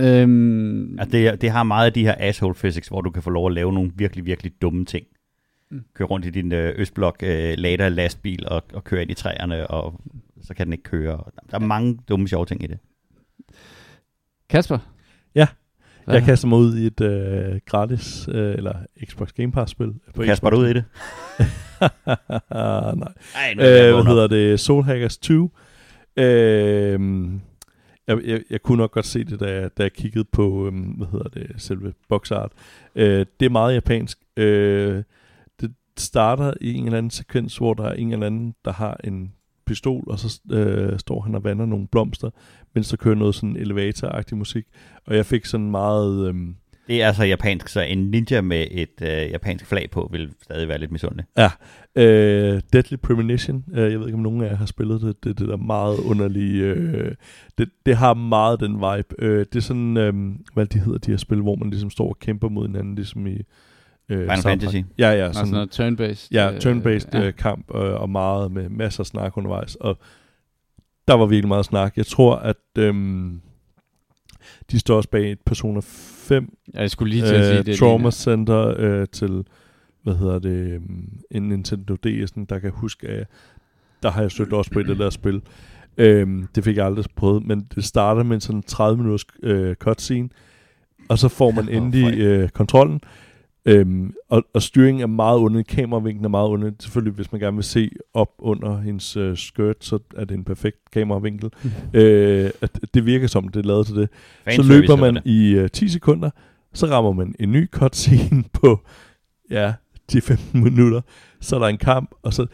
Øhm, 0.00 0.98
Altså, 0.98 1.16
det, 1.16 1.40
det 1.40 1.50
har 1.50 1.62
meget 1.62 1.86
af 1.86 1.92
de 1.92 2.04
her 2.04 2.14
asshole 2.18 2.54
physics, 2.54 2.88
hvor 2.88 3.00
du 3.00 3.10
kan 3.10 3.22
få 3.22 3.30
lov 3.30 3.46
at 3.46 3.52
lave 3.52 3.72
nogle 3.72 3.90
virkelig, 3.96 4.26
virkelig 4.26 4.52
dumme 4.62 4.84
ting. 4.84 5.06
Mm. 5.70 5.84
Køre 5.94 6.08
rundt 6.08 6.26
i 6.26 6.30
din 6.30 6.52
øh, 6.52 6.74
Østblok 6.76 7.16
øh, 7.22 7.54
Lada 7.58 7.88
lastbil 7.88 8.48
og, 8.48 8.62
og 8.72 8.84
køre 8.84 9.02
ind 9.02 9.10
i 9.10 9.14
træerne, 9.14 9.66
og 9.66 10.00
så 10.42 10.54
kan 10.54 10.66
den 10.66 10.72
ikke 10.72 10.84
køre. 10.84 11.20
Der 11.50 11.56
er 11.56 11.58
mange 11.58 11.98
dumme, 12.08 12.28
sjove 12.28 12.46
ting 12.46 12.64
i 12.64 12.66
det. 12.66 12.78
Kasper? 14.50 14.78
Ja. 15.34 15.46
Hvad? 16.04 16.14
Jeg 16.14 16.24
kaster 16.24 16.48
mig 16.48 16.58
ud 16.58 16.76
i 16.78 16.86
et 16.86 17.00
øh, 17.00 17.60
gratis, 17.66 18.28
øh, 18.32 18.54
eller 18.54 18.74
Xbox 19.06 19.32
Game 19.32 19.52
Pass-spil. 19.52 19.94
på 20.14 20.22
Kasper 20.22 20.50
du 20.50 20.56
Xbox. 20.56 20.64
ud 20.64 20.68
i 20.70 20.72
det? 20.74 20.84
Nej. 22.98 23.12
Ej, 23.34 23.52
Øh, 23.52 23.94
hvad 23.94 24.04
hedder 24.04 24.26
det? 24.26 24.60
Soul 24.60 24.84
Hackers 24.84 25.18
2. 25.18 25.50
Øh, 26.16 27.00
jeg, 28.06 28.18
jeg, 28.24 28.42
jeg 28.50 28.62
kunne 28.62 28.78
nok 28.78 28.90
godt 28.90 29.06
se 29.06 29.24
det, 29.24 29.40
da 29.40 29.60
jeg, 29.60 29.70
da 29.78 29.82
jeg 29.82 29.92
kiggede 29.92 30.24
på, 30.32 30.66
øhm, 30.66 30.78
hvad 30.80 31.06
hedder 31.12 31.28
det, 31.28 31.46
selve 31.56 31.92
boxart. 32.08 32.52
Øh, 32.94 33.26
det 33.40 33.46
er 33.46 33.50
meget 33.50 33.74
japansk. 33.74 34.18
Øh, 34.36 35.02
det 35.60 35.72
starter 35.98 36.52
i 36.60 36.74
en 36.74 36.84
eller 36.84 36.98
anden 36.98 37.10
sekvens, 37.10 37.56
hvor 37.56 37.74
der 37.74 37.84
er 37.84 37.92
en 37.94 38.12
eller 38.12 38.26
anden, 38.26 38.54
der 38.64 38.72
har 38.72 39.00
en 39.04 39.32
pistol, 39.68 40.04
og 40.06 40.18
så 40.18 40.40
øh, 40.50 40.98
står 40.98 41.20
han 41.20 41.34
og 41.34 41.44
vander 41.44 41.66
nogle 41.66 41.86
blomster, 41.86 42.30
mens 42.74 42.88
der 42.88 42.96
kører 42.96 43.14
noget 43.14 43.34
sådan 43.34 43.56
elevator-agtig 43.56 44.36
musik. 44.36 44.64
Og 45.06 45.16
jeg 45.16 45.26
fik 45.26 45.44
sådan 45.44 45.70
meget... 45.70 46.28
Øhm, 46.28 46.54
Det 46.88 47.02
er 47.02 47.06
altså 47.06 47.24
japansk, 47.24 47.68
så 47.68 47.80
en 47.80 48.10
ninja 48.10 48.40
med 48.40 48.66
et 48.70 49.02
øh, 49.02 49.30
japansk 49.30 49.66
flag 49.66 49.90
på 49.90 50.08
vil 50.12 50.30
stadig 50.42 50.68
være 50.68 50.78
lidt 50.78 50.92
misundelig. 50.92 51.24
Øh, 51.96 52.60
Deadly 52.72 52.96
Premonition. 52.96 53.64
Øh, 53.72 53.92
jeg 53.92 54.00
ved 54.00 54.06
ikke, 54.06 54.16
om 54.16 54.22
nogen 54.22 54.42
af 54.42 54.48
jer 54.50 54.56
har 54.56 54.66
spillet 54.66 55.00
det. 55.00 55.24
Det, 55.24 55.38
det 55.38 55.48
der 55.48 55.56
meget 55.56 55.98
underlige... 55.98 56.62
Øh, 56.62 57.14
det, 57.58 57.68
det 57.86 57.96
har 57.96 58.14
meget 58.14 58.60
den 58.60 58.74
vibe. 58.74 59.14
Øh, 59.18 59.38
det 59.52 59.56
er 59.56 59.60
sådan... 59.60 59.96
Øh, 59.96 60.14
hvad 60.54 60.66
de 60.66 60.78
hedder, 60.78 60.98
de 60.98 61.10
her 61.10 61.18
spil, 61.18 61.40
hvor 61.40 61.56
man 61.56 61.70
ligesom 61.70 61.90
står 61.90 62.08
og 62.08 62.18
kæmper 62.18 62.48
mod 62.48 62.66
hinanden, 62.66 62.94
ligesom 62.94 63.26
i... 63.26 63.42
Øh, 64.08 64.18
Final 64.18 64.36
South 64.36 64.48
Fantasy. 64.48 64.76
Ja, 64.98 65.10
ja. 65.10 65.32
Sådan 65.32 65.34
Sådan, 65.34 65.52
noget 65.52 65.80
turn-based? 65.80 66.28
ja, 66.32 66.52
øh, 66.52 66.58
turn-based 66.58 67.18
ja. 67.18 67.26
øh, 67.26 67.34
kamp, 67.34 67.74
øh, 67.74 68.00
og 68.00 68.10
meget 68.10 68.52
med 68.52 68.68
masser 68.68 69.00
af 69.00 69.06
snak 69.06 69.36
undervejs. 69.36 69.74
Og 69.74 69.98
der 71.08 71.14
var 71.14 71.26
virkelig 71.26 71.48
meget 71.48 71.64
snak. 71.64 71.96
Jeg 71.96 72.06
tror, 72.06 72.36
at... 72.36 72.56
Øh, 72.78 72.94
de 74.70 74.78
står 74.78 74.96
også 74.96 75.10
bag 75.10 75.32
et 75.32 75.38
Persona 75.46 75.80
5 75.82 76.56
Ja, 76.74 76.80
jeg 76.80 76.90
skulle 76.90 77.10
lige 77.14 77.26
til 77.26 77.34
at 77.34 77.44
sige 77.44 77.58
øh, 77.58 77.66
det. 77.66 77.78
Trauma 77.78 78.04
lige. 78.04 78.12
Center 78.12 78.74
øh, 78.78 79.06
til, 79.12 79.44
hvad 80.02 80.14
hedder 80.14 80.38
det, 80.38 80.72
øhm, 80.72 81.20
en 81.30 81.48
Nintendo 81.48 81.96
DS'en, 82.06 82.44
der 82.48 82.58
kan 82.58 82.70
huske, 82.70 83.08
at 83.08 83.26
der 84.02 84.10
har 84.10 84.20
jeg 84.20 84.30
søgt 84.30 84.52
også 84.52 84.70
på 84.70 84.78
et 84.80 84.90
af 84.90 84.96
deres 84.96 85.14
spil. 85.14 85.42
Øhm, 85.98 86.48
det 86.54 86.64
fik 86.64 86.76
jeg 86.76 86.86
aldrig 86.86 87.04
prøvet, 87.16 87.46
men 87.46 87.66
det 87.74 87.84
starter 87.84 88.22
med 88.22 88.34
en 88.34 88.40
sådan 88.40 88.62
30 88.62 88.96
minutters 88.96 89.24
øh, 89.42 89.74
cutscene, 89.74 90.28
og 91.08 91.18
så 91.18 91.28
får 91.28 91.50
man 91.50 91.68
endelig 91.68 92.18
øh, 92.18 92.48
kontrollen. 92.48 93.00
Øhm, 93.64 94.14
og, 94.28 94.44
og 94.54 94.62
styringen 94.62 95.02
er 95.02 95.06
meget 95.06 95.38
under, 95.38 95.62
kameravinklen 95.62 96.24
er 96.24 96.28
meget 96.28 96.48
under. 96.48 96.70
Selvfølgelig, 96.80 97.14
hvis 97.14 97.32
man 97.32 97.40
gerne 97.40 97.56
vil 97.56 97.64
se 97.64 97.90
op 98.14 98.30
under 98.38 98.80
hendes 98.80 99.16
øh, 99.16 99.36
skirt, 99.36 99.84
så 99.84 99.98
er 100.16 100.24
det 100.24 100.34
en 100.34 100.44
perfekt 100.44 100.90
kameravinkel. 100.92 101.50
øh, 101.94 102.50
at 102.60 102.78
det 102.94 103.06
virker 103.06 103.26
som, 103.26 103.48
det 103.48 103.60
er 103.60 103.68
lavet 103.68 103.86
til 103.86 103.96
det 103.96 104.08
så 104.10 104.44
Fanservice 104.44 104.80
løber 104.80 104.96
man 104.96 105.22
i 105.24 105.58
uh, 105.58 105.68
10 105.72 105.88
sekunder, 105.88 106.30
så 106.74 106.86
rammer 106.86 107.12
man 107.12 107.34
en 107.38 107.52
ny 107.52 107.70
cutscene 107.70 108.44
på, 108.60 108.80
ja, 109.50 109.72
10-15 110.12 110.58
minutter, 110.64 111.00
så 111.40 111.56
er 111.56 111.60
der 111.60 111.66
en 111.66 111.78
kamp, 111.78 112.10
og 112.22 112.34
så, 112.34 112.46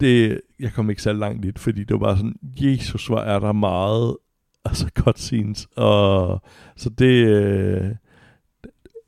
det, 0.00 0.40
jeg 0.60 0.72
kom 0.72 0.90
ikke 0.90 1.02
så 1.02 1.12
langt 1.12 1.44
i 1.44 1.48
det, 1.48 1.58
fordi 1.58 1.84
det 1.84 1.90
var 1.90 1.98
bare 1.98 2.16
sådan, 2.16 2.36
Jesus, 2.42 3.06
hvor 3.06 3.18
er 3.18 3.38
der 3.38 3.52
meget, 3.52 4.16
altså 4.64 4.90
cutscenes, 4.98 5.68
og 5.76 6.42
så 6.76 6.90
det, 6.90 7.26
øh, 7.26 7.90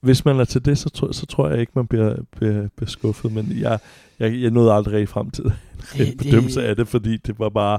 hvis 0.04 0.24
man 0.24 0.40
er 0.40 0.44
til 0.44 0.64
det, 0.64 0.78
så, 0.78 0.90
tror- 0.90 1.12
så 1.12 1.26
tror 1.26 1.48
jeg 1.50 1.60
ikke, 1.60 1.72
man 1.74 1.86
bliver, 1.86 2.16
bliver, 2.36 2.68
bliver 2.76 2.88
skuffet, 2.90 3.32
men 3.32 3.52
jeg, 3.60 3.78
jeg, 4.18 4.40
jeg 4.42 4.50
nåede 4.50 4.72
aldrig 4.72 5.08
frem 5.08 5.30
til 5.30 5.44
en 5.44 5.52
Det- 5.98 6.18
bedømmelse 6.18 6.66
af 6.66 6.76
det, 6.76 6.88
fordi 6.88 7.16
det 7.16 7.38
var 7.38 7.48
bare, 7.48 7.78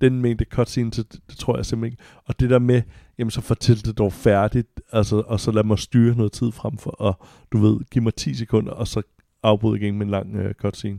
den 0.00 0.20
mængde 0.22 0.44
cutscenes, 0.50 0.96
det, 0.96 1.12
det 1.30 1.38
tror 1.38 1.56
jeg 1.56 1.66
simpelthen 1.66 1.92
ikke. 1.92 2.02
Og 2.24 2.40
det 2.40 2.50
der 2.50 2.58
med, 2.58 2.82
jamen 3.18 3.30
så 3.30 3.40
fortæl 3.40 3.76
det 3.84 3.98
dog 3.98 4.12
færdigt, 4.12 4.80
altså, 4.92 5.22
og 5.26 5.40
så 5.40 5.50
lad 5.50 5.64
mig 5.64 5.78
styre 5.78 6.14
noget 6.16 6.32
tid 6.32 6.52
frem 6.52 6.78
for, 6.78 6.90
og 6.90 7.20
du 7.52 7.58
ved, 7.58 7.80
giv 7.90 8.02
mig 8.02 8.14
10 8.14 8.34
sekunder, 8.34 8.72
og 8.72 8.88
så 8.88 9.02
afbryde 9.42 9.80
igen 9.80 9.98
med 9.98 10.06
en 10.06 10.10
lang 10.10 10.36
uh, 10.38 10.52
cutscene. 10.52 10.98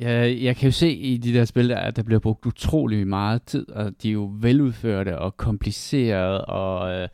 Ja, 0.00 0.34
jeg 0.42 0.56
kan 0.56 0.66
jo 0.68 0.72
se 0.72 0.92
i 0.92 1.16
de 1.16 1.32
der 1.34 1.44
spil, 1.44 1.68
der, 1.68 1.76
at 1.76 1.96
der 1.96 2.02
bliver 2.02 2.18
brugt 2.18 2.46
utrolig 2.46 3.06
meget 3.06 3.42
tid, 3.42 3.70
og 3.70 3.92
de 4.02 4.08
er 4.08 4.12
jo 4.12 4.32
veludførte 4.40 5.18
og 5.18 5.36
komplicerede, 5.36 6.44
og 6.44 6.94
øh, 7.02 7.08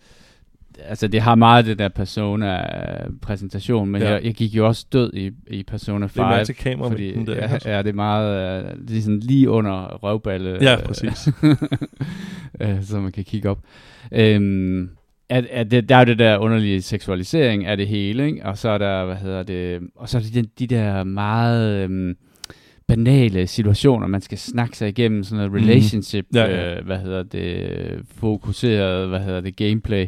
altså 0.88 1.08
det 1.08 1.20
har 1.20 1.34
meget 1.34 1.66
det 1.66 1.78
der 1.78 1.88
Persona-præsentation, 1.88 3.88
men 3.88 4.02
Ja. 4.02 4.10
jeg, 4.12 4.24
jeg 4.24 4.34
gik 4.34 4.54
jo 4.54 4.66
også 4.66 4.86
død 4.92 5.12
i, 5.14 5.30
i 5.50 5.62
Persona 5.62 6.06
5. 6.06 6.24
Det 6.24 6.32
er 6.34 6.44
til 6.44 6.54
fordi, 6.54 6.70
kameravinklen 6.70 7.26
der. 7.26 7.34
ja, 7.34 7.40
altså. 7.52 7.70
ja, 7.70 7.78
det 7.78 7.88
er 7.88 7.92
meget, 7.92 8.64
øh, 8.64 8.70
det 8.88 8.98
er 8.98 9.02
sådan 9.02 9.20
lige 9.20 9.50
under 9.50 9.96
røvballe. 10.02 10.58
Ja, 10.60 10.76
øh, 10.76 10.82
præcis. 10.82 11.28
øh, 12.60 12.82
så 12.82 13.00
man 13.00 13.12
kan 13.12 13.24
kigge 13.24 13.50
op. 13.50 13.58
Øhm, 14.12 14.90
at, 15.28 15.46
at 15.50 15.70
det, 15.70 15.88
der 15.88 15.96
er 15.96 16.00
jo 16.00 16.04
det 16.04 16.18
der 16.18 16.38
underlige 16.38 16.82
seksualisering 16.82 17.66
af 17.66 17.76
det 17.76 17.88
hele, 17.88 18.26
ikke? 18.26 18.46
og 18.46 18.58
så 18.58 18.68
er 18.68 18.78
der, 18.78 19.04
hvad 19.04 19.16
hedder 19.16 19.42
det, 19.42 19.80
og 19.96 20.08
så 20.08 20.18
er 20.18 20.22
det 20.22 20.34
de, 20.34 20.42
de 20.58 20.66
der 20.74 21.04
meget 21.04 21.84
øhm, 21.84 22.16
banale 22.88 23.46
situationer, 23.46 24.06
man 24.06 24.20
skal 24.20 24.38
snakke 24.38 24.76
sig 24.76 24.88
igennem, 24.88 25.24
sådan 25.24 25.36
noget 25.36 25.52
Mhm. 25.52 25.60
relationship, 25.70 26.26
Ja, 26.34 26.44
ja. 26.44 26.78
Øh, 26.78 26.86
hvad 26.86 26.98
hedder 26.98 27.22
det, 27.22 27.68
fokuseret, 28.16 29.08
hvad 29.08 29.20
hedder 29.20 29.40
det, 29.40 29.56
gameplay. 29.56 30.06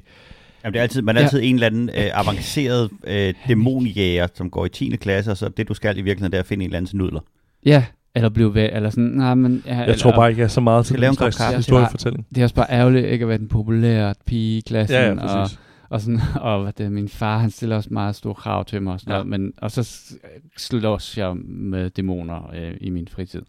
Jamen, 0.64 0.72
det 0.72 0.78
er 0.78 0.82
altid, 0.82 1.02
man 1.02 1.16
er 1.16 1.20
Ja. 1.20 1.24
altid 1.24 1.40
en 1.42 1.54
eller 1.54 1.66
anden 1.66 1.88
øh, 1.90 2.04
avanceret 2.20 2.90
øh, 3.06 3.34
dæmonjæger, 3.48 4.26
som 4.34 4.50
går 4.50 4.66
i 4.66 4.68
10. 4.68 4.96
klasse, 4.96 5.30
og 5.30 5.36
så 5.36 5.48
det, 5.48 5.68
du 5.68 5.74
skal 5.74 5.98
i 5.98 6.00
virkeligheden, 6.00 6.32
det 6.32 6.38
er 6.38 6.42
at 6.42 6.46
finde 6.46 6.64
en 6.64 6.70
eller 6.70 6.78
anden 6.78 6.98
nudler. 6.98 7.20
Ja, 7.66 7.84
eller 8.14 8.28
blive 8.28 8.54
ved, 8.54 8.68
eller 8.72 8.90
sådan, 8.90 9.04
nej, 9.04 9.34
men... 9.34 9.62
Ja, 9.66 9.74
Jeg 9.74 9.82
eller, 9.82 9.96
tror 9.96 10.12
bare 10.12 10.28
ikke, 10.30 10.38
jeg 10.40 10.44
er 10.44 10.48
så 10.48 10.60
meget 10.60 10.86
til 10.86 11.02
den 11.02 11.14
slags 11.14 11.54
historiefortælling. 11.56 12.26
Det 12.34 12.38
er 12.38 12.42
også 12.44 12.54
bare 12.54 12.66
ærgerligt 12.70 13.06
ikke 13.06 13.22
at 13.22 13.28
være 13.28 13.38
den 13.38 13.48
populære 13.48 14.14
pige 14.26 14.58
i 14.58 14.60
klassen, 14.60 14.96
Ja, 14.96 15.06
ja, 15.06 15.12
og, 15.12 15.38
præcis. 15.44 15.58
Og, 15.88 16.00
sådan, 16.00 16.20
og 16.40 16.62
hvad 16.62 16.72
det, 16.72 16.92
min 16.92 17.08
far, 17.08 17.38
han 17.38 17.50
stiller 17.50 17.76
også 17.76 17.88
meget 17.92 18.14
store 18.16 18.34
krav 18.34 18.64
til 18.64 18.82
mig. 18.82 18.92
Og, 18.92 19.00
sådan 19.00 19.10
Ja. 19.12 19.16
ja. 19.18 19.24
noget, 19.24 19.40
men, 19.40 19.52
og 19.56 19.70
så 19.70 20.02
slås 20.58 21.18
jeg 21.18 21.36
med 21.44 21.90
dæmoner 21.90 22.50
øh, 22.54 22.72
i 22.80 22.90
min 22.90 23.08
fritid. 23.08 23.42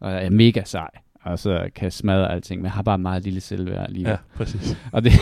Og 0.00 0.12
jeg 0.12 0.24
er 0.26 0.30
mega 0.30 0.62
sej. 0.64 0.88
Og 1.22 1.38
så 1.38 1.68
kan 1.74 1.84
jeg 1.84 1.92
smadre 1.92 2.32
alting, 2.32 2.60
men 2.60 2.64
jeg 2.64 2.72
har 2.72 2.82
bare 2.82 2.98
meget 2.98 3.24
lille 3.24 3.40
selvværd 3.40 3.90
lige 3.90 4.10
Ja, 4.10 4.16
præcis. 4.34 4.76
Og 4.92 5.04
det, 5.04 5.12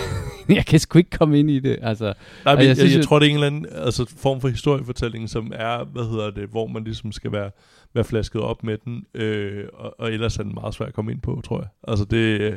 jeg 0.48 0.66
kan 0.66 0.78
sgu 0.78 0.98
ikke 0.98 1.10
komme 1.10 1.38
ind 1.38 1.50
i 1.50 1.60
det. 1.60 1.78
Altså, 1.82 2.04
Nej, 2.04 2.54
men 2.54 2.58
jeg, 2.58 2.58
jeg 2.58 2.68
jeg, 2.68 2.76
synes, 2.76 2.92
jeg 2.92 2.98
at- 3.00 3.06
tror, 3.06 3.18
det 3.18 3.26
er 3.26 3.30
en 3.30 3.34
eller 3.36 3.46
anden 3.46 3.66
altså, 3.72 4.14
form 4.16 4.40
for 4.40 4.48
historiefortælling, 4.48 5.28
som 5.30 5.52
er, 5.54 5.84
hvad 5.84 6.04
hedder 6.10 6.30
det, 6.30 6.48
hvor 6.48 6.66
man 6.66 6.84
ligesom 6.84 7.12
skal 7.12 7.32
være, 7.32 7.50
være 7.94 8.04
flasket 8.04 8.40
op 8.40 8.62
med 8.64 8.78
den, 8.84 9.04
øh, 9.14 9.64
og, 9.72 9.94
og 10.00 10.12
ellers 10.12 10.36
er 10.38 10.42
den 10.42 10.54
meget 10.54 10.74
svær 10.74 10.86
at 10.86 10.94
komme 10.94 11.12
ind 11.12 11.20
på, 11.20 11.40
tror 11.44 11.58
jeg. 11.58 11.68
Altså 11.88 12.04
det, 12.04 12.40
øh, 12.40 12.56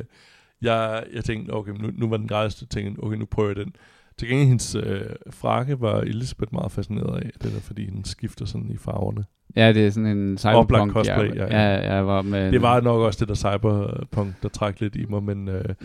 jeg, 0.61 1.03
jeg 1.13 1.23
tænkte, 1.23 1.51
okay, 1.51 1.71
nu, 1.71 1.91
nu 1.93 2.09
var 2.09 2.17
den 2.17 2.29
jeg 2.31 2.51
tænkte, 2.69 2.99
okay, 3.03 3.17
nu 3.17 3.25
prøver 3.25 3.49
jeg 3.49 3.55
den. 3.55 3.73
Til 4.21 4.29
gengæld 4.29 4.47
hendes 4.47 4.75
øh, 4.75 5.01
frakke 5.29 5.81
var 5.81 5.99
Elisabeth 6.01 6.53
meget 6.53 6.71
fascineret 6.71 7.23
af, 7.23 7.29
det 7.43 7.53
der, 7.53 7.59
fordi 7.59 7.85
den 7.85 8.03
skifter 8.05 8.45
sådan 8.45 8.69
i 8.69 8.77
farverne. 8.77 9.25
ja, 9.55 9.73
det 9.73 9.87
er 9.87 9.89
sådan 9.91 10.17
en 10.17 10.37
cyberpunk. 10.37 10.91
cosplay, 10.91 11.27
jeg, 11.35 11.35
ja, 11.35 11.45
ja. 11.45 11.75
ja. 11.75 11.93
jeg 11.95 12.07
var 12.07 12.21
med 12.21 12.51
Det 12.51 12.61
var 12.61 12.81
nok 12.81 13.01
også 13.01 13.19
det 13.19 13.27
der 13.27 13.35
cyberpunk, 13.35 14.43
der 14.43 14.49
trak 14.49 14.79
lidt 14.79 14.95
i 14.95 15.05
mig, 15.05 15.23
men 15.23 15.47
øh, 15.47 15.75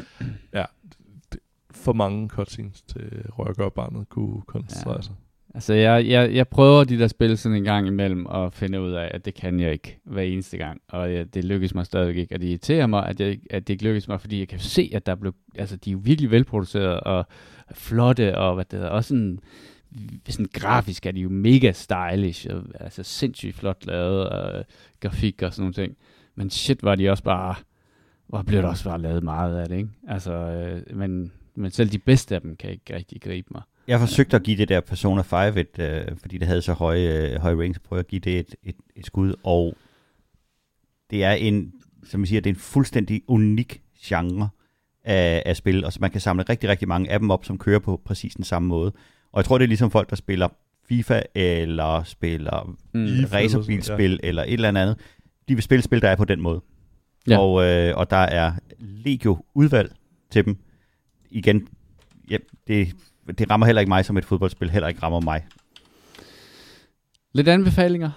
ja, 0.55 0.65
det, 1.33 1.41
for 1.71 1.93
mange 1.93 2.29
cutscenes 2.29 2.83
til 2.83 3.23
rørgør 3.39 3.69
barnet 3.69 4.09
kunne 4.09 4.43
koncentrere 4.47 4.95
Ja. 4.97 5.03
sig. 5.03 5.15
Altså, 5.57 5.75
jeg, 5.75 6.07
jeg, 6.07 6.35
jeg 6.35 6.49
prøver 6.49 6.85
de 6.85 6.99
der 6.99 7.09
spil 7.09 7.39
sådan 7.39 7.57
en 7.57 7.65
gang 7.65 7.87
imellem 7.87 8.27
og 8.27 8.53
finde 8.53 8.81
ud 8.81 8.93
af, 8.93 9.11
at 9.15 9.25
det 9.25 9.35
kan 9.35 9.61
jeg 9.61 9.73
ikke 9.73 9.99
hver 10.05 10.23
eneste 10.23 10.57
gang. 10.57 10.81
Og 10.89 11.13
ja, 11.13 11.25
det 11.25 11.45
lykkes 11.45 11.75
mig 11.75 11.87
stadigvæk 11.87 12.17
ikke. 12.17 12.35
Og 12.35 12.41
det 12.41 12.47
irriterer 12.47 12.87
mig, 12.87 13.07
at, 13.07 13.21
jeg, 13.21 13.39
at 13.51 13.69
det 13.69 13.75
ikke 13.75 13.85
lykkes 13.85 14.09
mig, 14.09 14.21
fordi 14.21 14.39
jeg 14.39 14.49
kan 14.49 14.59
se, 14.59 14.91
at 14.95 15.07
der 15.07 15.15
blev, 15.15 15.35
altså, 15.55 15.77
de 15.77 15.91
er 15.91 15.93
jo 15.93 16.01
virkelig 16.03 16.31
velproduceret 16.31 17.01
og 17.01 17.27
flotte, 17.73 18.39
og 18.39 18.55
hvad 18.55 18.65
det 18.65 18.79
hedder, 18.79 18.91
også 18.91 19.09
sådan, 19.09 19.39
sådan 20.29 20.47
grafisk 20.53 21.07
er 21.07 21.13
de 21.13 21.21
jo 21.21 21.29
mega 21.29 21.73
stylish, 21.73 22.47
og, 22.51 22.63
altså 22.81 23.03
sindssygt 23.03 23.57
flot 23.57 23.87
lavet, 23.87 24.29
og 24.29 24.65
grafik 25.01 25.43
og 25.43 25.53
sådan 25.53 25.63
nogle 25.63 25.75
ting. 25.75 25.97
Men 26.35 26.51
shit, 26.51 26.83
var 26.83 26.95
de 26.95 27.11
også 27.11 27.23
bare, 27.23 27.55
hvor 28.27 28.43
blev 28.43 28.63
der 28.63 28.69
også 28.69 28.85
bare 28.85 29.01
lavet 29.01 29.23
meget 29.23 29.59
af 29.59 29.69
det, 29.69 29.77
ikke? 29.77 29.91
Altså, 30.09 30.33
øh, 30.33 30.97
men, 30.97 31.33
men 31.55 31.71
selv 31.71 31.91
de 31.91 31.99
bedste 31.99 32.35
af 32.35 32.41
dem 32.41 32.57
kan 32.57 32.71
ikke 32.71 32.97
rigtig 32.97 33.21
gribe 33.21 33.49
mig. 33.51 33.63
Jeg 33.89 34.01
forsøgte 34.01 34.37
at 34.37 34.43
give 34.43 34.57
det 34.57 34.69
der 34.69 34.81
Persona 34.81 35.23
5 35.23 35.59
et, 35.59 35.79
øh, 35.79 36.17
fordi 36.21 36.39
det 36.39 36.49
havde 36.49 36.63
så 36.63 36.73
høje, 36.73 37.33
øh, 37.33 37.41
høje 37.41 37.59
rings, 37.59 37.79
prøve 37.79 37.99
at 37.99 38.07
give 38.07 38.21
det 38.21 38.39
et, 38.39 38.55
et, 38.63 38.77
et 38.97 39.07
skud, 39.07 39.35
og 39.45 39.77
det 41.11 41.25
er 41.25 41.33
en, 41.33 41.73
som 42.05 42.21
jeg 42.21 42.29
siger, 42.29 42.41
det 42.41 42.51
er 42.51 42.55
en 42.55 42.61
fuldstændig 42.61 43.23
unik 43.29 43.83
genre 44.03 44.49
af, 45.05 45.43
af 45.47 45.57
spil, 45.57 45.85
og 45.85 45.93
så 45.93 45.99
man 46.01 46.11
kan 46.11 46.21
samle 46.21 46.45
rigtig, 46.49 46.69
rigtig 46.69 46.89
mange 46.89 47.11
af 47.11 47.19
dem 47.19 47.31
op, 47.31 47.45
som 47.45 47.59
kører 47.59 47.79
på 47.79 48.01
præcis 48.05 48.35
den 48.35 48.45
samme 48.45 48.69
måde. 48.69 48.93
Og 49.33 49.39
jeg 49.39 49.45
tror, 49.45 49.59
det 49.59 49.65
er 49.65 49.69
ligesom 49.69 49.91
folk, 49.91 50.11
der 50.11 50.17
spiller 50.17 50.49
FIFA, 50.89 51.23
eller 51.35 52.03
spiller 52.03 52.77
Mm. 52.93 53.07
Racerbilspil, 53.33 54.21
eller 54.23 54.43
et 54.43 54.53
eller 54.53 54.69
andet. 54.69 54.99
De 55.49 55.55
vil 55.55 55.63
spille 55.63 55.83
spil, 55.83 56.03
der 56.03 56.09
er 56.09 56.17
på 56.17 56.25
den 56.25 56.41
måde. 56.41 56.61
Ja. 57.29 57.39
Og, 57.39 57.65
øh, 57.65 57.97
og 57.97 58.11
der 58.11 58.17
er 58.17 58.53
legio 58.79 59.45
udvalg 59.55 59.93
til 60.31 60.45
dem. 60.45 60.57
Igen, 61.31 61.69
ja, 62.31 62.37
det, 62.67 62.95
det 63.33 63.51
rammer 63.51 63.67
heller 63.67 63.81
ikke 63.81 63.89
mig 63.89 64.05
som 64.05 64.17
et 64.17 64.25
fodboldspil, 64.25 64.71
heller 64.71 64.89
ikke 64.89 65.03
rammer 65.03 65.21
mig. 65.21 65.47
Lidt 67.33 67.49
anbefalinger? 67.49 68.11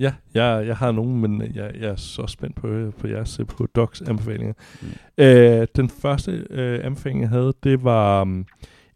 Ja, 0.00 0.14
jeg, 0.34 0.66
jeg 0.66 0.76
har 0.76 0.92
nogen, 0.92 1.20
men 1.20 1.42
jeg, 1.54 1.72
jeg 1.80 1.88
er 1.90 1.96
så 1.96 2.26
spændt 2.26 2.56
på, 2.56 2.92
på 2.98 3.06
jeres 3.06 3.40
på 3.48 3.66
Docs 3.66 4.02
anbefalinger. 4.02 4.52
Mm. 4.82 4.88
Mm. 4.88 5.24
Øh, 5.24 5.66
den 5.76 5.88
første 5.88 6.46
øh, 6.50 6.84
anbefaling, 6.84 7.20
jeg 7.20 7.28
havde, 7.28 7.52
det 7.62 7.84
var, 7.84 8.22
um, 8.22 8.46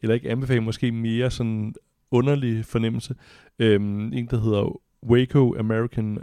eller 0.02 0.14
ikke 0.14 0.30
anbefaling, 0.30 0.64
måske 0.64 0.92
mere 0.92 1.30
sådan 1.30 1.74
underlig 2.10 2.64
fornemmelse. 2.64 3.14
Øhm, 3.58 4.12
en, 4.12 4.26
der 4.26 4.40
hedder 4.40 4.80
Waco 5.06 5.54
American 5.58 6.18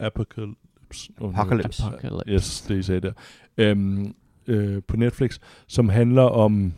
Apocalypse. 0.00 1.12
Oh, 1.20 1.38
Apocalypse. 1.38 1.82
Apocalypse. 1.82 2.32
Yes, 2.32 2.60
det 2.60 2.78
I 2.78 2.82
sagde 2.82 3.00
der. 3.00 3.12
Øhm, 3.58 4.14
øh, 4.46 4.82
på 4.88 4.96
Netflix, 4.96 5.38
som 5.66 5.88
handler 5.88 6.22
om 6.22 6.72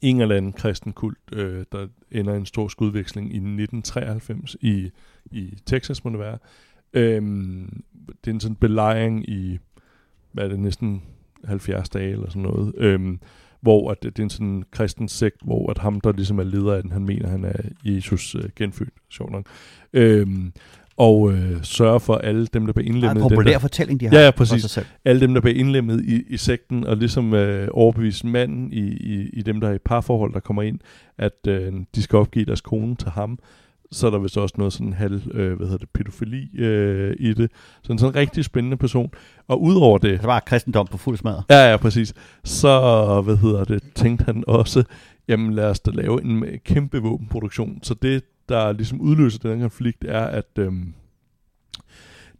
en 0.00 0.20
eller 0.20 0.36
anden 0.36 0.52
kristen 0.52 0.92
kult, 0.92 1.18
øh, 1.32 1.64
der 1.72 1.86
ender 2.10 2.34
en 2.34 2.46
stor 2.46 2.68
skudveksling 2.68 3.26
i 3.26 3.36
1993 3.36 4.56
i, 4.60 4.90
i 5.30 5.58
Texas, 5.66 6.04
må 6.04 6.10
det 6.10 6.18
være. 6.18 6.38
Øhm, 6.92 7.82
det 8.24 8.30
er 8.30 8.34
en 8.34 8.40
sådan 8.40 8.56
belejring 8.56 9.28
i, 9.28 9.58
hvad 10.32 10.44
er 10.44 10.48
det, 10.48 10.60
næsten 10.60 11.02
70 11.44 11.88
dage 11.88 12.10
eller 12.10 12.28
sådan 12.28 12.42
noget. 12.42 12.74
Øhm, 12.76 13.20
hvor 13.60 13.90
at 13.90 14.02
det, 14.02 14.16
det 14.16 14.22
er 14.22 14.26
en 14.26 14.30
sådan 14.30 14.62
kristen 14.70 15.08
sekt, 15.08 15.36
hvor 15.44 15.70
at 15.70 15.78
ham, 15.78 16.00
der 16.00 16.12
ligesom 16.12 16.38
er 16.38 16.44
leder 16.44 16.74
af 16.74 16.82
den, 16.82 16.92
han 16.92 17.04
mener, 17.04 17.28
han 17.28 17.44
er 17.44 17.62
Jesus 17.84 18.34
øh, 18.34 18.50
genfødt, 18.56 18.92
sjovt 19.10 19.32
nok. 19.32 19.46
Øhm, 19.92 20.52
og 20.98 21.32
øh, 21.32 21.62
sørger 21.62 21.98
for 21.98 22.14
alle 22.14 22.46
dem, 22.46 22.66
der 22.66 22.72
er 22.76 22.80
indlemmet 22.80 23.10
en 23.10 23.16
i 23.16 23.20
den 23.20 23.28
populær 23.30 23.52
der, 23.52 23.58
fortælling, 23.58 24.00
de 24.00 24.06
har. 24.06 24.16
Ja, 24.16 24.24
ja, 24.24 24.30
præcis. 24.30 24.60
sig 24.60 24.70
selv. 24.70 24.86
alle 25.04 25.20
dem, 25.20 25.34
der 25.34 25.40
bliver 25.40 25.56
indlemmet 25.56 26.04
i, 26.04 26.22
i 26.28 26.36
sekten, 26.36 26.84
og 26.84 26.96
ligesom 26.96 27.34
øh, 27.34 27.68
overbevise 27.70 28.26
manden 28.26 28.72
i, 28.72 28.86
i, 28.86 29.30
i 29.32 29.42
dem, 29.42 29.60
der 29.60 29.68
er 29.68 29.74
i 29.74 29.78
parforhold, 29.78 30.32
der 30.32 30.40
kommer 30.40 30.62
ind, 30.62 30.78
at 31.18 31.46
øh, 31.48 31.72
de 31.94 32.02
skal 32.02 32.16
opgive 32.16 32.44
deres 32.44 32.60
kone 32.60 32.96
til 32.96 33.08
ham. 33.10 33.38
Så 33.92 34.06
er 34.06 34.10
der 34.10 34.18
vist 34.18 34.38
også 34.38 34.54
noget 34.58 34.72
sådan 34.72 34.92
halv, 34.92 35.22
øh, 35.34 35.56
hvad 35.56 35.66
hedder 35.66 35.78
det, 35.78 35.88
pædofili 35.94 36.58
øh, 36.58 37.16
i 37.18 37.32
det. 37.32 37.50
Så 37.82 37.92
en 37.92 37.98
sådan 37.98 38.14
rigtig 38.14 38.44
spændende 38.44 38.76
person. 38.76 39.10
Og 39.48 39.62
udover 39.62 39.98
det, 39.98 40.18
Det 40.20 40.26
var 40.26 40.40
kristendom 40.40 40.86
på 40.86 40.96
fuld 40.96 41.16
smadret. 41.16 41.44
Ja, 41.50 41.70
ja, 41.70 41.76
præcis. 41.76 42.14
Så, 42.44 43.20
hvad 43.24 43.36
hedder 43.36 43.64
det, 43.64 43.82
tænkte 43.94 44.24
han 44.24 44.44
også, 44.46 44.84
jamen 45.28 45.52
lad 45.52 45.64
os 45.64 45.80
da 45.80 45.90
lave 45.90 46.24
en 46.24 46.44
øh, 46.44 46.58
kæmpe 46.64 46.98
våbenproduktion. 46.98 47.78
Så 47.82 47.94
det, 47.94 48.24
der 48.48 48.72
ligesom 48.72 49.00
udløser 49.00 49.38
den 49.38 49.60
konflikt, 49.60 50.04
er, 50.04 50.24
at 50.24 50.58
øhm, 50.58 50.94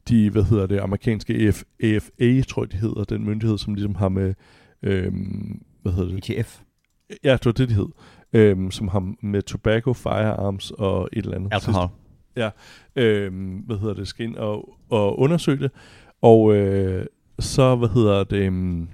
de, 0.08 0.30
hvad 0.30 0.42
hedder 0.42 0.66
det, 0.66 0.80
amerikanske 0.80 1.34
AF, 1.34 1.62
AFA, 1.82 2.42
tror 2.42 2.62
jeg, 2.62 2.72
de 2.72 2.76
hedder, 2.76 3.04
den 3.04 3.24
myndighed, 3.24 3.58
som 3.58 3.74
ligesom 3.74 3.94
har 3.94 4.08
med, 4.08 4.34
øhm, 4.82 5.62
hvad 5.82 5.92
hedder 5.92 6.14
det? 6.14 6.30
ETF. 6.30 6.60
Ja, 7.24 7.32
det 7.32 7.46
var 7.46 7.52
det, 7.52 7.68
de 7.68 7.74
hed. 7.74 7.88
Øhm, 8.32 8.70
som 8.70 8.88
har 8.88 9.14
med 9.22 9.42
tobacco, 9.42 9.92
firearms 9.92 10.70
og 10.70 11.08
et 11.12 11.24
eller 11.24 11.36
andet. 11.36 11.48
Alkohol. 11.52 11.88
Øhm, 12.96 13.56
hvad 13.56 13.78
hedder 13.78 13.94
det, 13.94 14.08
skal 14.08 14.26
ind 14.26 14.36
og, 14.36 14.78
og 14.90 15.18
undersøge 15.18 15.58
det. 15.58 15.70
Og 16.22 16.54
øh, 16.56 17.06
så, 17.38 17.76
hvad 17.76 17.88
hedder 17.88 18.24
det, 18.24 18.36
øhm, 18.36 18.88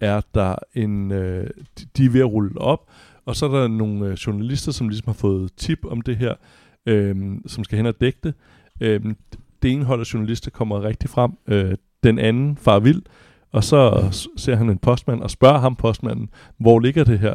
er 0.00 0.20
der 0.34 0.54
en, 0.74 1.12
øh, 1.12 1.50
de, 1.96 2.04
er 2.04 2.10
ved 2.10 2.20
at 2.20 2.32
rulle 2.32 2.60
op, 2.60 2.90
og 3.26 3.36
så 3.36 3.46
er 3.46 3.60
der 3.60 3.68
nogle 3.68 4.06
øh, 4.06 4.12
journalister, 4.12 4.72
som 4.72 4.88
ligesom 4.88 5.06
har 5.06 5.14
fået 5.14 5.52
tip 5.56 5.78
om 5.84 6.00
det 6.00 6.16
her, 6.16 6.34
øh, 6.86 7.16
som 7.46 7.64
skal 7.64 7.76
hen 7.76 7.86
og 7.86 8.00
dække 8.00 8.18
det. 8.22 8.34
Øh, 8.80 9.00
det 9.62 9.72
ene 9.72 9.84
hold 9.84 10.00
af 10.00 10.14
journalister 10.14 10.50
kommer 10.50 10.82
rigtig 10.82 11.10
frem, 11.10 11.32
øh, 11.46 11.74
den 12.02 12.18
anden 12.18 12.56
far 12.56 12.78
vild, 12.78 13.02
og 13.52 13.64
så 13.64 14.08
ser 14.36 14.56
han 14.56 14.70
en 14.70 14.78
postmand 14.78 15.22
og 15.22 15.30
spørger 15.30 15.58
ham 15.58 15.76
postmanden, 15.76 16.30
hvor 16.58 16.78
ligger 16.78 17.04
det 17.04 17.18
her? 17.18 17.34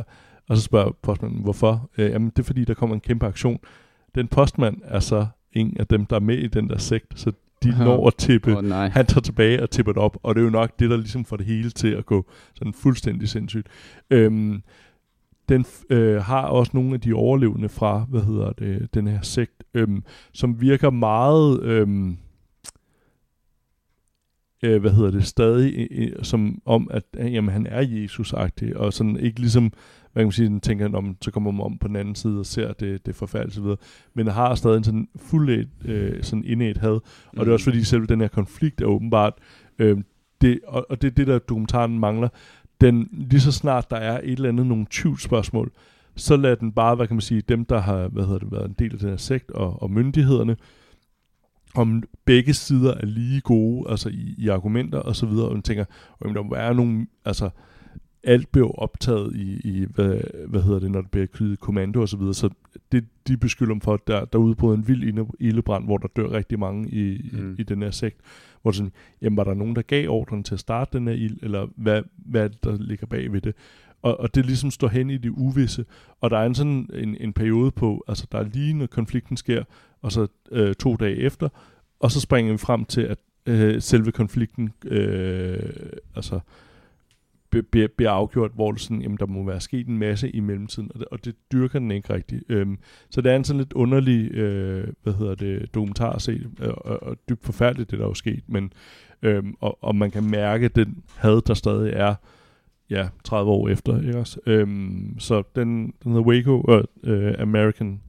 Og 0.50 0.58
så 0.58 0.64
spørger 0.64 0.92
postmanden, 1.02 1.42
hvorfor? 1.44 1.90
Øh, 1.98 2.12
jamen, 2.12 2.30
det 2.30 2.40
er 2.40 2.44
fordi, 2.44 2.66
der 2.66 2.74
kommer 2.74 2.96
en 2.96 3.00
kæmpe 3.00 3.26
aktion. 3.26 3.60
Den 4.16 4.28
postmand 4.28 4.78
er 4.84 5.00
så 5.00 5.28
en 5.52 5.78
af 5.80 5.88
dem, 5.88 6.06
der 6.06 6.16
er 6.16 6.20
med 6.20 6.38
i 6.38 6.48
den 6.48 6.70
der 6.70 6.78
sekt, 6.78 7.20
så 7.20 7.32
de 7.64 7.70
Aha. 7.70 7.84
når 7.84 8.08
at 8.08 8.16
tippe. 8.16 8.58
Oh, 8.58 8.64
nej. 8.64 8.90
Han 8.90 9.06
tager 9.06 9.22
tilbage 9.22 9.64
og 9.64 9.70
tipper 9.70 9.92
det 9.92 10.02
op, 10.02 10.18
og 10.24 10.36
det 10.36 10.42
er 10.42 10.46
jo 10.46 10.50
nok 10.50 10.80
det, 10.80 10.90
der 10.90 10.98
ligesom 10.98 11.26
får 11.26 11.38
det 11.38 11.46
hele 11.46 11.70
til 11.70 11.88
at 11.88 12.06
gå 12.06 12.26
sådan 12.56 12.74
fuldstændig 12.74 13.30
sindssygt. 13.30 13.68
Øhm, 14.10 14.62
den 15.52 15.66
øh, 15.90 16.22
har 16.22 16.42
også 16.42 16.72
nogle 16.74 16.94
af 16.94 17.02
de 17.02 17.14
overlevende 17.14 17.70
fra, 17.70 18.06
hvad 18.10 18.22
hedder 18.22 18.52
det, 18.52 18.94
den 18.94 19.08
her 19.08 19.22
sekt, 19.22 19.64
øhm, 19.74 20.04
som 20.34 20.62
virker 20.62 20.90
meget, 20.90 21.64
øhm, 21.64 22.18
øh, 24.64 24.82
hvad 24.82 24.92
hedder 24.92 25.12
det, 25.12 25.26
stadig 25.26 25.88
øh, 25.92 26.12
som 26.24 26.62
om, 26.66 26.88
at 26.92 27.04
øh, 27.18 27.34
jamen, 27.34 27.54
han 27.54 27.68
er 27.68 27.82
Jesus-agtig, 27.82 28.78
og 28.78 28.94
sådan 28.94 29.18
ikke 29.18 29.40
ligesom, 29.40 29.74
hvad 30.14 30.22
kan 30.22 30.26
man 30.26 30.32
sige, 30.32 30.48
den 30.48 30.62
tænker, 30.62 30.98
om, 30.98 31.18
så 31.22 31.32
kommer 31.32 31.52
man 31.52 31.62
om 31.62 31.78
på 31.78 31.88
den 31.88 31.96
anden 31.96 32.16
side 32.16 32.40
og 32.40 32.46
ser 32.46 32.74
det, 32.74 33.06
det 33.06 33.16
forfærdeligt 33.16 33.60
osv., 33.60 33.76
men 34.14 34.28
har 34.28 34.56
stadig 34.56 34.78
en 34.78 34.84
sådan 34.84 35.08
fuldt 35.16 35.70
øh, 35.86 36.24
sådan 36.24 36.46
indæt 36.46 36.78
had, 36.78 37.00
og 37.28 37.46
det 37.46 37.48
er 37.48 37.54
også 37.54 37.66
fordi 37.66 37.84
selv 37.84 38.08
den 38.08 38.22
her 38.22 38.28
konflikt 38.28 38.82
er 38.82 38.86
åbenbart, 38.86 39.34
øh, 39.80 39.98
det, 40.42 40.60
og, 40.68 40.86
og 40.90 41.02
det 41.02 41.08
er 41.08 41.16
det, 41.16 41.28
der 41.28 41.40
dokumentaren 41.40 42.00
mangler, 42.00 42.30
den, 42.82 43.10
lige 43.12 43.42
så 43.42 43.52
snart 43.52 43.90
der 43.90 43.98
er 43.98 44.20
et 44.24 44.32
eller 44.32 44.50
andet, 44.50 44.68
nogle 44.68 44.86
tvivlsspørgsmål, 44.90 45.72
så 46.16 46.38
lad 46.38 46.56
den 46.56 46.72
bare, 46.72 46.96
hvad 46.96 47.08
kan 47.08 47.16
man 47.16 47.22
sige, 47.22 47.42
dem, 47.42 47.66
der 47.66 47.80
har 47.80 48.08
hvad 48.08 48.24
hedder 48.24 48.40
det, 48.40 48.52
været 48.52 48.66
en 48.66 48.76
del 48.80 48.94
af 48.94 49.00
den 49.00 49.10
her 49.10 49.18
sekt, 49.18 49.52
og, 49.52 49.84
og 49.84 49.92
myndighederne, 49.92 50.56
om 51.76 52.04
begge 52.26 52.54
sider 52.54 52.94
er 52.94 53.06
lige 53.06 53.42
gode, 53.42 53.92
altså 53.92 54.10
i, 54.10 54.36
i 54.38 54.48
argumenter 54.48 55.00
og 55.00 55.16
så 55.16 55.26
videre, 55.26 55.48
og 55.48 55.54
man 55.54 55.62
tænker, 55.62 55.86
jamen, 56.24 56.36
der 56.36 56.44
må 56.44 56.56
være 56.56 56.76
nogle, 56.76 57.08
altså, 57.26 57.50
alt 58.24 58.52
bliver 58.52 58.68
jo 58.68 58.72
optaget 58.72 59.36
i, 59.36 59.62
i 59.64 59.86
hvad, 59.96 60.22
hvad 60.48 60.62
hedder 60.62 60.80
det, 60.80 60.92
når 60.92 61.02
det 61.02 61.12
bliver 61.12 61.26
knydet 61.26 61.60
kommando 61.60 62.02
og 62.02 62.10
så 62.10 62.18
videre, 62.18 62.34
så 62.34 62.50
det, 62.92 63.06
de 63.28 63.38
beskylder 63.38 63.74
dem 63.74 63.82
for, 63.82 63.94
at 63.94 64.08
der, 64.08 64.26
der 64.26 64.40
udbryder 64.40 64.78
en 64.78 64.88
vild 64.88 65.28
ildebrand, 65.40 65.86
hvor 65.86 65.98
der 65.98 66.08
dør 66.16 66.32
rigtig 66.32 66.60
mange 66.60 66.90
i. 66.90 67.30
Mm. 67.34 67.56
i, 67.58 67.62
i 67.62 67.64
den 67.64 67.82
her 67.82 67.92
sekt, 67.92 68.18
hvor 68.62 68.72
sådan, 68.72 68.92
jamen 69.22 69.38
var 69.38 69.44
der 69.44 69.54
nogen, 69.54 69.76
der 69.76 69.82
gav 69.82 70.10
ordren 70.10 70.44
til 70.44 70.54
at 70.54 70.60
starte 70.60 70.98
den 70.98 71.08
her 71.08 71.14
ild, 71.14 71.38
eller 71.42 71.68
hvad, 71.76 72.02
hvad 72.18 72.44
er 72.44 72.48
det, 72.48 72.64
der 72.64 72.78
ligger 72.78 73.08
bag 73.08 73.34
ved 73.34 73.42
det? 73.42 73.56
og, 74.02 74.20
og 74.20 74.36
det 74.36 74.46
ligesom 74.46 74.72
står 74.72 74.88
hen 74.88 75.10
i 75.10 75.18
det 75.18 75.30
uvisse. 75.30 75.86
Og 76.22 76.30
der 76.30 76.38
er 76.38 76.46
en 76.46 76.56
sådan 76.56 76.90
en, 76.94 77.18
en 77.20 77.34
periode 77.34 77.72
på, 77.72 78.04
altså 78.08 78.28
der 78.32 78.40
er 78.40 78.44
lige 78.44 78.74
når 78.74 78.88
konflikten 78.88 79.38
sker, 79.38 79.64
og 80.02 80.12
så 80.12 80.28
øh, 80.52 80.76
to 80.76 80.96
dage 80.96 81.16
efter, 81.16 81.50
og 82.00 82.12
så 82.12 82.22
springer 82.22 82.52
vi 82.52 82.58
frem 82.58 82.86
til, 82.86 83.02
at 83.02 83.18
øh, 83.46 83.82
selve 83.82 84.12
konflikten 84.12 84.74
øh, 84.86 85.70
altså 86.16 86.40
bliver, 87.52 87.88
bliver 87.98 88.12
afgjort, 88.12 88.52
hvor 88.56 88.72
det 88.72 88.82
sådan, 88.82 89.02
jamen, 89.02 89.18
der 89.18 89.26
må 89.26 89.44
være 89.44 89.62
sket 89.62 89.88
en 89.88 89.98
masse 89.98 90.30
i 90.30 90.40
mellemtiden, 90.40 90.92
og 90.94 91.00
det, 91.00 91.08
og 91.12 91.26
det 91.26 91.36
dyrker 91.52 91.80
den 91.80 91.92
ikke 91.92 92.14
rigtigt. 92.14 92.44
Øhm, 92.50 92.78
så 93.10 93.22
det 93.22 93.32
er 93.32 93.36
en 93.36 93.44
sådan 93.44 93.58
lidt 93.58 93.74
underlig, 93.74 94.32
øh, 94.32 94.88
hvad 95.04 95.14
hedder 95.14 95.36
det, 95.36 95.74
dokumentar 95.74 96.12
at 96.12 96.22
se, 96.22 96.46
og, 96.60 96.86
og, 96.86 97.04
og 97.04 97.18
dybt 97.30 97.46
forfærdeligt, 97.46 97.92
det 97.92 98.00
der 98.00 98.06
er 98.06 98.10
jo 98.10 98.14
sket, 98.14 98.44
men 98.48 98.74
øhm, 99.22 99.56
og, 99.60 99.84
og 99.84 99.96
man 99.96 100.12
kan 100.12 100.24
mærke 100.24 100.68
den 100.68 101.04
had, 101.16 101.42
der 101.42 101.54
stadig 101.54 101.94
er, 101.94 102.16
ja, 102.90 103.10
30 103.24 103.52
år 103.52 103.70
efter, 103.70 104.02
ikke 104.02 104.18
også? 104.18 104.40
Øhm, 104.46 105.16
så 105.20 105.44
den, 105.56 105.94
den 106.04 106.12
hedder 106.12 106.28
Waco, 106.28 106.66
øh, 106.70 106.84
øh, 107.04 107.36
American, 107.40 108.02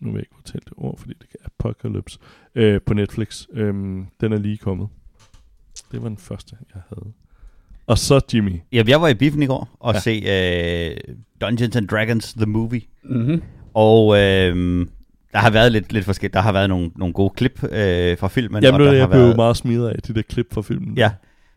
nu 0.00 0.10
vil 0.10 0.18
jeg 0.18 0.22
ikke 0.22 0.34
fortælle 0.34 0.64
det 0.64 0.72
ord, 0.76 0.98
fordi 0.98 1.14
det 1.20 1.26
er 1.40 1.46
Apocalypse, 1.46 2.18
øh, 2.54 2.80
på 2.86 2.94
Netflix. 2.94 3.46
Øhm, 3.52 4.06
den 4.20 4.32
er 4.32 4.38
lige 4.38 4.56
kommet. 4.56 4.88
Det 5.92 6.02
var 6.02 6.08
den 6.08 6.18
første, 6.18 6.56
jeg 6.74 6.82
havde. 6.88 7.12
Og 7.86 7.98
så 7.98 8.20
Jimmy. 8.34 8.60
Ja, 8.72 8.82
jeg 8.88 9.00
var 9.00 9.08
i 9.08 9.14
biffen 9.14 9.42
i 9.42 9.46
går 9.46 9.68
og 9.80 9.94
ja. 9.94 10.00
se 10.00 10.22
uh, 10.22 11.14
Dungeons 11.40 11.76
and 11.76 11.88
Dragons 11.88 12.34
The 12.34 12.46
Movie. 12.46 12.82
Mm-hmm. 13.04 13.42
Og 13.74 14.06
uh, 14.06 14.16
der 15.32 15.38
har 15.38 15.50
været 15.50 15.72
lidt, 15.72 15.92
lidt 15.92 16.04
forskelligt. 16.04 16.34
Der 16.34 16.40
har 16.40 16.52
været 16.52 16.68
nogle, 16.68 16.90
nogle 16.96 17.14
gode 17.14 17.32
klip 17.36 17.62
uh, 17.62 17.68
fra 18.18 18.28
filmen. 18.28 18.62
Jamen, 18.62 18.80
og 18.80 18.86
der 18.86 18.92
jeg 18.92 19.02
har 19.02 19.08
blev 19.08 19.22
været, 19.22 19.36
meget 19.36 19.56
smidt 19.56 19.88
af 19.88 20.02
de 20.02 20.14
der 20.14 20.22
klip 20.22 20.54
fra 20.54 20.62
filmen. 20.62 20.98
Ja, 20.98 21.10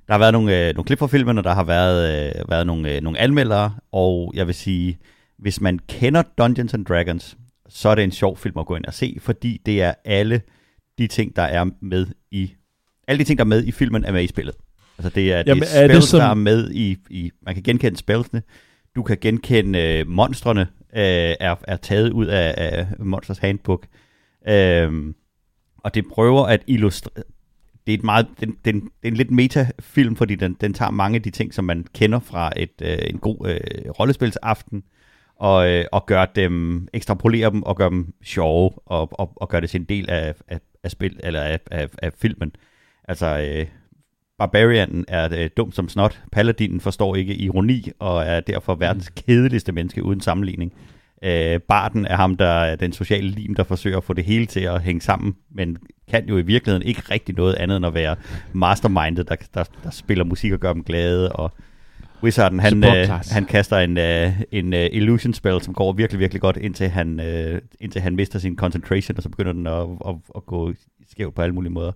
der 0.10 0.14
har 0.14 0.20
været 0.20 0.34
nogle, 0.34 0.68
øh, 0.68 0.76
nogle 0.76 0.86
klip 0.86 1.00
fra 1.00 1.08
filmen, 1.08 1.38
og 1.38 1.44
der 1.44 1.54
har 1.54 1.64
været, 1.64 2.30
øh, 2.38 2.50
været 2.50 2.68
nogle, 2.68 2.96
øh, 2.96 3.02
nogle 3.02 3.20
anmeldere, 3.20 3.74
og 3.92 4.32
jeg 4.36 4.48
vil 4.48 4.56
sige, 4.56 4.98
hvis 5.40 5.62
man 5.62 5.80
kender 5.90 6.24
Dungeons 6.38 6.74
and 6.74 6.86
Dragons, 6.86 7.38
så 7.70 7.90
er 7.90 7.96
det 7.96 8.04
en 8.04 8.12
sjov 8.12 8.38
film 8.38 8.58
at 8.60 8.66
gå 8.66 8.76
ind 8.76 8.86
og 8.86 8.94
se, 8.94 9.18
fordi 9.22 9.62
det 9.66 9.82
er 9.82 9.94
alle 10.06 10.42
de 10.98 11.08
ting, 11.08 11.36
der 11.36 11.42
er 11.42 11.66
med 11.82 12.08
i 12.32 12.52
alle 13.08 13.20
de 13.20 13.24
ting, 13.24 13.38
der 13.38 13.44
er 13.44 13.48
med 13.48 13.64
i 13.64 13.72
filmen, 13.72 14.04
er 14.04 14.12
med 14.12 14.24
i 14.24 14.28
spillet. 14.28 14.56
Altså 15.00 15.10
det 15.16 15.34
er, 15.34 15.44
Jamen, 15.48 15.64
det 15.64 15.78
er 15.78 15.82
er 15.82 15.88
det 15.88 15.92
spells, 15.92 16.10
som- 16.10 16.20
der 16.20 16.28
er 16.28 16.34
med 16.34 16.72
i, 16.72 16.98
i... 17.10 17.32
Man 17.42 17.54
kan 17.54 17.64
genkende 17.64 17.98
spellsene. 17.98 18.42
Du 18.96 19.04
kan 19.04 19.18
genkende 19.22 19.80
øh, 20.00 20.08
monstrene, 20.08 20.62
øh, 20.96 21.36
er, 21.40 21.56
er 21.68 21.78
taget 21.78 22.12
ud 22.12 22.26
af, 22.26 22.54
af 22.58 22.88
Monsters 23.00 23.38
Handbook. 23.38 23.86
Øhm, 24.48 25.16
og 25.78 25.96
det 25.96 26.06
prøver 26.08 26.46
at 26.46 26.62
illustrere... 26.68 27.24
Det 27.88 27.94
er, 27.94 27.98
et 27.98 28.04
meget, 28.04 28.28
den, 28.40 28.56
den, 28.66 28.76
det 28.82 28.90
er 29.04 29.08
en 29.08 29.14
lidt 29.14 29.32
metafilm, 29.32 30.16
fordi 30.16 30.36
den, 30.36 30.58
den 30.62 30.74
tager 30.74 30.92
mange 30.92 31.16
af 31.16 31.22
de 31.22 31.30
ting, 31.30 31.54
som 31.54 31.66
man 31.66 31.86
kender 31.96 32.20
fra 32.20 32.52
et, 32.58 32.72
øh, 32.82 32.98
en 33.10 33.18
god 33.18 33.50
øh, 33.50 33.90
rollespilsaften, 34.00 34.84
og, 35.36 35.70
øh, 35.70 35.86
og 35.92 36.06
gør 36.06 36.26
dem, 36.26 36.88
ekstrapolerer 36.94 37.50
dem 37.50 37.64
og 37.64 37.78
gør 37.78 37.90
dem 37.90 38.14
sjove, 38.24 38.72
og, 38.86 39.20
og, 39.20 39.34
og 39.36 39.50
gør 39.50 39.60
det 39.60 39.70
til 39.70 39.80
en 39.80 39.86
del 39.86 40.10
af, 40.10 40.36
af, 40.48 40.60
af, 40.84 40.92
spil, 40.92 41.20
eller 41.24 41.42
af, 41.42 41.60
af, 41.72 41.88
af 42.02 42.14
filmen. 42.14 42.52
Altså, 43.08 43.26
øh, 43.40 43.66
Barbarianen 44.40 45.06
er 45.08 45.30
øh, 45.32 45.50
dum 45.58 45.72
som 45.72 45.90
snot, 45.90 46.22
Paladinen 46.32 46.80
forstår 46.80 47.16
ikke 47.16 47.36
ironi, 47.36 47.92
og 48.00 48.24
er 48.24 48.40
derfor 48.40 48.76
verdens 48.76 49.10
kedeligste 49.10 49.72
menneske 49.72 50.04
uden 50.04 50.22
sammenligning. 50.22 50.74
Øh, 51.24 51.60
Barden 51.60 52.06
er 52.06 52.16
ham, 52.16 52.38
der 52.38 52.46
er 52.46 52.76
den 52.76 52.94
sociale 52.94 53.30
lim, 53.30 53.56
der 53.56 53.64
forsøger 53.64 53.98
at 53.98 54.04
få 54.04 54.14
det 54.14 54.24
hele 54.24 54.46
til 54.46 54.60
at 54.60 54.82
hænge 54.82 55.02
sammen, 55.02 55.36
men 55.52 55.78
kan 56.10 56.30
jo 56.30 56.38
i 56.38 56.42
virkeligheden 56.42 56.88
ikke 56.88 57.02
rigtig 57.12 57.36
noget 57.36 57.56
andet 57.56 57.78
end 57.78 57.86
at 57.86 57.94
være 57.94 58.16
mastermindet, 58.54 59.30
der, 59.30 59.36
der, 59.54 59.64
der 59.84 59.90
spiller 59.90 60.26
musik 60.26 60.52
og 60.52 60.60
gør 60.60 60.74
dem 60.74 60.84
glade, 60.84 61.32
og 61.32 61.52
Wizarden, 62.24 62.60
han, 62.60 62.84
øh, 62.84 63.10
han 63.32 63.46
kaster 63.46 63.78
en, 63.78 63.98
øh, 63.98 64.42
en 64.52 64.74
øh, 64.74 64.90
illusion 64.92 65.34
spell, 65.34 65.62
som 65.62 65.74
går 65.74 65.94
virkelig, 65.94 66.20
virkelig 66.20 66.42
godt, 66.42 66.58
indtil 66.58 66.90
han, 66.90 67.20
øh, 67.20 67.62
indtil 67.80 68.02
han 68.02 68.16
mister 68.16 68.40
sin 68.40 68.56
concentration, 68.56 69.18
og 69.18 69.24
så 69.24 69.30
begynder 69.30 69.54
den 69.54 69.68
at, 69.68 69.88
at, 70.08 70.16
at 70.36 70.46
gå 70.46 70.74
skævt 71.12 71.36
på 71.36 71.42
alle 71.42 71.56
mulige 71.56 71.72
måder. 71.72 71.92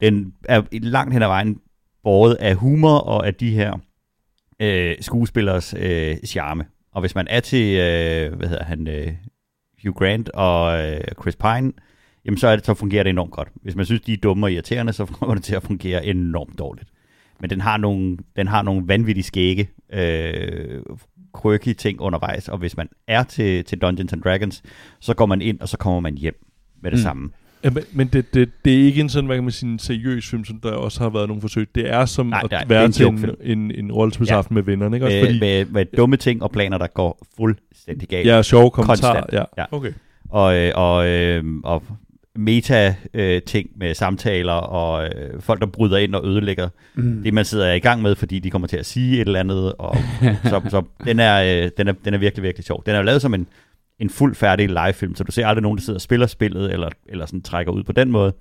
Den 0.00 0.34
er 0.44 0.62
langt 0.72 1.12
hen 1.12 1.22
ad 1.22 1.26
vejen 1.28 1.60
båret 2.02 2.34
af 2.34 2.54
humor 2.54 2.98
og 2.98 3.26
af 3.26 3.34
de 3.34 3.50
her 3.50 3.78
øh, 4.60 4.94
skuespillers 5.00 5.74
øh, 5.78 6.16
charme. 6.26 6.64
Og 6.92 7.00
hvis 7.00 7.14
man 7.14 7.26
er 7.30 7.40
til, 7.40 7.76
øh, 7.78 8.34
hvad 8.34 8.48
hedder 8.48 8.64
han, 8.64 8.88
øh, 8.88 9.12
Hugh 9.84 9.94
Grant 9.96 10.28
og 10.28 10.82
øh, 10.82 11.00
Chris 11.20 11.36
Pine, 11.36 11.72
jamen 12.24 12.38
så, 12.38 12.48
er 12.48 12.56
det, 12.56 12.66
så 12.66 12.74
fungerer 12.74 13.02
det 13.02 13.10
enormt 13.10 13.30
godt. 13.32 13.48
Hvis 13.62 13.76
man 13.76 13.84
synes, 13.86 14.00
de 14.02 14.12
er 14.12 14.16
dumme 14.16 14.46
og 14.46 14.52
irriterende, 14.52 14.92
så 14.92 15.06
kommer 15.18 15.34
det 15.34 15.44
til 15.44 15.54
at 15.54 15.62
fungere 15.62 16.06
enormt 16.06 16.58
dårligt. 16.58 16.88
Men 17.40 17.50
den 17.50 17.60
har 17.60 17.76
nogle, 17.76 18.18
den 18.36 18.46
har 18.48 18.62
nogle 18.62 18.88
vanvittige 18.88 19.24
skægge, 19.24 19.68
øh, 19.92 20.82
quirky 21.42 21.72
ting 21.72 22.00
undervejs, 22.00 22.48
og 22.48 22.58
hvis 22.58 22.76
man 22.76 22.88
er 23.06 23.22
til, 23.22 23.64
til 23.64 23.78
Dungeons 23.78 24.12
and 24.12 24.22
Dragons, 24.22 24.62
så 25.00 25.14
går 25.14 25.26
man 25.26 25.42
ind, 25.42 25.60
og 25.60 25.68
så 25.68 25.76
kommer 25.76 26.00
man 26.00 26.14
hjem 26.14 26.46
med 26.82 26.90
det 26.90 26.96
Mm. 26.96 27.00
mm. 27.00 27.02
samme. 27.02 27.30
Ja, 27.64 27.70
men, 27.70 27.82
men 27.92 28.06
det, 28.06 28.34
det, 28.34 28.50
det 28.64 28.74
er 28.74 28.78
ikke 28.84 29.00
en 29.00 29.08
sådan, 29.08 29.26
hvad 29.26 29.36
kan 29.36 29.44
man 29.44 29.52
sige, 29.52 29.70
en 29.72 29.78
seriøs 29.78 30.30
film, 30.30 30.44
som 30.44 30.60
der 30.62 30.70
også 30.72 31.00
har 31.02 31.10
været 31.10 31.28
nogle 31.28 31.40
forsøg. 31.40 31.68
Det 31.74 31.90
er 31.90 32.04
som 32.04 32.26
Nej, 32.26 32.40
at 32.44 32.52
er- 32.52 32.66
være 32.68 32.84
en 32.84 32.92
til 32.92 33.06
en, 33.06 33.12
joke-film. 33.14 33.36
en, 33.42 33.70
en 33.84 33.92
rollespilsaften 33.92 34.54
ja. 34.56 34.58
med 34.58 34.62
vennerne, 34.62 34.96
ikke? 34.96 35.06
Også 35.06 35.16
Med, 35.16 35.26
fordi, 35.26 35.40
med, 35.40 35.64
med 35.64 35.86
dumme 35.96 36.16
ting 36.16 36.42
og 36.42 36.50
planer, 36.50 36.78
der 36.78 36.86
går 36.86 37.26
fuldstændig 37.36 38.08
galt. 38.08 38.26
ja, 38.26 38.42
sjove 38.42 38.70
kommentarer. 38.70 39.20
Konstant. 39.20 39.32
Ja. 39.58 39.62
Ja. 39.62 39.76
Okay. 39.76 39.92
og, 40.30 40.56
øh, 40.56 40.72
og, 40.74 41.06
øh, 41.08 41.44
og 41.64 41.82
meta-ting 42.36 43.70
med 43.76 43.94
samtaler, 43.94 44.52
og 44.52 45.04
øh, 45.06 45.40
folk, 45.40 45.60
der 45.60 45.66
bryder 45.66 45.96
ind 45.98 46.14
og 46.14 46.26
ødelægger 46.26 46.68
Mm. 46.96 47.22
det, 47.22 47.34
man 47.34 47.44
sidder 47.44 47.72
i 47.72 47.78
gang 47.78 48.02
med, 48.02 48.14
fordi 48.14 48.38
de 48.38 48.50
kommer 48.50 48.68
til 48.68 48.76
at 48.76 48.86
sige 48.86 49.14
et 49.20 49.26
eller 49.26 49.40
andet. 49.40 49.72
Og, 49.78 49.96
så, 50.50 50.60
så 50.68 50.82
den, 51.04 51.20
er, 51.20 51.62
øh, 51.64 51.70
den, 51.78 51.88
er, 51.88 51.92
den 52.04 52.14
er 52.14 52.18
virkelig, 52.18 52.42
virkelig 52.42 52.64
sjov. 52.64 52.82
Den 52.86 52.94
er 52.94 52.98
jo 52.98 53.04
lavet 53.04 53.22
som 53.22 53.34
en, 53.34 53.46
en 53.98 54.10
fuld 54.10 54.34
færdig 54.34 54.68
livefilm, 54.68 55.14
så 55.14 55.24
du 55.24 55.32
ser 55.32 55.46
aldrig 55.46 55.62
nogen, 55.62 55.78
der 55.78 55.82
sidder 55.82 55.96
og 55.96 56.00
spiller 56.00 56.26
spillet, 56.26 56.72
eller, 56.72 56.88
eller 57.06 57.26
sådan 57.26 57.42
trækker 57.42 57.72
ud 57.72 57.82
på 57.82 57.92
den 57.92 58.10
måde. 58.10 58.32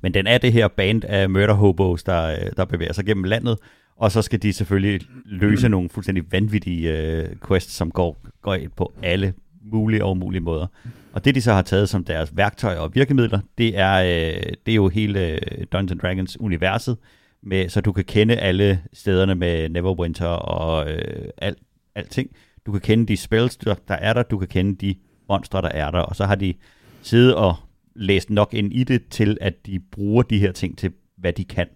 Men 0.00 0.14
den 0.14 0.26
er 0.26 0.38
det 0.38 0.52
her 0.52 0.68
band 0.68 1.04
af 1.04 1.30
murder 1.30 1.54
hobos, 1.54 2.02
der, 2.02 2.26
øh, 2.26 2.50
der 2.56 2.64
bevæger 2.64 2.92
sig 2.92 3.04
gennem 3.06 3.24
landet, 3.24 3.58
og 3.96 4.12
så 4.12 4.22
skal 4.22 4.42
de 4.42 4.52
selvfølgelig 4.52 5.00
løse 5.24 5.68
nogle 5.68 5.88
fuldstændig 5.88 6.32
vanvittige 6.32 6.98
øh, 6.98 7.28
quests, 7.48 7.72
som 7.72 7.90
går, 7.90 8.16
går 8.42 8.54
ind 8.54 8.70
på 8.76 8.94
alle 9.02 9.34
mulige 9.72 10.04
og 10.04 10.10
umulige 10.10 10.40
måder. 10.40 10.66
Og 11.12 11.24
det, 11.24 11.34
de 11.34 11.42
så 11.42 11.52
har 11.52 11.62
taget 11.62 11.88
som 11.88 12.04
deres 12.04 12.36
værktøjer 12.36 12.78
og 12.78 12.94
virkemidler, 12.94 13.40
det 13.58 13.78
er, 13.78 13.94
øh, 13.94 14.42
det 14.66 14.72
er 14.72 14.76
jo 14.76 14.88
hele 14.88 15.30
øh, 15.30 15.66
Dungeons 15.72 15.90
and 15.90 16.00
Dragons 16.00 16.40
universet, 16.40 16.96
med, 17.42 17.68
så 17.68 17.80
du 17.80 17.92
kan 17.92 18.04
kende 18.04 18.36
alle 18.36 18.80
stederne 18.92 19.34
med 19.34 19.68
Neverwinter 19.68 20.26
og 20.26 20.90
øh, 20.90 21.28
alt, 21.38 21.58
alting. 21.94 22.30
Du 22.66 22.72
kan 22.72 22.80
kende 22.80 23.06
de 23.06 23.16
spells, 23.16 23.56
der, 23.56 23.74
der 23.88 23.94
er 23.94 24.12
der, 24.12 24.22
du 24.22 24.38
kan 24.38 24.48
kende 24.48 24.74
de 24.74 24.94
monstre, 25.28 25.62
der 25.62 25.68
er 25.68 25.90
der, 25.90 26.00
og 26.00 26.16
så 26.16 26.24
har 26.24 26.34
de 26.34 26.54
siddet 27.02 27.34
og 27.34 27.56
læst 27.96 28.30
nok 28.30 28.54
ind 28.54 28.72
i 28.72 28.84
det 28.84 29.08
til, 29.08 29.38
at 29.40 29.66
de 29.66 29.80
bruger 29.80 30.22
de 30.22 30.38
her 30.38 30.52
ting 30.52 30.78
til, 30.78 30.92
hvad 31.16 31.32
de 31.32 31.44
kan. 31.44 31.66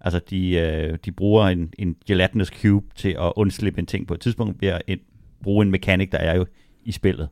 Altså, 0.00 0.20
de, 0.30 0.50
øh, 0.50 0.98
de 1.04 1.12
bruger 1.12 1.46
en, 1.46 1.72
en 1.78 1.96
gelatinous 2.06 2.48
cube 2.48 2.86
til 2.96 3.08
at 3.08 3.32
undslippe 3.36 3.78
en 3.78 3.86
ting 3.86 4.06
på 4.06 4.14
et 4.14 4.20
tidspunkt 4.20 4.60
ved 4.60 4.68
at 4.68 4.82
en, 4.86 4.98
bruge 5.42 5.64
en 5.64 5.70
mekanik, 5.70 6.12
der 6.12 6.18
er 6.18 6.36
jo 6.36 6.46
i 6.84 6.92
spillet. 6.92 7.28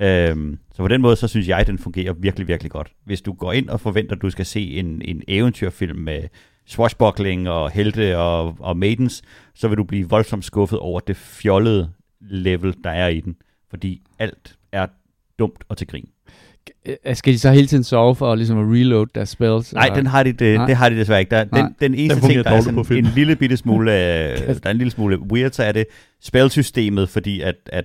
Øhm, 0.00 0.58
så 0.74 0.82
på 0.82 0.88
den 0.88 1.00
måde, 1.00 1.16
så 1.16 1.28
synes 1.28 1.48
jeg, 1.48 1.58
at 1.58 1.66
den 1.66 1.78
fungerer 1.78 2.12
virkelig, 2.12 2.48
virkelig 2.48 2.72
godt. 2.72 2.92
Hvis 3.04 3.22
du 3.22 3.32
går 3.32 3.52
ind 3.52 3.68
og 3.68 3.80
forventer, 3.80 4.16
at 4.16 4.22
du 4.22 4.30
skal 4.30 4.46
se 4.46 4.70
en, 4.70 5.02
en 5.04 5.22
eventyrfilm 5.28 5.98
med 5.98 6.22
swashbuckling 6.66 7.48
og 7.48 7.70
helte 7.70 8.18
og, 8.18 8.56
og 8.58 8.76
maidens, 8.76 9.22
så 9.54 9.68
vil 9.68 9.78
du 9.78 9.84
blive 9.84 10.08
voldsomt 10.08 10.44
skuffet 10.44 10.78
over 10.78 11.00
det 11.00 11.16
fjollede 11.16 11.90
level, 12.30 12.74
der 12.84 12.90
er 12.90 13.08
i 13.08 13.20
den. 13.20 13.36
Fordi 13.70 14.02
alt 14.18 14.56
er 14.72 14.86
dumt 15.38 15.64
og 15.68 15.76
til 15.76 15.86
grin. 15.86 16.08
Øh, 17.06 17.16
Skal 17.16 17.32
de 17.32 17.38
så 17.38 17.50
hele 17.50 17.66
tiden 17.66 17.84
sove 17.84 18.14
for 18.16 18.34
ligesom 18.34 18.58
at 18.58 18.78
reload 18.78 19.06
deres 19.14 19.28
spells? 19.28 19.72
Nej, 19.72 19.84
eller? 19.84 19.96
den 19.96 20.06
har 20.06 20.22
de, 20.22 20.32
det, 20.32 20.56
Nej. 20.56 20.66
det 20.66 20.76
har 20.76 20.88
de 20.88 20.96
desværre 20.96 21.20
ikke. 21.20 21.30
Der, 21.30 21.44
Nej. 21.52 21.60
den, 21.62 21.76
den 21.80 21.94
eneste 21.94 22.20
Den 22.20 22.30
ting, 22.30 22.44
der 22.44 22.50
er 22.50 22.60
sådan 22.60 22.74
på 22.74 22.84
film. 22.84 23.06
en 23.06 23.12
lille 23.14 23.36
bitte 23.36 23.56
smule, 23.56 23.92
øh, 23.92 24.38
der 24.38 24.60
er 24.64 24.70
en 24.70 24.76
lille 24.78 24.90
smule 24.90 25.18
weird, 25.32 25.50
så 25.52 25.62
er 25.64 25.72
det 25.72 25.86
spilsystemet, 26.22 27.08
fordi 27.08 27.40
at, 27.40 27.54
at 27.66 27.84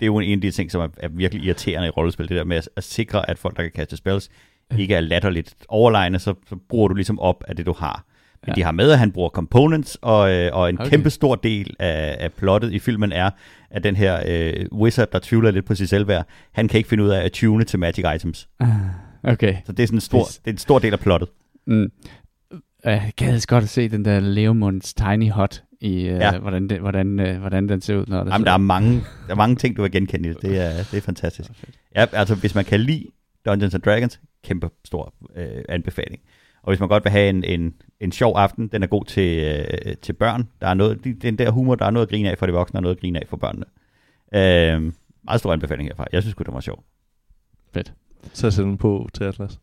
det 0.00 0.02
er 0.02 0.06
jo 0.06 0.18
en 0.18 0.38
af 0.38 0.40
de 0.40 0.50
ting, 0.50 0.70
som 0.70 0.80
er, 0.80 0.88
er 0.96 1.08
virkelig 1.08 1.44
irriterende 1.44 1.86
i 1.88 1.90
rollespil, 1.90 2.28
det 2.28 2.36
der 2.36 2.44
med 2.44 2.56
at, 2.56 2.68
at 2.76 2.84
sikre, 2.84 3.30
at 3.30 3.38
folk, 3.38 3.56
der 3.56 3.62
kan 3.62 3.72
kaste 3.74 3.96
spells, 3.96 4.28
ikke 4.78 4.94
er 4.94 5.00
latterligt 5.00 5.54
overlegne, 5.68 6.18
så, 6.18 6.34
så 6.48 6.56
bruger 6.68 6.88
du 6.88 6.94
ligesom 6.94 7.18
op 7.20 7.44
af 7.48 7.56
det, 7.56 7.66
du 7.66 7.74
har. 7.78 8.04
Men 8.42 8.48
Ja. 8.48 8.54
de 8.54 8.62
har 8.62 8.72
med, 8.72 8.90
at 8.90 8.98
han 8.98 9.12
bruger 9.12 9.28
components, 9.28 9.98
og, 10.02 10.32
øh, 10.32 10.50
og 10.52 10.68
en 10.68 10.80
okay. 10.80 10.90
kæmpe 10.90 11.10
stor 11.10 11.34
del 11.34 11.74
af, 11.78 12.16
af 12.20 12.32
plottet 12.32 12.72
i 12.72 12.78
filmen 12.78 13.12
er, 13.12 13.30
at 13.70 13.84
den 13.84 13.96
her 13.96 14.22
øh, 14.26 14.66
wizard, 14.72 15.10
der 15.12 15.18
tvivler 15.22 15.50
lidt 15.50 15.64
på 15.64 15.74
sit 15.74 15.88
selvværd, 15.88 16.26
han 16.52 16.68
kan 16.68 16.78
ikke 16.78 16.88
finde 16.88 17.04
ud 17.04 17.08
af 17.08 17.24
at 17.24 17.32
tune 17.32 17.64
til 17.64 17.78
magic 17.78 18.04
items. 18.14 18.48
Ah, 18.60 18.68
Okay. 19.22 19.56
Så 19.64 19.72
det 19.72 19.82
er 19.82 19.86
sådan 19.86 19.96
en 19.96 20.00
stor, 20.00 20.20
Yes. 20.20 20.38
det 20.38 20.46
er 20.46 20.54
en 20.54 20.58
stor 20.58 20.78
del 20.78 20.92
af 20.92 21.00
plottet. 21.00 21.28
Mm. 21.66 21.92
Jeg 22.84 23.12
gad 23.16 23.28
altså 23.32 23.48
godt 23.48 23.64
at 23.64 23.70
se 23.70 23.88
den 23.88 24.04
der 24.04 24.20
Leomunds 24.20 24.94
Tiny 24.94 25.30
Hut 25.30 25.62
i, 25.80 25.94
uh, 25.96 26.04
ja. 26.04 26.38
Hvordan, 26.38 26.68
det, 26.68 26.80
hvordan, 26.80 27.20
uh, 27.20 27.36
hvordan 27.36 27.68
den 27.68 27.80
ser 27.80 27.96
ud. 27.96 28.04
Når 28.06 28.24
det 28.24 28.32
Jamen, 28.32 28.46
der 28.46 28.52
er 28.52 28.56
mange, 28.56 28.92
der 29.26 29.32
er 29.32 29.34
mange 29.34 29.56
ting, 29.56 29.76
du 29.76 29.82
vil 29.82 29.90
genkende 29.90 30.28
i 30.28 30.32
det. 30.32 30.42
Det 30.42 30.58
er, 30.58 30.70
det 30.90 30.94
er 30.94 31.00
fantastisk. 31.00 31.50
Ja, 31.96 32.06
altså, 32.12 32.34
hvis 32.34 32.54
man 32.54 32.64
kan 32.64 32.80
lide 32.80 33.04
Dungeons 33.46 33.74
and 33.74 33.82
Dragons, 33.82 34.20
kæmpe 34.44 34.68
stor 34.84 35.14
øh, 35.36 35.46
anbefaling. 35.68 36.22
Og 36.66 36.70
hvis 36.72 36.80
man 36.80 36.88
godt 36.88 37.04
vil 37.04 37.10
have 37.10 37.28
en, 37.28 37.44
en, 37.44 37.74
en 38.00 38.12
sjov 38.12 38.36
aften, 38.36 38.68
den 38.68 38.82
er 38.82 38.86
god 38.86 39.04
til, 39.04 39.38
øh, 39.84 39.96
til 40.02 40.12
børn. 40.12 40.48
Der 40.60 40.66
er 40.66 40.74
noget, 40.74 41.04
de- 41.04 41.14
den 41.14 41.38
der 41.38 41.50
humor, 41.50 41.74
der 41.74 41.86
er 41.86 41.90
noget 41.90 42.06
at 42.06 42.10
grine 42.10 42.30
af 42.30 42.38
for 42.38 42.46
de 42.46 42.52
voksne, 42.52 42.78
og 42.78 42.82
noget 42.82 42.96
at 42.96 43.00
grine 43.00 43.18
af 43.20 43.26
for 43.28 43.36
børnene. 43.36 43.64
Øh, 44.34 44.92
meget 45.24 45.40
stor 45.40 45.52
anbefaling 45.52 45.88
herfra. 45.88 46.04
Jeg 46.12 46.22
synes 46.22 46.34
det 46.36 46.46
var 46.54 46.60
sjov. 46.60 46.84
Så 48.32 48.46
jeg 48.46 48.52
sætter 48.52 48.68
den 48.70 48.78
på 48.78 49.08
til 49.14 49.24
Atlas. 49.24 49.58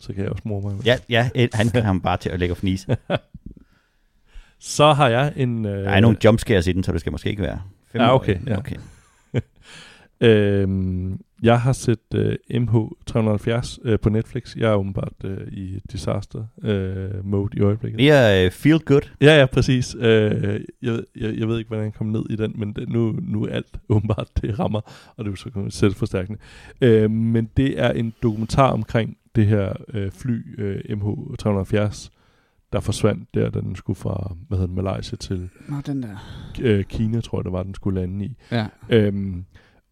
Så 0.00 0.12
kan 0.12 0.22
jeg 0.22 0.30
også 0.32 0.42
mor 0.46 0.60
mig. 0.60 0.86
Ja, 0.86 0.96
ja 1.08 1.30
et- 1.34 1.54
han 1.54 1.68
kan 1.68 1.82
ham 1.82 2.00
bare 2.00 2.16
til 2.16 2.28
at 2.30 2.38
lægge 2.40 2.52
og 2.52 2.56
fnise. 2.56 2.96
Så 4.58 4.92
har 4.92 5.08
jeg 5.08 5.32
en... 5.36 5.64
Øh, 5.64 5.84
Der 5.84 5.90
er 5.90 6.00
nogle 6.00 6.16
jumpscares 6.24 6.66
i 6.66 6.72
den, 6.72 6.82
så 6.82 6.92
det 6.92 7.00
skal 7.00 7.12
måske 7.12 7.30
ikke 7.30 7.42
være. 7.42 7.60
fem 7.92 8.00
Ja, 8.00 8.10
år. 8.10 8.14
okay, 8.14 8.36
ja. 8.46 8.58
okay. 8.58 8.76
Øhm, 10.20 11.20
jeg 11.42 11.60
har 11.60 11.72
set 11.72 12.14
øh, 12.14 12.36
MH370 12.50 13.78
øh, 13.84 13.98
på 14.00 14.08
Netflix. 14.08 14.56
Jeg 14.56 14.70
er 14.70 14.74
åbenbart 14.74 15.12
øh, 15.24 15.48
i 15.52 15.80
disaster 15.92 16.44
øh, 16.62 17.24
mode 17.26 17.58
i 17.58 17.60
øjeblikket. 17.60 17.96
Mere 18.00 18.44
øh, 18.44 18.50
feel 18.50 18.78
good. 18.80 19.10
Ja, 19.20 19.38
ja, 19.38 19.46
præcis. 19.46 19.94
Øh, 19.94 20.60
jeg, 20.82 21.00
jeg, 21.16 21.38
jeg 21.38 21.48
ved 21.48 21.58
ikke, 21.58 21.68
hvordan 21.68 21.84
jeg 21.84 21.94
kom 21.94 22.06
ned 22.06 22.24
i 22.30 22.36
den, 22.36 22.52
men 22.56 22.72
det, 22.72 22.88
nu, 22.88 23.18
nu 23.22 23.44
er 23.44 23.48
alt 23.48 23.78
åbenbart, 23.88 24.28
det 24.42 24.58
rammer, 24.58 24.80
og 25.16 25.24
det 25.24 25.32
er 25.32 25.36
så 25.36 25.66
selvforstærkende. 25.68 26.38
Øh, 26.80 27.10
men 27.10 27.50
det 27.56 27.80
er 27.80 27.90
en 27.92 28.12
dokumentar 28.22 28.70
omkring 28.70 29.16
det 29.34 29.46
her 29.46 29.72
øh, 29.94 30.10
fly 30.10 30.60
øh, 30.60 30.80
MH370, 30.98 32.08
der 32.72 32.80
forsvandt 32.80 33.34
der, 33.34 33.50
da 33.50 33.60
den 33.60 33.76
skulle 33.76 33.96
fra 33.98 34.36
hvad 34.48 34.58
hedder 34.58 34.74
den, 34.74 34.84
Malaysia 34.84 35.16
til 35.16 35.48
Nå, 35.68 35.76
den 35.86 36.02
der. 36.02 36.16
øh, 36.62 36.84
Kina, 36.84 37.20
tror 37.20 37.38
jeg, 37.38 37.44
det 37.44 37.52
var, 37.52 37.62
den 37.62 37.74
skulle 37.74 38.00
lande 38.00 38.24
i. 38.24 38.36
Ja. 38.52 38.66
Øhm, 38.88 39.44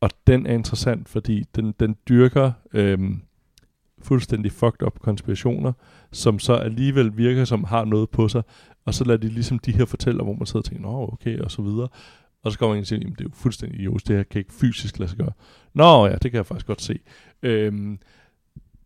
og 0.05 0.11
den 0.27 0.47
er 0.47 0.55
interessant, 0.55 1.09
fordi 1.09 1.45
den, 1.55 1.75
den 1.81 1.97
dyrker 2.09 2.53
øhm, 2.75 3.23
fuldstændig 4.03 4.53
fucked 4.53 4.83
up 4.83 4.99
konspirationer, 4.99 5.73
som 6.13 6.39
så 6.39 6.55
alligevel 6.55 7.17
virker 7.17 7.45
som 7.45 7.65
har 7.65 7.85
noget 7.85 8.11
på 8.11 8.29
sig, 8.29 8.43
og 8.85 8.95
så 8.95 9.05
lader 9.05 9.19
de 9.19 9.29
ligesom 9.29 9.59
de 9.59 9.73
her 9.73 9.85
fortæller, 9.85 10.25
hvor 10.25 10.33
man 10.33 10.47
sidder 10.47 10.59
og 10.61 10.65
tænker, 10.65 10.83
nå 10.83 11.11
okay, 11.13 11.39
og 11.39 11.51
så 11.51 11.63
videre. 11.63 11.89
Og 12.43 12.53
så 12.53 12.59
kommer 12.59 12.75
man 12.75 12.79
ind 12.79 12.83
og 12.83 12.87
siger, 12.87 13.01
jamen 13.01 13.13
det 13.13 13.21
er 13.21 13.25
jo 13.25 13.31
fuldstændig 13.35 13.81
idiotisk, 13.81 14.09
det 14.09 14.17
her 14.17 14.23
kan 14.23 14.39
ikke 14.39 14.53
fysisk 14.53 14.99
lade 14.99 15.11
sig 15.11 15.19
gøre. 15.19 15.33
Nå 15.75 16.07
ja, 16.07 16.13
det 16.13 16.31
kan 16.31 16.35
jeg 16.35 16.47
faktisk 16.47 16.67
godt 16.67 16.83
se. 16.83 16.99
Øhm, 17.43 17.99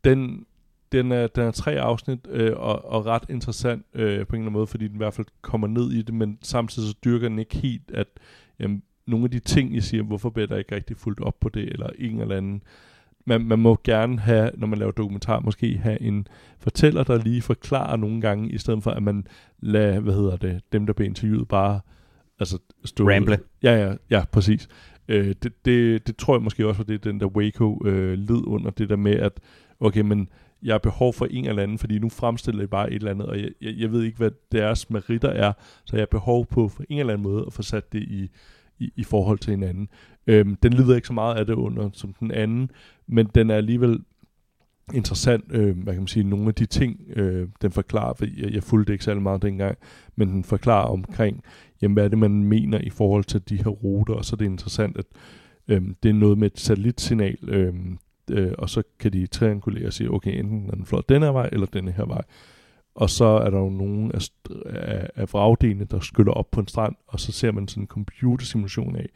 den, 0.04 0.46
den, 0.92 1.12
er, 1.12 1.26
den 1.26 1.44
er 1.44 1.50
tre 1.50 1.80
afsnit, 1.80 2.26
øh, 2.30 2.56
og, 2.56 2.84
og 2.84 3.06
ret 3.06 3.24
interessant 3.28 3.86
øh, 3.94 4.02
på 4.02 4.06
en 4.08 4.16
eller 4.16 4.26
anden 4.34 4.52
måde, 4.52 4.66
fordi 4.66 4.88
den 4.88 4.94
i 4.94 4.98
hvert 4.98 5.14
fald 5.14 5.26
kommer 5.42 5.66
ned 5.66 5.90
i 5.90 6.02
det, 6.02 6.14
men 6.14 6.38
samtidig 6.42 6.88
så 6.88 6.94
dyrker 7.04 7.28
den 7.28 7.38
ikke 7.38 7.56
helt, 7.56 7.90
at 7.94 8.06
jamen, 8.58 8.82
nogle 9.08 9.24
af 9.24 9.30
de 9.30 9.38
ting, 9.38 9.76
I 9.76 9.80
siger, 9.80 10.02
hvorfor 10.02 10.30
bliver 10.30 10.46
der 10.46 10.56
ikke 10.56 10.74
rigtig 10.74 10.96
fuldt 10.96 11.20
op 11.20 11.40
på 11.40 11.48
det, 11.48 11.62
eller 11.62 11.90
en 11.98 12.20
eller 12.20 12.36
anden. 12.36 12.62
Man, 13.26 13.44
man 13.44 13.58
må 13.58 13.80
gerne 13.84 14.18
have, 14.18 14.50
når 14.54 14.66
man 14.66 14.78
laver 14.78 14.92
dokumentar, 14.92 15.40
måske 15.40 15.78
have 15.78 16.02
en 16.02 16.26
fortæller, 16.58 17.02
der 17.04 17.22
lige 17.22 17.42
forklarer 17.42 17.96
nogle 17.96 18.20
gange, 18.20 18.50
i 18.50 18.58
stedet 18.58 18.82
for 18.82 18.90
at 18.90 19.02
man 19.02 19.26
lader, 19.60 20.00
hvad 20.00 20.14
hedder 20.14 20.36
det, 20.36 20.60
dem, 20.72 20.86
der 20.86 20.92
bliver 20.92 21.08
interviewet, 21.08 21.48
bare 21.48 21.80
altså, 22.40 22.58
stå... 22.84 23.10
Ramble. 23.10 23.38
Ja, 23.62 23.86
ja, 23.86 23.94
ja, 24.10 24.24
præcis. 24.32 24.68
Øh, 25.08 25.34
det, 25.42 25.64
det, 25.64 26.06
det 26.06 26.16
tror 26.16 26.34
jeg 26.34 26.42
måske 26.42 26.66
også 26.66 26.78
var 26.78 26.84
det, 26.84 27.04
den 27.04 27.20
der 27.20 27.26
Waco 27.26 27.82
øh, 27.84 28.18
led 28.18 28.46
under, 28.46 28.70
det 28.70 28.88
der 28.88 28.96
med, 28.96 29.14
at 29.14 29.32
okay, 29.80 30.00
men 30.00 30.28
jeg 30.62 30.74
har 30.74 30.78
behov 30.78 31.12
for 31.12 31.26
en 31.30 31.46
eller 31.46 31.62
anden, 31.62 31.78
fordi 31.78 31.98
nu 31.98 32.08
fremstiller 32.08 32.62
jeg 32.62 32.70
bare 32.70 32.90
et 32.90 32.94
eller 32.94 33.10
andet, 33.10 33.26
og 33.26 33.40
jeg, 33.40 33.48
jeg, 33.60 33.74
jeg 33.76 33.92
ved 33.92 34.02
ikke, 34.02 34.18
hvad 34.18 34.30
deres 34.52 34.90
meritter 34.90 35.28
er, 35.28 35.52
så 35.84 35.96
jeg 35.96 36.00
har 36.00 36.06
behov 36.10 36.46
på 36.46 36.68
for 36.68 36.84
en 36.88 36.98
eller 36.98 37.12
anden 37.12 37.22
måde 37.22 37.44
at 37.46 37.52
få 37.52 37.62
sat 37.62 37.92
det 37.92 38.02
i, 38.02 38.30
i, 38.78 38.92
i 38.96 39.04
forhold 39.04 39.38
til 39.38 39.50
hinanden. 39.50 39.88
Øhm, 40.26 40.56
den 40.56 40.72
lider 40.72 40.94
ikke 40.94 41.06
så 41.06 41.12
meget 41.12 41.36
af 41.36 41.46
det 41.46 41.54
under 41.54 41.90
som 41.92 42.14
den 42.20 42.30
anden, 42.30 42.70
men 43.06 43.30
den 43.34 43.50
er 43.50 43.54
alligevel 43.54 44.00
interessant, 44.94 45.44
øh, 45.50 45.78
hvad 45.78 45.94
kan 45.94 46.02
man 46.02 46.08
sige, 46.08 46.24
nogle 46.24 46.48
af 46.48 46.54
de 46.54 46.66
ting, 46.66 47.00
øh, 47.16 47.48
den 47.62 47.72
forklarer, 47.72 48.14
for 48.14 48.26
jeg, 48.36 48.54
jeg 48.54 48.62
fulgte 48.62 48.92
ikke 48.92 49.04
særlig 49.04 49.22
meget 49.22 49.42
dengang, 49.42 49.78
men 50.16 50.28
den 50.28 50.44
forklarer 50.44 50.88
omkring, 50.88 51.42
jamen, 51.82 51.92
hvad 51.92 52.04
er 52.04 52.08
det, 52.08 52.18
man 52.18 52.44
mener 52.44 52.78
i 52.78 52.90
forhold 52.90 53.24
til 53.24 53.48
de 53.48 53.56
her 53.56 53.68
ruter, 53.68 54.14
og 54.14 54.24
så 54.24 54.36
er 54.36 54.38
det 54.38 54.44
interessant, 54.44 54.96
at 54.96 55.06
øh, 55.68 55.82
det 56.02 56.08
er 56.08 56.12
noget 56.12 56.38
med 56.38 56.46
et 56.46 56.60
satellitsignal, 56.60 57.38
øh, 57.48 57.74
øh, 58.30 58.52
og 58.58 58.70
så 58.70 58.82
kan 58.98 59.12
de 59.12 59.26
triangulere 59.26 59.86
og 59.86 59.92
sige, 59.92 60.10
okay, 60.10 60.38
enten 60.38 60.66
er 60.70 60.74
den 60.74 60.86
flot 60.86 61.08
den 61.08 61.22
her 61.22 61.32
vej, 61.32 61.48
eller 61.52 61.66
den 61.66 61.88
her 61.88 62.06
vej. 62.06 62.22
Og 62.98 63.10
så 63.10 63.24
er 63.24 63.50
der 63.50 63.58
jo 63.58 63.70
nogle 63.70 64.10
af, 64.14 64.28
af, 64.66 65.10
af 65.14 65.32
vragdelene, 65.32 65.84
der 65.84 66.00
skyller 66.00 66.32
op 66.32 66.50
på 66.50 66.60
en 66.60 66.66
strand, 66.66 66.94
og 67.06 67.20
så 67.20 67.32
ser 67.32 67.52
man 67.52 67.68
sådan 67.68 67.82
en 67.82 67.86
computersimulation 67.86 68.96
af, 68.96 69.06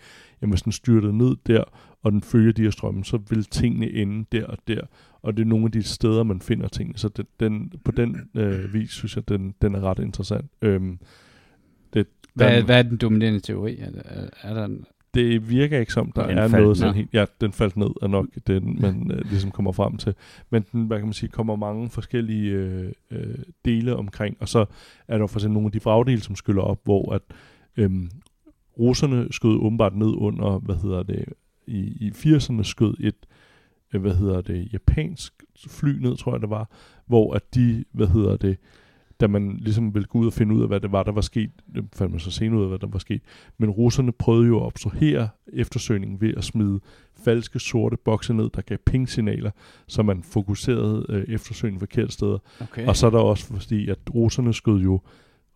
jamen 0.42 0.52
hvis 0.52 0.62
den 0.62 0.72
styrter 0.72 1.12
ned 1.12 1.36
der, 1.46 1.64
og 2.02 2.12
den 2.12 2.22
følger 2.22 2.52
de 2.52 2.62
her 2.62 2.70
strømme, 2.70 3.04
så 3.04 3.18
vil 3.30 3.44
tingene 3.44 3.90
ende 3.90 4.24
der 4.32 4.46
og 4.46 4.58
der. 4.68 4.80
Og 5.22 5.36
det 5.36 5.42
er 5.42 5.46
nogle 5.46 5.64
af 5.64 5.72
de 5.72 5.82
steder, 5.82 6.22
man 6.22 6.40
finder 6.40 6.68
tingene. 6.68 6.98
Så 6.98 7.08
den, 7.08 7.26
den, 7.40 7.72
på 7.84 7.92
den 7.92 8.16
øh, 8.34 8.74
vis, 8.74 8.90
synes 8.90 9.16
jeg, 9.16 9.28
den, 9.28 9.54
den 9.62 9.74
er 9.74 9.80
ret 9.80 9.98
interessant. 9.98 10.50
Øhm, 10.62 10.98
det, 11.94 12.06
Hvad, 12.34 12.56
der- 12.56 12.64
hvad 12.64 12.78
er 12.78 12.82
den 12.82 12.96
dominerende 12.96 13.40
teori? 13.40 13.78
Er, 13.78 13.90
er, 14.04 14.28
er 14.42 14.54
der 14.54 14.64
en, 14.64 14.84
det 15.14 15.50
virker 15.50 15.78
ikke 15.78 15.92
som, 15.92 16.12
der 16.12 16.26
Den 16.26 16.38
er 16.38 16.48
noget 16.48 16.78
sådan 16.78 16.94
helt... 16.94 17.14
Ja, 17.14 17.24
den 17.40 17.52
faldt 17.52 17.76
ned, 17.76 17.90
er 18.02 18.06
nok 18.06 18.26
den, 18.46 18.78
man 18.80 19.10
øh, 19.10 19.30
ligesom 19.30 19.50
kommer 19.50 19.72
frem 19.72 19.96
til. 19.96 20.14
Men 20.50 20.64
den, 20.72 20.86
hvad 20.86 20.98
kan 20.98 21.06
man 21.06 21.12
sige, 21.12 21.28
kommer 21.28 21.56
mange 21.56 21.90
forskellige 21.90 22.50
øh, 22.52 22.92
øh, 23.10 23.34
dele 23.64 23.96
omkring, 23.96 24.36
og 24.40 24.48
så 24.48 24.64
er 25.08 25.18
der 25.18 25.26
for 25.26 25.38
eksempel 25.38 25.54
nogle 25.54 25.66
af 25.66 25.72
de 25.72 25.82
vragdele, 25.82 26.20
som 26.20 26.36
skyller 26.36 26.62
op, 26.62 26.80
hvor 26.84 27.12
at 27.12 27.22
øhm, 27.76 28.10
russerne 28.78 29.26
skød 29.30 29.56
åbenbart 29.56 29.96
ned 29.96 30.14
under, 30.16 30.58
hvad 30.58 30.76
hedder 30.76 31.02
det, 31.02 31.24
i, 31.66 31.78
i 31.78 32.10
80'erne 32.10 32.62
skød 32.62 32.94
et, 33.00 33.16
øh, 33.94 34.00
hvad 34.00 34.14
hedder 34.14 34.40
det, 34.40 34.72
japansk 34.72 35.32
fly 35.68 35.98
ned, 35.98 36.16
tror 36.16 36.32
jeg 36.32 36.40
det 36.40 36.50
var, 36.50 36.70
hvor 37.06 37.34
at 37.34 37.54
de, 37.54 37.84
hvad 37.92 38.06
hedder 38.06 38.36
det, 38.36 38.56
da 39.22 39.26
man 39.26 39.56
ligesom 39.60 39.94
ville 39.94 40.06
gå 40.06 40.18
ud 40.18 40.26
og 40.26 40.32
finde 40.32 40.54
ud 40.54 40.62
af, 40.62 40.68
hvad 40.68 40.80
det 40.80 40.92
var, 40.92 41.02
der 41.02 41.12
var 41.12 41.20
sket, 41.20 41.50
det 41.74 41.84
fandt 41.94 42.12
man 42.12 42.20
så 42.20 42.30
senere 42.30 42.58
ud 42.58 42.62
af, 42.62 42.68
hvad 42.68 42.78
der 42.78 42.86
var 42.86 42.98
sket, 42.98 43.22
men 43.58 43.70
russerne 43.70 44.12
prøvede 44.12 44.46
jo 44.46 44.56
at 44.56 44.66
obstruere 44.66 45.28
eftersøgningen 45.52 46.20
ved 46.20 46.34
at 46.36 46.44
smide 46.44 46.80
falske 47.24 47.58
sorte 47.58 47.96
bokse 48.04 48.34
ned, 48.34 48.50
der 48.54 48.62
gav 48.62 48.78
ping-signaler, 48.90 49.50
så 49.86 50.02
man 50.02 50.22
fokuserede 50.22 51.06
øh, 51.08 51.24
eftersøgningen 51.34 51.80
forkerte 51.80 52.12
steder. 52.12 52.38
okay. 52.60 52.86
Og 52.86 52.96
så 52.96 53.06
er 53.06 53.10
der 53.10 53.18
også 53.18 53.46
fordi, 53.46 53.88
at 53.88 53.98
russerne 54.14 54.54
skød 54.54 54.80
jo, 54.80 55.00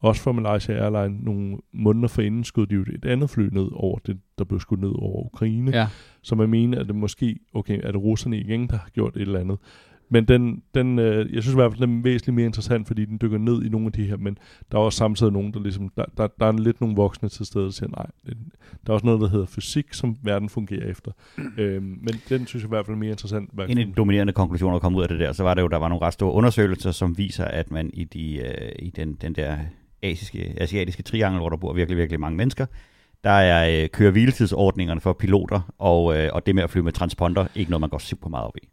også 0.00 0.22
for 0.22 0.32
Malaysia 0.32 0.74
Airlines, 0.74 1.24
nogle 1.24 1.58
måneder 1.72 2.08
forinden 2.08 2.44
skød 2.44 2.66
de 2.66 2.74
jo 2.74 2.80
et 2.80 3.04
andet 3.04 3.30
fly 3.30 3.48
ned 3.52 3.68
over 3.72 3.98
det, 3.98 4.18
der 4.38 4.44
blev 4.44 4.60
skudt 4.60 4.80
ned 4.80 4.92
over 4.98 5.24
Ukraine. 5.24 5.70
ja. 5.76 5.88
Så 6.22 6.34
man 6.34 6.48
mener, 6.48 6.80
at 6.80 6.86
det 6.86 6.94
måske, 6.94 7.38
okay, 7.54 7.80
er 7.82 7.92
det 7.92 8.02
russerne 8.02 8.38
igen, 8.38 8.68
der 8.68 8.76
har 8.76 8.88
gjort 8.94 9.16
et 9.16 9.22
eller 9.22 9.40
andet. 9.40 9.58
Men 10.08 10.24
den, 10.24 10.62
den 10.74 10.98
øh, 10.98 11.34
jeg 11.34 11.42
synes 11.42 11.54
i 11.54 11.56
hvert 11.56 11.72
fald, 11.72 11.86
den 11.86 11.98
er 11.98 12.02
væsentligt 12.02 12.34
mere 12.34 12.46
interessant, 12.46 12.86
fordi 12.86 13.04
den 13.04 13.18
dykker 13.22 13.38
ned 13.38 13.64
i 13.64 13.68
nogle 13.68 13.86
af 13.86 13.92
de 13.92 14.04
her, 14.04 14.16
men 14.16 14.38
der 14.72 14.78
er 14.78 14.82
også 14.82 14.96
samtidig 14.96 15.32
nogen, 15.32 15.52
der 15.52 15.60
ligesom, 15.60 15.88
der, 15.96 16.04
der, 16.16 16.26
der 16.40 16.46
er 16.46 16.52
lidt 16.52 16.80
nogle 16.80 16.96
voksne 16.96 17.28
til 17.28 17.46
stede, 17.46 17.64
der 17.64 17.70
siger, 17.70 17.88
nej, 17.88 18.06
der 18.86 18.90
er 18.90 18.94
også 18.94 19.06
noget, 19.06 19.20
der 19.20 19.28
hedder 19.28 19.46
fysik, 19.46 19.94
som 19.94 20.16
verden 20.22 20.48
fungerer 20.48 20.90
efter. 20.90 21.12
øhm, 21.58 21.84
men 21.84 22.14
den 22.28 22.46
synes 22.46 22.62
jeg 22.62 22.68
i 22.68 22.68
hvert 22.68 22.86
fald 22.86 22.94
er 22.94 22.98
mere 22.98 23.10
interessant. 23.10 23.50
En 23.68 23.78
af 23.78 23.86
de 23.86 23.92
dominerende 23.96 24.32
konklusioner, 24.32 24.74
der 24.74 24.80
kom 24.80 24.94
ud 24.94 25.02
af 25.02 25.08
det 25.08 25.18
der, 25.18 25.32
så 25.32 25.42
var 25.42 25.54
det 25.54 25.62
jo, 25.62 25.68
der 25.68 25.76
var 25.76 25.88
nogle 25.88 26.06
ret 26.06 26.12
store 26.12 26.32
undersøgelser, 26.32 26.90
som 26.90 27.18
viser, 27.18 27.44
at 27.44 27.70
man 27.70 27.90
i, 27.94 28.04
de, 28.04 28.36
øh, 28.36 28.72
i 28.78 28.90
den, 28.90 29.14
den 29.14 29.32
der 29.32 29.58
asiske, 30.02 30.54
asiatiske 30.56 31.02
triangel, 31.02 31.40
hvor 31.40 31.48
der 31.48 31.56
bor 31.56 31.72
virkelig, 31.72 31.98
virkelig 31.98 32.20
mange 32.20 32.36
mennesker, 32.36 32.66
der 33.24 33.30
er 33.30 33.82
øh, 33.82 33.88
køre 33.88 34.10
hviletidsordningerne 34.10 35.00
for 35.00 35.12
piloter, 35.12 35.74
og, 35.78 36.18
øh, 36.18 36.30
og 36.32 36.46
det 36.46 36.54
med 36.54 36.62
at 36.62 36.70
flyve 36.70 36.84
med 36.84 36.92
transponder, 36.92 37.46
ikke 37.54 37.70
noget, 37.70 37.80
man 37.80 37.90
går 37.90 37.98
super 37.98 38.28
meget 38.28 38.46
op 38.46 38.56
i. 38.56 38.68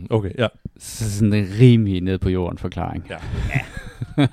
Mm, 0.00 0.06
Okay, 0.10 0.30
ja. 0.38 0.46
Så 0.78 1.10
sådan 1.18 1.32
en 1.32 1.48
rimelig 1.60 2.00
ned 2.00 2.18
på 2.18 2.28
jorden 2.28 2.58
forklaring. 2.58 3.04
Ja. 3.10 3.16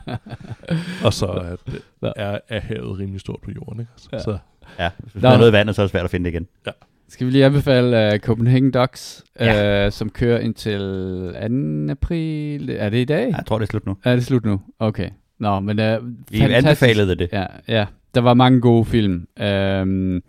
Og 1.05 1.13
så 1.13 1.25
er, 1.25 1.55
det, 1.71 1.81
Ja. 2.03 2.11
er, 2.15 2.39
er 2.49 2.59
havet 2.59 2.99
rimelig 2.99 3.21
stort 3.21 3.39
på 3.43 3.51
jorden, 3.51 3.79
ikke? 3.79 3.91
Så, 3.97 4.09
Ja. 4.13 4.19
så 4.19 4.37
Ja, 4.79 4.89
hvis 4.97 5.21
der 5.21 5.29
er 5.29 5.37
noget 5.37 5.49
i 5.49 5.53
vandet, 5.53 5.75
så 5.75 5.81
er 5.81 5.83
det 5.85 5.91
svært 5.91 6.03
at 6.03 6.11
finde 6.11 6.25
det 6.31 6.35
igen. 6.35 6.47
Skal 7.09 7.27
vi 7.27 7.31
lige 7.31 7.45
anbefale 7.45 8.11
uh, 8.13 8.19
Copenhagen 8.19 8.71
Ducks, 8.71 9.23
Ja. 9.39 9.85
uh, 9.85 9.91
som 9.91 10.09
kører 10.09 10.39
indtil 10.39 10.79
2. 11.87 11.91
april. 11.91 12.69
Er 12.69 12.89
det 12.89 12.97
i 12.97 13.05
dag? 13.05 13.29
Ja, 13.29 13.35
jeg 13.37 13.45
tror, 13.47 13.57
det 13.59 13.65
er 13.65 13.69
slut 13.69 13.85
nu. 13.85 13.97
Er 14.03 14.15
det 14.15 14.25
slut 14.25 14.45
nu? 14.45 14.61
Okay. 14.79 15.09
Nå, 15.39 15.59
men 15.59 15.79
uh, 15.79 16.07
Vi 16.31 16.39
anbefalede 16.41 17.15
det. 17.15 17.29
Ja, 17.33 17.45
ja, 17.67 17.85
der 18.15 18.21
var 18.21 18.33
mange 18.33 18.61
gode 18.61 18.85
film. 18.85 19.27
Um, 19.81 20.23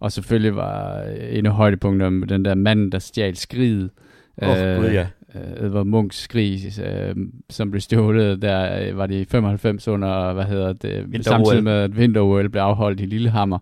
og 0.00 0.12
selvfølgelig 0.12 0.56
var 0.56 1.02
en 1.30 1.46
af 1.46 1.52
højdepunkterne 1.52 2.26
den 2.26 2.44
der 2.44 2.54
mand, 2.54 2.92
der 2.92 2.98
stjal 2.98 3.36
skriget. 3.36 3.90
Åh, 4.42 4.82
gud, 4.82 4.92
ja. 4.92 5.06
Uh, 5.34 5.66
Edvard 5.66 5.86
Munchs 5.86 6.16
skrig, 6.16 6.72
uh, 6.78 7.22
som 7.50 7.70
blev 7.70 7.80
stjålet, 7.80 8.42
der 8.42 8.88
øh, 8.88 8.96
var 8.96 9.06
det 9.06 9.14
i 9.14 9.24
95 9.24 9.88
under, 9.88 10.32
hvad 10.32 10.44
hedder 10.44 10.72
det, 10.72 11.12
Vinter-OL. 11.12 11.22
samtidig 11.22 11.64
med, 11.64 11.72
at 11.72 11.96
Vinter-OL 11.96 12.48
blev 12.48 12.62
afholdt 12.62 13.00
i 13.00 13.06
Lillehammer. 13.06 13.58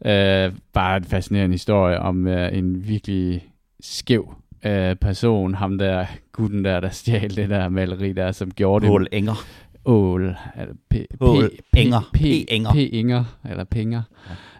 Uh, 0.00 0.54
bare 0.72 0.96
en 0.96 1.04
fascinerende 1.04 1.54
historie 1.54 1.98
om 1.98 2.26
uh, 2.26 2.58
en 2.58 2.88
virkelig 2.88 3.44
skæv 3.80 4.34
uh, 4.66 4.94
person, 5.00 5.54
ham 5.54 5.78
der, 5.78 6.06
gutten 6.32 6.64
der, 6.64 6.80
der 6.80 6.90
stjal 6.90 7.36
det 7.36 7.50
der 7.50 7.68
maleri 7.68 8.12
der, 8.12 8.32
som 8.32 8.50
gjorde 8.50 8.82
det. 8.82 8.90
Paul 8.90 9.06
Enger. 9.12 9.44
Ål, 9.86 10.36
eller 10.56 10.74
P, 10.90 10.94
P, 10.94 11.16
Ål 11.20 11.50
P, 11.72 11.78
Enger. 11.78 12.00
P, 12.12 12.18
P. 12.18 12.22
Enger. 12.48 12.72
P. 12.72 12.76
Inger, 12.76 13.24
eller 13.50 13.64
Pinger. 13.64 14.02
Ja. 14.28 14.32
Uh, 14.32 14.36
så 14.54 14.55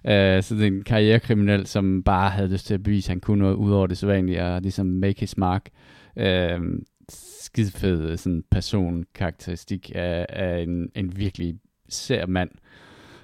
det 0.54 0.62
er 0.62 0.66
en 0.66 0.84
karrierekriminel, 0.84 1.66
som 1.66 2.02
bare 2.02 2.30
havde 2.30 2.48
lyst 2.48 2.66
til 2.66 2.74
at 2.74 2.82
bevise, 2.82 3.06
at 3.06 3.10
han 3.10 3.20
kunne 3.20 3.42
noget 3.42 3.54
ud 3.54 3.72
over 3.72 3.86
det 3.86 3.98
sædvanlige, 3.98 4.44
og 4.44 4.62
ligesom 4.62 4.86
make 4.86 5.20
his 5.20 5.36
mark. 5.36 5.68
Uh, 6.16 6.24
skide 7.08 7.70
fed 7.70 8.16
sådan 8.16 8.44
personkarakteristik 8.50 9.92
af, 9.94 10.26
af 10.28 10.62
en, 10.62 10.90
en 10.94 11.16
virkelig 11.16 11.54
sær 11.88 12.26
mand. 12.26 12.50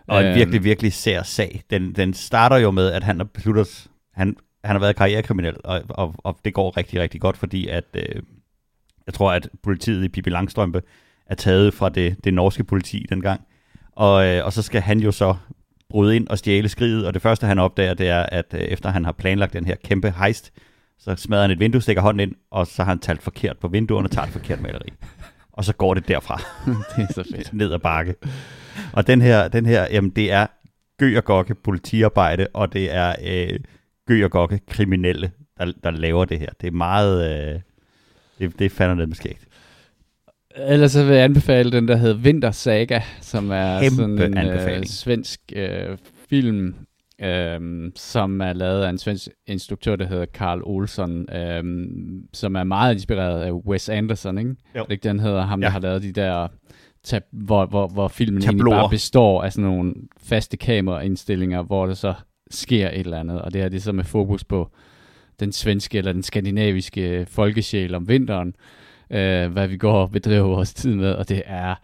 Og 0.06 0.20
en 0.20 0.26
Øhm, 0.26 0.34
virkelig, 0.34 0.64
virkelig 0.64 0.92
sær 0.92 1.22
sag. 1.22 1.62
Den, 1.70 1.92
den 1.92 2.14
starter 2.14 2.56
jo 2.56 2.70
med, 2.70 2.92
at 2.92 3.02
han 3.02 3.16
har 3.16 3.24
besluttet, 3.24 3.86
han, 4.12 4.36
han 4.64 4.74
har 4.74 4.80
været 4.80 4.96
karrierekriminel, 4.96 5.56
og, 5.64 5.82
og, 5.88 6.14
og 6.18 6.38
det 6.44 6.54
går 6.54 6.76
rigtig, 6.76 7.00
rigtig 7.00 7.20
godt, 7.20 7.36
fordi 7.36 7.68
at, 7.68 7.84
øh, 7.94 8.22
jeg 9.06 9.14
tror, 9.14 9.32
at 9.32 9.48
politiet 9.62 10.04
i 10.04 10.08
Pippi 10.08 10.30
Langstrømpe 10.30 10.82
er 11.26 11.34
taget 11.34 11.74
fra 11.74 11.88
det, 11.88 12.24
det 12.24 12.34
norske 12.34 12.64
politi 12.64 13.06
dengang. 13.08 13.40
Og, 13.92 14.26
øh, 14.26 14.44
og 14.44 14.52
så 14.52 14.62
skal 14.62 14.80
han 14.80 15.00
jo 15.00 15.12
så 15.12 15.36
bryde 15.92 16.16
ind 16.16 16.28
og 16.28 16.38
stjæle 16.38 16.68
skridet, 16.68 17.06
og 17.06 17.14
det 17.14 17.22
første, 17.22 17.46
han 17.46 17.58
opdager, 17.58 17.94
det 17.94 18.08
er, 18.08 18.22
at 18.22 18.54
øh, 18.54 18.60
efter 18.60 18.90
han 18.90 19.04
har 19.04 19.12
planlagt 19.12 19.52
den 19.52 19.66
her 19.66 19.76
kæmpe 19.84 20.14
heist, 20.18 20.52
så 20.98 21.16
smadrer 21.16 21.42
han 21.42 21.50
et 21.50 21.60
vindue, 21.60 21.82
stikker 21.82 22.02
hånden 22.02 22.20
ind, 22.28 22.34
og 22.50 22.66
så 22.66 22.82
har 22.82 22.90
han 22.90 22.98
talt 22.98 23.22
forkert 23.22 23.58
på 23.58 23.68
vinduerne 23.68 24.06
og 24.06 24.10
tager 24.10 24.26
et 24.26 24.32
forkert 24.32 24.60
maleri. 24.60 24.92
Og 25.52 25.64
så 25.64 25.72
går 25.72 25.94
det 25.94 26.08
derfra 26.08 26.40
det 26.96 27.08
er 27.08 27.12
så 27.12 27.24
fedt. 27.36 27.54
ned 27.62 27.72
ad 27.72 27.78
bakke. 27.78 28.14
Og 28.92 29.06
den 29.06 29.20
her, 29.20 29.48
den 29.48 29.66
her 29.66 29.86
jamen 29.90 30.10
det 30.10 30.32
er 30.32 30.46
gø 30.98 31.16
og 31.16 31.24
gokke 31.24 31.54
politiarbejde, 31.54 32.46
og 32.54 32.72
det 32.72 32.94
er 32.94 33.14
øh, 33.24 33.60
gø 34.06 34.24
og 34.24 34.30
gokke 34.30 34.60
kriminelle, 34.70 35.30
der, 35.58 35.72
der 35.84 35.90
laver 35.90 36.24
det 36.24 36.38
her. 36.38 36.50
Det 36.60 36.66
er 36.66 36.70
meget, 36.70 37.30
øh, 37.30 37.60
det, 38.38 38.58
det 38.58 38.64
er 38.64 38.70
fandme 38.70 39.06
med 39.06 39.14
skægt. 39.14 39.48
Ellers 40.56 40.92
så 40.92 41.04
vil 41.04 41.14
jeg 41.14 41.24
anbefale 41.24 41.72
den, 41.72 41.88
der 41.88 41.96
hedder 41.96 42.16
Vintersaga, 42.16 43.00
som 43.20 43.50
er 43.50 43.80
Kæmpe 43.80 43.96
sådan 43.96 44.38
en 44.38 44.48
øh, 44.78 44.84
svensk 44.84 45.40
øh, 45.56 45.96
film, 46.28 46.74
øh, 47.22 47.60
som 47.96 48.40
er 48.40 48.52
lavet 48.52 48.82
af 48.84 48.90
en 48.90 48.98
svensk 48.98 49.28
instruktør, 49.46 49.96
der 49.96 50.06
hedder 50.06 50.26
Carl 50.26 50.60
Olsson, 50.64 51.34
øh, 51.34 51.62
som 52.32 52.54
er 52.56 52.64
meget 52.64 52.94
inspireret 52.94 53.42
af 53.42 53.52
Wes 53.52 53.88
Anderson, 53.88 54.38
ikke? 54.38 54.54
Jo. 54.76 54.86
Det 54.90 55.04
den 55.04 55.20
hedder? 55.20 55.42
Ham, 55.42 55.60
der 55.60 55.66
Ja. 55.68 55.72
har 55.72 55.80
lavet 55.80 56.02
de 56.02 56.12
der, 56.12 56.48
tab- 57.06 57.28
hvor, 57.32 57.66
hvor, 57.66 57.88
hvor 57.88 58.08
filmen 58.08 58.42
egentlig 58.42 58.58
Tabloer. 58.60 58.76
bare 58.76 58.90
består 58.90 59.42
af 59.42 59.52
sådan 59.52 59.70
nogle 59.70 59.94
faste 60.24 60.56
kameraindstillinger, 60.56 61.62
hvor 61.62 61.86
der 61.86 61.94
så 61.94 62.14
sker 62.50 62.88
et 62.88 62.98
eller 63.00 63.18
andet, 63.20 63.40
og 63.42 63.52
det 63.52 63.62
her 63.62 63.68
det 63.68 63.76
er 63.76 63.80
så 63.80 63.92
med 63.92 64.04
fokus 64.04 64.44
på 64.44 64.70
den 65.40 65.52
svenske 65.52 65.98
eller 65.98 66.12
den 66.12 66.22
skandinaviske 66.22 67.26
folkesjæl 67.30 67.94
om 67.94 68.08
vinteren, 68.08 68.54
øh, 69.12 69.52
hvad 69.52 69.68
vi 69.68 69.76
går 69.76 70.02
og 70.02 70.10
bedriver 70.10 70.46
vores 70.46 70.74
tid 70.74 70.94
med, 70.94 71.12
og 71.12 71.28
det 71.28 71.42
er 71.46 71.74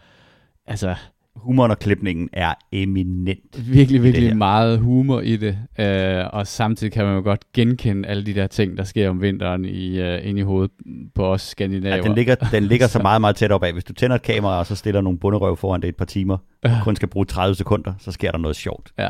altså 0.67 0.95
Humoren 1.35 1.71
og 1.71 1.79
klipningen 1.79 2.29
er 2.33 2.53
eminent. 2.71 3.73
virkelig, 3.73 4.03
virkelig 4.03 4.37
meget 4.37 4.79
humor 4.79 5.21
i 5.21 5.37
det, 5.37 5.57
øh, 5.79 6.25
og 6.33 6.47
samtidig 6.47 6.93
kan 6.93 7.05
man 7.05 7.15
jo 7.15 7.21
godt 7.21 7.53
genkende 7.53 8.07
alle 8.09 8.25
de 8.25 8.33
der 8.33 8.47
ting, 8.47 8.77
der 8.77 8.83
sker 8.83 9.09
om 9.09 9.21
vinteren 9.21 9.65
i, 9.65 9.99
øh, 9.99 10.27
ind 10.27 10.39
i 10.39 10.41
hovedet 10.41 10.71
på 11.15 11.25
os 11.25 11.41
skandinaver. 11.41 11.95
Ja, 11.95 12.01
den, 12.01 12.15
ligger, 12.15 12.35
den 12.35 12.63
ligger 12.63 12.87
så 12.87 12.99
meget, 12.99 13.21
meget 13.21 13.35
tæt 13.35 13.51
op 13.51 13.63
af. 13.63 13.73
Hvis 13.73 13.83
du 13.83 13.93
tænder 13.93 14.15
et 14.15 14.21
kamera, 14.21 14.59
og 14.59 14.65
så 14.65 14.75
stiller 14.75 15.01
nogle 15.01 15.19
bunderøv 15.19 15.57
foran 15.57 15.81
det 15.81 15.87
et 15.87 15.95
par 15.95 16.05
timer, 16.05 16.37
og 16.63 16.71
kun 16.83 16.95
skal 16.95 17.07
bruge 17.07 17.25
30 17.25 17.55
sekunder, 17.55 17.93
så 17.99 18.11
sker 18.11 18.31
der 18.31 18.37
noget 18.37 18.55
sjovt. 18.55 18.91
Ja, 18.99 19.09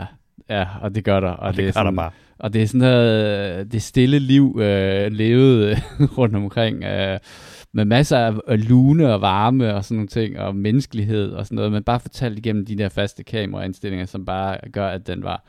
ja, 0.50 0.66
og 0.82 0.96
det 0.96 1.04
gør 1.04 1.20
der. 1.20 1.30
Og, 1.30 1.40
Og 1.40 1.54
det, 1.54 1.58
det 1.58 1.64
gør 1.64 1.82
der 1.82 1.86
sådan, 1.86 1.96
bare. 1.96 2.12
Og 2.40 2.54
det 2.54 2.62
er 2.62 2.68
sådan 2.68 2.80
noget, 2.80 3.60
øh, 3.60 3.66
det 3.72 3.82
stille 3.82 4.20
liv 4.20 4.60
øh, 4.62 5.12
levet 5.12 5.78
rundt 6.18 6.36
omkring, 6.36 6.84
øh, 6.84 7.20
med 7.72 7.86
masser 7.86 8.40
af 8.48 8.70
lune 8.70 9.14
og 9.14 9.22
varme 9.22 9.76
og 9.76 9.86
sådan 9.86 9.96
nogle 9.96 10.08
ting, 10.08 10.40
og 10.40 10.56
menneskelighed 10.56 11.32
og 11.32 11.46
sådan 11.46 11.56
noget, 11.56 11.72
men 11.72 11.84
bare 11.84 12.00
fortalt 12.00 12.38
igennem 12.38 12.66
de 12.66 12.78
der 12.78 12.90
faste 12.90 13.24
kameraindstillinger, 13.24 14.06
som 14.06 14.26
bare 14.26 14.58
gør, 14.72 14.88
at 14.88 15.08
den 15.08 15.24
var, 15.24 15.44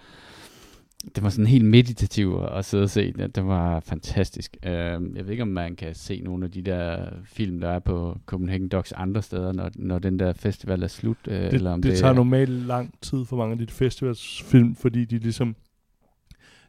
det 1.14 1.23
var 1.23 1.29
sådan 1.29 1.47
helt 1.47 1.64
meditativ 1.64 2.45
at 2.53 2.64
sidde 2.64 2.83
og 2.83 2.91
se. 2.91 3.12
Det, 3.12 3.37
det 3.37 3.47
var 3.47 3.81
fantastisk. 3.81 4.57
Øh, 4.66 4.73
jeg 4.73 5.25
ved 5.25 5.31
ikke, 5.31 5.43
om 5.43 5.49
man 5.49 5.77
kan 5.77 5.95
se 5.95 6.21
nogle 6.21 6.45
af 6.45 6.51
de 6.51 6.62
der 6.62 7.09
film, 7.25 7.61
der 7.61 7.68
er 7.68 7.79
på 7.79 8.18
Copenhagen 8.27 8.68
Docs 8.68 8.93
andre 8.93 9.23
steder, 9.23 9.53
når, 9.53 9.71
når 9.75 9.99
den 9.99 10.18
der 10.18 10.33
festival 10.33 10.83
er 10.83 10.89
slut. 10.89 11.16
Øh, 11.29 11.41
Det, 11.41 11.55
eller 11.55 11.73
om 11.73 11.83
det, 11.83 11.91
det 11.91 11.99
tager 11.99 12.14
normalt 12.14 12.66
lang 12.66 12.95
tid 13.03 13.25
for 13.25 13.37
mange 13.37 13.53
af 13.53 13.59
de 13.59 13.66
festivalsfilm, 13.66 14.75
fordi 14.75 15.05
de 15.05 15.18
ligesom 15.18 15.57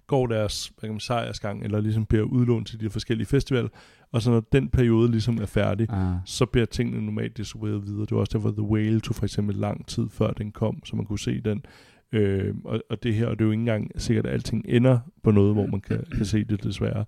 går 0.08 0.28
deres 0.28 0.68
hvad 0.68 0.88
kan 0.88 0.94
man, 0.94 1.00
sejrsgang, 1.00 1.64
eller 1.64 1.82
ligesom 1.82 2.06
bliver 2.06 2.24
udlånt 2.24 2.68
til 2.68 2.80
de 2.80 2.90
forskellige 2.90 3.28
festivaler, 3.28 3.70
og 4.12 4.22
så 4.22 4.32
når 4.32 4.40
den 4.52 4.70
periode 4.70 5.12
ligesom 5.12 5.38
er 5.38 5.46
færdig, 5.46 5.88
Ah. 5.90 6.16
så 6.26 6.46
bliver 6.46 6.66
tingene 6.66 7.06
normalt 7.06 7.38
distribueret 7.38 7.86
videre. 7.86 8.02
Det 8.02 8.12
var 8.12 8.20
også 8.20 8.38
derfor, 8.38 8.52
The 8.52 8.62
Whale 8.62 9.00
tog 9.00 9.16
for 9.16 9.24
eksempel 9.24 9.56
lang 9.56 9.86
tid 9.88 10.10
før 10.10 10.32
den 10.32 10.52
kom, 10.52 10.86
så 10.86 10.96
man 10.96 11.06
kunne 11.06 11.20
se 11.20 11.42
den. 11.42 11.66
Øh, 12.12 12.56
og, 12.64 12.82
og 12.90 13.04
det 13.04 13.16
her, 13.16 13.28
og 13.28 13.40
det 13.40 13.42
er 13.42 13.46
jo 13.46 13.52
ikke 13.52 13.60
engang 13.62 13.92
sikkert, 14.02 14.26
at 14.26 14.34
alting 14.34 14.66
ender 14.68 15.00
på 15.24 15.32
noget, 15.32 15.54
hvor 15.54 15.66
man 15.66 15.82
kan, 15.82 16.04
kan 16.16 16.26
se 16.26 16.44
det 16.44 16.64
desværre. 16.64 17.06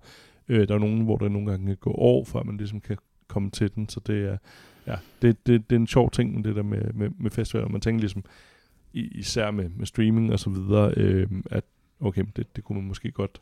Øh, 0.48 0.68
der 0.68 0.74
er 0.74 0.78
nogen, 0.78 1.00
hvor 1.04 1.16
der 1.16 1.28
nogle 1.28 1.50
gange 1.50 1.66
kan 1.66 1.76
gå 1.76 1.90
år, 1.90 2.24
før 2.24 2.42
man 2.42 2.56
ligesom 2.56 2.80
kan 2.80 2.96
komme 3.28 3.50
til 3.50 3.74
den, 3.74 3.88
så 3.88 4.00
det 4.06 4.24
er, 4.28 4.36
ja, 4.86 4.96
det, 5.22 5.46
det, 5.46 5.70
det 5.70 5.76
er 5.76 5.80
en 5.80 5.86
sjov 5.86 6.10
ting, 6.10 6.34
med 6.34 6.42
det 6.44 6.56
der 6.56 6.62
med, 6.62 6.92
med, 6.94 7.10
med 7.18 7.30
festivaler. 7.30 7.68
Man 7.68 7.80
tænker 7.80 8.00
ligesom, 8.00 8.24
især 8.92 9.50
med, 9.50 9.68
med 9.68 9.86
streaming 9.86 10.32
og 10.32 10.38
så 10.38 10.50
videre, 10.50 10.94
øh, 10.96 11.26
at 11.50 11.64
okay, 12.00 12.24
det, 12.36 12.56
det 12.56 12.64
kunne 12.64 12.78
man 12.78 12.88
måske 12.88 13.10
godt 13.10 13.40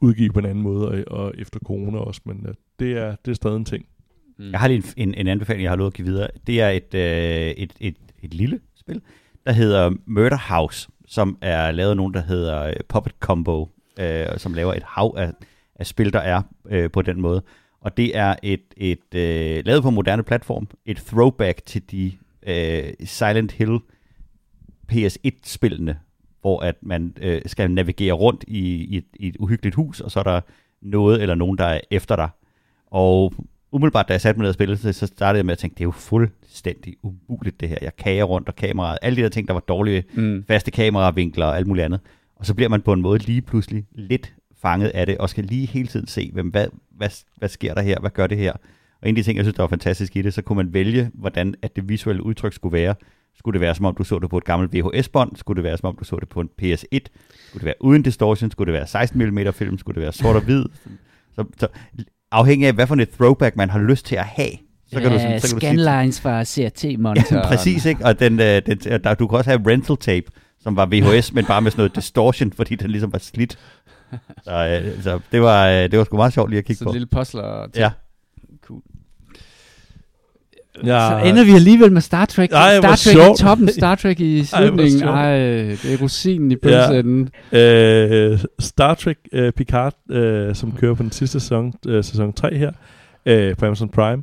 udgive 0.00 0.32
på 0.32 0.38
en 0.38 0.46
anden 0.46 0.62
måde, 0.62 0.88
og, 0.88 1.18
og 1.18 1.34
efter 1.38 1.60
corona 1.60 1.98
også, 1.98 2.20
men 2.24 2.46
øh, 2.48 2.54
det, 2.78 2.92
er, 2.92 3.16
det 3.24 3.30
er 3.30 3.34
stadig 3.34 3.56
en 3.56 3.64
ting. 3.64 3.86
Mm. 4.38 4.50
Jeg 4.50 4.60
har 4.60 4.68
lige 4.68 4.82
en, 4.96 5.08
en, 5.08 5.14
en 5.14 5.26
anbefaling, 5.26 5.62
jeg 5.62 5.70
har 5.70 5.76
lovet 5.76 5.90
at 5.90 5.94
give 5.94 6.08
videre. 6.08 6.28
Det 6.46 6.60
er 6.60 6.68
et, 6.68 6.94
øh, 6.94 7.50
et, 7.50 7.72
et, 7.80 7.96
et 8.22 8.34
lille 8.34 8.60
spil, 8.74 9.00
der 9.46 9.52
hedder 9.52 9.90
Murder 10.06 10.54
House, 10.54 10.88
som 11.06 11.38
er 11.40 11.70
lavet 11.70 11.90
af 11.90 11.96
nogen, 11.96 12.14
der 12.14 12.22
hedder 12.22 12.62
øh, 12.62 12.74
Puppet 12.88 13.14
Combo, 13.20 13.68
øh, 14.00 14.26
som 14.36 14.54
laver 14.54 14.74
et 14.74 14.82
hav 14.86 15.14
af, 15.16 15.32
af 15.74 15.86
spil, 15.86 16.12
der 16.12 16.20
er 16.20 16.42
øh, 16.68 16.90
på 16.90 17.02
den 17.02 17.20
måde. 17.20 17.42
Og 17.80 17.96
det 17.96 18.16
er 18.16 18.36
et, 18.42 18.64
et 18.76 19.14
øh, 19.14 19.62
lavet 19.66 19.82
på 19.82 19.90
moderne 19.90 20.22
platform, 20.22 20.68
et 20.86 20.96
throwback 20.96 21.66
til 21.66 21.90
de 21.90 22.12
øh, 22.46 22.92
Silent 23.04 23.52
Hill 23.52 23.78
PS1-spillene, 24.92 25.98
hvor 26.44 26.60
at 26.60 26.74
man 26.82 27.16
øh, 27.20 27.42
skal 27.46 27.70
navigere 27.70 28.12
rundt 28.12 28.44
i, 28.48 28.84
i, 28.84 28.96
et, 28.96 29.04
i 29.14 29.28
et 29.28 29.36
uhyggeligt 29.38 29.74
hus, 29.76 30.00
og 30.00 30.10
så 30.10 30.18
er 30.18 30.22
der 30.22 30.40
noget 30.82 31.22
eller 31.22 31.34
nogen, 31.34 31.58
der 31.58 31.64
er 31.64 31.80
efter 31.90 32.16
dig. 32.16 32.28
Og 32.86 33.34
umiddelbart, 33.72 34.08
da 34.08 34.12
jeg 34.12 34.20
satte 34.20 34.38
mig 34.38 34.42
ned 34.42 34.48
og 34.48 34.54
spillede, 34.54 34.92
så 34.92 35.06
startede 35.06 35.38
jeg 35.38 35.46
med 35.46 35.52
at 35.52 35.58
tænke, 35.58 35.74
det 35.74 35.80
er 35.80 35.84
jo 35.84 35.90
fuldstændig 35.90 36.94
umuligt 37.02 37.60
det 37.60 37.68
her. 37.68 37.76
Jeg 37.82 37.96
kager 37.96 38.24
rundt 38.24 38.48
og 38.48 38.56
kameraet, 38.56 38.98
alle 39.02 39.16
de 39.16 39.22
der 39.22 39.28
ting, 39.28 39.48
der 39.48 39.54
var 39.54 39.60
dårlige, 39.60 40.04
Mm. 40.14 40.44
faste 40.48 40.70
kameravinkler 40.70 41.46
og 41.46 41.56
alt 41.56 41.66
muligt 41.66 41.84
andet. 41.84 42.00
Og 42.36 42.46
så 42.46 42.54
bliver 42.54 42.68
man 42.68 42.82
på 42.82 42.92
en 42.92 43.02
måde 43.02 43.18
lige 43.18 43.42
pludselig 43.42 43.84
lidt 43.94 44.34
fanget 44.62 44.88
af 44.88 45.06
det, 45.06 45.18
og 45.18 45.30
skal 45.30 45.44
lige 45.44 45.66
hele 45.66 45.88
tiden 45.88 46.06
se, 46.06 46.30
hvem, 46.32 46.48
hvad, 46.48 46.66
hvad, 46.90 47.08
hvad 47.36 47.48
sker 47.48 47.74
der 47.74 47.82
her, 47.82 48.00
hvad 48.00 48.10
gør 48.10 48.26
det 48.26 48.38
her. 48.38 48.52
Og 49.02 49.08
en 49.08 49.08
af 49.08 49.14
de 49.14 49.22
ting, 49.22 49.36
jeg 49.36 49.44
synes, 49.44 49.56
der 49.56 49.62
var 49.62 49.68
fantastisk 49.68 50.16
i 50.16 50.22
det, 50.22 50.34
så 50.34 50.42
kunne 50.42 50.56
man 50.56 50.74
vælge, 50.74 51.10
hvordan 51.14 51.54
at 51.62 51.76
det 51.76 51.88
visuelle 51.88 52.22
udtryk 52.22 52.52
skulle 52.52 52.72
være. 52.72 52.94
Skulle 53.38 53.52
det 53.52 53.60
være, 53.60 53.74
som 53.74 53.84
om 53.84 53.94
du 53.94 54.04
så 54.04 54.18
det 54.18 54.30
på 54.30 54.38
et 54.38 54.44
gammelt 54.44 54.72
VHS-bånd? 54.74 55.36
Skulle 55.36 55.56
det 55.56 55.64
være, 55.64 55.76
som 55.78 55.88
om 55.88 55.96
du 55.96 56.04
så 56.04 56.16
det 56.20 56.28
på 56.28 56.40
en 56.40 56.48
PS1? 56.62 56.74
Skulle 57.48 57.60
det 57.60 57.64
være 57.64 57.74
uden 57.80 58.02
distortion? 58.02 58.50
Skulle 58.50 58.72
det 58.72 58.78
være 58.78 58.86
16 58.86 59.26
mm 59.26 59.52
film? 59.52 59.78
Skulle 59.78 59.94
det 59.94 60.02
være 60.02 60.12
sort 60.12 60.36
og 60.36 60.42
hvid? 60.42 60.64
Så, 61.34 61.44
så 61.58 61.66
afhængig 62.32 62.68
af, 62.68 62.74
hvad 62.74 62.86
for 62.86 62.96
et 62.96 63.10
throwback 63.10 63.56
man 63.56 63.70
har 63.70 63.78
lyst 63.82 64.06
til 64.06 64.16
at 64.16 64.24
have, 64.24 64.50
så 64.86 65.00
kan 65.00 65.10
du, 65.12 65.18
sådan- 65.18 65.40
så 65.40 65.46
kan 65.48 65.54
du 65.54 65.60
sige, 65.60 65.70
scanlines 65.78 66.20
fra 66.20 66.44
CRT-monitoren. 66.44 67.42
Ja, 67.42 67.48
præcis, 67.56 67.84
ikke? 67.86 68.04
Og 68.04 68.20
den, 68.20 68.40
øh, 68.40 68.62
den, 68.66 68.78
der, 69.04 69.14
du 69.14 69.26
kan 69.26 69.38
også 69.38 69.50
have 69.50 69.70
rental 69.70 69.96
tape, 69.96 70.26
som 70.60 70.76
var 70.76 70.86
VHS, 70.86 71.32
men 71.32 71.44
bare 71.44 71.62
med 71.62 71.70
sådan 71.70 71.80
noget 71.80 71.96
distortion, 71.96 72.52
fordi 72.52 72.74
den 72.74 72.90
ligesom 72.90 73.12
var 73.12 73.18
slidt. 73.18 73.58
Så, 74.44 74.80
øh, 74.96 75.02
så 75.02 75.20
det, 75.32 75.40
var, 75.42 75.68
øh, 75.68 75.90
det 75.90 75.98
var 75.98 76.04
sgu 76.04 76.16
meget 76.16 76.32
sjovt 76.32 76.50
lige 76.50 76.58
at 76.58 76.64
kigge 76.64 76.78
Så 76.78 76.84
på. 76.84 76.90
en 76.90 76.94
lille 76.94 77.06
puzzler. 77.06 77.66
Ja. 77.76 77.90
Ja, 80.84 81.08
Så 81.10 81.28
ender 81.28 81.44
vi 81.44 81.50
alligevel 81.50 81.92
med 81.92 82.00
Star 82.00 82.24
Trek. 82.24 82.52
Ej, 82.52 82.76
Star 82.76 82.88
Trek 82.88 82.98
sjovt. 82.98 83.40
i 83.40 83.42
toppen, 83.42 83.68
Star 83.68 83.94
Trek 83.94 84.20
i 84.20 84.44
slutningen. 84.54 85.02
Ej, 85.02 85.38
det 85.38 85.92
er 85.92 85.98
rosinen 86.02 86.50
i 86.50 86.56
pølseenden. 86.56 87.30
Øh, 87.52 88.38
Star 88.58 88.94
Trek 88.94 89.18
øh, 89.32 89.52
Picard, 89.52 89.94
øh, 90.10 90.54
som 90.54 90.72
kører 90.72 90.94
på 90.94 91.02
den 91.02 91.12
sidste 91.12 91.40
sæson, 91.40 91.74
øh, 91.86 92.04
sæson 92.04 92.32
3 92.32 92.54
her, 92.54 92.72
øh, 93.26 93.56
på 93.56 93.66
Amazon 93.66 93.88
Prime, 93.88 94.22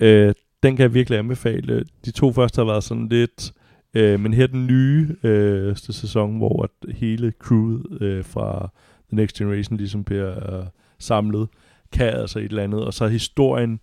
øh, 0.00 0.34
den 0.62 0.76
kan 0.76 0.82
jeg 0.82 0.94
virkelig 0.94 1.18
anbefale. 1.18 1.84
De 2.04 2.10
to 2.10 2.32
første 2.32 2.58
har 2.60 2.66
været 2.66 2.84
sådan 2.84 3.08
lidt, 3.08 3.52
øh, 3.94 4.20
men 4.20 4.34
her 4.34 4.46
den 4.46 4.66
nye 4.66 5.08
øh, 5.22 5.76
sæson, 5.76 6.36
hvor 6.36 6.62
at 6.62 6.94
hele 6.94 7.32
crewet 7.38 7.82
øh, 8.00 8.24
fra 8.24 8.70
The 9.08 9.16
Next 9.16 9.36
Generation 9.36 9.76
ligesom 9.76 10.04
bliver 10.04 10.58
øh, 10.58 10.64
samlet, 10.98 11.48
kan 11.92 12.06
altså 12.06 12.38
et 12.38 12.44
eller 12.44 12.62
andet, 12.62 12.84
og 12.84 12.94
så 12.94 13.06
historien, 13.06 13.80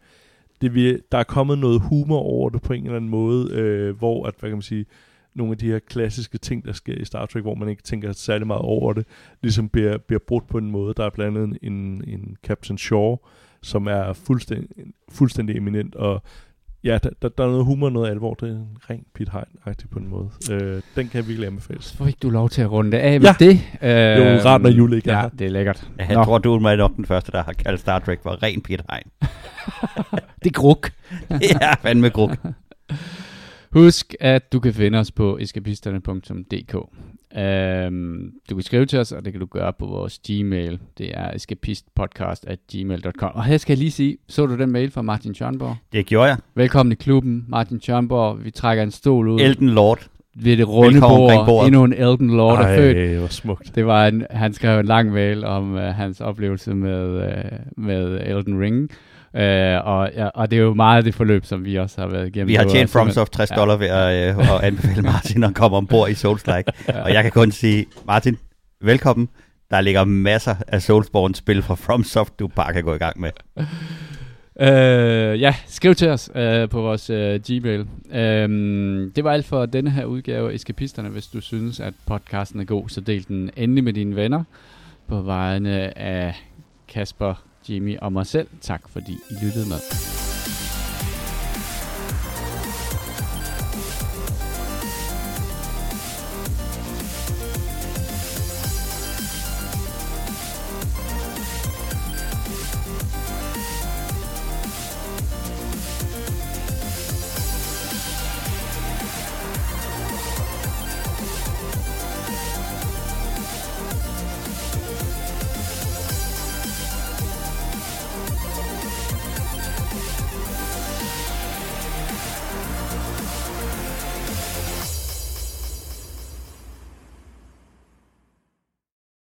det 0.62 0.74
vil, 0.74 1.01
der 1.12 1.18
er 1.18 1.24
kommet 1.24 1.60
noget 1.60 1.82
humor 1.82 2.20
over 2.20 2.49
det 2.49 2.62
på 2.62 2.74
en 2.74 2.84
eller 2.84 2.95
anden 2.95 3.10
måde, 3.10 3.51
øh, 3.51 3.97
hvor 3.97 4.26
at, 4.28 4.34
hvad 4.39 4.49
kan 4.49 4.58
man 4.58 4.62
sige, 4.62 4.86
nogle 5.34 5.51
af 5.51 5.58
de 5.58 5.68
her 5.68 5.80
klassiske 5.80 6.38
ting, 6.38 6.66
der 6.66 6.72
sker 6.72 6.95
i 6.95 7.05
Star 7.05 7.26
Trek, 7.26 7.43
hvor 7.43 7.55
man 7.55 7.70
ikke 7.70 7.84
tænker 7.84 8.12
særlig 8.12 8.47
meget 8.47 8.62
over 8.62 8.93
det, 8.93 9.05
ligesom 9.41 9.70
bliver, 9.70 9.97
bliver 9.97 10.20
brudt 10.28 10.47
på 10.47 10.58
en 10.58 10.72
måde. 10.72 10.93
Der 10.97 11.05
er 11.05 11.10
blandt 11.10 11.38
andet 11.38 11.58
en, 11.62 12.03
en 12.08 12.38
Captain 12.43 12.78
Shaw, 12.78 13.16
som 13.62 13.88
er 13.88 14.14
fuldstændig, 14.14 14.70
fuldstændig 15.10 15.58
eminent, 15.58 15.95
og 15.95 16.22
Ja, 16.84 16.97
der, 17.03 17.09
der, 17.21 17.30
der 17.30 17.43
er 17.43 17.47
noget 17.49 17.65
humor, 17.65 17.89
noget 17.89 18.09
alvor. 18.09 18.34
Det 18.34 18.49
er 18.49 18.53
en 18.53 18.67
ren 18.89 19.03
Pete 19.15 19.32
Hein-agtig 19.32 19.89
på 19.91 19.99
en 19.99 20.07
måde. 20.07 20.30
Øh, 20.51 20.82
den 20.95 21.07
kan 21.07 21.11
jeg 21.13 21.28
virkelig 21.28 21.47
anbefale. 21.47 21.82
Så 21.82 22.03
fik 22.05 22.23
du 22.23 22.30
lov 22.30 22.49
til 22.49 22.61
at 22.61 22.71
runde 22.71 22.99
af 22.99 23.19
med 23.21 23.28
Ja. 23.30 23.45
det. 23.45 23.49
Øh, 23.82 23.89
Det 23.89 24.28
er 24.28 24.34
jo 24.34 24.39
rart, 24.45 24.61
når 24.61 24.69
Jule 24.69 24.95
ikke 24.97 25.09
er 25.09 25.15
ja, 25.15 25.21
her. 25.21 25.30
det 25.30 25.47
er 25.47 25.51
lækkert. 25.51 25.88
Jeg 25.97 26.07
Nå, 26.15 26.23
tror, 26.23 26.38
du 26.38 26.55
er 26.55 26.75
nok 26.75 26.95
den 26.95 27.05
første, 27.05 27.32
der 27.32 27.43
har 27.43 27.53
kaldt 27.53 27.80
Star 27.80 27.99
Trek 27.99 28.19
for 28.23 28.43
ren 28.43 28.61
Peter 28.61 28.84
Hein. 28.91 29.03
det 30.43 30.47
er 30.49 30.53
gruk. 30.53 30.91
ja, 31.61 31.73
fandme 31.73 32.09
gruk. 32.09 32.38
Husk, 33.72 34.15
at 34.20 34.53
du 34.53 34.59
kan 34.59 34.74
finde 34.74 34.99
os 34.99 35.11
på 35.11 35.38
eskapisterne.dk. 35.38 36.76
Um, 37.38 38.32
du 38.49 38.55
kan 38.55 38.63
skrive 38.63 38.86
til 38.86 38.99
os, 38.99 39.11
og 39.11 39.26
det 39.26 39.34
kan 39.34 39.39
du 39.39 39.45
gøre 39.45 39.74
på 39.74 39.86
vores 39.86 40.20
Gmail. 40.28 40.80
Det 40.97 41.18
er 41.18 41.32
escapistpodcast.gmail.com. 41.36 43.30
Og 43.34 43.43
her 43.43 43.57
skal 43.57 43.74
jeg 43.74 43.78
lige 43.78 43.91
sige, 43.91 44.18
så 44.28 44.45
du 44.45 44.57
den 44.57 44.72
mail 44.72 44.91
fra 44.91 45.01
Martin 45.01 45.34
Tjørnborg? 45.34 45.76
Det 45.93 46.05
gjorde 46.05 46.28
jeg. 46.28 46.38
Velkommen 46.55 46.91
i 46.91 46.95
klubben, 46.95 47.45
Martin 47.47 47.80
Tjørnborg. 47.80 48.45
Vi 48.45 48.51
trækker 48.51 48.84
en 48.84 48.91
stol 48.91 49.28
ud 49.28 49.39
Elden 49.39 49.70
Lord. 49.70 50.07
ved 50.36 50.57
det 50.57 50.68
runde 50.68 50.99
bord. 50.99 51.45
bordet. 51.45 51.68
Endnu 51.68 51.84
en 51.84 51.93
Elden 51.93 52.38
Lord 52.38 52.59
er 52.59 52.78
født. 52.78 52.97
Ej, 52.97 53.18
hvor 53.18 53.28
smukt. 53.28 53.76
Det 53.76 53.86
var 53.86 54.07
en, 54.07 54.26
han 54.30 54.53
skrev 54.53 54.80
en 54.80 54.86
lang 54.86 55.11
mail 55.11 55.43
om 55.43 55.74
uh, 55.74 55.80
hans 55.80 56.22
oplevelse 56.22 56.76
med, 56.76 57.15
uh, 57.15 57.84
med 57.84 58.22
Elden 58.26 58.59
Ring. 58.61 58.89
Uh, 59.34 59.88
og, 59.88 60.11
ja, 60.15 60.28
og 60.28 60.51
det 60.51 60.59
er 60.59 60.63
jo 60.63 60.73
meget 60.73 61.05
det 61.05 61.15
forløb, 61.15 61.45
som 61.45 61.65
vi 61.65 61.75
også 61.75 62.01
har 62.01 62.07
været 62.07 62.28
igennem. 62.28 62.47
Vi 62.47 62.55
har 62.55 62.63
tjent 62.63 62.89
FromSoft 62.89 63.34
60 63.34 63.51
Ja. 63.51 63.55
dollar 63.55 63.75
ved 63.78 63.88
at, 63.88 64.38
øh, 64.38 64.53
at 64.55 64.63
anbefale 64.63 65.01
Martin 65.11 65.43
at 65.43 65.55
komme 65.55 65.78
ombord 65.78 66.09
i 66.09 66.13
Souls-like. 66.13 66.71
Og 67.03 67.13
jeg 67.13 67.23
kan 67.23 67.32
kun 67.32 67.51
sige, 67.51 67.86
Martin, 68.05 68.38
velkommen. 68.82 69.30
Der 69.71 69.82
ligger 69.82 70.03
masser 70.03 70.55
af 70.67 70.82
Soulsborne-spil 70.82 71.61
fra 71.61 71.75
FromSoft, 71.75 72.39
du 72.39 72.47
bare 72.47 72.73
kan 72.73 72.84
gå 72.84 72.93
i 72.93 72.97
gang 72.97 73.19
med. 73.19 73.30
Øh, 74.61 75.41
ja, 75.41 75.55
skriv 75.67 75.95
til 75.95 76.09
os 76.09 76.30
øh, 76.36 76.69
på 76.69 76.82
vores 76.82 77.09
øh, 77.09 77.39
Gmail. 77.47 77.86
Øh, 78.13 78.49
det 79.15 79.23
var 79.23 79.32
alt 79.32 79.45
for 79.45 79.65
denne 79.65 79.89
her 79.91 80.05
udgave 80.05 80.51
af 80.51 80.55
Eskapisterne. 80.55 81.09
Hvis 81.09 81.28
du 81.28 81.41
synes, 81.41 81.80
at 81.80 81.93
podcasten 82.05 82.59
er 82.59 82.63
god, 82.65 82.89
så 82.89 83.01
del 83.01 83.28
den 83.28 83.49
endelig 83.57 83.84
med 83.84 83.93
dine 83.93 84.15
venner. 84.15 84.43
På 85.07 85.21
vegne 85.21 85.97
af 85.97 86.36
Kasper, 86.88 87.43
Jimmy 87.70 87.97
og 87.97 88.13
mig 88.13 88.28
selv. 88.28 88.47
Tak 88.61 88.89
fordi 88.89 89.11
I 89.30 89.34
lyttede 89.43 89.70
med. 89.70 90.26